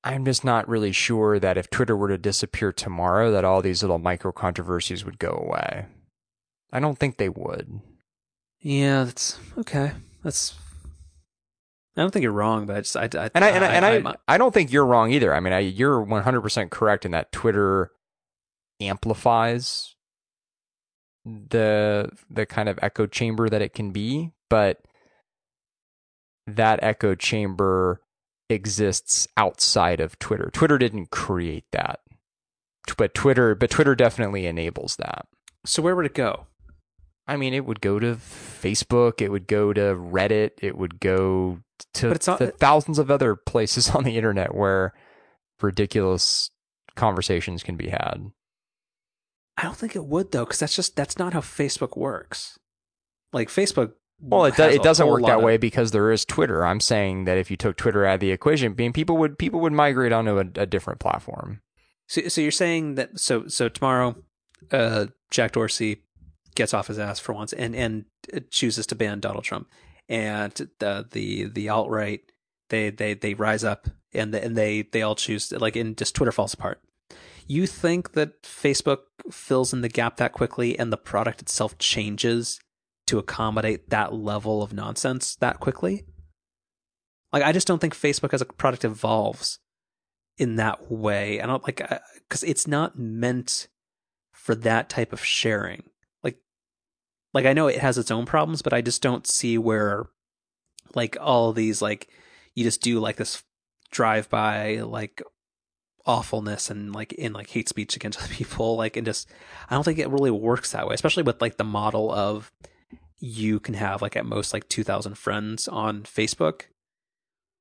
i'm 0.08 0.26
just 0.26 0.44
not 0.44 0.68
really 0.68 0.92
sure 0.92 1.40
that 1.40 1.58
if 1.58 1.70
twitter 1.70 1.96
were 1.96 2.08
to 2.10 2.18
disappear 2.18 2.72
tomorrow 2.72 3.32
that 3.32 3.46
all 3.46 3.62
these 3.62 3.82
little 3.84 4.00
micro 4.00 4.32
controversies 4.32 5.06
would 5.06 5.20
go 5.20 5.32
away. 5.32 5.86
I 6.72 6.80
don't 6.80 6.98
think 6.98 7.18
they 7.18 7.30
would. 7.30 7.80
Yeah 8.60 9.06
that's 9.06 9.40
okay. 9.58 9.92
That's 10.24 10.56
I 11.98 12.02
don't 12.02 12.12
think 12.12 12.24
you're 12.24 12.32
wrong, 12.32 12.68
but 12.68 12.76
I 12.76 12.82
just 12.82 12.96
I, 12.96 13.04
I 13.04 13.30
and 13.34 13.44
I 13.44 13.50
and 13.50 13.66
I, 13.66 13.74
and 13.74 14.08
I, 14.08 14.12
I, 14.12 14.16
I 14.28 14.38
don't 14.38 14.54
think 14.54 14.72
you're 14.72 14.86
wrong 14.86 15.12
either. 15.12 15.34
I 15.34 15.40
mean, 15.40 15.52
I, 15.54 15.60
you're 15.60 16.00
100 16.00 16.42
percent 16.42 16.70
correct 16.70 17.06
in 17.06 17.12
that 17.12 17.32
Twitter 17.32 17.92
amplifies 18.80 19.96
the 21.26 22.12
the 22.30 22.46
kind 22.46 22.70
of 22.70 22.78
echo 22.84 23.08
chamber 23.08 23.50
that 23.50 23.64
it 23.64 23.74
can 23.74 23.92
be, 23.92 24.32
but 24.48 24.80
that 26.46 26.80
echo 26.84 27.16
chamber 27.16 28.02
exists 28.50 29.28
outside 29.38 30.00
of 30.00 30.18
Twitter. 30.20 30.50
Twitter 30.52 30.78
didn't 30.78 31.12
create 31.12 31.66
that. 31.72 32.00
But 32.98 33.14
Twitter 33.14 33.54
but 33.54 33.70
Twitter 33.70 33.96
definitely 33.96 34.46
enables 34.46 34.96
that. 34.98 35.26
So 35.66 35.82
where 35.82 35.96
would 35.96 36.06
it 36.06 36.14
go? 36.14 36.48
I 37.28 37.36
mean, 37.36 37.54
it 37.54 37.66
would 37.66 37.82
go 37.82 38.00
to 38.00 38.16
Facebook, 38.16 39.22
it 39.22 39.30
would 39.30 39.48
go 39.48 39.74
to 39.74 39.82
Reddit, 39.82 40.52
it 40.62 40.78
would 40.78 41.02
go 41.02 41.60
to 41.96 42.08
not, 42.26 42.40
the 42.40 42.54
thousands 42.58 43.00
of 43.00 43.12
other 43.12 43.36
places 43.36 43.90
on 43.96 44.04
the 44.04 44.16
internet 44.16 44.56
where 44.56 44.94
ridiculous 45.62 46.50
conversations 46.96 47.64
can 47.64 47.76
be 47.76 47.90
had. 47.90 48.32
I 49.58 49.64
don't 49.64 49.76
think 49.76 49.96
it 49.96 50.06
would 50.06 50.32
though, 50.32 50.46
because 50.46 50.60
that's 50.60 50.76
just 50.76 50.96
that's 50.96 51.18
not 51.18 51.34
how 51.34 51.42
Facebook 51.42 51.98
works. 51.98 52.58
Like 53.34 53.50
Facebook. 53.50 53.94
Well, 54.20 54.46
it, 54.46 54.56
do, 54.56 54.64
it 54.64 54.82
doesn't 54.82 55.08
work 55.08 55.24
that 55.26 55.38
of... 55.38 55.44
way 55.44 55.58
because 55.58 55.92
there 55.92 56.12
is 56.12 56.26
Twitter. 56.26 56.66
I'm 56.66 56.80
saying 56.80 57.26
that 57.26 57.38
if 57.38 57.52
you 57.52 57.58
took 57.58 57.78
Twitter 57.78 58.06
out 58.06 58.16
of 58.16 58.20
the 58.20 58.32
equation, 58.32 58.74
being 58.74 58.94
people 58.94 59.18
would 59.18 59.38
people 59.38 59.60
would 59.60 59.74
migrate 59.74 60.12
onto 60.12 60.40
a, 60.40 60.46
a 60.56 60.66
different 60.66 61.00
platform. 61.00 61.62
So, 62.08 62.28
so 62.28 62.42
you're 62.42 62.52
saying 62.52 62.96
that 62.96 63.20
so 63.20 63.48
so 63.48 63.70
tomorrow, 63.70 64.16
uh, 64.72 65.08
Jack 65.30 65.52
Dorsey 65.52 66.04
gets 66.56 66.74
off 66.74 66.88
his 66.88 66.98
ass 66.98 67.20
for 67.20 67.34
once 67.34 67.54
and 67.54 67.76
and 67.76 68.06
chooses 68.50 68.88
to 68.88 68.96
ban 68.96 69.20
Donald 69.20 69.44
Trump, 69.44 69.70
and 70.10 70.52
the 70.80 71.08
the 71.12 71.46
the 71.46 71.70
alt 71.70 71.90
right 71.90 72.22
they 72.70 72.90
they 72.90 73.14
they 73.14 73.36
rise 73.36 73.64
up 73.64 73.88
and 74.14 74.34
the, 74.34 74.44
and 74.44 74.56
they 74.56 74.82
they 74.82 75.04
all 75.04 75.16
choose 75.16 75.52
like 75.52 75.76
and 75.76 75.98
just 75.98 76.16
Twitter 76.16 76.32
falls 76.32 76.54
apart. 76.54 76.82
You 77.46 77.66
think 77.66 78.14
that 78.14 78.42
Facebook 78.44 79.00
fills 79.32 79.72
in 79.72 79.82
the 79.82 79.90
gap 79.90 80.18
that 80.18 80.34
quickly 80.34 80.78
and 80.78 80.92
the 80.92 80.98
product 80.98 81.42
itself 81.42 81.78
changes 81.78 82.60
to 83.08 83.20
accommodate 83.20 83.90
that 83.90 84.14
level 84.14 84.62
of 84.62 84.74
nonsense 84.74 85.36
that 85.38 85.60
quickly? 85.60 86.06
Like, 87.34 87.44
I 87.44 87.52
just 87.52 87.68
don't 87.68 87.80
think 87.80 87.96
Facebook 87.96 88.34
as 88.34 88.42
a 88.42 88.46
product 88.46 88.86
evolves 88.86 89.60
in 90.38 90.56
that 90.56 90.92
way. 90.92 91.42
I 91.42 91.46
don't 91.46 91.64
like, 91.64 91.82
uh, 91.82 92.00
because 92.28 92.44
it's 92.44 92.68
not 92.68 92.98
meant 92.98 93.68
for 94.32 94.56
that 94.56 94.90
type 94.90 95.12
of 95.12 95.24
sharing. 95.24 95.84
Like, 96.24 96.38
like 97.34 97.46
I 97.46 97.54
know 97.54 97.68
it 97.68 97.80
has 97.80 97.98
its 97.98 98.12
own 98.12 98.26
problems, 98.26 98.62
but 98.62 98.74
I 98.74 98.82
just 98.82 99.02
don't 99.02 99.28
see 99.28 99.58
where, 99.58 100.08
like, 100.96 101.18
all 101.20 101.54
these, 101.54 101.82
like, 101.82 102.10
you 102.56 102.64
just 102.64 102.82
do 102.82 103.00
like 103.00 103.18
this 103.18 103.44
drive 103.92 104.30
by, 104.30 104.78
like, 104.78 105.22
awfulness 106.08 106.70
and 106.70 106.96
like 106.96 107.12
in 107.14 107.34
like 107.34 107.50
hate 107.50 107.68
speech 107.68 107.98
against 107.98 108.18
other 108.24 108.34
people 108.34 108.78
like 108.78 108.96
and 108.96 109.06
just 109.06 109.30
i 109.70 109.76
don't 109.76 109.84
think 109.84 110.00
it 110.00 110.10
really 110.10 110.32
works 110.32 110.72
that 110.72 110.88
way 110.88 110.94
especially 110.96 111.22
with 111.22 111.42
like 111.42 111.58
the 111.58 111.66
model 111.66 112.10
of 112.10 112.50
you 113.20 113.60
can 113.60 113.74
have 113.74 114.02
like 114.02 114.16
at 114.16 114.26
most 114.26 114.54
like 114.54 114.68
2000 114.70 115.18
friends 115.18 115.68
on 115.68 116.04
facebook 116.04 116.64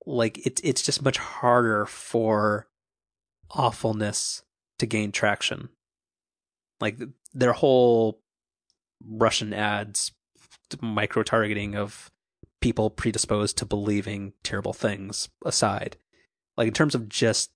like 0.05 0.45
it's 0.47 0.61
it's 0.63 0.83
just 0.83 1.03
much 1.03 1.19
harder 1.19 1.87
for 1.87 2.69
awfulness 3.51 4.43
to 4.79 4.87
gain 4.87 5.13
traction 5.13 5.69
like 6.81 6.99
their 7.33 7.53
whole 7.53 8.21
russian 9.07 9.55
ads 9.55 10.13
micro 10.81 11.23
targeting 11.23 11.75
of 11.75 12.11
people 12.61 12.91
predisposed 12.91 13.57
to 13.57 13.65
believing 13.65 14.33
terrible 14.43 14.73
things 14.73 15.29
aside 15.45 15.97
like 16.57 16.69
in 16.69 16.75
terms 16.75 16.95
of 16.95 17.09
just 17.09 17.51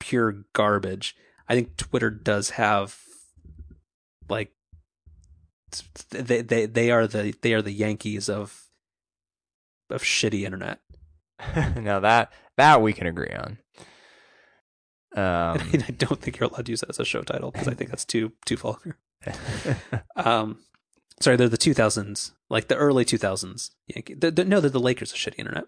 pure 0.00 0.44
garbage. 0.52 1.14
I 1.48 1.54
think 1.54 1.76
Twitter 1.76 2.10
does 2.10 2.50
have 2.50 2.98
like 4.28 4.50
they 6.10 6.42
they 6.42 6.66
they 6.66 6.90
are 6.90 7.06
the 7.06 7.34
they 7.42 7.54
are 7.54 7.62
the 7.62 7.72
Yankees 7.72 8.28
of 8.28 8.66
of 9.90 10.02
shitty 10.02 10.42
internet. 10.42 10.80
now 11.76 12.00
that 12.00 12.32
that 12.56 12.82
we 12.82 12.92
can 12.92 13.06
agree 13.06 13.34
on. 13.34 13.58
Um, 15.12 15.58
I 15.72 15.90
don't 15.98 16.20
think 16.20 16.38
you're 16.38 16.48
allowed 16.48 16.66
to 16.66 16.70
use 16.70 16.82
that 16.82 16.90
as 16.90 17.00
a 17.00 17.04
show 17.04 17.22
title 17.22 17.50
because 17.50 17.66
I 17.66 17.74
think 17.74 17.90
that's 17.90 18.04
too 18.04 18.30
too 18.46 18.56
vulgar. 18.56 18.96
um, 20.16 20.60
sorry, 21.20 21.36
they're 21.36 21.48
the 21.48 21.58
2000s 21.58 22.30
like 22.48 22.68
the 22.68 22.76
early 22.76 23.04
2000s 23.04 23.70
Yankee. 23.88 24.14
The, 24.14 24.30
the, 24.30 24.44
no, 24.44 24.60
that 24.60 24.72
the 24.72 24.78
Lakers 24.78 25.12
are 25.12 25.16
shitty 25.16 25.40
internet. 25.40 25.64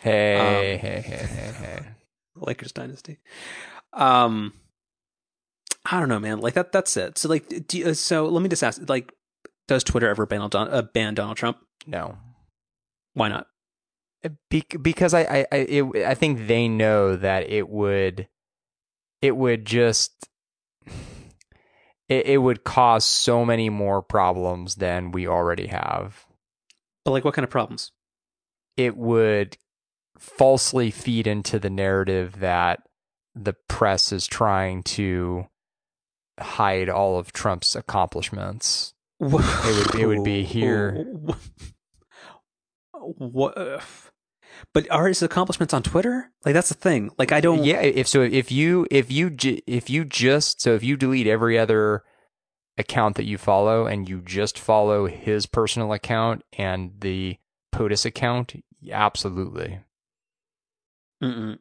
Hey, 0.00 0.36
Um, 0.36 0.80
hey, 0.80 1.02
hey, 1.04 1.26
hey, 1.26 1.52
hey. 1.58 1.78
Lakers 2.36 2.72
dynasty. 2.72 3.18
Um, 3.92 4.54
I 5.84 6.00
don't 6.00 6.08
know, 6.08 6.18
man. 6.18 6.40
Like 6.40 6.54
that. 6.54 6.72
That's 6.72 6.96
it. 6.96 7.18
So 7.18 7.28
like, 7.28 7.66
do 7.66 7.78
you, 7.78 7.92
so 7.92 8.26
let 8.26 8.42
me 8.42 8.48
just 8.48 8.64
ask. 8.64 8.80
Like, 8.88 9.12
does 9.68 9.84
Twitter 9.84 10.08
ever 10.08 10.26
ban 10.26 10.40
uh, 10.52 10.82
ban 10.92 11.14
Donald 11.14 11.36
Trump? 11.36 11.58
No. 11.86 12.18
Why 13.14 13.28
not? 13.28 13.46
Be- 14.50 14.64
because 14.80 15.14
I 15.14 15.20
I 15.22 15.46
I, 15.52 15.56
it, 15.56 16.06
I 16.06 16.14
think 16.14 16.46
they 16.46 16.68
know 16.68 17.16
that 17.16 17.48
it 17.50 17.68
would 17.68 18.28
it 19.22 19.36
would 19.36 19.64
just 19.64 20.28
it, 22.08 22.26
it 22.26 22.38
would 22.38 22.64
cause 22.64 23.04
so 23.04 23.44
many 23.44 23.70
more 23.70 24.02
problems 24.02 24.76
than 24.76 25.12
we 25.12 25.26
already 25.26 25.66
have. 25.68 26.26
But 27.04 27.12
like, 27.12 27.24
what 27.24 27.34
kind 27.34 27.44
of 27.44 27.50
problems? 27.50 27.92
It 28.76 28.96
would 28.96 29.56
falsely 30.18 30.90
feed 30.90 31.26
into 31.26 31.58
the 31.58 31.70
narrative 31.70 32.40
that 32.40 32.80
the 33.34 33.54
press 33.68 34.12
is 34.12 34.26
trying 34.26 34.82
to 34.82 35.46
hide 36.38 36.88
all 36.88 37.18
of 37.18 37.32
Trump's 37.32 37.74
accomplishments. 37.74 38.94
It 39.20 39.30
would- 39.30 39.94
it 40.00 40.06
would 40.06 40.24
be 40.24 40.42
here. 40.56 41.04
What? 42.92 43.82
But 44.72 44.90
are 44.90 45.06
his 45.08 45.22
accomplishments 45.22 45.74
on 45.74 45.82
Twitter? 45.82 46.30
Like 46.44 46.54
that's 46.54 46.68
the 46.70 46.74
thing. 46.74 47.10
Like 47.18 47.30
I 47.32 47.40
don't. 47.40 47.62
Yeah, 47.64 47.80
if 47.80 48.08
so, 48.08 48.22
if 48.22 48.50
you 48.50 48.86
if 48.90 49.10
you 49.12 49.36
if 49.66 49.90
you 49.90 50.04
just 50.04 50.60
so 50.60 50.74
if 50.74 50.82
you 50.82 50.96
delete 50.96 51.26
every 51.26 51.58
other 51.58 52.04
account 52.78 53.16
that 53.16 53.24
you 53.24 53.38
follow 53.38 53.86
and 53.86 54.08
you 54.08 54.20
just 54.22 54.58
follow 54.58 55.06
his 55.06 55.46
personal 55.46 55.92
account 55.92 56.42
and 56.58 56.92
the 57.00 57.36
POTUS 57.74 58.04
account, 58.06 58.54
absolutely. 58.90 59.80
Mm-mm. 61.22 61.58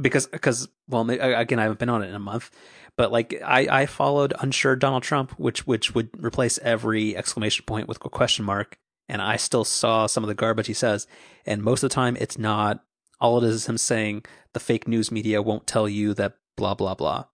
Because 0.00 0.26
because 0.26 0.68
well 0.88 1.08
again 1.08 1.58
I 1.58 1.62
haven't 1.62 1.78
been 1.78 1.88
on 1.88 2.02
it 2.02 2.08
in 2.08 2.14
a 2.14 2.20
month, 2.20 2.50
but 2.96 3.12
like 3.12 3.40
I 3.44 3.66
I 3.70 3.86
followed 3.86 4.34
unsure 4.40 4.76
Donald 4.76 5.02
Trump, 5.02 5.32
which 5.32 5.66
which 5.66 5.94
would 5.94 6.10
replace 6.22 6.58
every 6.58 7.16
exclamation 7.16 7.64
point 7.66 7.88
with 7.88 8.04
a 8.04 8.08
question 8.08 8.44
mark, 8.44 8.76
and 9.08 9.22
I 9.22 9.36
still 9.36 9.64
saw 9.64 10.06
some 10.06 10.24
of 10.24 10.28
the 10.28 10.34
garbage 10.34 10.66
he 10.66 10.74
says, 10.74 11.06
and 11.46 11.62
most 11.62 11.82
of 11.82 11.90
the 11.90 11.94
time 11.94 12.16
it's 12.20 12.38
not. 12.38 12.84
All 13.20 13.38
it 13.38 13.46
is 13.46 13.54
is 13.54 13.68
him 13.68 13.78
saying 13.78 14.24
the 14.52 14.60
fake 14.60 14.88
news 14.88 15.12
media 15.12 15.40
won't 15.40 15.66
tell 15.66 15.88
you 15.88 16.12
that 16.14 16.34
blah 16.56 16.74
blah 16.74 16.94
blah. 16.94 17.26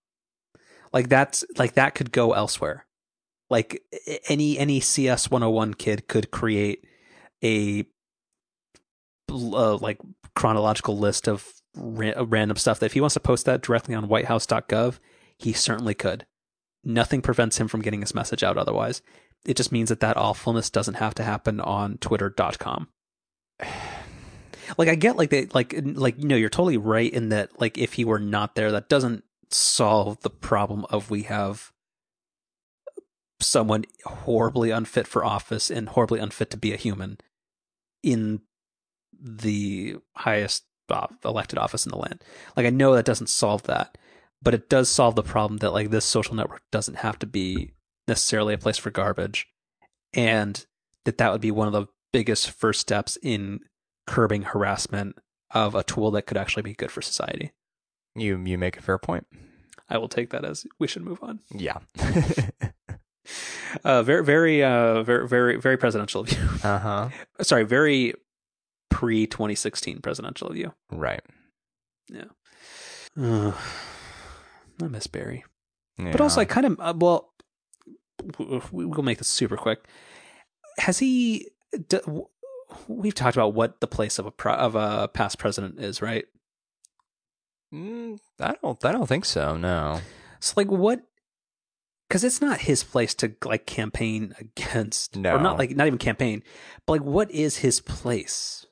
Like 0.93 1.09
that's 1.09 1.44
like 1.56 1.74
that 1.74 1.94
could 1.94 2.12
go 2.12 2.32
elsewhere. 2.32 2.86
Like 3.51 3.82
any 4.28 4.59
any 4.59 4.80
CS 4.80 5.30
101 5.30 5.74
kid 5.74 6.09
could 6.09 6.30
create 6.30 6.85
a 7.43 7.86
uh, 9.30 9.76
like 9.76 9.98
chronological 10.35 10.98
list 10.98 11.28
of 11.28 11.52
ra- 11.74 12.12
random 12.26 12.56
stuff 12.56 12.80
that 12.80 12.86
if 12.86 12.93
he 12.93 13.01
wants 13.01 13.14
to 13.14 13.20
post 13.20 13.47
that 13.47 13.62
directly 13.62 13.94
on 13.94 14.09
whitehouse.gov, 14.09 14.98
he 15.39 15.52
certainly 15.52 15.94
could. 15.94 16.27
Nothing 16.85 17.23
prevents 17.23 17.59
him 17.59 17.69
from 17.69 17.82
getting 17.82 18.01
his 18.01 18.15
message 18.15 18.43
out 18.43 18.56
otherwise. 18.56 19.02
It 19.44 19.56
just 19.56 19.73
means 19.73 19.89
that 19.89 20.01
that 20.01 20.16
awfulness 20.16 20.70
doesn't 20.70 20.94
have 20.94 21.15
to 21.16 21.24
happen 21.24 21.60
on 21.60 21.98
twitter.com. 21.98 22.89
Like 24.77 24.89
I 24.89 24.97
get 24.97 25.16
like 25.16 25.31
they 25.31 25.47
like 25.47 25.74
like 25.82 26.19
you 26.19 26.28
know 26.28 26.36
you're 26.36 26.51
totally 26.51 26.77
right 26.77 27.10
in 27.10 27.31
that 27.31 27.59
like 27.59 27.78
if 27.78 27.94
he 27.94 28.05
were 28.05 28.19
not 28.19 28.55
there 28.55 28.70
that 28.73 28.90
doesn't 28.90 29.24
solve 29.51 30.20
the 30.20 30.28
problem 30.28 30.85
of 30.90 31.10
we 31.10 31.23
have 31.23 31.73
someone 33.40 33.85
horribly 34.05 34.70
unfit 34.70 35.06
for 35.06 35.24
office 35.24 35.70
and 35.70 35.89
horribly 35.89 36.20
unfit 36.20 36.51
to 36.51 36.59
be 36.59 36.74
a 36.74 36.77
human 36.77 37.16
in 38.02 38.43
the 39.19 39.97
highest 40.16 40.65
uh, 40.90 41.06
elected 41.24 41.59
office 41.59 41.86
in 41.86 41.90
the 41.90 41.98
land. 41.98 42.23
Like 42.56 42.66
I 42.66 42.70
know 42.70 42.94
that 42.94 43.05
doesn't 43.05 43.28
solve 43.28 43.62
that, 43.65 43.97
but 44.43 44.55
it 44.55 44.69
does 44.69 44.89
solve 44.89 45.15
the 45.15 45.23
problem 45.23 45.59
that 45.59 45.73
like 45.73 45.90
this 45.90 46.05
social 46.05 46.35
network 46.35 46.62
doesn't 46.70 46.98
have 46.98 47.19
to 47.20 47.27
be 47.27 47.73
necessarily 48.06 48.55
a 48.55 48.59
place 48.59 48.78
for 48.78 48.90
garbage, 48.90 49.47
and 50.12 50.66
that 51.05 51.19
that 51.19 51.32
would 51.32 51.40
be 51.40 51.51
one 51.51 51.66
of 51.66 51.73
the 51.73 51.86
biggest 52.12 52.51
first 52.51 52.81
steps 52.81 53.19
in 53.23 53.60
curbing 54.06 54.43
harassment 54.43 55.16
of 55.51 55.74
a 55.74 55.82
tool 55.82 56.10
that 56.10 56.23
could 56.23 56.36
actually 56.36 56.62
be 56.62 56.74
good 56.74 56.90
for 56.90 57.02
society. 57.02 57.52
You 58.15 58.43
you 58.44 58.59
make 58.59 58.77
a 58.77 58.82
fair 58.82 58.98
point. 58.98 59.27
I 59.89 59.98
will 59.98 60.09
take 60.09 60.31
that 60.31 60.44
as 60.44 60.66
we 60.78 60.86
should 60.86 61.02
move 61.02 61.23
on. 61.23 61.40
Yeah. 61.52 61.78
Uh, 63.85 64.02
very, 64.02 64.24
very, 64.24 64.65
uh, 64.65 65.02
very, 65.02 65.28
very, 65.28 65.56
very 65.60 65.77
presidential 65.77 66.23
of 66.23 66.32
you. 66.32 66.39
uh 66.65 66.78
huh. 66.78 67.09
Sorry, 67.43 67.65
very 67.65 68.15
pre 68.90 69.27
2016 69.27 70.01
presidential 70.01 70.48
of 70.48 70.56
you. 70.56 70.73
Right. 70.90 71.20
Uh, 73.20 73.52
I 74.82 74.86
miss 74.88 75.06
Barry. 75.06 75.44
But 75.98 76.20
also, 76.20 76.40
I 76.40 76.44
kind 76.44 76.66
of 76.66 76.78
uh, 76.80 76.94
well, 76.96 77.32
we- 78.38 78.84
we'll 78.86 79.02
make 79.02 79.18
this 79.18 79.28
super 79.28 79.56
quick. 79.56 79.84
Has 80.78 80.98
he? 81.00 81.48
D- 81.88 81.98
we've 82.86 83.14
talked 83.14 83.36
about 83.36 83.55
what 83.55 83.80
the 83.80 83.86
place 83.88 84.18
of 84.18 84.26
a 84.26 84.30
pro- 84.30 84.55
of 84.55 84.74
a 84.76 85.09
past 85.09 85.38
president 85.38 85.80
is, 85.80 86.00
right? 86.00 86.24
Mm, 87.74 88.18
I 88.40 88.55
don't. 88.62 88.84
I 88.84 88.92
don't 88.92 89.06
think 89.09 89.24
so. 89.24 89.56
No. 89.56 90.00
So, 90.40 90.55
like, 90.56 90.68
what? 90.68 91.02
Because 92.09 92.24
it's 92.24 92.40
not 92.40 92.60
his 92.60 92.84
place 92.84 93.12
to 93.16 93.34
like 93.44 93.66
campaign 93.66 94.34
against, 94.40 95.16
or 95.16 95.20
No. 95.20 95.38
not 95.38 95.59
like 95.59 95.70
not 95.76 95.86
even 95.88 95.98
campaign, 95.98 96.42
but 96.86 96.92
like, 96.94 97.02
what 97.02 97.30
is 97.30 97.59
his 97.59 97.80
place? 97.80 98.64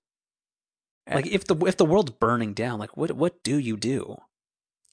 Like, 1.12 1.26
if 1.26 1.44
the 1.44 1.54
if 1.66 1.76
the 1.76 1.84
world's 1.84 2.10
burning 2.12 2.52
down, 2.54 2.78
like, 2.80 2.96
what 2.96 3.12
what 3.12 3.42
do 3.44 3.58
you 3.58 3.76
do? 3.76 4.16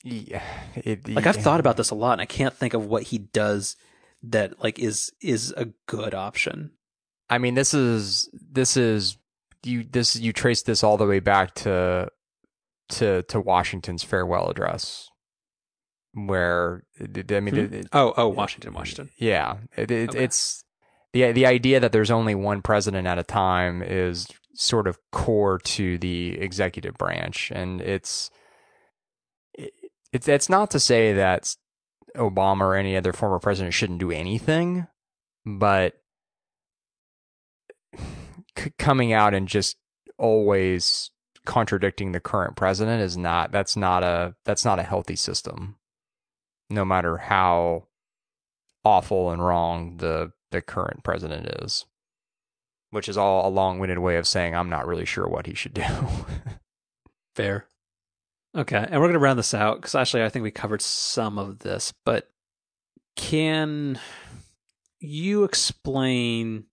Yeah. 0.04 0.44
It, 0.76 1.08
Like, 1.08 1.26
I've 1.28 1.38
thought 1.38 1.60
about 1.62 1.78
this 1.78 1.90
a 1.90 1.96
lot, 1.96 2.14
and 2.14 2.22
I 2.22 2.26
can't 2.26 2.54
think 2.54 2.74
of 2.74 2.86
what 2.86 3.04
he 3.04 3.18
does 3.18 3.76
that 4.24 4.62
like 4.62 4.80
is 4.80 5.12
is 5.22 5.54
a 5.58 5.68
good 5.88 6.14
option. 6.14 6.72
I 7.30 7.38
mean, 7.38 7.56
this 7.56 7.74
is 7.74 8.30
this 8.34 8.76
is 8.78 9.18
you 9.64 9.84
this 9.84 10.16
you 10.18 10.34
trace 10.34 10.62
this 10.64 10.84
all 10.84 10.98
the 10.98 11.06
way 11.08 11.20
back 11.20 11.56
to 11.56 12.10
to 12.90 13.24
to 13.24 13.40
Washington's 13.40 14.04
farewell 14.04 14.50
address, 14.50 15.10
where 16.14 16.84
I 17.00 17.40
mean, 17.40 17.56
Hmm? 17.56 17.74
it- 17.74 17.88
Oh, 17.94 18.14
oh, 18.18 18.28
Washington, 18.28 18.74
Washington. 18.74 19.10
yeah, 19.18 19.58
it, 19.76 19.90
it, 19.90 20.10
Okay. 20.10 20.24
it's 20.24 20.64
the 21.14 21.32
the 21.32 21.46
idea 21.46 21.80
that 21.80 21.92
there's 21.92 22.12
only 22.12 22.36
one 22.36 22.62
president 22.62 23.08
at 23.08 23.18
a 23.20 23.24
time 23.24 23.82
is 23.82 24.28
sort 24.54 24.88
of 24.88 25.00
core 25.12 25.58
to 25.60 25.98
the 25.98 26.38
executive 26.40 26.96
branch, 26.96 27.52
and 27.56 27.82
it's 27.82 28.30
it, 28.30 28.34
it's 30.14 30.28
it's 30.28 30.50
not 30.50 30.72
to 30.72 30.80
say 30.80 31.14
that 31.14 31.56
Obama 32.16 32.62
or 32.62 32.76
any 32.76 32.96
other 32.96 33.12
former 33.12 33.40
president 33.40 33.74
shouldn't 33.74 34.00
do 34.00 34.12
anything, 34.12 34.88
but 35.46 35.96
c- 38.58 38.72
coming 38.78 39.12
out 39.12 39.34
and 39.34 39.48
just 39.48 39.76
always 40.18 41.12
contradicting 41.46 42.14
the 42.14 42.22
current 42.22 42.56
president 42.56 43.02
is 43.02 43.18
not 43.18 43.52
that's 43.52 43.76
not 43.76 44.02
a 44.02 44.34
that's 44.46 44.64
not 44.64 44.80
a 44.80 44.84
healthy 44.84 45.16
system 45.16 45.76
no 46.70 46.86
matter 46.86 47.18
how 47.18 47.86
awful 48.86 49.30
and 49.30 49.46
wrong 49.46 49.98
the 49.98 50.32
the 50.52 50.62
current 50.62 51.04
president 51.04 51.46
is 51.62 51.86
which 52.94 53.10
is 53.10 53.18
all 53.18 53.48
a 53.48 53.50
long-winded 53.50 53.98
way 53.98 54.18
of 54.18 54.28
saying 54.28 54.56
I'm 54.56 54.70
not 54.70 54.86
really 54.86 55.06
sure 55.06 55.28
what 55.28 55.48
he 55.48 55.56
should 55.56 55.74
do. 55.74 55.84
Fair. 57.36 57.66
Okay, 58.56 58.86
and 58.90 59.02
we're 59.02 59.08
gonna 59.08 59.20
round 59.20 59.40
this 59.40 59.54
out 59.54 59.78
because 59.78 59.96
actually 59.96 60.24
I 60.24 60.30
think 60.30 60.44
we 60.44 60.52
covered 60.52 60.82
some 60.82 61.40
of 61.40 61.60
this, 61.60 61.92
but 62.06 62.30
can 63.16 64.00
you 65.00 65.44
explain 65.44 66.66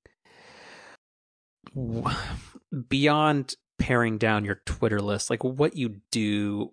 beyond 2.89 3.55
paring 3.79 4.19
down 4.19 4.45
your 4.45 4.61
Twitter 4.67 5.01
list, 5.01 5.31
like 5.31 5.43
what 5.43 5.75
you 5.75 6.01
do 6.11 6.73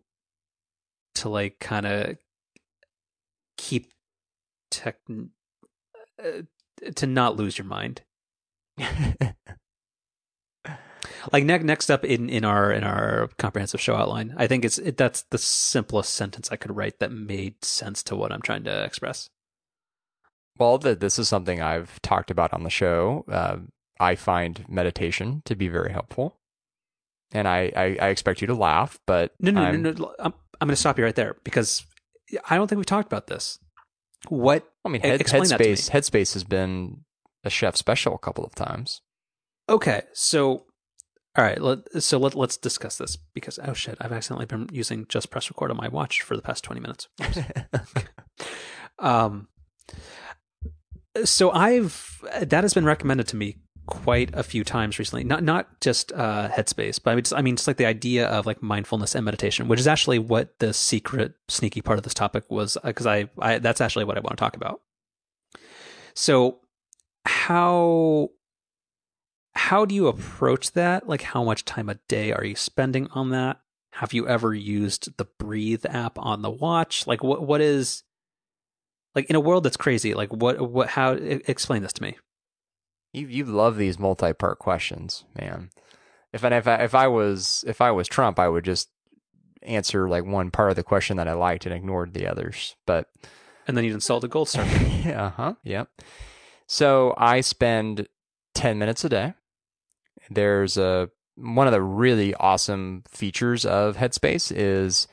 to 1.15 1.29
like 1.29 1.59
kind 1.59 1.85
of 1.85 2.17
keep 3.57 3.93
tech 4.69 4.97
uh, 6.21 6.41
to 6.95 7.07
not 7.07 7.37
lose 7.37 7.57
your 7.57 7.65
mind? 7.65 8.01
like 11.31 11.43
next 11.43 11.63
next 11.63 11.89
up 11.89 12.03
in 12.05 12.29
in 12.29 12.45
our 12.45 12.71
in 12.71 12.83
our 12.83 13.29
comprehensive 13.37 13.81
show 13.81 13.95
outline 13.95 14.33
i 14.37 14.47
think 14.47 14.65
it's 14.65 14.77
it, 14.77 14.97
that's 14.97 15.23
the 15.29 15.37
simplest 15.37 16.13
sentence 16.13 16.49
i 16.51 16.55
could 16.55 16.75
write 16.75 16.99
that 16.99 17.11
made 17.11 17.63
sense 17.63 18.03
to 18.03 18.15
what 18.15 18.31
i'm 18.31 18.41
trying 18.41 18.63
to 18.63 18.83
express 18.83 19.29
well, 20.59 20.79
th- 20.79 20.97
this 20.97 21.19
is 21.19 21.29
something 21.29 21.61
I've 21.61 22.01
talked 22.01 22.31
about 22.31 22.51
on 22.51 22.63
the 22.63 22.71
show. 22.71 23.25
Uh, 23.31 23.57
I 23.99 24.15
find 24.15 24.65
meditation 24.67 25.43
to 25.45 25.55
be 25.55 25.67
very 25.67 25.91
helpful, 25.91 26.39
and 27.31 27.47
I, 27.47 27.71
I, 27.75 27.97
I 28.01 28.07
expect 28.07 28.41
you 28.41 28.47
to 28.47 28.55
laugh, 28.55 28.99
but 29.05 29.33
no 29.39 29.51
no 29.51 29.61
I'm, 29.61 29.81
no 29.81 29.91
no 29.91 30.15
i'm, 30.19 30.33
I'm 30.59 30.67
going 30.67 30.73
to 30.73 30.79
stop 30.79 30.97
you 30.97 31.03
right 31.03 31.15
there 31.15 31.35
because 31.43 31.85
i 32.49 32.55
don't 32.55 32.67
think 32.67 32.77
we've 32.77 32.85
talked 32.85 33.07
about 33.07 33.27
this 33.27 33.59
what 34.29 34.67
I 34.83 34.89
mean, 34.89 35.01
head, 35.01 35.21
explain 35.21 35.43
that 35.43 35.57
to 35.57 35.63
me. 35.63 35.73
Headspace 35.73 35.91
Headspace 35.91 36.33
has 36.33 36.43
been 36.43 37.03
a 37.43 37.49
chef 37.49 37.75
special 37.75 38.15
a 38.15 38.19
couple 38.19 38.43
of 38.43 38.55
times. 38.55 39.01
Okay, 39.69 40.03
so 40.13 40.65
all 41.37 41.43
right, 41.43 41.61
let, 41.61 42.01
so 42.01 42.17
let, 42.17 42.33
let's 42.33 42.57
discuss 42.57 42.97
this 42.97 43.15
because 43.33 43.59
oh 43.63 43.73
shit, 43.73 43.97
I've 44.01 44.11
accidentally 44.11 44.47
been 44.47 44.67
using 44.71 45.05
just 45.07 45.29
press 45.29 45.49
record 45.49 45.69
on 45.69 45.77
my 45.77 45.87
watch 45.87 46.21
for 46.21 46.35
the 46.35 46.41
past 46.41 46.63
twenty 46.63 46.81
minutes. 46.81 47.07
um, 48.99 49.47
so 51.23 51.51
I've 51.51 52.21
that 52.41 52.63
has 52.63 52.73
been 52.73 52.85
recommended 52.85 53.27
to 53.27 53.35
me 53.35 53.57
quite 53.87 54.29
a 54.33 54.43
few 54.43 54.63
times 54.63 54.99
recently. 54.99 55.23
Not 55.23 55.43
not 55.43 55.79
just 55.79 56.11
uh, 56.11 56.49
Headspace, 56.49 56.99
but 57.03 57.11
I 57.11 57.15
mean, 57.15 57.23
just, 57.23 57.33
I 57.33 57.41
mean, 57.41 57.55
just 57.55 57.67
like 57.67 57.77
the 57.77 57.85
idea 57.85 58.27
of 58.27 58.45
like 58.45 58.61
mindfulness 58.61 59.15
and 59.15 59.25
meditation, 59.25 59.67
which 59.67 59.79
is 59.79 59.87
actually 59.87 60.19
what 60.19 60.59
the 60.59 60.73
secret, 60.73 61.33
sneaky 61.47 61.81
part 61.81 61.97
of 61.97 62.03
this 62.03 62.13
topic 62.13 62.43
was, 62.49 62.77
because 62.83 63.05
uh, 63.05 63.11
I, 63.11 63.29
I 63.39 63.59
that's 63.59 63.81
actually 63.81 64.05
what 64.05 64.17
I 64.17 64.21
want 64.21 64.37
to 64.37 64.41
talk 64.41 64.55
about. 64.55 64.81
So, 66.13 66.59
how 67.25 68.29
how 69.57 69.85
do 69.85 69.95
you 69.95 70.07
approach 70.07 70.73
that? 70.73 71.09
Like, 71.09 71.23
how 71.23 71.43
much 71.43 71.65
time 71.65 71.89
a 71.89 71.95
day 72.07 72.31
are 72.31 72.45
you 72.45 72.55
spending 72.55 73.07
on 73.11 73.31
that? 73.31 73.59
Have 73.93 74.13
you 74.13 74.27
ever 74.27 74.53
used 74.53 75.17
the 75.17 75.25
Breathe 75.25 75.85
app 75.89 76.19
on 76.19 76.43
the 76.43 76.51
watch? 76.51 77.07
Like, 77.07 77.23
what 77.23 77.41
what 77.41 77.59
is 77.59 78.03
like 79.15 79.29
in 79.29 79.35
a 79.35 79.39
world 79.39 79.63
that's 79.63 79.77
crazy? 79.77 80.13
Like, 80.13 80.31
what 80.31 80.61
what 80.69 80.89
how 80.89 81.13
explain 81.13 81.81
this 81.81 81.93
to 81.93 82.03
me? 82.03 82.17
You 83.13 83.27
you 83.27 83.45
love 83.45 83.77
these 83.77 83.97
multi-part 83.97 84.59
questions, 84.59 85.25
man. 85.35 85.71
If 86.31 86.45
I, 86.45 86.55
if 86.55 86.67
I 86.67 86.75
if 86.83 86.93
I 86.93 87.07
was 87.07 87.65
if 87.67 87.81
I 87.81 87.89
was 87.89 88.07
Trump, 88.07 88.37
I 88.37 88.47
would 88.47 88.63
just 88.63 88.89
answer 89.63 90.07
like 90.07 90.23
one 90.23 90.51
part 90.51 90.69
of 90.69 90.75
the 90.75 90.83
question 90.83 91.17
that 91.17 91.27
I 91.27 91.33
liked 91.33 91.65
and 91.65 91.73
ignored 91.73 92.13
the 92.13 92.27
others. 92.27 92.75
But 92.85 93.07
and 93.67 93.75
then 93.75 93.83
you'd 93.83 93.95
insult 93.95 94.23
a 94.23 94.27
gold 94.27 94.49
star. 94.49 94.65
yeah, 95.03 95.25
uh 95.25 95.29
huh. 95.31 95.53
Yep. 95.63 95.89
So 96.67 97.15
I 97.17 97.41
spend 97.41 98.07
ten 98.53 98.77
minutes 98.77 99.03
a 99.03 99.09
day. 99.09 99.33
There's 100.29 100.77
a 100.77 101.09
one 101.35 101.67
of 101.67 101.73
the 101.73 101.81
really 101.81 102.33
awesome 102.35 103.03
features 103.07 103.65
of 103.65 103.97
Headspace 103.97 104.51
is 104.55 105.07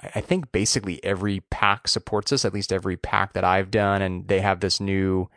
I 0.00 0.20
think 0.20 0.52
basically 0.52 1.02
every 1.02 1.40
pack 1.50 1.88
supports 1.88 2.30
this, 2.30 2.44
at 2.44 2.52
least 2.52 2.72
every 2.72 2.96
pack 2.96 3.32
that 3.32 3.44
I've 3.44 3.70
done, 3.70 4.02
and 4.02 4.28
they 4.28 4.40
have 4.40 4.60
this 4.60 4.80
new 4.80 5.30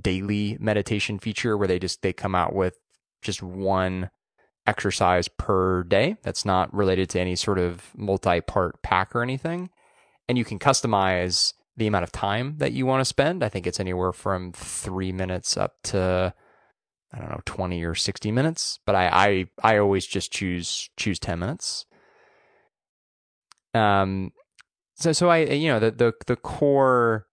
daily 0.00 0.56
meditation 0.60 1.18
feature 1.18 1.56
where 1.56 1.68
they 1.68 1.78
just 1.78 2.02
they 2.02 2.12
come 2.12 2.34
out 2.34 2.54
with 2.54 2.76
just 3.22 3.42
one 3.42 4.10
exercise 4.66 5.28
per 5.28 5.82
day 5.84 6.16
that's 6.22 6.44
not 6.44 6.72
related 6.72 7.08
to 7.10 7.20
any 7.20 7.34
sort 7.34 7.58
of 7.58 7.90
multi-part 7.96 8.82
pack 8.82 9.14
or 9.14 9.22
anything. 9.22 9.70
And 10.28 10.38
you 10.38 10.44
can 10.44 10.58
customize 10.58 11.52
the 11.76 11.86
amount 11.86 12.04
of 12.04 12.12
time 12.12 12.56
that 12.58 12.72
you 12.72 12.86
want 12.86 13.00
to 13.00 13.04
spend. 13.04 13.42
I 13.42 13.48
think 13.48 13.66
it's 13.66 13.80
anywhere 13.80 14.12
from 14.12 14.52
3 14.52 15.10
minutes 15.12 15.56
up 15.56 15.76
to 15.84 16.34
i 17.12 17.18
don't 17.18 17.30
know 17.30 17.40
20 17.44 17.84
or 17.84 17.94
60 17.94 18.32
minutes 18.32 18.78
but 18.86 18.94
i 18.94 19.46
i, 19.62 19.74
I 19.74 19.78
always 19.78 20.06
just 20.06 20.32
choose 20.32 20.90
choose 20.96 21.18
10 21.18 21.38
minutes. 21.38 21.86
Um 23.74 24.32
so 24.94 25.12
so 25.12 25.28
i 25.30 25.38
you 25.38 25.68
know 25.68 25.80
the 25.80 25.90
the 25.90 26.12
the 26.26 26.36
core 26.36 27.26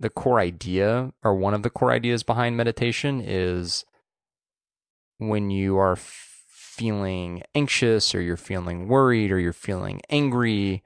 the 0.00 0.10
core 0.10 0.38
idea 0.38 1.12
or 1.24 1.34
one 1.34 1.54
of 1.54 1.62
the 1.62 1.70
core 1.70 1.90
ideas 1.90 2.22
behind 2.22 2.56
meditation 2.56 3.20
is 3.24 3.84
when 5.18 5.50
you 5.50 5.76
are 5.76 5.96
feeling 5.96 7.42
anxious 7.54 8.14
or 8.14 8.20
you're 8.20 8.36
feeling 8.36 8.86
worried 8.86 9.32
or 9.32 9.38
you're 9.40 9.52
feeling 9.52 10.00
angry 10.08 10.84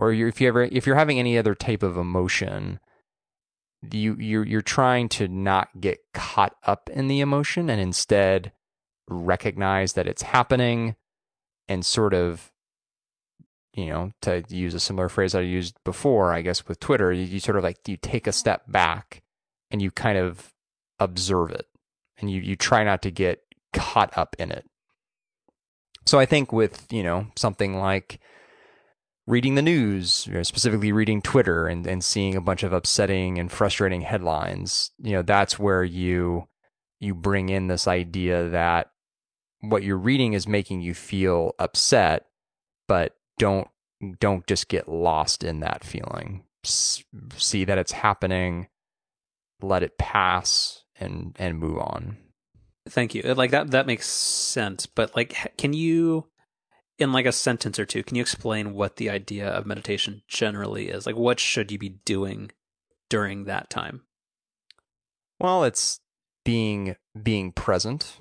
or 0.00 0.12
you're, 0.12 0.28
if 0.28 0.40
you 0.40 0.48
ever 0.48 0.62
if 0.62 0.86
you're 0.86 0.96
having 0.96 1.18
any 1.18 1.36
other 1.36 1.54
type 1.54 1.82
of 1.82 1.96
emotion 1.96 2.80
you 3.92 4.16
you're 4.18 4.46
you're 4.46 4.62
trying 4.62 5.08
to 5.10 5.28
not 5.28 5.80
get 5.80 5.98
caught 6.12 6.56
up 6.64 6.88
in 6.92 7.08
the 7.08 7.20
emotion 7.20 7.68
and 7.68 7.80
instead 7.80 8.52
recognize 9.08 9.94
that 9.94 10.06
it's 10.06 10.22
happening 10.22 10.96
and 11.68 11.84
sort 11.84 12.14
of 12.14 12.50
you 13.74 13.86
know, 13.86 14.12
to 14.22 14.44
use 14.48 14.74
a 14.74 14.80
similar 14.80 15.08
phrase 15.08 15.34
I 15.34 15.40
used 15.40 15.76
before, 15.84 16.32
I 16.32 16.42
guess 16.42 16.66
with 16.66 16.78
Twitter, 16.78 17.12
you, 17.12 17.24
you, 17.24 17.40
sort 17.40 17.56
of 17.56 17.64
like 17.64 17.88
you 17.88 17.96
take 17.96 18.26
a 18.26 18.32
step 18.32 18.62
back 18.68 19.22
and 19.70 19.82
you 19.82 19.90
kind 19.90 20.16
of 20.16 20.52
observe 21.00 21.50
it 21.50 21.66
and 22.18 22.30
you 22.30 22.40
you 22.40 22.54
try 22.54 22.84
not 22.84 23.02
to 23.02 23.10
get 23.10 23.40
caught 23.72 24.16
up 24.16 24.36
in 24.38 24.52
it. 24.52 24.64
So 26.06 26.18
I 26.20 26.26
think 26.26 26.52
with, 26.52 26.86
you 26.92 27.02
know, 27.02 27.26
something 27.34 27.76
like 27.76 28.20
reading 29.26 29.54
the 29.54 29.62
news, 29.62 30.26
you 30.26 30.34
know, 30.34 30.42
specifically 30.42 30.92
reading 30.92 31.22
Twitter 31.22 31.66
and, 31.66 31.86
and 31.86 32.04
seeing 32.04 32.36
a 32.36 32.40
bunch 32.40 32.62
of 32.62 32.72
upsetting 32.72 33.38
and 33.38 33.50
frustrating 33.50 34.02
headlines, 34.02 34.90
you 34.98 35.12
know, 35.12 35.22
that's 35.22 35.58
where 35.58 35.84
you 35.84 36.48
you 37.00 37.14
bring 37.14 37.48
in 37.48 37.66
this 37.66 37.86
idea 37.86 38.48
that 38.48 38.90
what 39.60 39.82
you're 39.82 39.96
reading 39.96 40.32
is 40.32 40.46
making 40.46 40.80
you 40.80 40.94
feel 40.94 41.54
upset, 41.58 42.26
but 42.88 43.16
don't 43.38 43.68
don't 44.20 44.46
just 44.46 44.68
get 44.68 44.88
lost 44.88 45.42
in 45.42 45.60
that 45.60 45.84
feeling. 45.84 46.44
see 46.62 47.64
that 47.64 47.78
it's 47.78 47.92
happening, 47.92 48.68
let 49.62 49.82
it 49.82 49.98
pass, 49.98 50.84
and 50.98 51.36
and 51.38 51.58
move 51.58 51.78
on. 51.78 52.16
Thank 52.88 53.14
you. 53.14 53.22
Like 53.22 53.50
that 53.52 53.70
that 53.70 53.86
makes 53.86 54.08
sense. 54.08 54.86
But 54.86 55.16
like, 55.16 55.56
can 55.56 55.72
you, 55.72 56.26
in 56.98 57.12
like 57.12 57.26
a 57.26 57.32
sentence 57.32 57.78
or 57.78 57.86
two, 57.86 58.02
can 58.02 58.16
you 58.16 58.22
explain 58.22 58.72
what 58.72 58.96
the 58.96 59.10
idea 59.10 59.48
of 59.48 59.66
meditation 59.66 60.22
generally 60.28 60.88
is? 60.88 61.06
Like, 61.06 61.16
what 61.16 61.40
should 61.40 61.72
you 61.72 61.78
be 61.78 62.00
doing 62.04 62.50
during 63.08 63.44
that 63.44 63.70
time? 63.70 64.02
Well, 65.40 65.64
it's 65.64 66.00
being 66.44 66.96
being 67.20 67.52
present. 67.52 68.20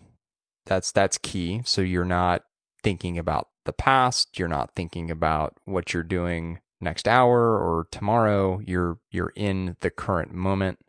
That's 0.65 0.91
that's 0.91 1.17
key. 1.17 1.61
So 1.65 1.81
you're 1.81 2.05
not 2.05 2.43
thinking 2.81 3.17
about 3.17 3.49
the 3.65 3.73
past. 3.73 4.39
You're 4.39 4.47
not 4.47 4.75
thinking 4.75 5.11
about 5.11 5.57
what 5.65 5.93
you're 5.93 6.03
doing 6.03 6.59
next 6.81 7.07
hour 7.07 7.57
or 7.57 7.87
tomorrow. 7.91 8.59
You're 8.65 8.99
you're 9.11 9.33
in 9.35 9.77
the 9.81 9.89
current 9.89 10.33
moment. 10.33 10.79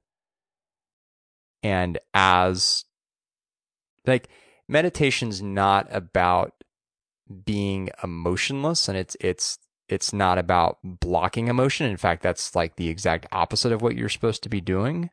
And 1.63 1.99
as 2.13 2.85
like 4.07 4.29
meditation's 4.69 5.43
not 5.43 5.87
about 5.91 6.53
being 7.45 7.91
emotionless 8.03 8.89
and 8.89 8.99
it's 8.99 9.17
it's 9.21 9.59
it's 9.89 10.13
not 10.13 10.39
about 10.39 10.79
blocking 10.83 11.49
emotion. 11.49 11.87
In 11.87 11.99
fact, 11.99 12.23
that's 12.23 12.55
like 12.55 12.77
the 12.77 12.89
exact 12.89 13.27
opposite 13.33 13.71
of 13.73 13.83
what 13.83 13.97
you're 13.97 14.09
supposed 14.09 14.43
to 14.45 14.49
be 14.49 14.61
doing. 14.61 15.11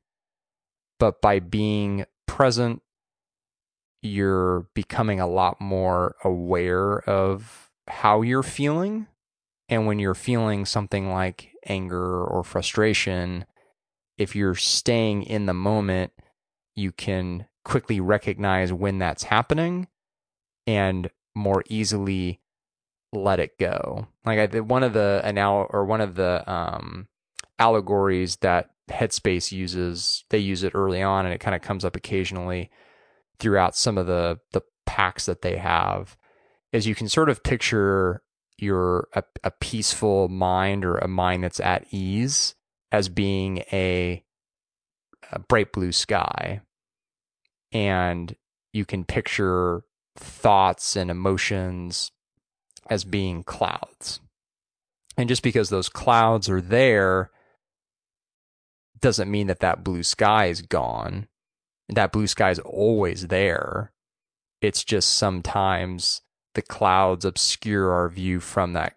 But 0.97 1.21
by 1.21 1.39
being 1.39 2.05
present 2.25 2.81
you're 4.01 4.67
becoming 4.73 5.19
a 5.19 5.27
lot 5.27 5.61
more 5.61 6.15
aware 6.23 6.99
of 7.09 7.69
how 7.87 8.21
you're 8.21 8.43
feeling. 8.43 9.07
And 9.69 9.85
when 9.85 9.99
you're 9.99 10.15
feeling 10.15 10.65
something 10.65 11.11
like 11.11 11.51
anger 11.65 12.23
or 12.23 12.43
frustration, 12.43 13.45
if 14.17 14.35
you're 14.35 14.55
staying 14.55 15.23
in 15.23 15.45
the 15.45 15.53
moment, 15.53 16.11
you 16.75 16.91
can 16.91 17.45
quickly 17.63 17.99
recognize 17.99 18.73
when 18.73 18.97
that's 18.97 19.23
happening 19.23 19.87
and 20.65 21.09
more 21.35 21.63
easily 21.69 22.39
let 23.13 23.39
it 23.39 23.57
go. 23.59 24.07
Like 24.25 24.55
I, 24.55 24.59
one 24.59 24.83
of 24.83 24.93
the 24.93 25.21
anal 25.23 25.67
or 25.69 25.85
one 25.85 26.01
of 26.01 26.15
the 26.15 26.49
um, 26.51 27.07
allegories 27.59 28.37
that 28.37 28.69
Headspace 28.89 29.51
uses, 29.51 30.25
they 30.29 30.39
use 30.39 30.63
it 30.63 30.75
early 30.75 31.01
on, 31.01 31.25
and 31.25 31.33
it 31.33 31.39
kind 31.39 31.55
of 31.55 31.61
comes 31.61 31.85
up 31.85 31.95
occasionally 31.95 32.69
throughout 33.39 33.75
some 33.75 33.97
of 33.97 34.07
the 34.07 34.39
the 34.51 34.61
packs 34.85 35.25
that 35.25 35.41
they 35.41 35.57
have 35.57 36.17
is 36.71 36.87
you 36.87 36.95
can 36.95 37.07
sort 37.07 37.29
of 37.29 37.43
picture 37.43 38.21
your 38.57 39.07
a, 39.13 39.23
a 39.43 39.51
peaceful 39.51 40.29
mind 40.29 40.85
or 40.85 40.97
a 40.97 41.07
mind 41.07 41.43
that's 41.43 41.59
at 41.59 41.85
ease 41.91 42.55
as 42.91 43.09
being 43.09 43.59
a, 43.71 44.23
a 45.31 45.39
bright 45.39 45.71
blue 45.71 45.91
sky 45.91 46.61
and 47.71 48.35
you 48.73 48.85
can 48.85 49.03
picture 49.03 49.83
thoughts 50.15 50.95
and 50.95 51.09
emotions 51.09 52.11
as 52.89 53.03
being 53.03 53.43
clouds 53.43 54.19
and 55.17 55.29
just 55.29 55.43
because 55.43 55.69
those 55.69 55.89
clouds 55.89 56.49
are 56.49 56.61
there 56.61 57.31
doesn't 58.99 59.31
mean 59.31 59.47
that 59.47 59.59
that 59.59 59.83
blue 59.83 60.03
sky 60.03 60.47
is 60.47 60.61
gone 60.61 61.27
that 61.91 62.11
blue 62.11 62.27
sky 62.27 62.49
is 62.51 62.59
always 62.59 63.27
there. 63.27 63.91
It's 64.61 64.83
just 64.83 65.09
sometimes 65.09 66.21
the 66.53 66.61
clouds 66.61 67.25
obscure 67.25 67.91
our 67.91 68.09
view 68.09 68.39
from 68.39 68.73
that 68.73 68.95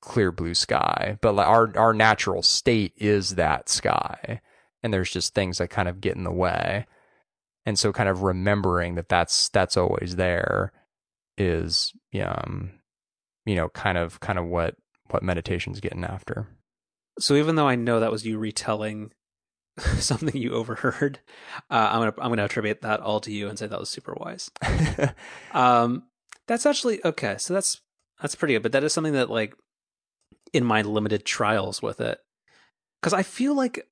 clear 0.00 0.32
blue 0.32 0.54
sky. 0.54 1.18
But 1.20 1.38
our 1.38 1.76
our 1.76 1.92
natural 1.92 2.42
state 2.42 2.94
is 2.96 3.34
that 3.34 3.68
sky, 3.68 4.40
and 4.82 4.92
there's 4.92 5.10
just 5.10 5.34
things 5.34 5.58
that 5.58 5.68
kind 5.68 5.88
of 5.88 6.00
get 6.00 6.16
in 6.16 6.24
the 6.24 6.32
way. 6.32 6.86
And 7.64 7.78
so, 7.78 7.92
kind 7.92 8.08
of 8.08 8.22
remembering 8.22 8.96
that 8.96 9.08
that's 9.08 9.48
that's 9.50 9.76
always 9.76 10.16
there 10.16 10.72
is, 11.38 11.92
um, 12.20 12.72
you 13.46 13.54
know, 13.54 13.68
kind 13.70 13.98
of 13.98 14.20
kind 14.20 14.38
of 14.38 14.46
what 14.46 14.76
what 15.10 15.22
meditation's 15.22 15.80
getting 15.80 16.04
after. 16.04 16.48
So 17.18 17.34
even 17.34 17.56
though 17.56 17.68
I 17.68 17.76
know 17.76 18.00
that 18.00 18.10
was 18.10 18.26
you 18.26 18.38
retelling 18.38 19.12
something 19.98 20.36
you 20.36 20.52
overheard. 20.52 21.20
Uh, 21.70 21.88
I'm 21.92 22.00
gonna 22.00 22.14
I'm 22.18 22.30
gonna 22.30 22.44
attribute 22.44 22.82
that 22.82 23.00
all 23.00 23.20
to 23.20 23.32
you 23.32 23.48
and 23.48 23.58
say 23.58 23.66
that 23.66 23.78
was 23.78 23.88
super 23.88 24.14
wise. 24.14 24.50
um, 25.52 26.04
that's 26.46 26.66
actually 26.66 27.04
okay. 27.04 27.36
So 27.38 27.54
that's 27.54 27.80
that's 28.20 28.34
pretty 28.34 28.54
good. 28.54 28.62
But 28.62 28.72
that 28.72 28.84
is 28.84 28.92
something 28.92 29.14
that 29.14 29.30
like 29.30 29.54
in 30.52 30.64
my 30.64 30.82
limited 30.82 31.24
trials 31.24 31.80
with 31.80 32.00
it, 32.00 32.18
because 33.00 33.14
I 33.14 33.22
feel 33.22 33.54
like, 33.54 33.86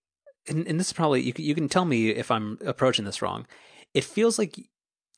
and, 0.51 0.67
and 0.67 0.79
this 0.79 0.89
is 0.89 0.93
probably 0.93 1.23
you 1.23 1.33
you 1.37 1.55
can 1.55 1.69
tell 1.69 1.85
me 1.85 2.11
if 2.11 2.31
I'm 2.31 2.59
approaching 2.65 3.05
this 3.05 3.23
wrong. 3.23 3.47
It 3.95 4.05
feels 4.05 4.39
like, 4.39 4.57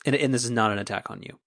and, 0.06 0.14
and 0.14 0.32
this 0.32 0.44
is 0.44 0.50
not 0.50 0.72
an 0.72 0.78
attack 0.78 1.10
on 1.10 1.22
you. 1.22 1.38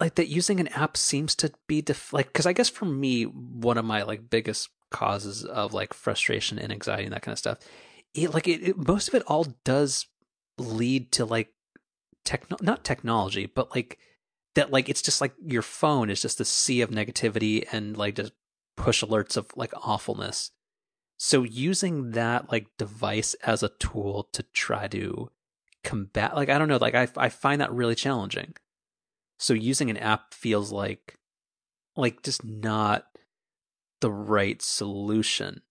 Like 0.00 0.14
that 0.14 0.28
using 0.28 0.60
an 0.60 0.68
app 0.68 0.96
seems 0.96 1.34
to 1.36 1.52
be 1.66 1.82
def- 1.82 2.12
like 2.12 2.28
because 2.28 2.46
I 2.46 2.52
guess 2.52 2.68
for 2.68 2.84
me 2.84 3.24
one 3.24 3.78
of 3.78 3.84
my 3.84 4.02
like 4.04 4.30
biggest 4.30 4.68
causes 4.90 5.44
of 5.44 5.74
like 5.74 5.92
frustration 5.92 6.58
and 6.58 6.72
anxiety 6.72 7.04
and 7.04 7.12
that 7.12 7.22
kind 7.22 7.32
of 7.32 7.38
stuff 7.38 7.58
it 8.14 8.32
like 8.32 8.48
it, 8.48 8.62
it 8.62 8.88
most 8.88 9.08
of 9.08 9.14
it 9.14 9.22
all 9.26 9.46
does 9.64 10.06
lead 10.58 11.12
to 11.12 11.24
like 11.24 11.52
techno 12.24 12.56
not 12.60 12.84
technology 12.84 13.46
but 13.46 13.74
like 13.74 13.98
that 14.54 14.70
like 14.70 14.88
it's 14.88 15.02
just 15.02 15.20
like 15.20 15.34
your 15.44 15.62
phone 15.62 16.10
is 16.10 16.20
just 16.20 16.40
a 16.40 16.44
sea 16.44 16.80
of 16.80 16.90
negativity 16.90 17.64
and 17.72 17.96
like 17.96 18.16
just 18.16 18.32
push 18.76 19.02
alerts 19.02 19.36
of 19.36 19.46
like 19.56 19.72
awfulness 19.82 20.50
so 21.18 21.42
using 21.42 22.12
that 22.12 22.50
like 22.50 22.66
device 22.78 23.34
as 23.44 23.62
a 23.62 23.68
tool 23.68 24.28
to 24.32 24.42
try 24.54 24.88
to 24.88 25.30
combat 25.84 26.34
like 26.34 26.48
i 26.48 26.58
don't 26.58 26.68
know 26.68 26.78
like 26.78 26.94
i 26.94 27.06
i 27.16 27.28
find 27.28 27.60
that 27.60 27.72
really 27.72 27.94
challenging 27.94 28.54
so 29.38 29.54
using 29.54 29.90
an 29.90 29.96
app 29.96 30.34
feels 30.34 30.72
like 30.72 31.16
like 31.96 32.22
just 32.22 32.44
not 32.44 33.04
the 34.00 34.10
right 34.10 34.62
solution. 34.62 35.62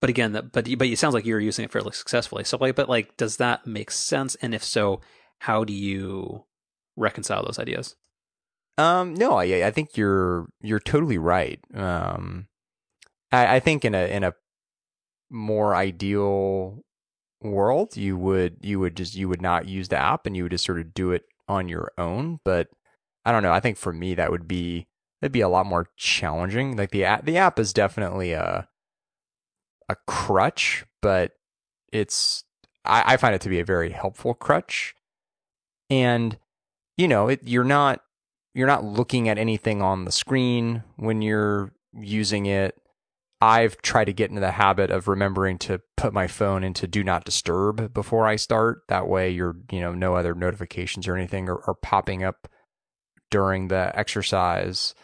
But 0.00 0.10
again, 0.10 0.32
that 0.32 0.52
but 0.52 0.66
but 0.78 0.86
it 0.86 0.98
sounds 0.98 1.14
like 1.14 1.26
you're 1.26 1.40
using 1.40 1.64
it 1.64 1.72
fairly 1.72 1.92
successfully. 1.92 2.44
So 2.44 2.56
like, 2.58 2.74
but 2.74 2.88
like, 2.88 3.16
does 3.16 3.36
that 3.36 3.66
make 3.66 3.90
sense? 3.90 4.34
And 4.36 4.54
if 4.54 4.64
so, 4.64 5.00
how 5.40 5.64
do 5.64 5.72
you 5.72 6.44
reconcile 6.96 7.44
those 7.44 7.58
ideas? 7.58 7.96
Um, 8.78 9.14
no, 9.14 9.34
I 9.34 9.66
I 9.66 9.70
think 9.70 9.96
you're 9.96 10.48
you're 10.62 10.80
totally 10.80 11.18
right. 11.18 11.60
Um, 11.74 12.46
I, 13.30 13.56
I 13.56 13.60
think 13.60 13.84
in 13.84 13.94
a 13.94 14.06
in 14.06 14.24
a 14.24 14.32
more 15.30 15.74
ideal 15.74 16.82
world, 17.42 17.96
you 17.96 18.16
would 18.16 18.58
you 18.62 18.80
would 18.80 18.96
just 18.96 19.14
you 19.14 19.28
would 19.28 19.42
not 19.42 19.66
use 19.66 19.88
the 19.88 19.96
app 19.96 20.26
and 20.26 20.36
you 20.36 20.44
would 20.44 20.52
just 20.52 20.64
sort 20.64 20.80
of 20.80 20.94
do 20.94 21.12
it 21.12 21.24
on 21.48 21.68
your 21.68 21.92
own. 21.98 22.40
But 22.44 22.68
I 23.24 23.32
don't 23.32 23.42
know. 23.42 23.52
I 23.52 23.60
think 23.60 23.76
for 23.76 23.92
me 23.92 24.14
that 24.14 24.30
would 24.30 24.48
be 24.48 24.86
that'd 25.20 25.32
be 25.32 25.40
a 25.40 25.48
lot 25.48 25.66
more 25.66 25.88
challenging. 25.96 26.76
Like 26.76 26.90
the 26.90 27.04
app, 27.04 27.24
the 27.24 27.38
app 27.38 27.58
is 27.58 27.72
definitely 27.72 28.32
a 28.32 28.68
a 29.88 29.96
crutch, 30.06 30.84
but 31.02 31.32
it's 31.92 32.44
I, 32.84 33.14
I 33.14 33.16
find 33.16 33.34
it 33.34 33.40
to 33.42 33.48
be 33.48 33.60
a 33.60 33.64
very 33.64 33.90
helpful 33.90 34.34
crutch. 34.34 34.94
And 35.88 36.38
you 36.96 37.08
know, 37.08 37.28
it, 37.28 37.40
you're 37.44 37.64
not 37.64 38.00
you're 38.54 38.66
not 38.66 38.84
looking 38.84 39.28
at 39.28 39.38
anything 39.38 39.82
on 39.82 40.04
the 40.04 40.12
screen 40.12 40.82
when 40.96 41.22
you're 41.22 41.72
using 41.94 42.46
it. 42.46 42.76
I've 43.40 43.80
tried 43.80 44.04
to 44.04 44.12
get 44.12 44.28
into 44.28 44.40
the 44.40 44.50
habit 44.50 44.90
of 44.90 45.08
remembering 45.08 45.58
to 45.58 45.80
put 45.96 46.12
my 46.12 46.26
phone 46.26 46.62
into 46.62 46.86
do 46.86 47.02
not 47.02 47.24
disturb 47.24 47.94
before 47.94 48.26
I 48.26 48.36
start. 48.36 48.82
That 48.88 49.08
way 49.08 49.30
you're, 49.30 49.56
you 49.70 49.80
know, 49.80 49.94
no 49.94 50.14
other 50.14 50.34
notifications 50.34 51.08
or 51.08 51.16
anything 51.16 51.48
are, 51.48 51.62
are 51.66 51.74
popping 51.74 52.22
up 52.22 52.48
during 53.30 53.68
the 53.68 53.96
exercise. 53.98 54.94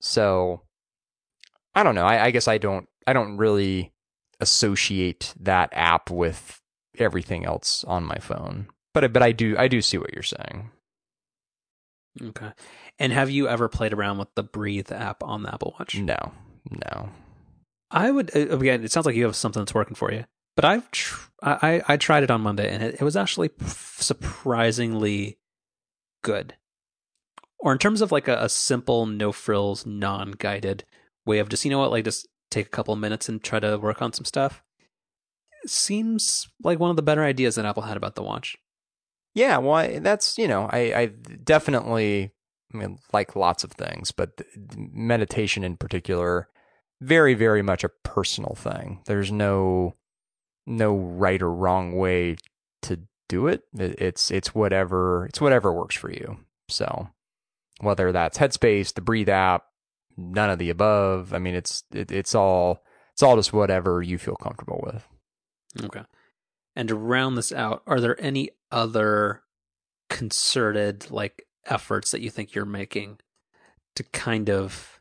So 0.00 0.62
I 1.74 1.82
don't 1.82 1.94
know. 1.94 2.04
I, 2.04 2.26
I 2.26 2.30
guess 2.32 2.48
I 2.48 2.58
don't 2.58 2.86
I 3.06 3.14
don't 3.14 3.38
really 3.38 3.92
associate 4.40 5.32
that 5.40 5.70
app 5.72 6.10
with 6.10 6.60
everything 6.98 7.46
else 7.46 7.82
on 7.84 8.04
my 8.04 8.18
phone. 8.18 8.68
But 8.92 9.10
but 9.12 9.22
I 9.22 9.32
do 9.32 9.56
I 9.56 9.68
do 9.68 9.80
see 9.80 9.96
what 9.96 10.12
you're 10.12 10.22
saying. 10.22 10.70
Okay. 12.20 12.52
And 12.98 13.10
have 13.10 13.30
you 13.30 13.48
ever 13.48 13.70
played 13.70 13.94
around 13.94 14.18
with 14.18 14.34
the 14.34 14.42
Breathe 14.42 14.92
app 14.92 15.22
on 15.22 15.44
the 15.44 15.54
Apple 15.54 15.74
Watch? 15.78 15.96
No. 15.96 16.32
No. 16.70 17.08
I 17.92 18.10
would 18.10 18.34
uh, 18.34 18.56
again. 18.56 18.82
It 18.82 18.90
sounds 18.90 19.06
like 19.06 19.16
you 19.16 19.24
have 19.24 19.36
something 19.36 19.60
that's 19.60 19.74
working 19.74 19.94
for 19.94 20.12
you. 20.12 20.24
But 20.56 20.64
I've 20.64 20.90
tr- 20.90 21.28
I 21.42 21.82
I 21.86 21.96
tried 21.96 22.24
it 22.24 22.30
on 22.30 22.40
Monday 22.40 22.72
and 22.72 22.82
it, 22.82 22.96
it 22.96 23.02
was 23.02 23.16
actually 23.16 23.50
surprisingly 23.66 25.38
good 26.22 26.54
or 27.62 27.72
in 27.72 27.78
terms 27.78 28.00
of 28.00 28.12
like 28.12 28.28
a, 28.28 28.36
a 28.42 28.48
simple, 28.48 29.06
no 29.06 29.32
frills, 29.32 29.86
non 29.86 30.32
guided 30.32 30.84
way 31.24 31.38
of 31.38 31.48
just, 31.48 31.64
you 31.64 31.70
know 31.70 31.78
what, 31.78 31.92
like 31.92 32.04
just 32.04 32.26
take 32.50 32.66
a 32.66 32.70
couple 32.70 32.94
minutes 32.96 33.28
and 33.28 33.42
try 33.42 33.60
to 33.60 33.78
work 33.78 34.02
on 34.02 34.12
some 34.12 34.24
stuff, 34.24 34.62
seems 35.64 36.48
like 36.62 36.80
one 36.80 36.90
of 36.90 36.96
the 36.96 37.02
better 37.02 37.22
ideas 37.22 37.54
that 37.54 37.64
Apple 37.64 37.84
had 37.84 37.96
about 37.96 38.16
the 38.16 38.22
watch. 38.22 38.56
Yeah, 39.32 39.58
well, 39.58 40.00
that's, 40.00 40.36
you 40.36 40.48
know, 40.48 40.68
I, 40.70 40.78
I 40.92 41.06
definitely, 41.44 42.32
I 42.74 42.76
mean, 42.76 42.98
like 43.12 43.36
lots 43.36 43.62
of 43.62 43.70
things, 43.72 44.10
but 44.10 44.42
meditation 44.76 45.62
in 45.62 45.76
particular, 45.76 46.48
very, 47.02 47.34
very 47.34 47.62
much 47.62 47.84
a 47.84 47.90
personal 48.04 48.54
thing. 48.54 49.00
There's 49.06 49.32
no, 49.32 49.96
no 50.66 50.96
right 50.96 51.42
or 51.42 51.52
wrong 51.52 51.96
way 51.96 52.36
to 52.82 53.00
do 53.28 53.46
it. 53.46 53.62
It's, 53.74 54.30
it's 54.30 54.54
whatever, 54.54 55.26
it's 55.26 55.40
whatever 55.40 55.72
works 55.72 55.96
for 55.96 56.10
you. 56.10 56.38
So, 56.68 57.08
whether 57.80 58.12
that's 58.12 58.38
Headspace, 58.38 58.94
the 58.94 59.00
Breathe 59.00 59.28
app, 59.28 59.64
none 60.16 60.50
of 60.50 60.58
the 60.58 60.70
above. 60.70 61.34
I 61.34 61.38
mean, 61.38 61.54
it's 61.54 61.84
it, 61.92 62.10
it's 62.10 62.34
all 62.34 62.82
it's 63.12 63.22
all 63.22 63.36
just 63.36 63.52
whatever 63.52 64.02
you 64.02 64.18
feel 64.18 64.36
comfortable 64.36 64.80
with. 64.84 65.06
Okay. 65.84 66.02
And 66.74 66.88
to 66.88 66.94
round 66.94 67.36
this 67.36 67.52
out, 67.52 67.82
are 67.86 68.00
there 68.00 68.20
any 68.20 68.50
other 68.70 69.42
concerted 70.08 71.10
like 71.10 71.46
efforts 71.66 72.10
that 72.10 72.20
you 72.20 72.30
think 72.30 72.54
you're 72.54 72.64
making 72.64 73.18
to 73.96 74.02
kind 74.04 74.48
of 74.48 74.91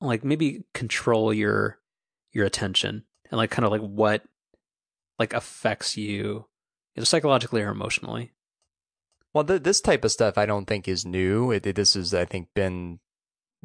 like 0.00 0.24
maybe 0.24 0.64
control 0.74 1.32
your 1.32 1.78
your 2.32 2.46
attention 2.46 3.04
and 3.30 3.38
like 3.38 3.50
kind 3.50 3.64
of 3.64 3.72
like 3.72 3.80
what 3.80 4.22
like 5.18 5.32
affects 5.32 5.96
you 5.96 6.46
either 6.96 7.04
psychologically 7.04 7.62
or 7.62 7.70
emotionally? 7.70 8.32
Well, 9.34 9.44
th- 9.44 9.62
this 9.62 9.80
type 9.80 10.04
of 10.04 10.12
stuff 10.12 10.38
I 10.38 10.46
don't 10.46 10.66
think 10.66 10.88
is 10.88 11.04
new. 11.04 11.50
It, 11.50 11.66
it, 11.66 11.76
this 11.76 11.94
has, 11.94 12.14
I 12.14 12.24
think, 12.24 12.48
been 12.54 13.00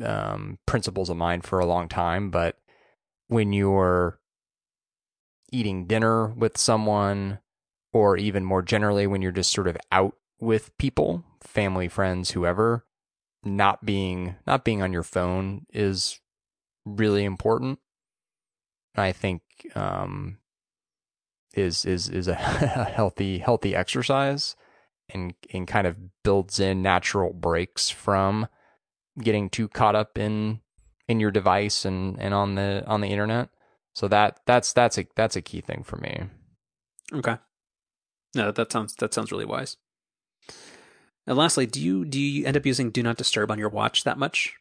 um, 0.04 0.60
principles 0.66 1.10
of 1.10 1.18
mine 1.18 1.42
for 1.42 1.60
a 1.60 1.66
long 1.66 1.88
time. 1.88 2.32
But 2.32 2.58
when 3.28 3.54
you're 3.54 4.20
eating 5.52 5.88
dinner 5.88 6.28
with 6.28 6.58
someone, 6.58 7.40
or 7.94 8.18
even 8.18 8.44
more 8.44 8.62
generally, 8.62 9.08
when 9.08 9.22
you're 9.22 9.32
just 9.32 9.52
sort 9.52 9.68
of 9.68 9.78
out 9.92 10.16
with 10.40 10.76
people, 10.78 11.24
family, 11.42 11.88
friends, 11.88 12.32
whoever, 12.32 12.86
not 13.46 13.86
being 13.86 14.36
not 14.48 14.64
being 14.64 14.82
on 14.82 14.94
your 14.94 15.04
phone 15.04 15.66
is 15.72 16.20
really 16.86 17.24
important. 17.24 17.80
I 18.96 19.12
think 19.12 19.42
um, 19.76 20.38
is 21.54 21.86
is 21.86 22.10
is 22.10 22.28
a 22.28 22.36
healthy 22.36 23.40
healthy 23.40 23.76
exercise 23.76 24.56
and 25.10 25.34
and 25.52 25.68
kind 25.68 25.88
of 25.88 25.98
builds 26.24 26.60
in 26.60 26.82
natural 26.82 27.34
breaks 27.34 27.90
from 27.90 28.48
getting 29.22 29.50
too 29.50 29.68
caught 29.68 29.96
up 29.96 30.18
in 30.18 30.62
in 31.08 31.20
your 31.20 31.32
device 31.32 31.86
and 31.86 32.20
and 32.20 32.34
on 32.34 32.56
the 32.56 32.84
on 32.88 33.02
the 33.02 33.08
internet. 33.08 33.50
So 33.94 34.08
that 34.08 34.40
that's 34.46 34.74
that's 34.74 34.98
a 34.98 35.08
that's 35.16 35.36
a 35.36 35.42
key 35.42 35.62
thing 35.62 35.84
for 35.84 35.98
me. 35.98 36.24
Okay. 37.14 37.38
No, 38.36 38.52
that 38.52 38.72
sounds 38.72 38.96
that 38.96 39.14
sounds 39.14 39.32
really 39.32 39.46
wise. 39.46 39.78
And 41.26 41.38
lastly, 41.38 41.66
do 41.66 41.82
you 41.82 42.06
do 42.06 42.20
you 42.20 42.46
end 42.46 42.58
up 42.58 42.66
using 42.66 42.90
do 42.90 43.04
not 43.04 43.18
disturb 43.18 43.52
on 43.52 43.60
your 43.60 43.70
watch 43.70 44.04
that 44.04 44.18
much? 44.18 44.56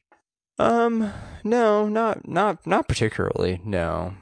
Um, 0.59 1.13
no, 1.45 1.89
not 1.89 2.29
not 2.29 2.67
not 2.67 2.89
particularly. 2.89 3.61
No. 3.65 4.15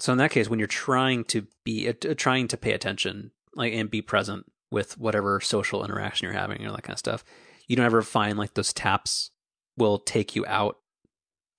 So 0.00 0.12
in 0.12 0.18
that 0.18 0.30
case, 0.30 0.48
when 0.48 0.58
you're 0.58 0.66
trying 0.66 1.24
to 1.24 1.46
be 1.64 1.88
uh, 1.88 2.14
trying 2.16 2.48
to 2.48 2.56
pay 2.56 2.72
attention, 2.72 3.30
like 3.54 3.72
and 3.72 3.90
be 3.90 4.02
present, 4.02 4.46
with 4.74 4.98
whatever 4.98 5.40
social 5.40 5.84
interaction 5.84 6.26
you're 6.26 6.38
having 6.38 6.66
or 6.66 6.72
that 6.72 6.82
kind 6.82 6.94
of 6.94 6.98
stuff. 6.98 7.24
You 7.68 7.76
don't 7.76 7.86
ever 7.86 8.02
find 8.02 8.36
like 8.36 8.54
those 8.54 8.72
taps 8.72 9.30
will 9.78 9.98
take 9.98 10.34
you 10.34 10.44
out 10.46 10.78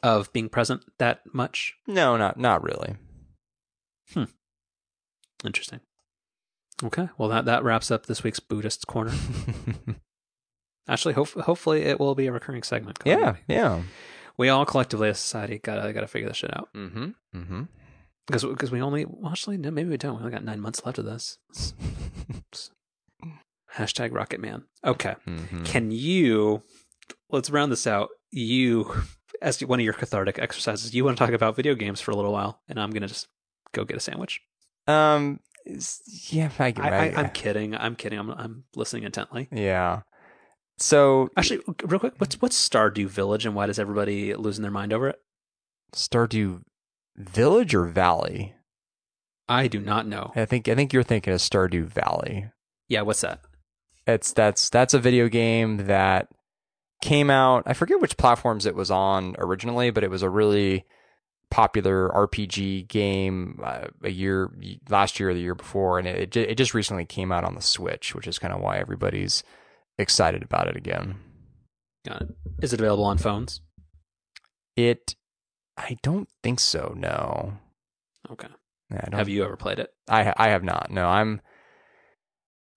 of 0.03 0.31
being 0.33 0.49
present 0.49 0.83
that 0.99 1.21
much? 1.33 1.73
No, 1.87 2.17
not 2.17 2.37
not 2.37 2.61
really. 2.61 2.97
Hmm. 4.13 4.25
Interesting. 5.43 5.79
Okay. 6.83 7.07
Well, 7.17 7.29
that 7.29 7.45
that 7.45 7.63
wraps 7.63 7.89
up 7.89 8.05
this 8.05 8.21
week's 8.21 8.41
Buddhist 8.41 8.85
corner. 8.85 9.13
Actually, 10.87 11.13
hope, 11.15 11.29
hopefully 11.29 11.81
it 11.81 11.99
will 11.99 12.15
be 12.15 12.27
a 12.27 12.31
recurring 12.31 12.63
segment. 12.63 12.99
Yeah, 13.05 13.35
yeah. 13.47 13.81
We 14.37 14.49
all 14.49 14.65
collectively 14.65 15.09
as 15.09 15.19
society 15.19 15.59
gotta 15.63 15.93
gotta 15.93 16.07
figure 16.07 16.27
this 16.27 16.37
shit 16.37 16.55
out. 16.55 16.69
Mm-hmm. 16.75 17.05
Mm-hmm. 17.35 17.63
Because 18.27 18.43
because 18.43 18.71
we 18.71 18.81
only 18.81 19.05
well, 19.05 19.31
actually 19.31 19.57
no, 19.57 19.71
maybe 19.71 19.89
we 19.89 19.97
don't. 19.97 20.15
We 20.15 20.19
only 20.19 20.31
got 20.31 20.43
nine 20.43 20.59
months 20.59 20.85
left 20.85 20.97
of 20.97 21.05
this. 21.05 21.37
Hashtag 23.75 24.13
Rocket 24.13 24.39
Man. 24.39 24.63
Okay. 24.85 25.15
Mm-hmm. 25.27 25.63
Can 25.63 25.91
you, 25.91 26.63
let's 27.29 27.49
round 27.49 27.71
this 27.71 27.85
out. 27.85 28.09
You, 28.31 29.03
as 29.41 29.59
one 29.61 29.79
of 29.79 29.83
your 29.83 29.93
cathartic 29.93 30.39
exercises, 30.39 30.93
you 30.93 31.03
want 31.03 31.17
to 31.17 31.25
talk 31.25 31.33
about 31.33 31.55
video 31.55 31.75
games 31.75 31.99
for 31.99 32.11
a 32.11 32.15
little 32.15 32.31
while, 32.31 32.61
and 32.69 32.79
I'm 32.79 32.91
to 32.91 33.07
just 33.07 33.27
go 33.73 33.83
get 33.83 33.97
a 33.97 33.99
sandwich. 33.99 34.41
Um, 34.87 35.39
yeah, 36.29 36.49
I, 36.59 37.13
I'm 37.15 37.29
kidding. 37.31 37.75
I'm 37.75 37.95
kidding. 37.95 38.19
I'm 38.19 38.29
I'm 38.31 38.63
listening 38.75 39.03
intently. 39.03 39.49
yeah. 39.51 40.01
So 40.77 41.29
Actually, 41.37 41.61
real 41.83 41.99
quick, 41.99 42.13
what's 42.17 42.41
what's 42.41 42.69
Stardew 42.69 43.07
Village 43.07 43.45
and 43.45 43.55
why 43.55 43.65
does 43.65 43.79
everybody 43.79 44.33
losing 44.33 44.61
their 44.61 44.71
mind 44.71 44.93
over 44.93 45.09
it? 45.09 45.19
Stardew 45.93 46.61
Village 47.15 47.73
or 47.73 47.85
Valley? 47.85 48.55
I 49.47 49.67
do 49.67 49.79
not 49.79 50.07
know. 50.07 50.31
I 50.35 50.45
think 50.45 50.67
I 50.67 50.75
think 50.75 50.91
you're 50.91 51.03
thinking 51.03 51.33
of 51.33 51.39
Stardew 51.39 51.85
Valley. 51.85 52.47
Yeah, 52.89 53.01
what's 53.01 53.21
that? 53.21 53.41
It's 54.07 54.33
that's 54.33 54.69
that's 54.69 54.93
a 54.93 54.99
video 54.99 55.29
game 55.29 55.87
that 55.87 56.27
came 57.01 57.29
out. 57.29 57.63
I 57.65 57.73
forget 57.73 58.01
which 58.01 58.17
platforms 58.17 58.65
it 58.65 58.75
was 58.75 58.91
on 58.91 59.35
originally, 59.37 59.91
but 59.91 60.03
it 60.03 60.09
was 60.09 60.23
a 60.23 60.29
really 60.29 60.85
popular 61.51 62.09
RPG 62.09 62.87
game 62.87 63.61
uh, 63.63 63.87
a 64.03 64.09
year 64.09 64.49
last 64.89 65.19
year 65.19 65.29
or 65.29 65.33
the 65.33 65.39
year 65.39 65.55
before, 65.55 65.99
and 65.99 66.07
it 66.07 66.35
it 66.35 66.49
it 66.49 66.57
just 66.57 66.73
recently 66.73 67.05
came 67.05 67.31
out 67.31 67.43
on 67.43 67.55
the 67.55 67.61
Switch, 67.61 68.13
which 68.13 68.27
is 68.27 68.39
kind 68.39 68.53
of 68.53 68.61
why 68.61 68.77
everybody's 68.77 69.43
excited 69.97 70.43
about 70.43 70.67
it 70.67 70.75
again. 70.75 71.15
Got 72.07 72.21
it. 72.23 72.29
Is 72.61 72.73
it 72.73 72.79
available 72.79 73.05
on 73.05 73.17
phones? 73.17 73.61
It, 74.75 75.15
I 75.77 75.97
don't 76.03 76.29
think 76.43 76.59
so. 76.59 76.93
No, 76.95 77.53
Okay. 78.31 78.47
Yeah, 78.91 79.01
I 79.03 79.09
don't 79.09 79.17
Have 79.17 79.29
you 79.29 79.43
ever 79.43 79.55
played 79.55 79.79
it? 79.79 79.91
I 80.07 80.33
I 80.37 80.49
have 80.49 80.63
not. 80.63 80.91
No, 80.91 81.07
I'm 81.07 81.41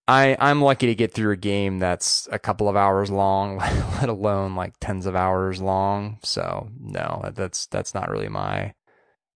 I 0.06 0.36
I'm 0.40 0.62
lucky 0.62 0.86
to 0.86 0.94
get 0.94 1.12
through 1.12 1.32
a 1.32 1.36
game 1.36 1.78
that's 1.78 2.28
a 2.32 2.38
couple 2.38 2.68
of 2.68 2.76
hours 2.76 3.10
long, 3.10 3.58
let 4.00 4.08
alone 4.08 4.54
like 4.54 4.74
tens 4.80 5.06
of 5.06 5.14
hours 5.14 5.60
long. 5.60 6.18
So 6.22 6.70
no, 6.78 7.30
that's 7.34 7.66
that's 7.66 7.94
not 7.94 8.10
really 8.10 8.28
my 8.28 8.74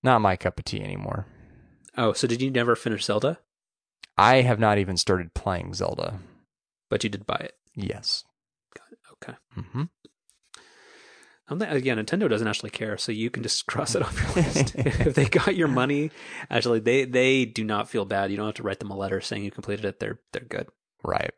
not 0.02 0.20
my 0.20 0.36
cup 0.36 0.58
of 0.58 0.64
tea 0.64 0.82
anymore. 0.82 1.26
Oh, 1.96 2.14
so 2.14 2.26
did 2.26 2.40
you 2.40 2.50
never 2.50 2.74
finish 2.74 3.04
Zelda? 3.04 3.38
I 4.16 4.42
have 4.42 4.58
not 4.58 4.78
even 4.78 4.96
started 4.96 5.34
playing 5.34 5.74
Zelda. 5.74 6.20
But 6.88 7.04
you 7.04 7.10
did 7.10 7.26
buy 7.26 7.36
it. 7.36 7.54
Yes. 7.74 8.24
Okay. 9.22 9.36
Mm-hmm. 9.56 9.82
I'm 11.48 11.58
th- 11.58 11.70
again, 11.70 11.98
Nintendo 11.98 12.28
doesn't 12.28 12.48
actually 12.48 12.70
care, 12.70 12.96
so 12.96 13.12
you 13.12 13.30
can 13.30 13.42
just 13.42 13.66
cross 13.68 13.94
it 13.94 14.02
off 14.02 14.18
your 14.18 14.32
list. 14.44 14.74
if 14.76 15.14
they 15.14 15.26
got 15.26 15.56
your 15.56 15.68
money, 15.68 16.10
actually, 16.50 16.80
they 16.80 17.04
they 17.04 17.44
do 17.44 17.64
not 17.64 17.88
feel 17.88 18.04
bad. 18.04 18.30
You 18.30 18.36
don't 18.36 18.46
have 18.46 18.54
to 18.56 18.62
write 18.62 18.80
them 18.80 18.90
a 18.90 18.96
letter 18.96 19.20
saying 19.20 19.44
you 19.44 19.50
completed 19.50 19.84
it. 19.84 20.00
They're 20.00 20.20
they're 20.32 20.42
good. 20.42 20.68
Right. 21.04 21.32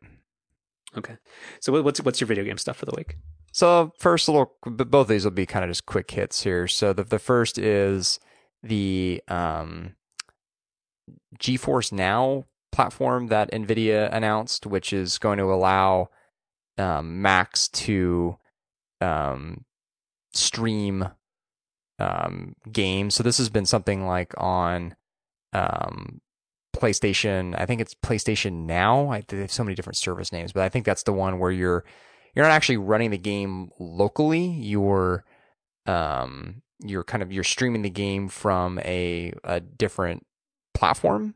Okay. 0.96 1.16
So 1.60 1.82
what's 1.82 2.00
what's 2.02 2.20
your 2.20 2.28
video 2.28 2.44
game 2.44 2.58
stuff 2.58 2.76
for 2.76 2.86
the 2.86 2.94
week? 2.96 3.16
So 3.52 3.92
first 3.98 4.28
little, 4.28 4.56
both 4.64 4.94
of 4.94 5.08
these 5.08 5.24
will 5.24 5.30
be 5.30 5.46
kind 5.46 5.64
of 5.64 5.70
just 5.70 5.86
quick 5.86 6.10
hits 6.10 6.42
here. 6.42 6.66
So 6.68 6.92
the 6.92 7.04
the 7.04 7.18
first 7.18 7.58
is 7.58 8.20
the 8.62 9.22
um, 9.28 9.94
GeForce 11.38 11.92
Now 11.92 12.44
platform 12.72 13.28
that 13.28 13.52
Nvidia 13.52 14.12
announced, 14.12 14.66
which 14.66 14.92
is 14.92 15.18
going 15.18 15.38
to 15.38 15.52
allow 15.52 16.08
um, 16.78 17.22
Macs 17.22 17.68
to 17.68 18.36
um, 19.00 19.64
stream 20.32 21.08
um, 21.98 22.54
games. 22.70 23.14
So 23.14 23.22
this 23.22 23.38
has 23.38 23.48
been 23.48 23.66
something 23.66 24.06
like 24.06 24.32
on 24.36 24.96
um, 25.52 26.20
PlayStation. 26.74 27.54
I 27.58 27.66
think 27.66 27.80
it's 27.80 27.94
PlayStation 27.94 28.66
Now. 28.66 29.10
I, 29.10 29.22
they 29.26 29.38
have 29.38 29.52
so 29.52 29.64
many 29.64 29.74
different 29.74 29.96
service 29.96 30.32
names, 30.32 30.52
but 30.52 30.64
I 30.64 30.68
think 30.68 30.84
that's 30.84 31.04
the 31.04 31.12
one 31.12 31.38
where 31.38 31.52
you're 31.52 31.84
you're 32.34 32.44
not 32.44 32.52
actually 32.52 32.78
running 32.78 33.10
the 33.10 33.18
game 33.18 33.70
locally. 33.78 34.44
You're 34.44 35.24
um 35.86 36.62
you're 36.82 37.04
kind 37.04 37.22
of 37.22 37.32
you're 37.32 37.44
streaming 37.44 37.82
the 37.82 37.90
game 37.90 38.28
from 38.28 38.78
a 38.80 39.32
a 39.44 39.60
different 39.60 40.26
platform. 40.74 41.34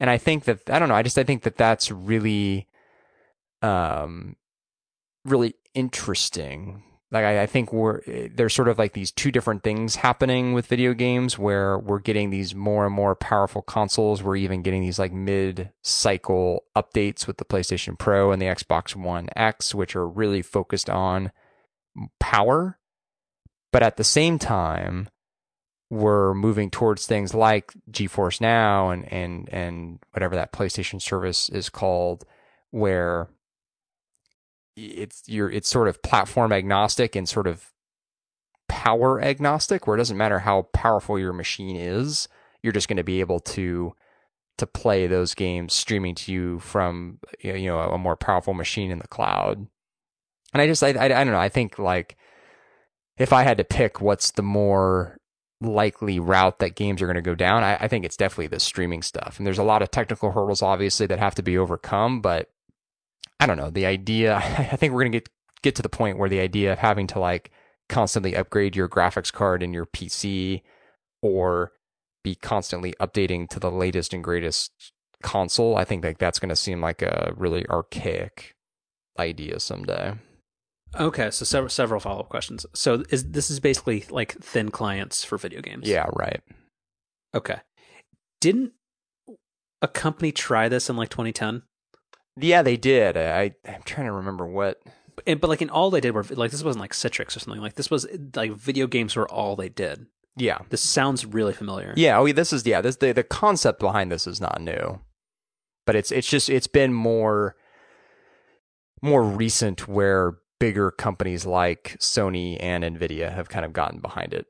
And 0.00 0.10
I 0.10 0.18
think 0.18 0.44
that 0.44 0.70
I 0.70 0.78
don't 0.78 0.88
know, 0.88 0.94
I 0.94 1.02
just 1.02 1.18
I 1.18 1.24
think 1.24 1.42
that 1.42 1.56
that's 1.56 1.90
really 1.90 2.68
um 3.62 4.36
really 5.24 5.54
interesting. 5.74 6.82
Like 7.10 7.24
I, 7.24 7.42
I 7.42 7.46
think 7.46 7.72
we're 7.72 8.00
eh, 8.06 8.28
there's 8.34 8.54
sort 8.54 8.68
of 8.68 8.78
like 8.78 8.92
these 8.92 9.12
two 9.12 9.30
different 9.30 9.62
things 9.62 9.96
happening 9.96 10.52
with 10.52 10.66
video 10.66 10.94
games 10.94 11.38
where 11.38 11.78
we're 11.78 12.00
getting 12.00 12.30
these 12.30 12.54
more 12.54 12.86
and 12.86 12.94
more 12.94 13.14
powerful 13.14 13.62
consoles. 13.62 14.22
We're 14.22 14.36
even 14.36 14.62
getting 14.62 14.82
these 14.82 14.98
like 14.98 15.12
mid 15.12 15.70
cycle 15.82 16.64
updates 16.76 17.26
with 17.26 17.36
the 17.38 17.44
PlayStation 17.44 17.98
Pro 17.98 18.32
and 18.32 18.42
the 18.42 18.46
Xbox 18.46 18.96
One 18.96 19.28
X, 19.36 19.74
which 19.74 19.94
are 19.94 20.08
really 20.08 20.42
focused 20.42 20.90
on 20.90 21.30
power. 22.18 22.78
But 23.72 23.82
at 23.82 23.96
the 23.96 24.04
same 24.04 24.38
time, 24.38 25.08
we're 25.90 26.34
moving 26.34 26.70
towards 26.70 27.06
things 27.06 27.34
like 27.34 27.72
GeForce 27.90 28.40
Now 28.40 28.90
and 28.90 29.10
and 29.12 29.48
and 29.52 29.98
whatever 30.10 30.34
that 30.34 30.52
PlayStation 30.52 31.00
service 31.00 31.48
is 31.48 31.68
called, 31.68 32.24
where 32.70 33.28
it's 34.76 35.22
you're 35.26 35.50
it's 35.50 35.68
sort 35.68 35.88
of 35.88 36.02
platform 36.02 36.52
agnostic 36.52 37.14
and 37.16 37.28
sort 37.28 37.46
of 37.46 37.72
power 38.68 39.20
agnostic, 39.20 39.86
where 39.86 39.96
it 39.96 39.98
doesn't 39.98 40.16
matter 40.16 40.40
how 40.40 40.62
powerful 40.72 41.18
your 41.18 41.32
machine 41.32 41.76
is, 41.76 42.28
you're 42.62 42.72
just 42.72 42.88
going 42.88 42.96
to 42.96 43.04
be 43.04 43.20
able 43.20 43.40
to 43.40 43.94
to 44.56 44.66
play 44.66 45.06
those 45.06 45.34
games 45.34 45.74
streaming 45.74 46.14
to 46.14 46.32
you 46.32 46.58
from 46.60 47.18
you 47.40 47.66
know 47.66 47.80
a 47.80 47.98
more 47.98 48.16
powerful 48.16 48.54
machine 48.54 48.90
in 48.90 48.98
the 48.98 49.08
cloud. 49.08 49.66
And 50.52 50.60
I 50.62 50.66
just 50.66 50.82
I 50.82 50.88
I, 50.88 51.04
I 51.04 51.08
don't 51.08 51.32
know. 51.32 51.38
I 51.38 51.48
think 51.48 51.78
like 51.78 52.16
if 53.16 53.32
I 53.32 53.42
had 53.42 53.58
to 53.58 53.64
pick 53.64 54.00
what's 54.00 54.32
the 54.32 54.42
more 54.42 55.18
likely 55.60 56.18
route 56.18 56.58
that 56.58 56.74
games 56.74 57.00
are 57.00 57.06
going 57.06 57.16
to 57.16 57.22
go 57.22 57.34
down, 57.34 57.62
I, 57.62 57.76
I 57.76 57.88
think 57.88 58.04
it's 58.04 58.16
definitely 58.16 58.48
the 58.48 58.60
streaming 58.60 59.02
stuff. 59.02 59.38
And 59.38 59.46
there's 59.46 59.58
a 59.58 59.64
lot 59.64 59.82
of 59.82 59.90
technical 59.90 60.32
hurdles, 60.32 60.62
obviously, 60.62 61.06
that 61.06 61.18
have 61.18 61.34
to 61.36 61.42
be 61.42 61.56
overcome. 61.56 62.20
But 62.20 62.50
I 63.44 63.46
don't 63.46 63.58
know. 63.58 63.68
The 63.68 63.84
idea, 63.84 64.36
I 64.72 64.76
think 64.76 64.94
we're 64.94 65.02
going 65.02 65.12
to 65.12 65.20
get 65.20 65.28
get 65.62 65.74
to 65.74 65.82
the 65.82 65.90
point 65.90 66.18
where 66.18 66.30
the 66.30 66.40
idea 66.40 66.72
of 66.72 66.78
having 66.78 67.06
to 67.08 67.18
like 67.18 67.50
constantly 67.90 68.34
upgrade 68.34 68.74
your 68.74 68.88
graphics 68.88 69.30
card 69.30 69.62
in 69.62 69.74
your 69.74 69.84
PC 69.84 70.62
or 71.22 71.72
be 72.22 72.34
constantly 72.34 72.94
updating 73.00 73.48
to 73.50 73.60
the 73.60 73.70
latest 73.70 74.14
and 74.14 74.24
greatest 74.24 74.72
console, 75.22 75.76
I 75.76 75.84
think 75.84 76.04
like 76.04 76.16
that's 76.16 76.38
going 76.38 76.48
to 76.48 76.56
seem 76.56 76.80
like 76.80 77.02
a 77.02 77.34
really 77.36 77.66
archaic 77.68 78.54
idea 79.18 79.60
someday. 79.60 80.14
Okay, 80.98 81.30
so 81.30 81.44
several 81.44 81.68
several 81.68 82.00
follow 82.00 82.20
up 82.20 82.30
questions. 82.30 82.64
So 82.74 83.04
is 83.10 83.30
this 83.30 83.50
is 83.50 83.60
basically 83.60 84.06
like 84.08 84.32
thin 84.40 84.70
clients 84.70 85.22
for 85.22 85.36
video 85.36 85.60
games? 85.60 85.86
Yeah, 85.86 86.06
right. 86.14 86.40
Okay. 87.34 87.58
Didn't 88.40 88.72
a 89.82 89.88
company 89.88 90.32
try 90.32 90.70
this 90.70 90.88
in 90.88 90.96
like 90.96 91.10
2010? 91.10 91.62
Yeah, 92.36 92.62
they 92.62 92.76
did. 92.76 93.16
I 93.16 93.54
I'm 93.66 93.82
trying 93.84 94.06
to 94.06 94.12
remember 94.12 94.46
what. 94.46 94.80
And, 95.26 95.40
but 95.40 95.48
like 95.48 95.62
in 95.62 95.70
all 95.70 95.90
they 95.90 96.00
did 96.00 96.12
were 96.12 96.24
like 96.30 96.50
this 96.50 96.62
wasn't 96.64 96.80
like 96.80 96.92
Citrix 96.92 97.36
or 97.36 97.40
something. 97.40 97.62
Like 97.62 97.74
this 97.74 97.90
was 97.90 98.06
like 98.34 98.52
video 98.52 98.86
games 98.86 99.14
were 99.16 99.30
all 99.30 99.56
they 99.56 99.68
did. 99.68 100.06
Yeah, 100.36 100.58
This 100.70 100.80
sounds 100.80 101.24
really 101.24 101.52
familiar. 101.52 101.94
yeah. 101.96 102.18
Oh, 102.18 102.26
this 102.32 102.52
is 102.52 102.66
yeah. 102.66 102.80
This 102.80 102.96
the 102.96 103.12
the 103.12 103.22
concept 103.22 103.78
behind 103.78 104.10
this 104.10 104.26
is 104.26 104.40
not 104.40 104.60
new, 104.60 104.98
but 105.86 105.94
it's 105.94 106.10
it's 106.10 106.28
just 106.28 106.50
it's 106.50 106.66
been 106.66 106.92
more 106.92 107.54
more 109.00 109.22
recent 109.22 109.86
where 109.86 110.38
bigger 110.58 110.90
companies 110.90 111.46
like 111.46 111.96
Sony 112.00 112.56
and 112.58 112.82
Nvidia 112.82 113.32
have 113.32 113.48
kind 113.48 113.64
of 113.64 113.72
gotten 113.72 114.00
behind 114.00 114.34
it. 114.34 114.46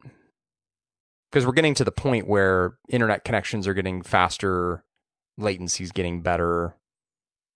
Because 1.31 1.45
we're 1.45 1.53
getting 1.53 1.75
to 1.75 1.85
the 1.85 1.91
point 1.93 2.29
where 2.29 2.79
internet 2.89 3.25
connections 3.25 3.67
are 3.67 3.75
getting 3.75 4.01
faster, 4.03 4.85
latency's 5.39 5.91
getting 5.93 6.23
better, 6.23 6.77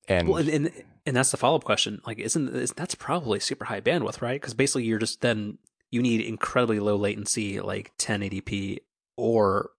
and 0.09 0.29
Well, 0.29 0.49
and, 0.49 0.73
and 1.07 1.17
that's 1.17 1.31
the 1.31 1.37
follow 1.37 1.57
up 1.57 1.65
question. 1.65 2.01
Like, 2.07 2.19
isn't 2.19 2.49
is, 2.55 2.73
that's 2.73 2.95
probably 2.95 3.41
super 3.41 3.67
high 3.67 3.81
bandwidth, 3.81 4.21
right? 4.21 4.41
Because 4.41 4.55
basically, 4.55 4.85
you're 4.85 4.99
just 4.99 5.21
then 5.21 5.59
you 5.91 6.03
need 6.03 6.21
incredibly 6.21 6.81
low 6.81 6.97
latency, 6.97 7.61
like 7.61 7.97
1080p 7.99 8.79
or 9.17 9.71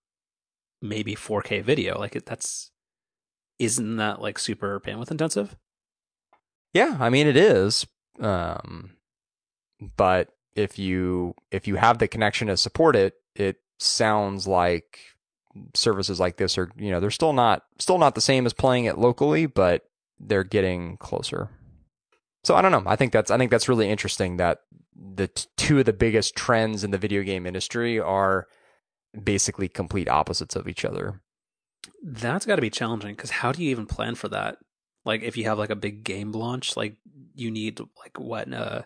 maybe 0.81 1.15
4K 1.15 1.63
video. 1.63 1.99
Like, 1.99 2.15
it, 2.15 2.25
that's 2.25 2.71
isn't 3.57 3.97
that 3.97 4.21
like 4.21 4.39
super 4.39 4.79
bandwidth 4.79 5.11
intensive? 5.11 5.55
Yeah, 6.73 6.97
I 6.99 7.09
mean 7.09 7.27
it 7.27 7.37
is. 7.37 7.85
Um, 8.19 8.91
but 9.97 10.29
if 10.55 10.77
you 10.77 11.35
if 11.51 11.67
you 11.67 11.75
have 11.75 11.97
the 11.97 12.07
connection 12.07 12.47
to 12.47 12.57
support 12.57 12.95
it, 12.95 13.15
it 13.35 13.57
sounds 13.79 14.47
like 14.47 14.99
services 15.73 16.19
like 16.19 16.37
this 16.37 16.57
are 16.57 16.69
you 16.77 16.91
know 16.91 16.99
they're 16.99 17.09
still 17.09 17.33
not 17.33 17.63
still 17.79 17.97
not 17.97 18.15
the 18.15 18.21
same 18.21 18.45
as 18.45 18.53
playing 18.53 18.85
it 18.85 18.97
locally, 18.97 19.45
but 19.45 19.88
they're 20.19 20.43
getting 20.43 20.97
closer. 20.97 21.49
So 22.43 22.55
I 22.55 22.61
don't 22.61 22.71
know. 22.71 22.83
I 22.85 22.95
think 22.95 23.11
that's 23.11 23.31
I 23.31 23.37
think 23.37 23.51
that's 23.51 23.69
really 23.69 23.89
interesting 23.89 24.37
that 24.37 24.59
the 24.95 25.27
t- 25.27 25.47
two 25.57 25.79
of 25.79 25.85
the 25.85 25.93
biggest 25.93 26.35
trends 26.35 26.83
in 26.83 26.91
the 26.91 26.97
video 26.97 27.23
game 27.23 27.45
industry 27.45 27.99
are 27.99 28.47
basically 29.23 29.67
complete 29.67 30.07
opposites 30.07 30.55
of 30.55 30.67
each 30.67 30.85
other. 30.85 31.21
That's 32.03 32.45
got 32.45 32.57
to 32.57 32.61
be 32.61 32.69
challenging 32.69 33.15
because 33.15 33.29
how 33.29 33.51
do 33.51 33.63
you 33.63 33.71
even 33.71 33.85
plan 33.85 34.15
for 34.15 34.29
that? 34.29 34.57
Like, 35.05 35.21
if 35.21 35.37
you 35.37 35.45
have 35.45 35.57
like 35.57 35.69
a 35.69 35.75
big 35.75 36.03
game 36.03 36.31
launch, 36.31 36.75
like 36.75 36.97
you 37.33 37.51
need 37.51 37.79
like 37.79 38.17
what 38.19 38.51
uh 38.53 38.83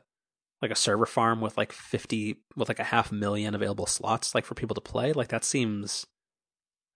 like 0.62 0.72
a 0.72 0.76
server 0.76 1.06
farm 1.06 1.42
with 1.42 1.58
like 1.58 1.72
50 1.74 2.38
with 2.56 2.70
like 2.70 2.80
a 2.80 2.86
half 2.86 3.12
million 3.12 3.54
available 3.54 3.86
slots 3.86 4.34
like 4.34 4.46
for 4.46 4.56
people 4.56 4.76
to 4.76 4.82
play 4.82 5.12
like 5.12 5.28
that 5.28 5.44
seems 5.44 6.08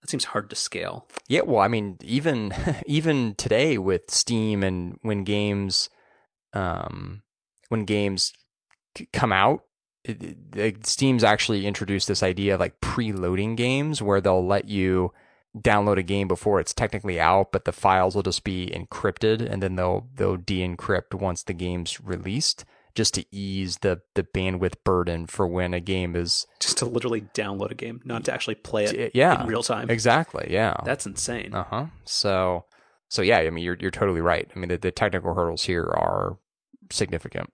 seems 0.10 0.26
hard 0.26 0.50
to 0.50 0.56
scale. 0.56 1.08
Yeah, 1.28 1.42
well, 1.42 1.60
I 1.60 1.68
mean, 1.68 1.98
even 2.02 2.54
even 2.86 3.36
today 3.36 3.78
with 3.78 4.10
Steam 4.10 4.64
and 4.64 5.00
when 5.02 5.24
games, 5.24 5.90
um, 6.54 7.24
when 7.70 7.86
games 7.86 8.34
come 9.14 9.32
out, 9.32 9.64
it, 10.04 10.38
it, 10.56 10.86
Steam's 10.86 11.24
actually 11.24 11.66
introduced 11.66 12.08
this 12.08 12.24
idea 12.24 12.54
of 12.54 12.60
like 12.60 12.80
preloading 12.82 13.56
games 13.56 14.02
where 14.02 14.22
they'll 14.22 14.46
let 14.46 14.68
you 14.68 15.12
download 15.62 15.98
a 15.98 16.04
game 16.04 16.28
before 16.28 16.60
it's 16.60 16.74
technically 16.74 17.20
out, 17.20 17.52
but 17.52 17.66
the 17.66 17.72
files 17.72 18.16
will 18.16 18.24
just 18.24 18.44
be 18.44 18.72
encrypted, 18.74 19.42
and 19.42 19.62
then 19.62 19.76
they'll 19.76 20.08
they'll 20.16 20.38
de-encrypt 20.38 21.14
once 21.14 21.44
the 21.44 21.54
game's 21.54 22.00
released, 22.02 22.66
just 22.98 23.14
to 23.14 23.24
ease 23.32 23.78
the 23.78 24.02
the 24.16 24.24
bandwidth 24.24 24.74
burden 24.84 25.28
for 25.28 25.46
when 25.48 25.74
a 25.74 25.80
game 25.80 26.16
is 26.16 26.46
Just 26.60 26.80
to 26.80 26.86
literally 26.86 27.22
download 27.34 27.72
a 27.72 27.76
game, 27.76 28.02
not 28.04 28.26
to 28.26 28.34
actually 28.34 28.56
play 28.56 28.86
it 28.86 29.12
yeah 29.14 29.40
in 29.42 29.48
real 29.48 29.64
time. 29.64 29.90
exactly 29.90 30.48
yeah 30.50 30.74
That's 30.84 31.06
insane. 31.06 31.54
uh 31.54 31.64
huh. 31.64 31.86
So, 32.04 32.66
so 33.10 33.22
yeah, 33.22 33.38
I 33.38 33.50
mean, 33.52 33.64
you're 33.64 33.78
you're 33.80 33.92
totally 33.92 34.20
right. 34.22 34.50
I 34.54 34.60
mean, 34.60 34.70
the, 34.70 34.78
the 34.78 34.92
technical 34.92 35.34
hurdles 35.36 35.64
here 35.64 35.84
are 35.84 36.38
significant, 36.92 37.54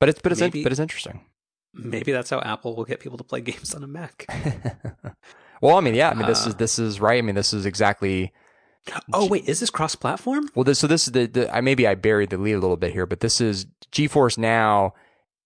but 0.00 0.08
it's 0.08 0.20
but 0.22 0.32
it's 0.32 0.40
Maybe- 0.40 0.62
but 0.64 0.72
it's 0.72 0.80
interesting. 0.80 1.26
Maybe 1.74 2.12
that's 2.12 2.28
how 2.30 2.40
Apple 2.40 2.74
will 2.76 2.84
get 2.84 3.00
people 3.00 3.16
to 3.18 3.24
play 3.24 3.40
games 3.50 3.74
on 3.74 3.82
a 3.84 3.86
Mac. 3.86 4.26
well, 5.62 5.76
I 5.76 5.80
mean, 5.80 5.94
yeah, 5.94 6.10
I 6.10 6.14
mean, 6.14 6.26
this 6.26 6.44
Uh. 6.46 6.50
is 6.50 6.54
this 6.56 6.78
is 6.78 7.00
right. 7.00 7.18
I 7.18 7.22
mean, 7.22 7.34
this 7.34 7.52
is 7.52 7.64
exactly 7.66 8.32
Oh 9.12 9.26
wait, 9.28 9.48
is 9.48 9.60
this 9.60 9.70
cross-platform? 9.70 10.50
well. 10.54 10.64
This, 10.64 10.78
so 10.80 10.86
this 10.86 11.06
is 11.06 11.12
the, 11.12 11.26
the 11.26 11.54
I 11.54 11.60
maybe 11.60 11.86
I 11.86 11.94
buried 11.94 12.30
the 12.30 12.38
lead 12.38 12.54
a 12.54 12.58
little 12.58 12.76
bit 12.76 12.92
here, 12.92 13.06
but 13.06 13.20
this 13.20 13.40
is 13.40 13.66
GeForce 13.92 14.36
Now 14.38 14.94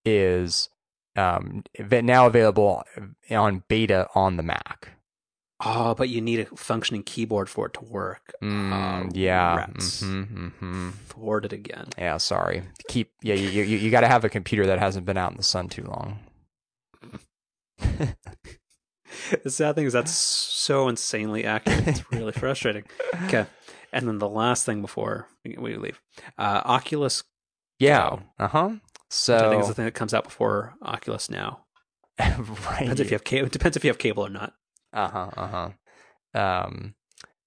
is 0.04 0.68
um 1.16 1.64
now 1.78 2.26
available 2.26 2.82
on 3.30 3.62
beta 3.68 4.08
on 4.14 4.36
the 4.36 4.42
Mac. 4.42 4.90
Oh, 5.64 5.94
but 5.94 6.10
you 6.10 6.20
need 6.20 6.40
a 6.40 6.44
functioning 6.56 7.02
keyboard 7.02 7.48
for 7.48 7.66
it 7.66 7.72
to 7.74 7.84
work. 7.84 8.34
Mm, 8.42 9.06
Oh, 9.06 9.10
yeah. 9.14 9.56
rats. 9.56 10.00
hmm 10.02 10.48
hmm 10.48 10.90
Thwarted 11.08 11.52
again. 11.54 11.88
Yeah, 11.96 12.18
sorry. 12.18 12.62
Keep 12.88 13.10
yeah, 13.22 13.34
you 13.34 13.48
you, 13.48 13.76
you 13.78 13.90
got 13.90 14.00
to 14.02 14.08
have 14.08 14.24
a 14.24 14.28
computer 14.28 14.66
that 14.66 14.78
hasn't 14.78 15.06
been 15.06 15.16
out 15.16 15.30
in 15.30 15.36
the 15.38 15.42
sun 15.42 15.68
too 15.68 15.84
long. 15.84 16.18
The 19.42 19.50
sad 19.50 19.74
thing 19.74 19.86
is 19.86 19.92
that's 19.92 20.12
so 20.12 20.88
insanely 20.88 21.44
accurate. 21.44 21.86
It's 21.88 22.04
really 22.12 22.32
frustrating. 22.32 22.84
Okay, 23.26 23.46
and 23.92 24.06
then 24.08 24.18
the 24.18 24.28
last 24.28 24.64
thing 24.66 24.80
before 24.82 25.28
we 25.44 25.76
leave, 25.76 26.00
uh, 26.38 26.62
Oculus, 26.64 27.22
Yeah. 27.78 28.18
Uh 28.38 28.48
huh. 28.48 28.70
So 29.10 29.36
I 29.36 29.48
think 29.50 29.62
is 29.62 29.68
the 29.68 29.74
thing 29.74 29.84
that 29.84 29.94
comes 29.94 30.12
out 30.14 30.24
before 30.24 30.74
Oculus 30.82 31.30
now. 31.30 31.60
right. 32.18 32.36
Depends 32.80 33.00
if 33.00 33.10
you 33.10 33.14
have 33.14 33.24
cable. 33.24 33.48
Depends 33.48 33.76
if 33.76 33.84
you 33.84 33.90
have 33.90 33.98
cable 33.98 34.26
or 34.26 34.30
not. 34.30 34.54
Uh 34.92 35.08
huh. 35.08 35.30
Uh 35.36 35.70
huh. 36.34 36.40
Um, 36.40 36.94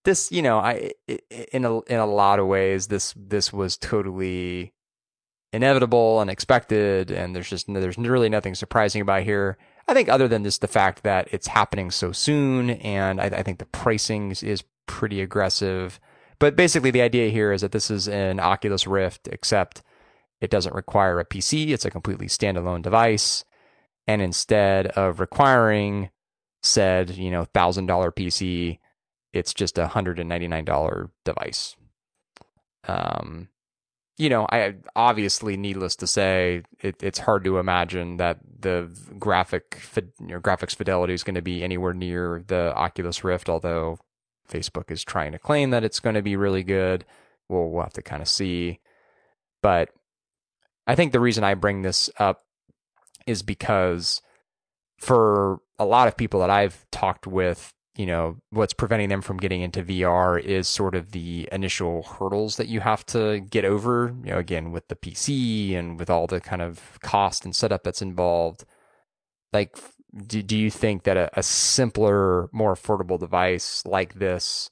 this 0.06 0.32
you 0.32 0.42
know 0.42 0.60
i- 0.60 0.92
in 1.52 1.66
a 1.66 1.80
in 1.82 2.00
a 2.00 2.06
lot 2.06 2.40
of 2.40 2.48
ways 2.48 2.88
this 2.88 3.14
this 3.18 3.52
was 3.52 3.78
totally 3.78 4.74
inevitable 5.52 6.22
and 6.22 6.30
expected, 6.30 7.12
and 7.12 7.36
there's 7.36 7.50
just 7.50 7.66
there's 7.72 7.98
really 7.98 8.30
nothing 8.30 8.56
surprising 8.56 9.02
about 9.02 9.24
here. 9.24 9.58
I 9.90 9.94
think 9.94 10.10
other 10.10 10.28
than 10.28 10.44
just 10.44 10.62
the 10.62 10.68
fact 10.68 11.04
that 11.04 11.28
it's 11.32 11.48
happening 11.48 11.90
so 11.90 12.12
soon, 12.12 12.70
and 12.70 13.20
I, 13.20 13.26
I 13.26 13.44
think 13.44 13.60
the 13.60 13.66
pricing 13.66 14.32
is, 14.32 14.64
pretty 14.88 15.22
aggressive. 15.22 16.00
But 16.40 16.56
basically, 16.56 16.90
the 16.90 17.04
idea 17.04 17.30
here 17.30 17.52
is 17.52 17.62
that 17.62 17.72
this 17.72 17.92
is 17.92 18.08
an 18.08 18.40
Oculus 18.40 18.88
Rift, 18.88 19.28
except 19.28 19.84
it 20.42 20.50
doesn't 20.50 20.74
require 20.74 21.20
a 21.20 21.26
PC. 21.26 21.70
It's 21.70 21.86
a 21.86 21.92
completely 21.92 22.26
standalone 22.26 22.82
device, 22.82 23.46
and 24.08 24.20
instead 24.20 24.88
of 24.88 25.20
requiring 25.20 26.10
said 26.64 27.12
you 27.12 27.30
know 27.30 27.46
thousand 27.46 27.86
dollar 27.86 28.12
PC, 28.12 28.80
it's 29.32 29.54
just 29.54 29.78
a 29.78 29.88
hundred 29.88 30.20
and 30.20 30.28
ninety 30.28 30.48
nine 30.48 30.66
dollar 30.66 31.12
device. 31.24 31.76
Um, 32.88 33.50
you 34.18 34.30
know, 34.30 34.48
I 34.52 34.76
obviously, 34.96 35.56
needless 35.56 35.96
to 35.98 36.08
say, 36.08 36.64
it, 36.82 37.02
it's 37.02 37.20
hard 37.20 37.44
to 37.46 37.58
imagine 37.58 38.18
that 38.18 38.40
the 38.60 38.90
graphic 39.18 39.76
fi- 39.76 40.02
you 40.20 40.28
know, 40.28 40.40
graphics 40.40 40.76
fidelity 40.76 41.14
is 41.14 41.24
going 41.24 41.36
to 41.36 41.42
be 41.42 41.64
anywhere 41.64 41.94
near 41.94 42.44
the 42.48 42.74
Oculus 42.76 43.24
Rift. 43.24 43.50
Although 43.50 44.00
Facebook 44.50 44.92
is 44.92 45.04
trying 45.04 45.32
to 45.32 45.40
claim 45.40 45.70
that 45.72 45.84
it's 45.84 46.00
going 46.00 46.16
to 46.16 46.22
be 46.22 46.36
really 46.36 46.64
good, 46.64 47.06
we'll 47.48 47.70
we'll 47.70 47.84
have 47.84 47.94
to 47.94 48.02
kind 48.02 48.22
of 48.22 48.28
see. 48.28 48.80
But 49.62 49.90
I 50.88 50.96
think 50.96 51.12
the 51.12 51.20
reason 51.20 51.44
I 51.44 51.54
bring 51.54 51.82
this 51.82 52.10
up 52.18 52.44
is 53.28 53.44
because 53.44 54.22
for 54.98 55.60
a 55.78 55.86
lot 55.86 56.08
of 56.08 56.18
people 56.18 56.40
that 56.42 56.50
I've 56.50 56.86
talked 56.92 57.28
with, 57.28 57.74
you 58.00 58.06
know, 58.06 58.38
what's 58.52 58.72
preventing 58.72 59.10
them 59.10 59.22
from 59.22 59.36
getting 59.36 59.62
into 59.62 59.84
VR 59.84 60.42
is 60.42 60.70
sort 60.70 60.96
of 60.96 61.12
the 61.12 61.50
initial 61.52 62.04
hurdles 62.04 62.56
that 62.56 62.70
you 62.70 62.80
have 62.80 63.06
to 63.08 63.42
get 63.42 63.66
over, 63.66 64.16
you 64.24 64.32
know, 64.32 64.38
again, 64.38 64.72
with 64.72 64.88
the 64.88 64.96
PC 64.96 65.76
and 65.76 66.00
with 66.00 66.10
all 66.10 66.26
the 66.26 66.40
kind 66.40 66.62
of 66.62 66.98
cost 67.02 67.44
and 67.44 67.54
setup 67.54 67.84
that's 67.84 68.02
involved. 68.02 68.64
Like, 69.52 69.78
do, 70.16 70.42
do 70.42 70.58
you 70.58 70.72
think 70.72 71.04
that 71.04 71.18
a, 71.18 71.30
a 71.38 71.44
simpler, 71.44 72.48
more 72.54 72.74
affordable 72.74 73.20
device 73.20 73.84
like 73.86 74.14
this 74.14 74.70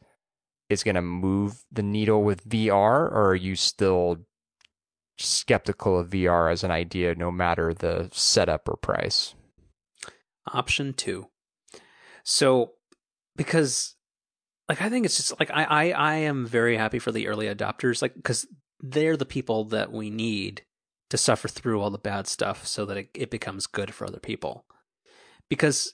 is 0.69 0.81
going 0.81 0.95
to 0.95 1.01
move 1.01 1.65
the 1.69 1.83
needle 1.83 2.23
with 2.23 2.47
VR, 2.47 3.11
or 3.11 3.31
are 3.31 3.35
you 3.35 3.57
still 3.57 4.19
skeptical 5.17 5.99
of 5.99 6.11
VR 6.11 6.49
as 6.49 6.63
an 6.63 6.71
idea, 6.71 7.13
no 7.13 7.29
matter 7.29 7.73
the 7.73 8.07
setup 8.13 8.69
or 8.69 8.77
price? 8.77 9.35
Option 10.53 10.93
two. 10.93 11.27
So, 12.23 12.71
because, 13.37 13.95
like, 14.67 14.81
I 14.81 14.89
think 14.89 15.05
it's 15.05 15.17
just 15.17 15.39
like 15.39 15.51
I 15.51 15.63
I, 15.63 15.89
I 15.91 16.15
am 16.15 16.45
very 16.45 16.75
happy 16.77 16.99
for 16.99 17.11
the 17.11 17.27
early 17.27 17.47
adopters, 17.47 18.01
like, 18.01 18.15
because 18.15 18.45
they're 18.81 19.17
the 19.17 19.25
people 19.25 19.63
that 19.65 19.91
we 19.91 20.09
need 20.09 20.63
to 21.09 21.17
suffer 21.17 21.47
through 21.47 21.81
all 21.81 21.89
the 21.89 21.97
bad 21.97 22.27
stuff 22.27 22.67
so 22.67 22.85
that 22.85 22.97
it, 22.97 23.09
it 23.13 23.31
becomes 23.31 23.65
good 23.65 23.93
for 23.93 24.05
other 24.05 24.19
people. 24.19 24.65
Because 25.49 25.93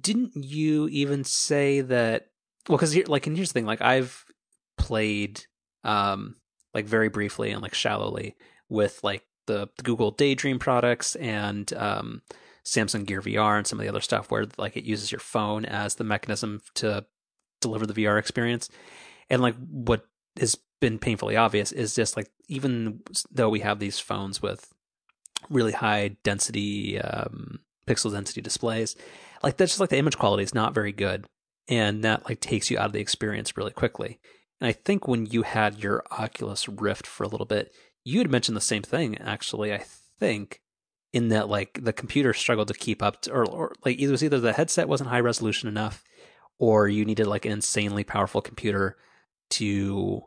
didn't 0.00 0.32
you 0.34 0.88
even 0.88 1.22
say 1.22 1.80
that? 1.82 2.26
Well, 2.68 2.78
because 2.78 2.96
like, 3.08 3.28
and 3.28 3.36
here's 3.36 3.50
the 3.50 3.54
thing: 3.54 3.66
like, 3.66 3.82
I've 3.82 4.24
played, 4.76 5.42
um, 5.84 6.36
like 6.74 6.86
very 6.86 7.08
briefly 7.08 7.50
and 7.50 7.62
like 7.62 7.74
shallowly 7.74 8.36
with 8.68 9.02
like 9.02 9.22
the, 9.46 9.68
the 9.76 9.82
Google 9.82 10.10
Daydream 10.10 10.58
products 10.58 11.14
and 11.16 11.72
um 11.74 12.22
Samsung 12.66 13.06
Gear 13.06 13.22
VR 13.22 13.56
and 13.56 13.66
some 13.66 13.78
of 13.78 13.84
the 13.84 13.88
other 13.88 14.00
stuff 14.00 14.30
where 14.30 14.46
like 14.58 14.76
it 14.76 14.84
uses 14.84 15.12
your 15.12 15.20
phone 15.20 15.64
as 15.64 15.94
the 15.94 16.04
mechanism 16.04 16.60
to 16.74 17.06
deliver 17.60 17.86
the 17.86 17.94
VR 17.94 18.18
experience. 18.18 18.68
And 19.30 19.40
like 19.40 19.54
what 19.56 20.04
has 20.38 20.56
been 20.80 20.98
painfully 20.98 21.36
obvious 21.36 21.72
is 21.72 21.94
just 21.94 22.16
like 22.16 22.28
even 22.48 23.00
though 23.30 23.48
we 23.48 23.60
have 23.60 23.78
these 23.78 23.98
phones 23.98 24.42
with 24.42 24.72
really 25.48 25.72
high 25.72 26.16
density 26.24 27.00
um, 27.00 27.60
pixel 27.86 28.12
density 28.12 28.40
displays, 28.40 28.96
like 29.42 29.56
that's 29.56 29.72
just 29.72 29.80
like 29.80 29.90
the 29.90 29.98
image 29.98 30.18
quality 30.18 30.42
is 30.42 30.54
not 30.54 30.74
very 30.74 30.92
good, 30.92 31.26
and 31.68 32.02
that 32.04 32.28
like 32.28 32.40
takes 32.40 32.70
you 32.70 32.78
out 32.78 32.86
of 32.86 32.92
the 32.92 33.00
experience 33.00 33.56
really 33.56 33.72
quickly. 33.72 34.18
And 34.60 34.68
I 34.68 34.72
think 34.72 35.06
when 35.06 35.26
you 35.26 35.42
had 35.42 35.82
your 35.82 36.02
Oculus 36.10 36.68
Rift 36.68 37.06
for 37.06 37.24
a 37.24 37.28
little 37.28 37.46
bit, 37.46 37.72
you 38.04 38.18
had 38.18 38.30
mentioned 38.30 38.56
the 38.56 38.60
same 38.60 38.82
thing 38.82 39.18
actually. 39.18 39.72
I 39.72 39.84
think 40.18 40.60
in 41.12 41.28
that 41.28 41.48
like 41.48 41.78
the 41.82 41.92
computer 41.92 42.32
struggled 42.34 42.68
to 42.68 42.74
keep 42.74 43.02
up 43.02 43.22
to, 43.22 43.32
or, 43.32 43.48
or 43.48 43.72
like 43.84 43.98
it 43.98 44.08
was 44.10 44.22
either 44.22 44.40
the 44.40 44.52
headset 44.52 44.88
wasn't 44.88 45.08
high 45.10 45.20
resolution 45.20 45.68
enough 45.68 46.04
or 46.58 46.88
you 46.88 47.04
needed 47.04 47.26
like 47.26 47.44
an 47.44 47.52
insanely 47.52 48.04
powerful 48.04 48.40
computer 48.40 48.96
to 49.50 50.22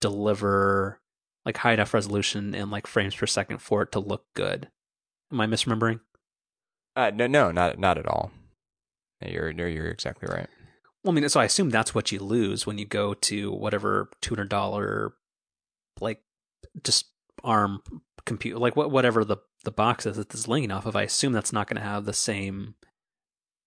deliver 0.00 1.00
like 1.44 1.56
high 1.58 1.72
enough 1.72 1.92
resolution 1.94 2.54
and 2.54 2.70
like 2.70 2.86
frames 2.86 3.14
per 3.14 3.26
second 3.26 3.58
for 3.58 3.82
it 3.82 3.92
to 3.92 3.98
look 4.00 4.24
good 4.34 4.68
am 5.32 5.40
i 5.40 5.46
misremembering 5.46 6.00
Uh, 6.94 7.10
no, 7.14 7.26
no, 7.26 7.50
not 7.50 7.78
not 7.78 7.96
at 7.98 8.06
all. 8.06 8.30
You're 9.24 9.50
you're, 9.50 9.88
exactly 9.88 10.28
right. 10.28 10.48
well 11.04 11.12
i 11.12 11.14
mean 11.14 11.28
so 11.28 11.40
i 11.40 11.44
assume 11.44 11.70
that's 11.70 11.94
what 11.94 12.10
you 12.12 12.18
lose 12.20 12.66
when 12.66 12.78
you 12.78 12.84
go 12.84 13.14
to 13.14 13.52
whatever 13.52 14.10
$200 14.22 15.12
like 16.00 16.22
just 16.82 17.06
arm 17.44 17.80
compute 18.26 18.58
like 18.58 18.76
what 18.76 18.90
whatever 18.90 19.24
the 19.24 19.36
the 19.64 19.70
box 19.70 20.06
is 20.06 20.18
it's 20.18 20.48
linking 20.48 20.70
off 20.70 20.86
of 20.86 20.96
i 20.96 21.02
assume 21.02 21.32
that's 21.32 21.52
not 21.52 21.68
going 21.68 21.80
to 21.80 21.86
have 21.86 22.04
the 22.04 22.12
same 22.12 22.74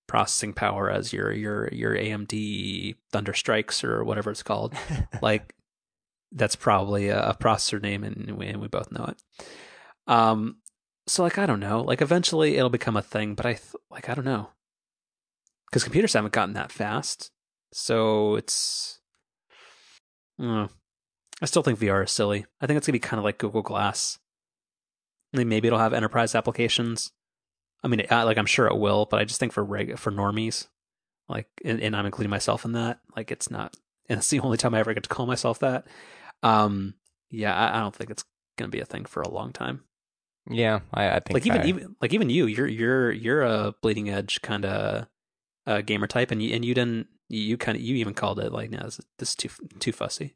processing 0.07 0.53
power 0.53 0.89
as 0.89 1.11
your 1.11 1.31
your 1.31 1.69
your 1.71 1.95
amd 1.95 2.95
thunder 3.11 3.33
strikes 3.33 3.83
or 3.83 4.03
whatever 4.03 4.31
it's 4.31 4.43
called. 4.43 4.73
Like 5.21 5.55
that's 6.31 6.55
probably 6.55 7.07
a, 7.09 7.29
a 7.29 7.33
processor 7.35 7.81
name 7.81 8.03
and 8.03 8.37
we, 8.37 8.47
and 8.47 8.61
we 8.61 8.67
both 8.67 8.91
know 8.91 9.05
it. 9.05 9.17
Um 10.07 10.57
so 11.07 11.23
like 11.23 11.37
i 11.37 11.45
don't 11.45 11.59
know. 11.59 11.81
Like 11.81 12.01
eventually 12.01 12.57
it'll 12.57 12.69
become 12.69 12.97
a 12.97 13.01
thing 13.01 13.35
but 13.35 13.45
i 13.45 13.53
th- 13.53 13.75
like 13.89 14.09
i 14.09 14.13
don't 14.13 14.25
know. 14.25 14.49
Because 15.69 15.83
computers 15.83 16.13
haven't 16.13 16.33
gotten 16.33 16.53
that 16.53 16.71
fast. 16.71 17.31
So 17.73 18.35
it's 18.35 18.99
uh, 20.41 20.67
i 21.41 21.45
still 21.45 21.63
think 21.63 21.79
vr 21.79 22.03
is 22.03 22.11
silly. 22.11 22.45
I 22.61 22.67
think 22.67 22.77
it's 22.77 22.87
gonna 22.87 22.93
be 22.93 22.99
kind 22.99 23.17
of 23.19 23.23
like 23.23 23.39
google 23.39 23.63
glass. 23.63 24.19
I 24.19 24.24
maybe 25.43 25.67
it'll 25.67 25.79
have 25.79 25.93
enterprise 25.93 26.33
applications 26.35 27.11
i 27.83 27.87
mean 27.87 28.05
like 28.09 28.37
i'm 28.37 28.45
sure 28.45 28.67
it 28.67 28.77
will 28.77 29.05
but 29.05 29.19
i 29.19 29.25
just 29.25 29.39
think 29.39 29.51
for 29.51 29.63
reg 29.63 29.97
for 29.99 30.11
normies 30.11 30.67
Like, 31.27 31.47
and, 31.65 31.81
and 31.81 31.95
I'm 31.95 32.05
including 32.05 32.29
myself 32.29 32.65
in 32.65 32.73
that. 32.73 32.99
Like, 33.17 33.31
it's 33.31 33.49
not, 33.49 33.75
and 34.07 34.17
it's 34.19 34.29
the 34.29 34.41
only 34.41 34.57
time 34.57 34.75
I 34.75 34.79
ever 34.79 34.93
get 34.93 35.01
to 35.03 35.09
call 35.09 35.25
myself 35.25 35.57
that. 35.59 35.87
Um, 36.43 36.93
yeah, 37.31 37.55
I, 37.55 37.77
I 37.77 37.79
don't 37.81 37.95
think 37.95 38.11
it's 38.11 38.23
gonna 38.59 38.69
be 38.69 38.79
a 38.79 38.85
thing 38.85 39.05
for 39.05 39.23
a 39.23 39.27
long 39.29 39.51
time. 39.51 39.81
Yeah, 40.47 40.81
I, 40.93 41.09
I 41.09 41.19
think 41.21 41.33
Like 41.33 41.47
even 41.47 41.61
I- 41.61 41.65
even 41.65 41.95
like 41.99 42.13
even 42.13 42.29
you, 42.29 42.45
you're 42.45 42.67
you're 42.67 43.11
you're 43.11 43.41
a 43.41 43.73
bleeding 43.81 44.07
edge 44.07 44.39
kind 44.43 44.65
of 44.65 45.07
uh, 45.65 45.81
gamer 45.81 46.05
type, 46.05 46.29
and 46.29 46.43
you 46.43 46.53
and 46.53 46.63
you 46.63 46.75
didn't 46.75 47.07
you 47.27 47.57
kind 47.57 47.75
of 47.75 47.81
you 47.81 47.95
even 47.95 48.13
called 48.13 48.39
it 48.39 48.51
like 48.53 48.69
no, 48.69 48.83
this, 48.83 48.99
is- 48.99 49.05
this 49.17 49.29
is 49.29 49.35
too 49.35 49.49
too 49.79 49.91
fussy. 49.91 50.35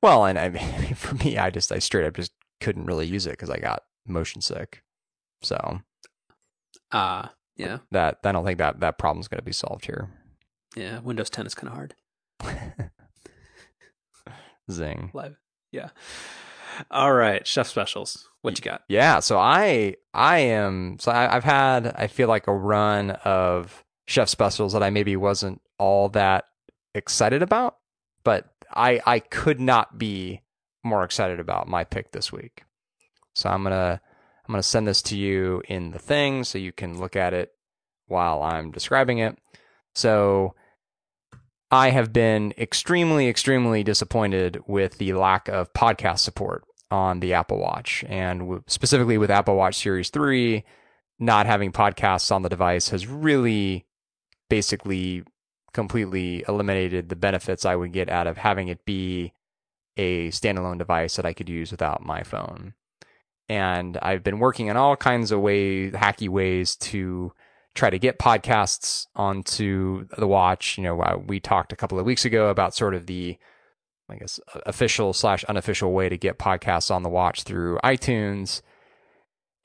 well, 0.00 0.24
and 0.24 0.38
I 0.38 0.48
mean, 0.56 0.94
for 0.94 1.14
me, 1.16 1.36
I 1.36 1.50
just 1.50 1.70
I 1.70 1.80
straight 1.80 2.06
up 2.06 2.16
just 2.16 2.32
couldn't 2.62 2.86
really 2.86 3.06
use 3.06 3.26
it 3.26 3.32
because 3.36 3.50
I 3.50 3.58
got 3.58 3.82
motion 4.06 4.40
sick. 4.40 4.82
So 5.42 5.80
Ah, 6.92 7.32
yeah, 7.56 7.78
that 7.90 8.18
I 8.24 8.32
don't 8.32 8.44
think 8.44 8.58
that 8.58 8.80
that 8.80 8.98
problem's 8.98 9.28
going 9.28 9.38
to 9.40 9.44
be 9.44 9.52
solved 9.52 9.86
here. 9.86 10.10
yeah. 10.76 11.00
Windows 11.00 11.30
10 11.30 11.46
is 11.46 11.54
kind 11.54 11.68
of 11.68 11.74
hard. 11.74 11.94
Zing. 14.70 15.10
Live, 15.12 15.36
yeah. 15.72 15.90
All 16.90 17.12
right, 17.12 17.46
chef 17.46 17.66
specials. 17.68 18.28
What 18.42 18.58
you 18.58 18.62
got? 18.64 18.82
Yeah, 18.88 19.20
so 19.20 19.38
I 19.38 19.96
I 20.12 20.38
am 20.38 20.96
so 20.98 21.12
I, 21.12 21.34
I've 21.36 21.44
had 21.44 21.94
I 21.96 22.06
feel 22.08 22.28
like 22.28 22.46
a 22.46 22.54
run 22.54 23.10
of 23.24 23.84
chef 24.06 24.28
specials 24.28 24.72
that 24.72 24.82
I 24.82 24.90
maybe 24.90 25.16
wasn't 25.16 25.60
all 25.78 26.08
that 26.10 26.44
excited 26.94 27.42
about, 27.42 27.76
but 28.24 28.48
I 28.74 29.00
I 29.06 29.18
could 29.20 29.60
not 29.60 29.98
be 29.98 30.42
more 30.82 31.04
excited 31.04 31.38
about 31.40 31.68
my 31.68 31.84
pick 31.84 32.12
this 32.12 32.32
week. 32.32 32.64
So 33.34 33.50
I'm 33.50 33.62
gonna 33.62 34.00
I'm 34.46 34.52
gonna 34.52 34.62
send 34.62 34.86
this 34.86 35.02
to 35.02 35.16
you 35.16 35.62
in 35.68 35.90
the 35.90 35.98
thing 35.98 36.44
so 36.44 36.58
you 36.58 36.72
can 36.72 36.98
look 36.98 37.16
at 37.16 37.34
it 37.34 37.52
while 38.06 38.42
I'm 38.42 38.70
describing 38.70 39.18
it. 39.18 39.38
So 39.94 40.54
I 41.70 41.90
have 41.90 42.12
been 42.12 42.52
extremely, 42.56 43.28
extremely 43.28 43.82
disappointed 43.82 44.62
with 44.66 44.98
the 44.98 45.14
lack 45.14 45.48
of 45.48 45.72
podcast 45.72 46.20
support 46.20 46.64
on 46.90 47.20
the 47.20 47.34
Apple 47.34 47.58
Watch, 47.58 48.04
and 48.08 48.62
specifically 48.68 49.18
with 49.18 49.30
Apple 49.30 49.56
Watch 49.56 49.76
Series 49.76 50.10
3, 50.10 50.62
not 51.18 51.46
having 51.46 51.72
podcasts 51.72 52.30
on 52.30 52.42
the 52.42 52.48
device 52.48 52.90
has 52.90 53.06
really 53.06 53.86
basically 54.48 55.24
completely 55.72 56.44
eliminated 56.46 57.08
the 57.08 57.16
benefits 57.16 57.64
I 57.64 57.74
would 57.74 57.92
get 57.92 58.08
out 58.08 58.26
of 58.26 58.36
having 58.36 58.68
it 58.68 58.84
be 58.84 59.32
a 59.96 60.28
standalone 60.28 60.78
device 60.78 61.16
that 61.16 61.26
I 61.26 61.32
could 61.32 61.48
use 61.48 61.70
without 61.70 62.04
my 62.04 62.22
phone. 62.22 62.74
And 63.48 63.98
I've 63.98 64.22
been 64.22 64.38
working 64.38 64.68
in 64.68 64.76
all 64.76 64.96
kinds 64.96 65.30
of 65.30 65.40
ways, 65.40 65.92
hacky 65.92 66.28
ways 66.28 66.76
to 66.76 67.32
try 67.74 67.90
to 67.90 67.98
get 67.98 68.18
podcasts 68.18 69.06
onto 69.14 70.06
the 70.16 70.26
watch. 70.26 70.78
You 70.78 70.84
know, 70.84 71.00
uh, 71.02 71.18
we 71.24 71.40
talked 71.40 71.72
a 71.72 71.76
couple 71.76 71.98
of 71.98 72.06
weeks 72.06 72.24
ago 72.24 72.48
about 72.48 72.74
sort 72.74 72.94
of 72.94 73.06
the, 73.06 73.36
I 74.08 74.16
guess, 74.16 74.40
official 74.64 75.12
slash 75.12 75.44
unofficial 75.44 75.92
way 75.92 76.08
to 76.08 76.16
get 76.16 76.38
podcasts 76.38 76.90
on 76.90 77.02
the 77.02 77.08
watch 77.08 77.42
through 77.42 77.78
iTunes. 77.84 78.62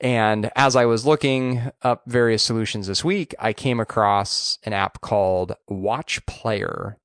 And 0.00 0.50
as 0.56 0.76
I 0.76 0.86
was 0.86 1.06
looking 1.06 1.70
up 1.82 2.02
various 2.06 2.42
solutions 2.42 2.86
this 2.86 3.04
week, 3.04 3.34
I 3.38 3.52
came 3.52 3.78
across 3.78 4.58
an 4.64 4.72
app 4.72 5.00
called 5.02 5.54
Watch 5.68 6.24
Player. 6.26 6.96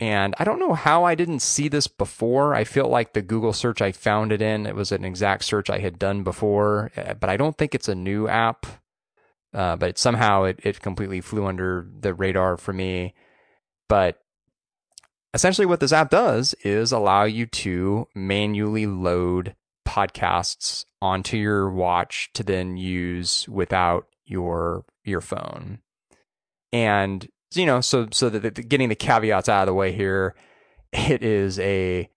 And 0.00 0.34
I 0.38 0.44
don't 0.44 0.60
know 0.60 0.74
how 0.74 1.04
I 1.04 1.14
didn't 1.16 1.40
see 1.40 1.68
this 1.68 1.88
before. 1.88 2.54
I 2.54 2.62
feel 2.64 2.88
like 2.88 3.12
the 3.12 3.22
Google 3.22 3.52
search 3.52 3.82
I 3.82 3.90
found 3.90 4.30
it 4.30 4.40
in, 4.40 4.66
it 4.66 4.76
was 4.76 4.92
an 4.92 5.04
exact 5.04 5.44
search 5.44 5.68
I 5.68 5.78
had 5.78 5.98
done 5.98 6.22
before, 6.22 6.92
uh, 6.96 7.14
but 7.14 7.28
I 7.28 7.36
don't 7.36 7.58
think 7.58 7.74
it's 7.74 7.88
a 7.88 7.94
new 7.96 8.28
app. 8.28 8.66
Uh, 9.52 9.76
but 9.76 9.98
somehow 9.98 10.44
it, 10.44 10.60
it 10.62 10.80
completely 10.80 11.20
flew 11.20 11.46
under 11.46 11.88
the 11.98 12.12
radar 12.14 12.56
for 12.56 12.72
me. 12.72 13.14
But 13.88 14.20
essentially, 15.32 15.66
what 15.66 15.80
this 15.80 15.92
app 15.92 16.10
does 16.10 16.54
is 16.62 16.92
allow 16.92 17.24
you 17.24 17.46
to 17.46 18.06
manually 18.14 18.86
load 18.86 19.56
podcasts 19.88 20.84
onto 21.00 21.38
your 21.38 21.70
watch 21.70 22.30
to 22.34 22.42
then 22.42 22.76
use 22.76 23.48
without 23.48 24.06
your 24.26 24.84
your 25.02 25.22
phone. 25.22 25.78
And 26.72 27.26
you 27.54 27.66
know, 27.66 27.80
so 27.80 28.08
so 28.12 28.28
that 28.28 28.54
the, 28.54 28.62
getting 28.62 28.88
the 28.88 28.94
caveats 28.94 29.48
out 29.48 29.62
of 29.62 29.66
the 29.66 29.74
way 29.74 29.92
here, 29.92 30.34
it 30.92 31.22
is 31.22 31.58
a 31.58 32.08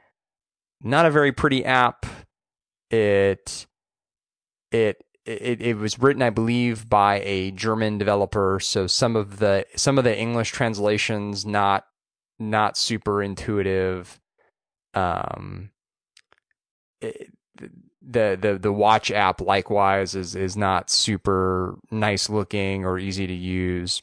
not 0.82 1.06
a 1.06 1.12
very 1.12 1.32
pretty 1.32 1.64
app. 1.66 2.06
It 2.90 3.68
it 4.72 5.04
it, 5.26 5.62
it 5.62 5.78
was 5.78 6.00
written, 6.00 6.22
I 6.22 6.32
believe, 6.32 6.90
by 6.90 7.22
a 7.24 7.52
German 7.52 7.98
developer. 7.98 8.60
So 8.60 8.88
some 8.88 9.16
of 9.16 9.40
the 9.40 9.66
some 9.76 9.98
of 9.98 10.04
the 10.04 10.18
English 10.18 10.52
translations 10.52 11.46
not 11.46 11.86
not 12.40 12.78
super 12.78 13.22
intuitive. 13.22 14.20
Um, 14.94 15.70
it, 17.00 17.32
the 18.02 18.38
the 18.40 18.58
the 18.60 18.74
watch 18.74 19.12
app 19.12 19.42
likewise 19.42 20.16
is 20.16 20.36
is 20.36 20.58
not 20.58 20.90
super 20.90 21.78
nice 21.92 22.30
looking 22.30 22.84
or 22.84 22.98
easy 22.98 23.28
to 23.28 23.34
use. 23.34 24.02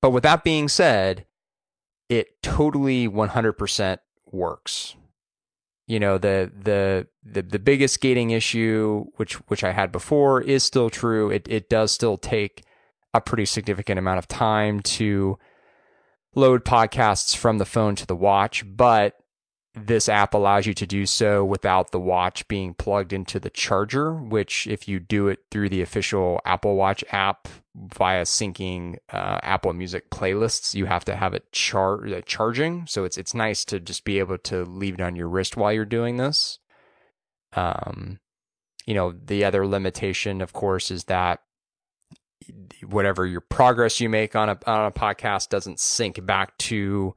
But 0.00 0.10
with 0.10 0.22
that 0.22 0.44
being 0.44 0.68
said, 0.68 1.26
it 2.08 2.42
totally 2.42 3.08
100% 3.08 3.98
works. 4.30 4.94
You 5.86 5.98
know 5.98 6.18
the 6.18 6.52
the 6.54 7.06
the 7.24 7.40
the 7.40 7.58
biggest 7.58 8.02
gating 8.02 8.28
issue 8.28 9.06
which 9.16 9.36
which 9.48 9.64
I 9.64 9.72
had 9.72 9.90
before 9.90 10.42
is 10.42 10.62
still 10.62 10.90
true. 10.90 11.30
It 11.30 11.46
it 11.48 11.70
does 11.70 11.92
still 11.92 12.18
take 12.18 12.62
a 13.14 13.22
pretty 13.22 13.46
significant 13.46 13.98
amount 13.98 14.18
of 14.18 14.28
time 14.28 14.80
to 14.80 15.38
load 16.34 16.64
podcasts 16.64 17.34
from 17.34 17.56
the 17.56 17.64
phone 17.64 17.96
to 17.96 18.06
the 18.06 18.14
watch 18.14 18.64
but 18.66 19.14
this 19.74 20.08
app 20.08 20.34
allows 20.34 20.66
you 20.66 20.74
to 20.74 20.86
do 20.86 21.06
so 21.06 21.44
without 21.44 21.90
the 21.90 22.00
watch 22.00 22.46
being 22.48 22.74
plugged 22.74 23.12
into 23.12 23.40
the 23.40 23.50
charger 23.50 24.14
which 24.14 24.66
if 24.66 24.88
you 24.88 25.00
do 25.00 25.28
it 25.28 25.40
through 25.50 25.68
the 25.68 25.82
official 25.82 26.40
Apple 26.44 26.76
Watch 26.76 27.02
app 27.10 27.48
via 27.94 28.22
syncing 28.24 28.96
uh, 29.12 29.38
Apple 29.42 29.72
Music 29.72 30.10
playlists, 30.10 30.74
you 30.74 30.86
have 30.86 31.04
to 31.04 31.16
have 31.16 31.34
it 31.34 31.50
char- 31.52 32.06
uh, 32.06 32.20
charging. 32.22 32.86
So 32.86 33.04
it's 33.04 33.16
it's 33.16 33.34
nice 33.34 33.64
to 33.66 33.80
just 33.80 34.04
be 34.04 34.18
able 34.18 34.38
to 34.38 34.64
leave 34.64 34.94
it 34.94 35.00
on 35.00 35.16
your 35.16 35.28
wrist 35.28 35.56
while 35.56 35.72
you're 35.72 35.84
doing 35.84 36.16
this. 36.16 36.58
Um, 37.54 38.20
you 38.86 38.94
know, 38.94 39.12
the 39.12 39.44
other 39.44 39.66
limitation, 39.66 40.40
of 40.40 40.52
course, 40.52 40.90
is 40.90 41.04
that 41.04 41.40
whatever 42.86 43.26
your 43.26 43.40
progress 43.40 44.00
you 44.00 44.08
make 44.08 44.34
on 44.34 44.48
a 44.48 44.58
on 44.66 44.86
a 44.86 44.92
podcast 44.92 45.48
doesn't 45.48 45.80
sync 45.80 46.24
back 46.24 46.56
to 46.58 47.14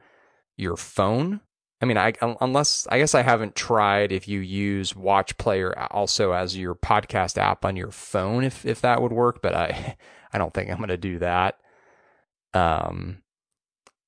your 0.58 0.78
phone. 0.78 1.42
I 1.82 1.86
mean, 1.86 1.98
I 1.98 2.14
unless 2.22 2.88
I 2.92 3.00
guess 3.00 3.16
I 3.16 3.24
haven't 3.24 3.56
tried 3.56 4.12
if 4.12 4.28
you 4.28 4.40
use 4.40 4.96
Watch 4.96 5.38
Player 5.38 5.78
also 5.92 6.32
as 6.32 6.56
your 6.56 6.76
podcast 6.76 7.38
app 7.38 7.66
on 7.66 7.76
your 7.76 7.92
phone, 7.92 8.44
if 8.44 8.66
if 8.66 8.82
that 8.82 9.02
would 9.02 9.12
work, 9.12 9.42
but 9.42 9.56
I 9.56 9.96
I 10.34 10.38
don't 10.38 10.54
think 10.54 10.70
I'm 10.70 10.78
going 10.78 10.90
to 10.90 10.98
do 10.98 11.20
that. 11.20 11.58
Um, 12.54 13.22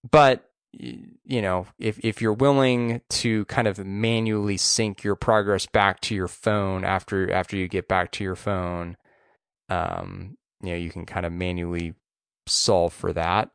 but 0.10 0.50
you 0.74 1.42
know, 1.42 1.68
if 1.78 2.00
if 2.04 2.22
you're 2.22 2.34
willing 2.34 3.02
to 3.10 3.46
kind 3.46 3.68
of 3.68 3.78
manually 3.80 4.58
sync 4.58 5.04
your 5.04 5.16
progress 5.16 5.66
back 5.68 6.00
to 6.02 6.16
your 6.16 6.28
phone 6.28 6.84
after 6.84 7.32
after 7.32 7.56
you 7.56 7.68
get 7.68 7.88
back 7.88 8.12
to 8.14 8.24
your 8.24 8.36
phone, 8.36 8.98
um, 9.70 10.38
you 10.62 10.72
know, 10.72 10.76
you 10.76 10.90
can 10.90 11.06
kind 11.06 11.26
of 11.26 11.32
manually 11.32 11.94
solve 12.48 12.94
for 12.94 13.14
that. 13.14 13.52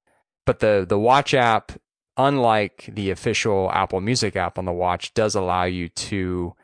But 0.47 0.61
the 0.61 0.87
the 0.89 0.99
watch 0.99 1.35
app, 1.35 1.73
unlike 2.17 2.89
the 2.93 3.11
official 3.11 3.71
Apple 3.73 4.01
Music 4.01 4.37
app 4.37 4.57
on 4.57 4.65
the 4.65 4.73
watch, 4.73 5.13
does 5.15 5.35
allow 5.35 5.65
you 5.65 5.89
to 5.89 6.55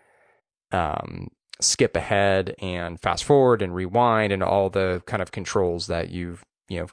um, 0.70 1.28
skip 1.60 1.96
ahead 1.96 2.54
and 2.58 3.00
fast 3.00 3.24
forward 3.24 3.62
and 3.62 3.74
rewind 3.74 4.32
and 4.32 4.42
all 4.42 4.70
the 4.70 5.02
kind 5.06 5.22
of 5.22 5.32
controls 5.32 5.86
that 5.86 6.10
you 6.10 6.38
you 6.68 6.80
know 6.80 6.86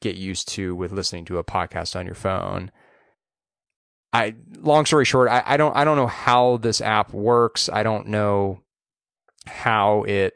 get 0.00 0.16
used 0.16 0.48
to 0.48 0.74
with 0.74 0.92
listening 0.92 1.24
to 1.26 1.38
a 1.38 1.44
podcast 1.44 1.94
on 1.94 2.06
your 2.06 2.14
phone. 2.14 2.70
I 4.12 4.34
long 4.58 4.86
story 4.86 5.04
short, 5.04 5.28
I, 5.28 5.42
I 5.44 5.56
don't 5.56 5.76
I 5.76 5.84
don't 5.84 5.96
know 5.96 6.06
how 6.06 6.58
this 6.58 6.80
app 6.80 7.12
works. 7.12 7.68
I 7.72 7.82
don't 7.82 8.08
know 8.08 8.62
how 9.46 10.02
it 10.04 10.34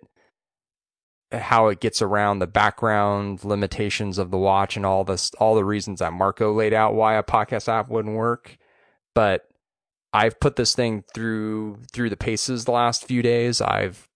how 1.33 1.69
it 1.69 1.81
gets 1.81 2.01
around 2.01 2.39
the 2.39 2.47
background 2.47 3.45
limitations 3.45 4.17
of 4.17 4.31
the 4.31 4.39
watch 4.39 4.77
and 4.77 4.87
all 4.87 5.05
this 5.05 5.33
all 5.39 5.55
the 5.55 5.65
reasons 5.65 5.99
that 5.99 6.13
Marco 6.13 6.53
laid 6.53 6.73
out 6.73 6.95
why 6.95 7.15
a 7.15 7.23
podcast 7.23 7.69
app 7.69 7.89
wouldn't 7.89 8.17
work. 8.17 8.57
But 9.15 9.46
I've 10.17 10.41
put 10.41 10.57
this 10.57 10.75
thing 10.75 11.05
through 11.13 11.83
through 11.93 12.09
the 12.09 12.17
paces 12.17 12.65
the 12.65 12.73
last 12.73 13.05
few 13.05 13.21
days. 13.21 13.61
I've 13.61 14.09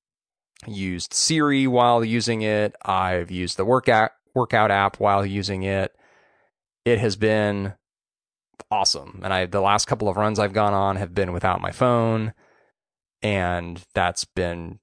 used 0.66 1.12
Siri 1.12 1.66
while 1.66 2.02
using 2.02 2.40
it. 2.40 2.74
I've 2.82 3.30
used 3.30 3.58
the 3.58 3.66
workout 3.66 4.12
workout 4.34 4.70
app 4.70 4.98
while 4.98 5.26
using 5.26 5.62
it. 5.62 5.94
It 6.86 7.00
has 7.00 7.16
been 7.16 7.74
awesome. 8.70 9.20
And 9.22 9.30
I 9.30 9.44
the 9.44 9.60
last 9.60 9.88
couple 9.88 10.08
of 10.08 10.16
runs 10.16 10.38
I've 10.38 10.54
gone 10.54 10.72
on 10.72 10.96
have 10.96 11.14
been 11.14 11.34
without 11.34 11.60
my 11.60 11.70
phone 11.70 12.32
and 13.20 13.84
that's 13.94 14.24
been 14.24 14.78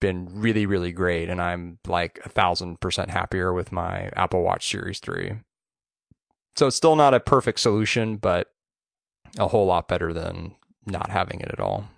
been 0.00 0.28
really 0.30 0.66
really 0.66 0.92
great 0.92 1.28
and 1.28 1.42
I'm 1.42 1.80
like 1.88 2.20
a 2.24 2.28
thousand 2.28 2.80
percent 2.80 3.10
happier 3.10 3.52
with 3.52 3.72
my 3.72 4.10
Apple 4.14 4.44
Watch 4.44 4.70
Series 4.70 5.00
3. 5.00 5.40
So 6.54 6.68
it's 6.68 6.76
still 6.76 6.94
not 6.94 7.14
a 7.14 7.20
perfect 7.20 7.58
solution, 7.58 8.16
but 8.16 8.46
a 9.38 9.48
whole 9.48 9.66
lot 9.66 9.88
better 9.88 10.12
than 10.12 10.54
not 10.86 11.10
having 11.10 11.40
it 11.40 11.50
at 11.50 11.60
all. 11.60 11.88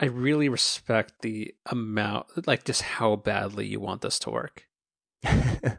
I 0.00 0.06
really 0.06 0.48
respect 0.48 1.22
the 1.22 1.54
amount, 1.66 2.46
like 2.46 2.64
just 2.64 2.82
how 2.82 3.16
badly 3.16 3.66
you 3.66 3.80
want 3.80 4.02
this 4.02 4.18
to 4.20 4.30
work. 4.30 4.66
and, 5.22 5.78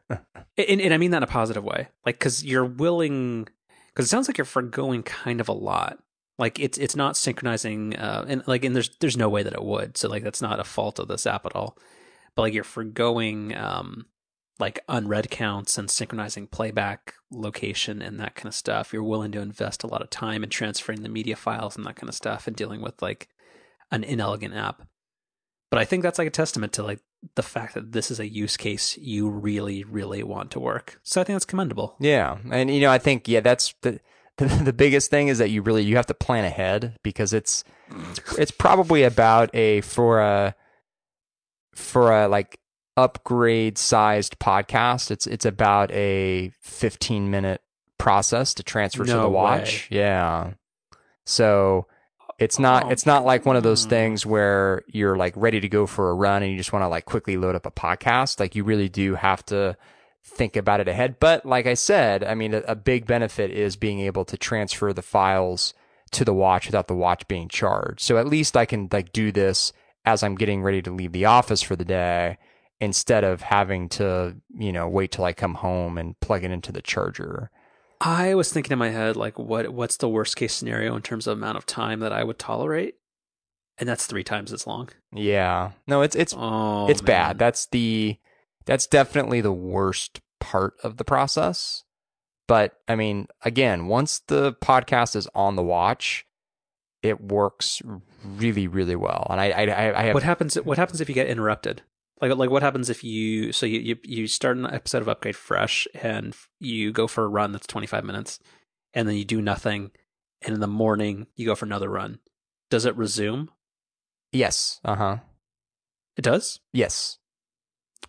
and 0.57 0.93
I 0.93 0.97
mean 0.97 1.11
that 1.11 1.17
in 1.17 1.23
a 1.23 1.27
positive 1.27 1.63
way. 1.63 1.89
Like, 2.05 2.17
because 2.17 2.43
you're 2.43 2.65
willing, 2.65 3.47
because 3.93 4.05
it 4.05 4.09
sounds 4.09 4.27
like 4.27 4.38
you're 4.38 4.45
foregoing 4.45 5.03
kind 5.03 5.41
of 5.41 5.49
a 5.49 5.53
lot. 5.53 5.99
Like 6.38 6.59
it's 6.59 6.77
it's 6.77 6.97
not 6.97 7.15
synchronizing, 7.15 7.95
uh, 7.95 8.26
and 8.27 8.43
like 8.45 8.65
and 8.65 8.76
there's 8.76 8.89
there's 8.99 9.15
no 9.15 9.30
way 9.30 9.41
that 9.41 9.53
it 9.53 9.63
would. 9.63 9.97
So 9.97 10.09
like 10.09 10.22
that's 10.22 10.41
not 10.41 10.59
a 10.59 10.65
fault 10.65 10.99
of 10.99 11.07
this 11.07 11.26
app 11.26 11.45
at 11.45 11.55
all. 11.55 11.77
But 12.35 12.41
like 12.41 12.53
you're 12.53 12.65
foregoing 12.65 13.55
um, 13.55 14.05
like 14.60 14.80
unread 14.88 15.30
counts 15.30 15.77
and 15.77 15.90
synchronizing 15.90 16.48
playback 16.48 17.14
location 17.32 18.02
and 18.02 18.19
that 18.19 18.36
kind 18.36 18.48
of 18.48 18.56
stuff. 18.56 18.94
You're 18.94 19.03
willing 19.03 19.32
to 19.34 19.41
invest 19.41 19.84
a 19.84 19.88
lot 19.88 20.02
of 20.02 20.10
time 20.10 20.44
in 20.44 20.49
transferring 20.49 21.02
the 21.02 21.10
media 21.10 21.36
files 21.36 21.76
and 21.76 21.86
that 21.86 21.95
kind 21.95 22.10
of 22.10 22.15
stuff 22.15 22.48
and 22.48 22.56
dealing 22.56 22.82
with 22.82 23.02
like 23.02 23.27
an 23.91 24.03
inelegant 24.03 24.53
app. 24.53 24.88
But 25.69 25.80
I 25.80 25.86
think 25.86 26.03
that's 26.03 26.19
like 26.19 26.27
a 26.27 26.32
testament 26.32 26.73
to 26.73 26.84
like 26.84 26.99
the 27.36 27.44
fact 27.44 27.73
that 27.73 27.91
this 27.91 28.11
is 28.11 28.19
a 28.19 28.27
use 28.27 28.56
case 28.56 28.98
you 28.98 29.30
really, 29.30 29.84
really 29.84 30.23
want 30.23 30.52
to 30.52 30.60
work. 30.60 30.99
So 31.03 31.19
I 31.19 31.23
think 31.23 31.36
that's 31.36 31.45
commendable. 31.45 31.95
Yeah, 31.99 32.38
and 32.52 32.69
you 32.69 32.82
know, 32.82 32.91
I 32.91 32.98
think 32.98 33.27
yeah, 33.27 33.41
that's 33.41 33.73
the 33.82 33.99
the, 34.38 34.73
biggest 34.73 35.10
thing 35.10 35.30
is 35.30 35.38
that 35.38 35.49
you 35.49 35.61
really 35.61 35.84
you 35.84 35.95
have 35.95 36.07
to 36.07 36.14
plan 36.14 36.44
ahead 36.44 36.98
because 37.03 37.32
it's 37.32 37.64
it's 38.38 38.52
probably 38.52 39.03
about 39.03 39.53
a 39.56 39.82
for 39.82 40.19
a 40.19 40.56
for 41.73 42.11
a 42.11 42.27
like 42.27 42.60
upgrade 42.97 43.77
sized 43.77 44.39
podcast. 44.39 45.11
It's 45.11 45.27
it's 45.27 45.45
about 45.45 45.91
a 45.91 46.51
15 46.61 47.30
minute 47.30 47.61
process 47.97 48.53
to 48.55 48.63
transfer 48.63 49.03
No 49.03 49.15
to 49.15 49.22
the 49.22 49.30
watch. 49.30 49.89
way. 49.91 49.97
Yeah. 49.97 50.53
So 51.26 51.88
it's 52.38 52.59
not 52.59 52.85
Oh, 52.85 52.89
it's 52.89 53.05
not 53.05 53.26
like 53.26 53.45
one 53.45 53.55
of 53.55 53.63
those 53.63 53.85
things 53.85 54.26
where 54.26 54.84
you're 54.88 55.15
like 55.15 55.34
ready 55.38 55.59
to 55.61 55.69
go 55.69 55.85
for 55.85 56.09
a 56.09 56.13
run 56.13 56.43
and 56.43 56.51
you 56.51 56.57
just 56.57 56.73
want 56.73 56.84
to 56.84 56.88
like 56.89 57.05
quickly 57.05 57.38
load 57.38 57.55
up 57.55 57.65
a 57.65 57.72
podcast. 57.72 58.39
Like 58.39 58.55
you 58.55 58.63
really 58.63 58.89
do 58.89 59.15
have 59.15 59.45
to 59.47 59.77
think 60.23 60.55
about 60.55 60.80
it 60.80 60.88
ahead. 60.88 61.17
But 61.19 61.45
like 61.45 61.65
I 61.67 61.76
said, 61.76 62.23
I 62.23 62.35
mean 62.35 62.53
a, 62.53 62.59
a 62.67 62.76
big 62.76 63.05
benefit 63.05 63.51
is 63.51 63.76
being 63.76 63.99
able 64.01 64.26
to 64.26 64.38
transfer 64.38 64.91
the 64.91 65.01
files 65.01 65.73
to 66.11 66.26
the 66.26 66.34
watch 66.34 66.65
without 66.67 66.88
the 66.88 66.95
watch 66.95 67.27
being 67.27 67.47
charged. 67.47 68.01
So 68.01 68.17
at 68.17 68.27
least 68.27 68.55
I 68.57 68.65
can 68.65 68.89
like 68.91 69.11
do 69.13 69.31
this 69.31 69.72
as 70.05 70.22
I'm 70.22 70.35
getting 70.35 70.61
ready 70.61 70.81
to 70.84 70.91
leave 70.91 71.13
the 71.13 71.26
office 71.26 71.61
for 71.61 71.76
the 71.76 71.85
day 71.85 72.38
instead 72.80 73.23
of 73.23 73.41
having 73.41 73.89
to, 73.89 74.35
you 74.57 74.72
know, 74.72 74.88
wait 74.88 75.11
till 75.11 75.26
I 75.26 75.34
come 75.34 75.56
home 75.56 75.97
and 75.97 76.19
plug 76.19 76.43
it 76.43 76.52
into 76.52 76.72
the 76.72 76.81
charger. 76.81 77.49
I 78.02 78.35
was 78.35 78.52
thinking 78.52 78.73
in 78.73 78.80
my 78.80 78.89
head, 78.89 79.15
like, 79.15 79.39
what 79.39 79.69
what's 79.73 79.97
the 79.97 80.10
worst 80.10 80.35
case 80.35 80.53
scenario 80.53 80.95
in 80.95 81.02
terms 81.02 81.27
of 81.27 81.38
amount 81.38 81.57
of 81.57 81.65
time 81.65 81.99
that 82.02 82.11
I 82.11 82.23
would 82.23 82.38
tolerate? 82.39 82.95
And 83.77 83.88
that's 83.89 84.06
three 84.06 84.23
times 84.23 84.53
as 84.53 84.65
long. 84.68 84.89
Yeah. 85.14 85.72
No, 85.88 86.02
it's 86.02 86.15
it's 86.15 86.34
Oh, 86.38 86.88
it's 86.89 87.02
man. 87.02 87.06
bad. 87.07 87.39
That's 87.39 87.65
the 87.68 88.18
that's 88.65 88.88
definitely 88.88 89.41
the 89.41 89.53
worst 89.53 90.22
part 90.39 90.76
of 90.84 90.97
the 90.97 91.03
process. 91.03 91.84
But 92.47 92.73
I 92.88 92.95
mean, 92.95 93.27
again, 93.43 93.88
once 93.88 94.19
the 94.19 94.53
podcast 94.53 95.15
is 95.15 95.27
on 95.34 95.56
the 95.56 95.64
watch, 95.64 96.26
it 97.02 97.22
works 97.22 97.81
really, 98.23 98.68
really 98.68 98.95
well. 98.95 99.27
And 99.30 99.39
I, 99.41 99.49
I, 99.52 99.64
I 99.65 99.99
I 99.99 100.03
have 100.03 100.14
What 100.14 100.23
happens? 100.23 100.56
What 100.56 100.77
happens 100.77 101.02
if 101.02 101.10
you 101.10 101.15
get 101.15 101.27
interrupted? 101.27 101.81
Like, 102.21 102.33
like 102.35 102.49
what 102.49 102.63
happens 102.63 102.89
if 102.89 103.03
you 103.03 103.51
so 103.51 103.65
you 103.65 103.79
you, 103.79 103.97
you 104.03 104.27
start 104.27 104.57
an 104.57 104.65
episode 104.65 105.01
of 105.01 105.09
Upgrade 105.09 105.35
fresh 105.35 105.87
and 106.01 106.35
you 106.59 106.91
go 106.93 107.07
for 107.07 107.23
a 107.25 107.27
run 107.27 107.51
that's 107.51 107.67
twenty 107.67 107.87
five 107.87 108.03
minutes, 108.05 108.39
and 108.93 109.07
then 109.07 109.15
you 109.15 109.25
do 109.25 109.41
nothing, 109.41 109.91
and 110.41 110.53
in 110.53 110.61
the 110.61 110.67
morning 110.67 111.27
you 111.35 111.45
go 111.45 111.55
for 111.55 111.65
another 111.65 111.89
run. 111.89 112.19
Does 112.69 112.85
it 112.85 112.95
resume? 112.95 113.49
yes, 114.31 114.79
uh 114.85 114.95
huh, 114.95 115.17
It 116.17 116.23
does. 116.23 116.59
yes. 116.73 117.17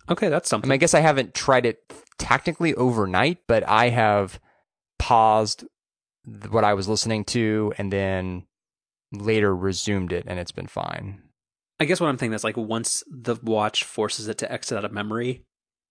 Okay, 0.09 0.29
that's 0.29 0.49
I 0.49 0.51
something. 0.51 0.69
mean, 0.69 0.75
I 0.75 0.79
guess 0.79 0.95
I 0.95 1.01
haven't 1.01 1.35
tried 1.35 1.67
it 1.67 1.81
technically 2.19 2.75
overnight, 2.75 3.39
but 3.49 3.69
I 3.69 3.89
have 3.89 4.39
paused 5.01 5.65
what 6.51 6.63
I 6.65 6.75
was 6.75 6.87
listening 6.89 7.25
to 7.27 7.73
and 7.77 7.93
then 7.93 8.47
later 9.13 9.55
resumed 9.55 10.13
it, 10.13 10.25
and 10.29 10.39
it's 10.39 10.53
been 10.53 10.69
fine. 10.69 11.23
I 11.79 11.85
guess 11.85 12.01
what 12.01 12.09
I'm 12.09 12.17
thinking 12.17 12.35
is 12.35 12.45
like 12.45 12.57
once 12.57 13.05
the 13.11 13.37
watch 13.43 13.85
forces 13.85 14.29
it 14.29 14.39
to 14.39 14.51
exit 14.51 14.79
out 14.79 14.85
of 14.85 14.93
memory, 14.93 15.45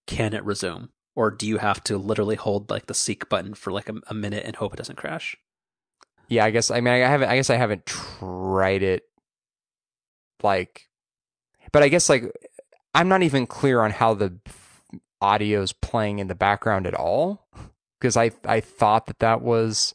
can 0.08 0.34
it 0.34 0.44
resume? 0.44 0.90
Or 1.16 1.32
do 1.32 1.48
you 1.48 1.60
have 1.60 1.84
to 1.86 1.98
literally 1.98 2.36
hold 2.36 2.70
like 2.70 2.88
the 2.88 2.94
seek 2.94 3.30
button 3.30 3.54
for 3.54 3.72
like 3.72 3.88
a, 3.90 3.96
a 4.08 4.14
minute 4.14 4.44
and 4.46 4.56
hope 4.56 4.74
it 4.74 4.78
doesn't 4.78 4.98
crash? 4.98 5.38
Yeah, 6.28 6.46
I 6.46 6.52
guess 6.52 6.72
I 6.72 6.82
mean 6.82 6.94
I 6.94 6.98
haven't 6.98 7.30
I 7.30 7.36
guess 7.36 7.50
I 7.50 7.56
haven't 7.56 7.86
tried 7.86 8.84
it 8.84 9.04
like 10.44 10.90
but 11.72 11.84
I 11.84 11.90
guess 11.90 12.10
like 12.10 12.32
I'm 12.94 13.08
not 13.08 13.24
even 13.24 13.48
clear 13.48 13.82
on 13.82 13.92
how 13.92 14.14
the 14.14 14.40
audio's 15.22 15.72
playing 15.72 16.20
in 16.20 16.28
the 16.28 16.36
background 16.36 16.88
at 16.88 16.96
all 16.96 17.48
because 18.00 18.18
I 18.18 18.32
I 18.44 18.60
thought 18.60 19.06
that 19.06 19.20
that 19.20 19.42
was 19.42 19.94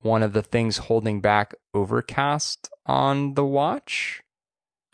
one 0.00 0.22
of 0.22 0.32
the 0.32 0.42
things 0.42 0.76
holding 0.76 1.20
back 1.20 1.54
overcast 1.72 2.68
on 2.86 3.34
the 3.34 3.44
watch. 3.44 4.23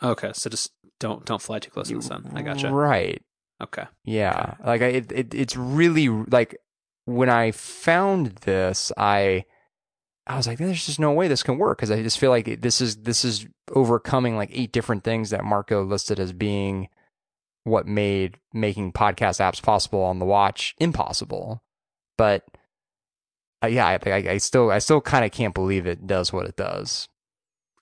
Okay, 0.03 0.31
so 0.33 0.49
just 0.49 0.71
don't 0.99 1.25
don't 1.25 1.41
fly 1.41 1.59
too 1.59 1.71
close 1.71 1.89
to 1.89 1.95
the 1.95 2.01
sun. 2.01 2.31
I 2.35 2.41
gotcha. 2.41 2.71
Right. 2.71 3.21
Okay. 3.61 3.85
Yeah, 4.05 4.55
like 4.65 4.81
I, 4.81 4.87
it, 4.87 5.11
it, 5.11 5.33
it's 5.35 5.55
really 5.55 6.07
like 6.07 6.57
when 7.05 7.29
I 7.29 7.51
found 7.51 8.27
this, 8.37 8.91
I, 8.97 9.45
I 10.25 10.37
was 10.37 10.47
like, 10.47 10.57
there's 10.57 10.85
just 10.85 10.99
no 10.99 11.11
way 11.11 11.27
this 11.27 11.43
can 11.43 11.57
work 11.57 11.77
because 11.77 11.91
I 11.91 12.01
just 12.01 12.19
feel 12.19 12.31
like 12.31 12.61
this 12.61 12.81
is 12.81 12.97
this 12.97 13.23
is 13.23 13.45
overcoming 13.71 14.35
like 14.35 14.49
eight 14.51 14.71
different 14.71 15.03
things 15.03 15.29
that 15.29 15.43
Marco 15.43 15.83
listed 15.83 16.19
as 16.19 16.33
being 16.33 16.89
what 17.63 17.87
made 17.87 18.37
making 18.53 18.93
podcast 18.93 19.39
apps 19.39 19.61
possible 19.61 20.01
on 20.03 20.17
the 20.17 20.25
watch 20.25 20.73
impossible. 20.79 21.61
But 22.17 22.43
uh, 23.63 23.67
yeah, 23.67 23.85
I, 23.85 23.99
I, 24.09 24.15
I 24.31 24.37
still 24.37 24.71
I 24.71 24.79
still 24.79 25.01
kind 25.01 25.23
of 25.23 25.31
can't 25.31 25.53
believe 25.53 25.85
it 25.85 26.07
does 26.07 26.33
what 26.33 26.47
it 26.47 26.55
does. 26.55 27.07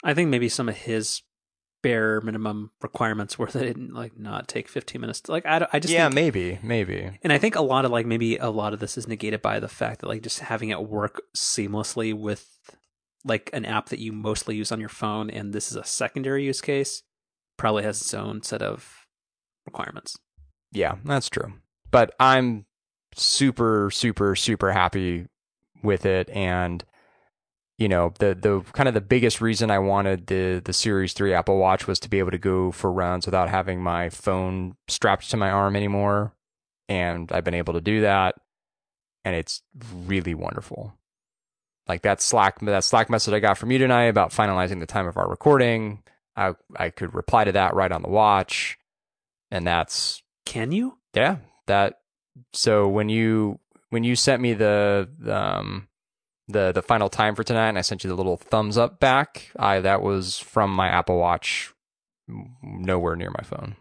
I 0.04 0.14
think 0.14 0.30
maybe 0.30 0.50
some 0.50 0.68
of 0.68 0.76
his 0.76 1.22
bare 1.82 2.22
minimum 2.22 2.72
requirements 2.82 3.40
were 3.40 3.48
that 3.48 3.64
it 3.64 3.94
like 3.94 4.18
not 4.18 4.48
take 4.48 4.68
15 4.68 5.00
minutes. 5.00 5.22
To, 5.22 5.32
like 5.32 5.46
I, 5.46 5.68
I 5.72 5.80
just 5.80 5.94
yeah, 5.94 6.06
think, 6.06 6.16
maybe, 6.16 6.60
maybe. 6.62 7.18
and 7.24 7.32
I 7.32 7.38
think 7.38 7.56
a 7.56 7.62
lot 7.62 7.86
of 7.86 7.92
like 7.92 8.06
maybe 8.06 8.38
a 8.38 8.50
lot 8.50 8.74
of 8.74 8.80
this 8.80 8.98
is 8.98 9.08
negated 9.08 9.42
by 9.42 9.60
the 9.60 9.68
fact 9.68 10.02
that 10.02 10.08
like 10.08 10.22
just 10.22 10.40
having 10.40 10.70
it 10.70 10.88
work 10.88 11.22
seamlessly 11.36 12.14
with 12.14 12.48
like 13.26 13.50
an 13.54 13.66
app 13.66 13.90
that 13.90 14.00
you 14.00 14.12
mostly 14.12 14.56
use 14.56 14.72
on 14.72 14.80
your 14.80 14.90
phone, 14.90 15.30
and 15.30 15.54
this 15.54 15.72
is 15.72 15.78
a 15.78 15.84
secondary 15.84 16.46
use 16.46 16.62
case, 16.62 17.04
probably 17.58 17.84
has 17.84 18.02
its 18.02 18.14
own 18.14 18.42
set 18.44 18.62
of 18.62 19.08
requirements. 19.66 20.18
Yeah, 20.72 20.96
that's 21.04 21.30
true. 21.30 21.54
But 21.92 22.14
I'm 22.20 22.66
super, 23.16 23.90
super, 23.92 24.36
super 24.36 24.72
happy 24.72 25.28
with 25.84 26.06
it. 26.06 26.30
And, 26.30 26.84
you 27.80 27.88
know, 27.88 28.14
the 28.20 28.36
the 28.36 28.62
kind 28.74 28.90
of 28.90 28.94
the 28.94 29.02
biggest 29.02 29.40
reason 29.40 29.72
I 29.72 29.80
wanted 29.80 30.28
the 30.28 30.62
the 30.64 30.74
Series 30.74 31.14
3 31.14 31.34
Apple 31.34 31.58
Watch 31.58 31.88
was 31.88 31.98
to 32.02 32.10
be 32.10 32.20
able 32.20 32.32
to 32.32 32.38
go 32.38 32.72
for 32.72 32.92
runs 32.92 33.26
without 33.26 33.50
having 33.50 33.82
my 33.82 34.10
phone 34.10 34.76
strapped 34.90 35.32
to 35.32 35.38
my 35.38 35.50
arm 35.50 35.78
anymore. 35.78 36.34
And 36.90 37.32
I've 37.32 37.46
been 37.46 37.54
able 37.54 37.74
to 37.74 37.82
do 37.82 38.02
that. 38.02 38.36
And 39.24 39.34
it's 39.34 39.62
really 39.94 40.34
wonderful. 40.34 40.94
Like 41.88 42.02
that 42.02 42.22
Slack 42.22 42.60
that 42.60 42.84
Slack 42.84 43.10
message 43.10 43.34
I 43.34 43.40
got 43.40 43.58
from 43.58 43.72
you 43.72 43.78
tonight 43.78 44.06
about 44.06 44.32
finalizing 44.32 44.82
the 44.82 44.86
time 44.86 45.08
of 45.08 45.16
our 45.16 45.30
recording. 45.30 46.04
I 46.36 46.56
I 46.76 46.90
could 46.90 47.16
reply 47.16 47.46
to 47.46 47.54
that 47.54 47.76
right 47.76 47.92
on 47.92 48.02
the 48.02 48.10
watch. 48.10 48.78
And 49.52 49.66
that's 49.66 50.22
Can 50.46 50.74
you? 50.74 50.98
yeah, 51.14 51.38
that. 51.68 52.02
So 52.52 52.90
when 52.90 53.08
you 53.08 53.60
when 53.90 54.04
you 54.04 54.18
sent 54.18 54.42
me 54.42 54.54
the 54.54 55.10
um 55.30 55.88
the 56.50 56.72
the 56.72 56.82
final 56.82 57.10
time 57.10 57.36
for 57.36 57.44
tonight, 57.44 57.70
and 57.70 57.78
I 57.78 57.82
sent 57.82 58.04
you 58.04 58.10
the 58.10 58.16
little 58.16 58.38
thumbs 58.38 58.78
up 58.78 59.00
back, 59.00 59.52
I 59.58 59.80
that 59.80 60.02
was 60.02 60.38
from 60.38 60.72
my 60.72 60.88
Apple 60.88 61.18
Watch, 61.18 61.74
mm, 62.30 62.48
nowhere 62.62 63.16
near 63.16 63.30
my 63.30 63.44
phone. 63.44 63.76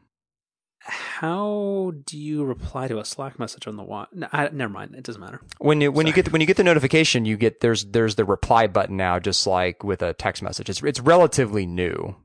How 0.81 1.93
do 2.07 2.17
you 2.17 2.45
reply 2.45 2.89
to 2.89 2.99
a 2.99 3.05
Slack 3.05 3.39
message 3.39 3.67
on 3.67 3.77
the 3.77 3.83
watch? 3.83 4.09
No, 4.15 4.27
I, 4.33 4.49
never 4.49 4.73
mind. 4.73 4.95
It 4.95 5.05
doesn't 5.05 5.21
matter. 5.21 5.41
When 5.59 5.81
you 5.81 5.93
when 5.93 6.07
you 6.07 6.13
get 6.13 6.33
when 6.33 6.41
you 6.41 6.47
get 6.47 6.57
the 6.57 6.65
notification, 6.65 7.27
you 7.27 7.37
get 7.37 7.61
there's 7.61 7.85
there's 7.87 8.15
the 8.15 8.25
reply 8.25 8.69
button 8.69 8.97
now, 8.97 9.19
just 9.19 9.47
like 9.47 9.85
with 9.85 10.01
a 10.03 10.15
text 10.15 10.43
message. 10.43 10.71
It's 10.71 10.83
it's 10.83 11.01
relatively 11.01 11.67
new. 11.67 12.17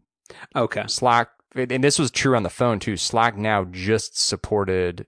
Okay. 0.55 0.85
Slack, 0.87 1.29
and 1.55 1.83
this 1.83 1.99
was 1.99 2.09
true 2.09 2.35
on 2.37 2.43
the 2.43 2.49
phone 2.49 2.79
too. 2.79 2.95
Slack 2.95 3.37
now 3.37 3.65
just 3.65 4.17
supported 4.17 5.07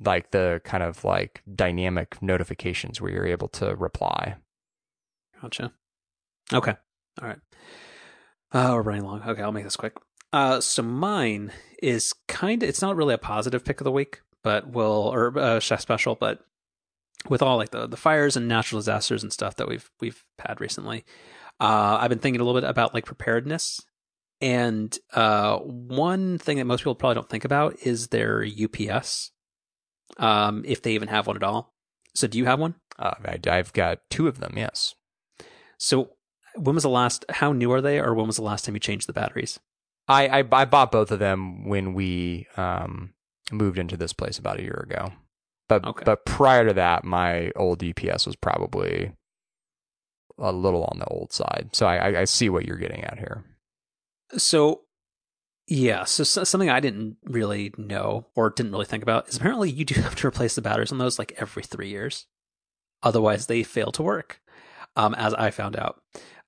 like 0.00 0.32
the 0.32 0.60
kind 0.64 0.82
of 0.82 1.04
like 1.04 1.42
dynamic 1.54 2.20
notifications 2.22 3.00
where 3.00 3.12
you're 3.12 3.26
able 3.26 3.48
to 3.48 3.76
reply. 3.76 4.36
Gotcha. 5.40 5.72
Okay. 6.52 6.74
All 7.20 7.28
right. 7.28 7.38
Uh, 8.52 8.72
we're 8.74 8.82
running 8.82 9.04
long. 9.04 9.22
Okay, 9.22 9.42
I'll 9.42 9.52
make 9.52 9.64
this 9.64 9.76
quick. 9.76 9.96
Uh, 10.32 10.60
so 10.60 10.82
mine 10.82 11.52
is 11.82 12.14
kind 12.28 12.62
of, 12.62 12.68
it's 12.68 12.82
not 12.82 12.96
really 12.96 13.14
a 13.14 13.18
positive 13.18 13.64
pick 13.64 13.80
of 13.80 13.84
the 13.84 13.92
week, 13.92 14.20
but 14.42 14.70
will, 14.70 15.10
or 15.12 15.36
uh, 15.38 15.60
chef 15.60 15.80
special, 15.80 16.14
but 16.14 16.40
with 17.28 17.42
all 17.42 17.56
like 17.56 17.70
the 17.70 17.86
the 17.86 17.96
fires 17.96 18.36
and 18.36 18.48
natural 18.48 18.80
disasters 18.80 19.22
and 19.22 19.32
stuff 19.32 19.56
that 19.56 19.68
we've 19.68 19.90
we've 20.00 20.24
had 20.38 20.60
recently. 20.60 21.04
Uh, 21.58 21.98
I've 22.00 22.08
been 22.08 22.18
thinking 22.18 22.40
a 22.40 22.44
little 22.44 22.58
bit 22.58 22.68
about 22.68 22.94
like 22.94 23.04
preparedness, 23.04 23.80
and 24.40 24.96
uh, 25.12 25.58
one 25.58 26.38
thing 26.38 26.56
that 26.56 26.64
most 26.64 26.80
people 26.80 26.94
probably 26.94 27.16
don't 27.16 27.28
think 27.28 27.44
about 27.44 27.76
is 27.82 28.08
their 28.08 28.44
UPS, 28.44 29.32
um, 30.16 30.64
if 30.66 30.80
they 30.82 30.92
even 30.92 31.08
have 31.08 31.26
one 31.26 31.36
at 31.36 31.42
all. 31.42 31.74
So, 32.14 32.26
do 32.26 32.38
you 32.38 32.46
have 32.46 32.58
one? 32.58 32.76
Uh, 32.98 33.14
I, 33.24 33.38
I've 33.48 33.72
got 33.72 33.98
two 34.08 34.26
of 34.26 34.40
them. 34.40 34.54
Yes. 34.56 34.94
So, 35.80 36.10
when 36.54 36.74
was 36.74 36.84
the 36.84 36.90
last? 36.90 37.24
How 37.30 37.52
new 37.52 37.72
are 37.72 37.80
they, 37.80 37.98
or 37.98 38.14
when 38.14 38.26
was 38.26 38.36
the 38.36 38.42
last 38.42 38.64
time 38.64 38.74
you 38.74 38.80
changed 38.80 39.08
the 39.08 39.12
batteries? 39.12 39.58
I 40.06 40.28
I, 40.28 40.44
I 40.52 40.64
bought 40.66 40.92
both 40.92 41.10
of 41.10 41.18
them 41.18 41.66
when 41.66 41.94
we 41.94 42.46
um, 42.56 43.14
moved 43.50 43.78
into 43.78 43.96
this 43.96 44.12
place 44.12 44.38
about 44.38 44.58
a 44.60 44.62
year 44.62 44.86
ago. 44.88 45.12
But 45.68 45.84
Okay. 45.84 46.04
but 46.04 46.24
prior 46.24 46.66
to 46.66 46.74
that, 46.74 47.04
my 47.04 47.50
old 47.56 47.82
UPS 47.82 48.26
was 48.26 48.36
probably 48.36 49.12
a 50.38 50.52
little 50.52 50.84
on 50.84 50.98
the 50.98 51.06
old 51.06 51.32
side. 51.32 51.70
So 51.72 51.86
I, 51.86 51.96
I, 51.96 52.20
I 52.20 52.24
see 52.24 52.48
what 52.48 52.64
you're 52.66 52.76
getting 52.78 53.04
at 53.04 53.18
here. 53.18 53.44
So, 54.36 54.82
yeah, 55.66 56.04
so, 56.04 56.24
so 56.24 56.44
something 56.44 56.70
I 56.70 56.80
didn't 56.80 57.18
really 57.24 57.72
know 57.76 58.26
or 58.34 58.50
didn't 58.50 58.72
really 58.72 58.86
think 58.86 59.02
about 59.02 59.28
is 59.28 59.36
apparently 59.36 59.70
you 59.70 59.84
do 59.84 60.00
have 60.00 60.16
to 60.16 60.26
replace 60.26 60.54
the 60.54 60.62
batteries 60.62 60.92
on 60.92 60.98
those 60.98 61.18
like 61.18 61.34
every 61.36 61.62
three 61.62 61.88
years, 61.88 62.26
otherwise 63.02 63.46
they 63.46 63.62
fail 63.62 63.92
to 63.92 64.02
work. 64.02 64.40
Um, 64.96 65.14
as 65.14 65.34
I 65.34 65.50
found 65.50 65.76
out, 65.76 66.02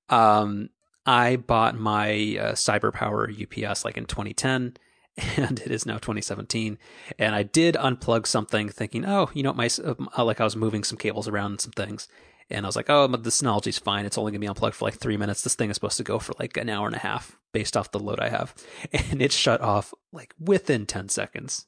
um, 0.09 0.69
I 1.05 1.37
bought 1.37 1.77
my 1.77 2.11
uh, 2.39 2.51
CyberPower 2.53 3.29
UPS 3.31 3.85
like 3.85 3.97
in 3.97 4.05
2010, 4.05 4.77
and 5.37 5.59
it 5.59 5.71
is 5.71 5.85
now 5.85 5.95
2017. 5.95 6.77
And 7.19 7.35
I 7.35 7.43
did 7.43 7.75
unplug 7.75 8.27
something, 8.27 8.69
thinking, 8.69 9.05
oh, 9.05 9.29
you 9.33 9.43
know, 9.43 9.53
my 9.53 9.69
uh, 9.83 10.23
like 10.23 10.41
I 10.41 10.43
was 10.43 10.55
moving 10.55 10.83
some 10.83 10.97
cables 10.97 11.27
around 11.27 11.51
and 11.51 11.61
some 11.61 11.73
things. 11.73 12.07
And 12.49 12.65
I 12.65 12.69
was 12.69 12.75
like, 12.75 12.89
oh, 12.89 13.07
the 13.07 13.29
Synology's 13.29 13.79
fine. 13.79 14.05
It's 14.05 14.17
only 14.17 14.31
going 14.31 14.41
to 14.41 14.45
be 14.45 14.49
unplugged 14.49 14.75
for 14.75 14.85
like 14.85 14.95
three 14.95 15.17
minutes. 15.17 15.41
This 15.41 15.55
thing 15.55 15.69
is 15.69 15.75
supposed 15.75 15.97
to 15.97 16.03
go 16.03 16.19
for 16.19 16.33
like 16.39 16.57
an 16.57 16.69
hour 16.69 16.87
and 16.87 16.95
a 16.95 16.99
half 16.99 17.39
based 17.53 17.77
off 17.77 17.91
the 17.91 17.99
load 17.99 18.19
I 18.19 18.29
have. 18.29 18.53
And 19.11 19.21
it 19.21 19.31
shut 19.31 19.61
off 19.61 19.93
like 20.11 20.33
within 20.39 20.85
10 20.85 21.09
seconds. 21.09 21.65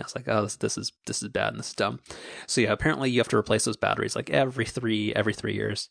I 0.00 0.04
was 0.04 0.14
like, 0.16 0.28
oh, 0.28 0.42
this, 0.42 0.56
this 0.56 0.78
is 0.78 0.92
this 1.06 1.22
is 1.22 1.28
bad 1.28 1.48
and 1.48 1.58
this 1.58 1.68
is 1.68 1.74
dumb. 1.74 2.00
So 2.46 2.60
yeah, 2.60 2.72
apparently 2.72 3.10
you 3.10 3.20
have 3.20 3.28
to 3.28 3.36
replace 3.36 3.64
those 3.64 3.76
batteries 3.76 4.16
like 4.16 4.30
every 4.30 4.64
three 4.64 5.14
every 5.14 5.34
three 5.34 5.54
years. 5.54 5.90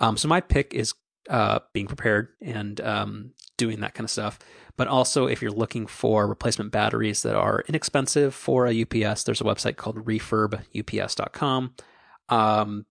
Um, 0.00 0.16
so 0.16 0.28
my 0.28 0.40
pick 0.40 0.74
is 0.74 0.94
uh, 1.28 1.60
being 1.72 1.86
prepared 1.86 2.28
and 2.40 2.80
um, 2.80 3.32
doing 3.56 3.80
that 3.80 3.94
kind 3.94 4.04
of 4.04 4.10
stuff. 4.10 4.38
But 4.76 4.88
also, 4.88 5.26
if 5.26 5.42
you're 5.42 5.50
looking 5.50 5.86
for 5.86 6.26
replacement 6.26 6.70
batteries 6.70 7.22
that 7.22 7.34
are 7.34 7.64
inexpensive 7.68 8.34
for 8.34 8.66
a 8.66 8.82
UPS, 8.82 9.24
there's 9.24 9.40
a 9.40 9.44
website 9.44 9.76
called 9.76 10.04
refurbups.com. 10.04 11.74
Um, 12.28 12.86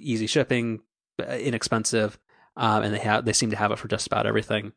easy 0.00 0.26
shipping, 0.26 0.80
uh, 1.20 1.26
inexpensive, 1.26 2.18
um, 2.56 2.84
and 2.84 2.94
they 2.94 3.00
have 3.00 3.24
they 3.24 3.34
seem 3.34 3.50
to 3.50 3.56
have 3.56 3.70
it 3.70 3.78
for 3.78 3.88
just 3.88 4.06
about 4.06 4.26
everything. 4.26 4.72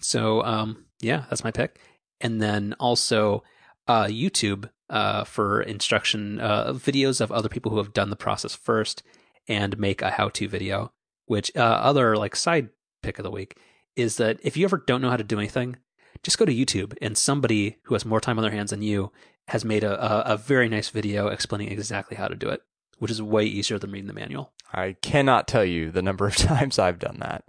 So 0.00 0.42
um, 0.42 0.86
yeah, 1.00 1.24
that's 1.28 1.44
my 1.44 1.50
pick. 1.50 1.78
And 2.20 2.40
then 2.40 2.74
also 2.80 3.42
uh, 3.86 4.04
YouTube 4.04 4.70
uh, 4.88 5.24
for 5.24 5.60
instruction 5.60 6.40
uh, 6.40 6.72
videos 6.72 7.20
of 7.20 7.30
other 7.30 7.48
people 7.48 7.72
who 7.72 7.78
have 7.78 7.92
done 7.92 8.10
the 8.10 8.16
process 8.16 8.54
first 8.54 9.02
and 9.48 9.78
make 9.78 10.02
a 10.02 10.10
how-to 10.10 10.48
video. 10.48 10.92
Which 11.26 11.50
uh, 11.56 11.60
other 11.60 12.16
like 12.16 12.36
side 12.36 12.70
pick 13.02 13.18
of 13.18 13.22
the 13.22 13.30
week 13.30 13.58
is 13.96 14.16
that 14.16 14.38
if 14.42 14.56
you 14.56 14.64
ever 14.64 14.78
don't 14.78 15.00
know 15.00 15.10
how 15.10 15.16
to 15.16 15.24
do 15.24 15.38
anything, 15.38 15.76
just 16.22 16.38
go 16.38 16.44
to 16.44 16.54
YouTube 16.54 16.96
and 17.00 17.16
somebody 17.16 17.78
who 17.84 17.94
has 17.94 18.04
more 18.04 18.20
time 18.20 18.38
on 18.38 18.42
their 18.42 18.52
hands 18.52 18.70
than 18.70 18.82
you 18.82 19.12
has 19.48 19.64
made 19.64 19.84
a, 19.84 20.04
a, 20.04 20.34
a 20.34 20.36
very 20.36 20.68
nice 20.68 20.88
video 20.88 21.28
explaining 21.28 21.70
exactly 21.70 22.16
how 22.16 22.28
to 22.28 22.34
do 22.34 22.48
it, 22.48 22.62
which 22.98 23.10
is 23.10 23.20
way 23.20 23.44
easier 23.44 23.78
than 23.78 23.90
reading 23.90 24.06
the 24.06 24.12
manual. 24.12 24.52
I 24.72 24.96
cannot 25.02 25.48
tell 25.48 25.64
you 25.64 25.90
the 25.90 26.02
number 26.02 26.26
of 26.26 26.36
times 26.36 26.78
I've 26.78 26.98
done 26.98 27.18
that. 27.20 27.44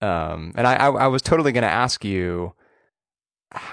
Um, 0.00 0.52
and 0.56 0.66
I, 0.66 0.74
I, 0.74 0.90
I 0.90 1.06
was 1.06 1.22
totally 1.22 1.52
going 1.52 1.62
to 1.62 1.70
ask 1.70 2.04
you 2.04 2.54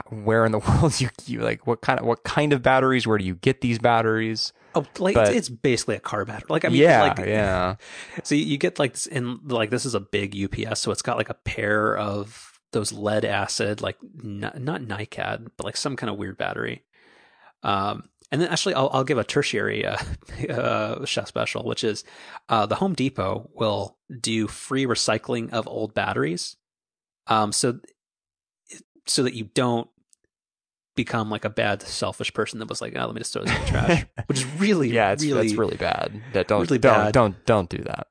where 0.10 0.46
in 0.46 0.52
the 0.52 0.60
world 0.82 1.00
you, 1.00 1.10
you 1.26 1.42
like 1.42 1.66
what 1.66 1.82
kind 1.82 2.00
of 2.00 2.06
what 2.06 2.24
kind 2.24 2.54
of 2.54 2.62
batteries? 2.62 3.08
Where 3.08 3.18
do 3.18 3.26
you 3.26 3.36
get 3.36 3.62
these 3.62 3.80
batteries? 3.80 4.54
Oh, 4.76 4.86
like 5.00 5.16
But- 5.16 5.34
it's, 5.36 5.50
basically 5.50 5.96
a 5.96 6.00
car 6.00 6.26
battery. 6.26 6.48
Like 6.50 6.66
I 6.66 6.70
mean, 6.70 6.82
yeah, 6.82 7.02
like, 7.02 7.20
yeah. 7.20 7.76
So 8.24 8.36
you 8.36 8.58
get 8.58 8.78
like 8.80 8.94
this 8.94 9.08
in 9.08 9.40
like 9.48 9.70
this 9.70 9.86
is 9.86 9.96
a 9.96 10.00
big 10.00 10.36
UPS, 10.36 10.80
so 10.80 10.92
it's 10.92 11.02
got 11.02 11.18
like 11.18 11.30
a 11.30 11.34
pair 11.34 11.98
of 11.98 12.60
those 12.72 12.92
lead 12.92 13.26
acid, 13.26 13.82
like 13.82 13.98
not, 14.14 14.60
not 14.62 14.82
NiCad, 14.82 15.50
but 15.58 15.64
like 15.64 15.76
some 15.78 15.96
kind 15.96 16.10
of 16.10 16.18
weird 16.18 16.38
battery. 16.38 16.84
Um, 17.64 18.10
and 18.32 18.40
then 18.40 18.50
actually, 18.50 18.76
I'll 18.76 18.90
I'll 18.94 19.04
give 19.04 19.18
a 19.18 19.24
tertiary 19.24 19.86
uh, 19.86 19.98
uh, 20.50 21.06
chef 21.06 21.28
special, 21.28 21.64
which 21.64 21.84
is 21.84 22.04
uh, 22.48 22.66
the 22.68 22.76
Home 22.76 22.94
Depot 22.94 23.50
will 23.54 23.98
do 24.22 24.48
free 24.48 24.86
recycling 24.86 25.52
of 25.52 25.68
old 25.68 25.94
batteries, 25.96 26.58
um, 27.28 27.52
so 27.52 27.80
so 29.08 29.24
that 29.24 29.34
you 29.34 29.46
don't 29.56 29.90
become 31.04 31.30
like 31.30 31.46
a 31.46 31.50
bad 31.50 31.82
selfish 31.82 32.34
person 32.34 32.60
that 32.60 32.68
was 32.68 32.82
like, 32.82 32.94
oh, 32.94 33.06
let 33.06 33.16
me 33.16 33.22
just 33.22 33.32
throw 33.32 33.44
this 33.44 33.56
in 33.56 33.62
the 33.62 33.68
trash, 33.68 34.06
which 34.26 34.40
is 34.40 34.46
really 34.60 34.90
yeah, 34.90 35.14
it's 35.14 35.24
really 35.24 35.48
that's 35.48 35.58
really 35.58 35.78
bad. 35.78 36.22
That 36.34 36.50
don't 36.50 36.62
really 36.62 36.78
don't, 36.78 36.94
bad. 36.94 37.14
don't 37.14 37.46
don't 37.46 37.70
do 37.70 37.78
that. 37.84 38.08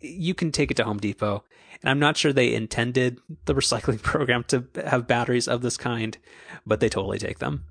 you 0.00 0.34
can 0.34 0.52
take 0.52 0.70
it 0.70 0.76
to 0.76 0.84
Home 0.84 0.98
Depot. 0.98 1.42
And 1.80 1.90
I'm 1.90 1.98
not 1.98 2.16
sure 2.16 2.32
they 2.32 2.52
intended 2.54 3.18
the 3.46 3.54
recycling 3.54 4.02
program 4.12 4.44
to 4.48 4.64
have 4.84 5.06
batteries 5.06 5.48
of 5.48 5.62
this 5.62 5.76
kind, 5.78 6.18
but 6.66 6.80
they 6.80 6.88
totally 6.88 7.18
take 7.18 7.38
them. 7.38 7.64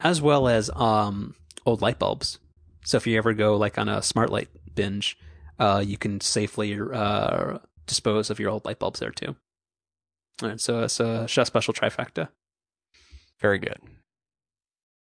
As 0.00 0.20
well 0.20 0.48
as 0.48 0.70
um, 0.74 1.34
old 1.64 1.80
light 1.80 1.98
bulbs. 1.98 2.38
So 2.84 2.96
if 2.96 3.06
you 3.06 3.18
ever 3.18 3.34
go 3.34 3.56
like 3.56 3.78
on 3.78 3.88
a 3.88 4.02
smart 4.02 4.30
light 4.30 4.48
binge, 4.74 5.16
uh, 5.58 5.84
you 5.86 5.96
can 5.98 6.20
safely 6.20 6.76
uh, 6.80 7.58
dispose 7.86 8.30
of 8.30 8.40
your 8.40 8.50
old 8.50 8.64
light 8.64 8.78
bulbs 8.78 8.98
there 8.98 9.10
too. 9.10 9.36
All 10.42 10.48
right, 10.48 10.60
so 10.60 10.82
it's 10.82 10.98
a 10.98 11.28
chef 11.28 11.46
special 11.46 11.74
trifecta. 11.74 12.30
Very 13.40 13.58
good. 13.58 13.78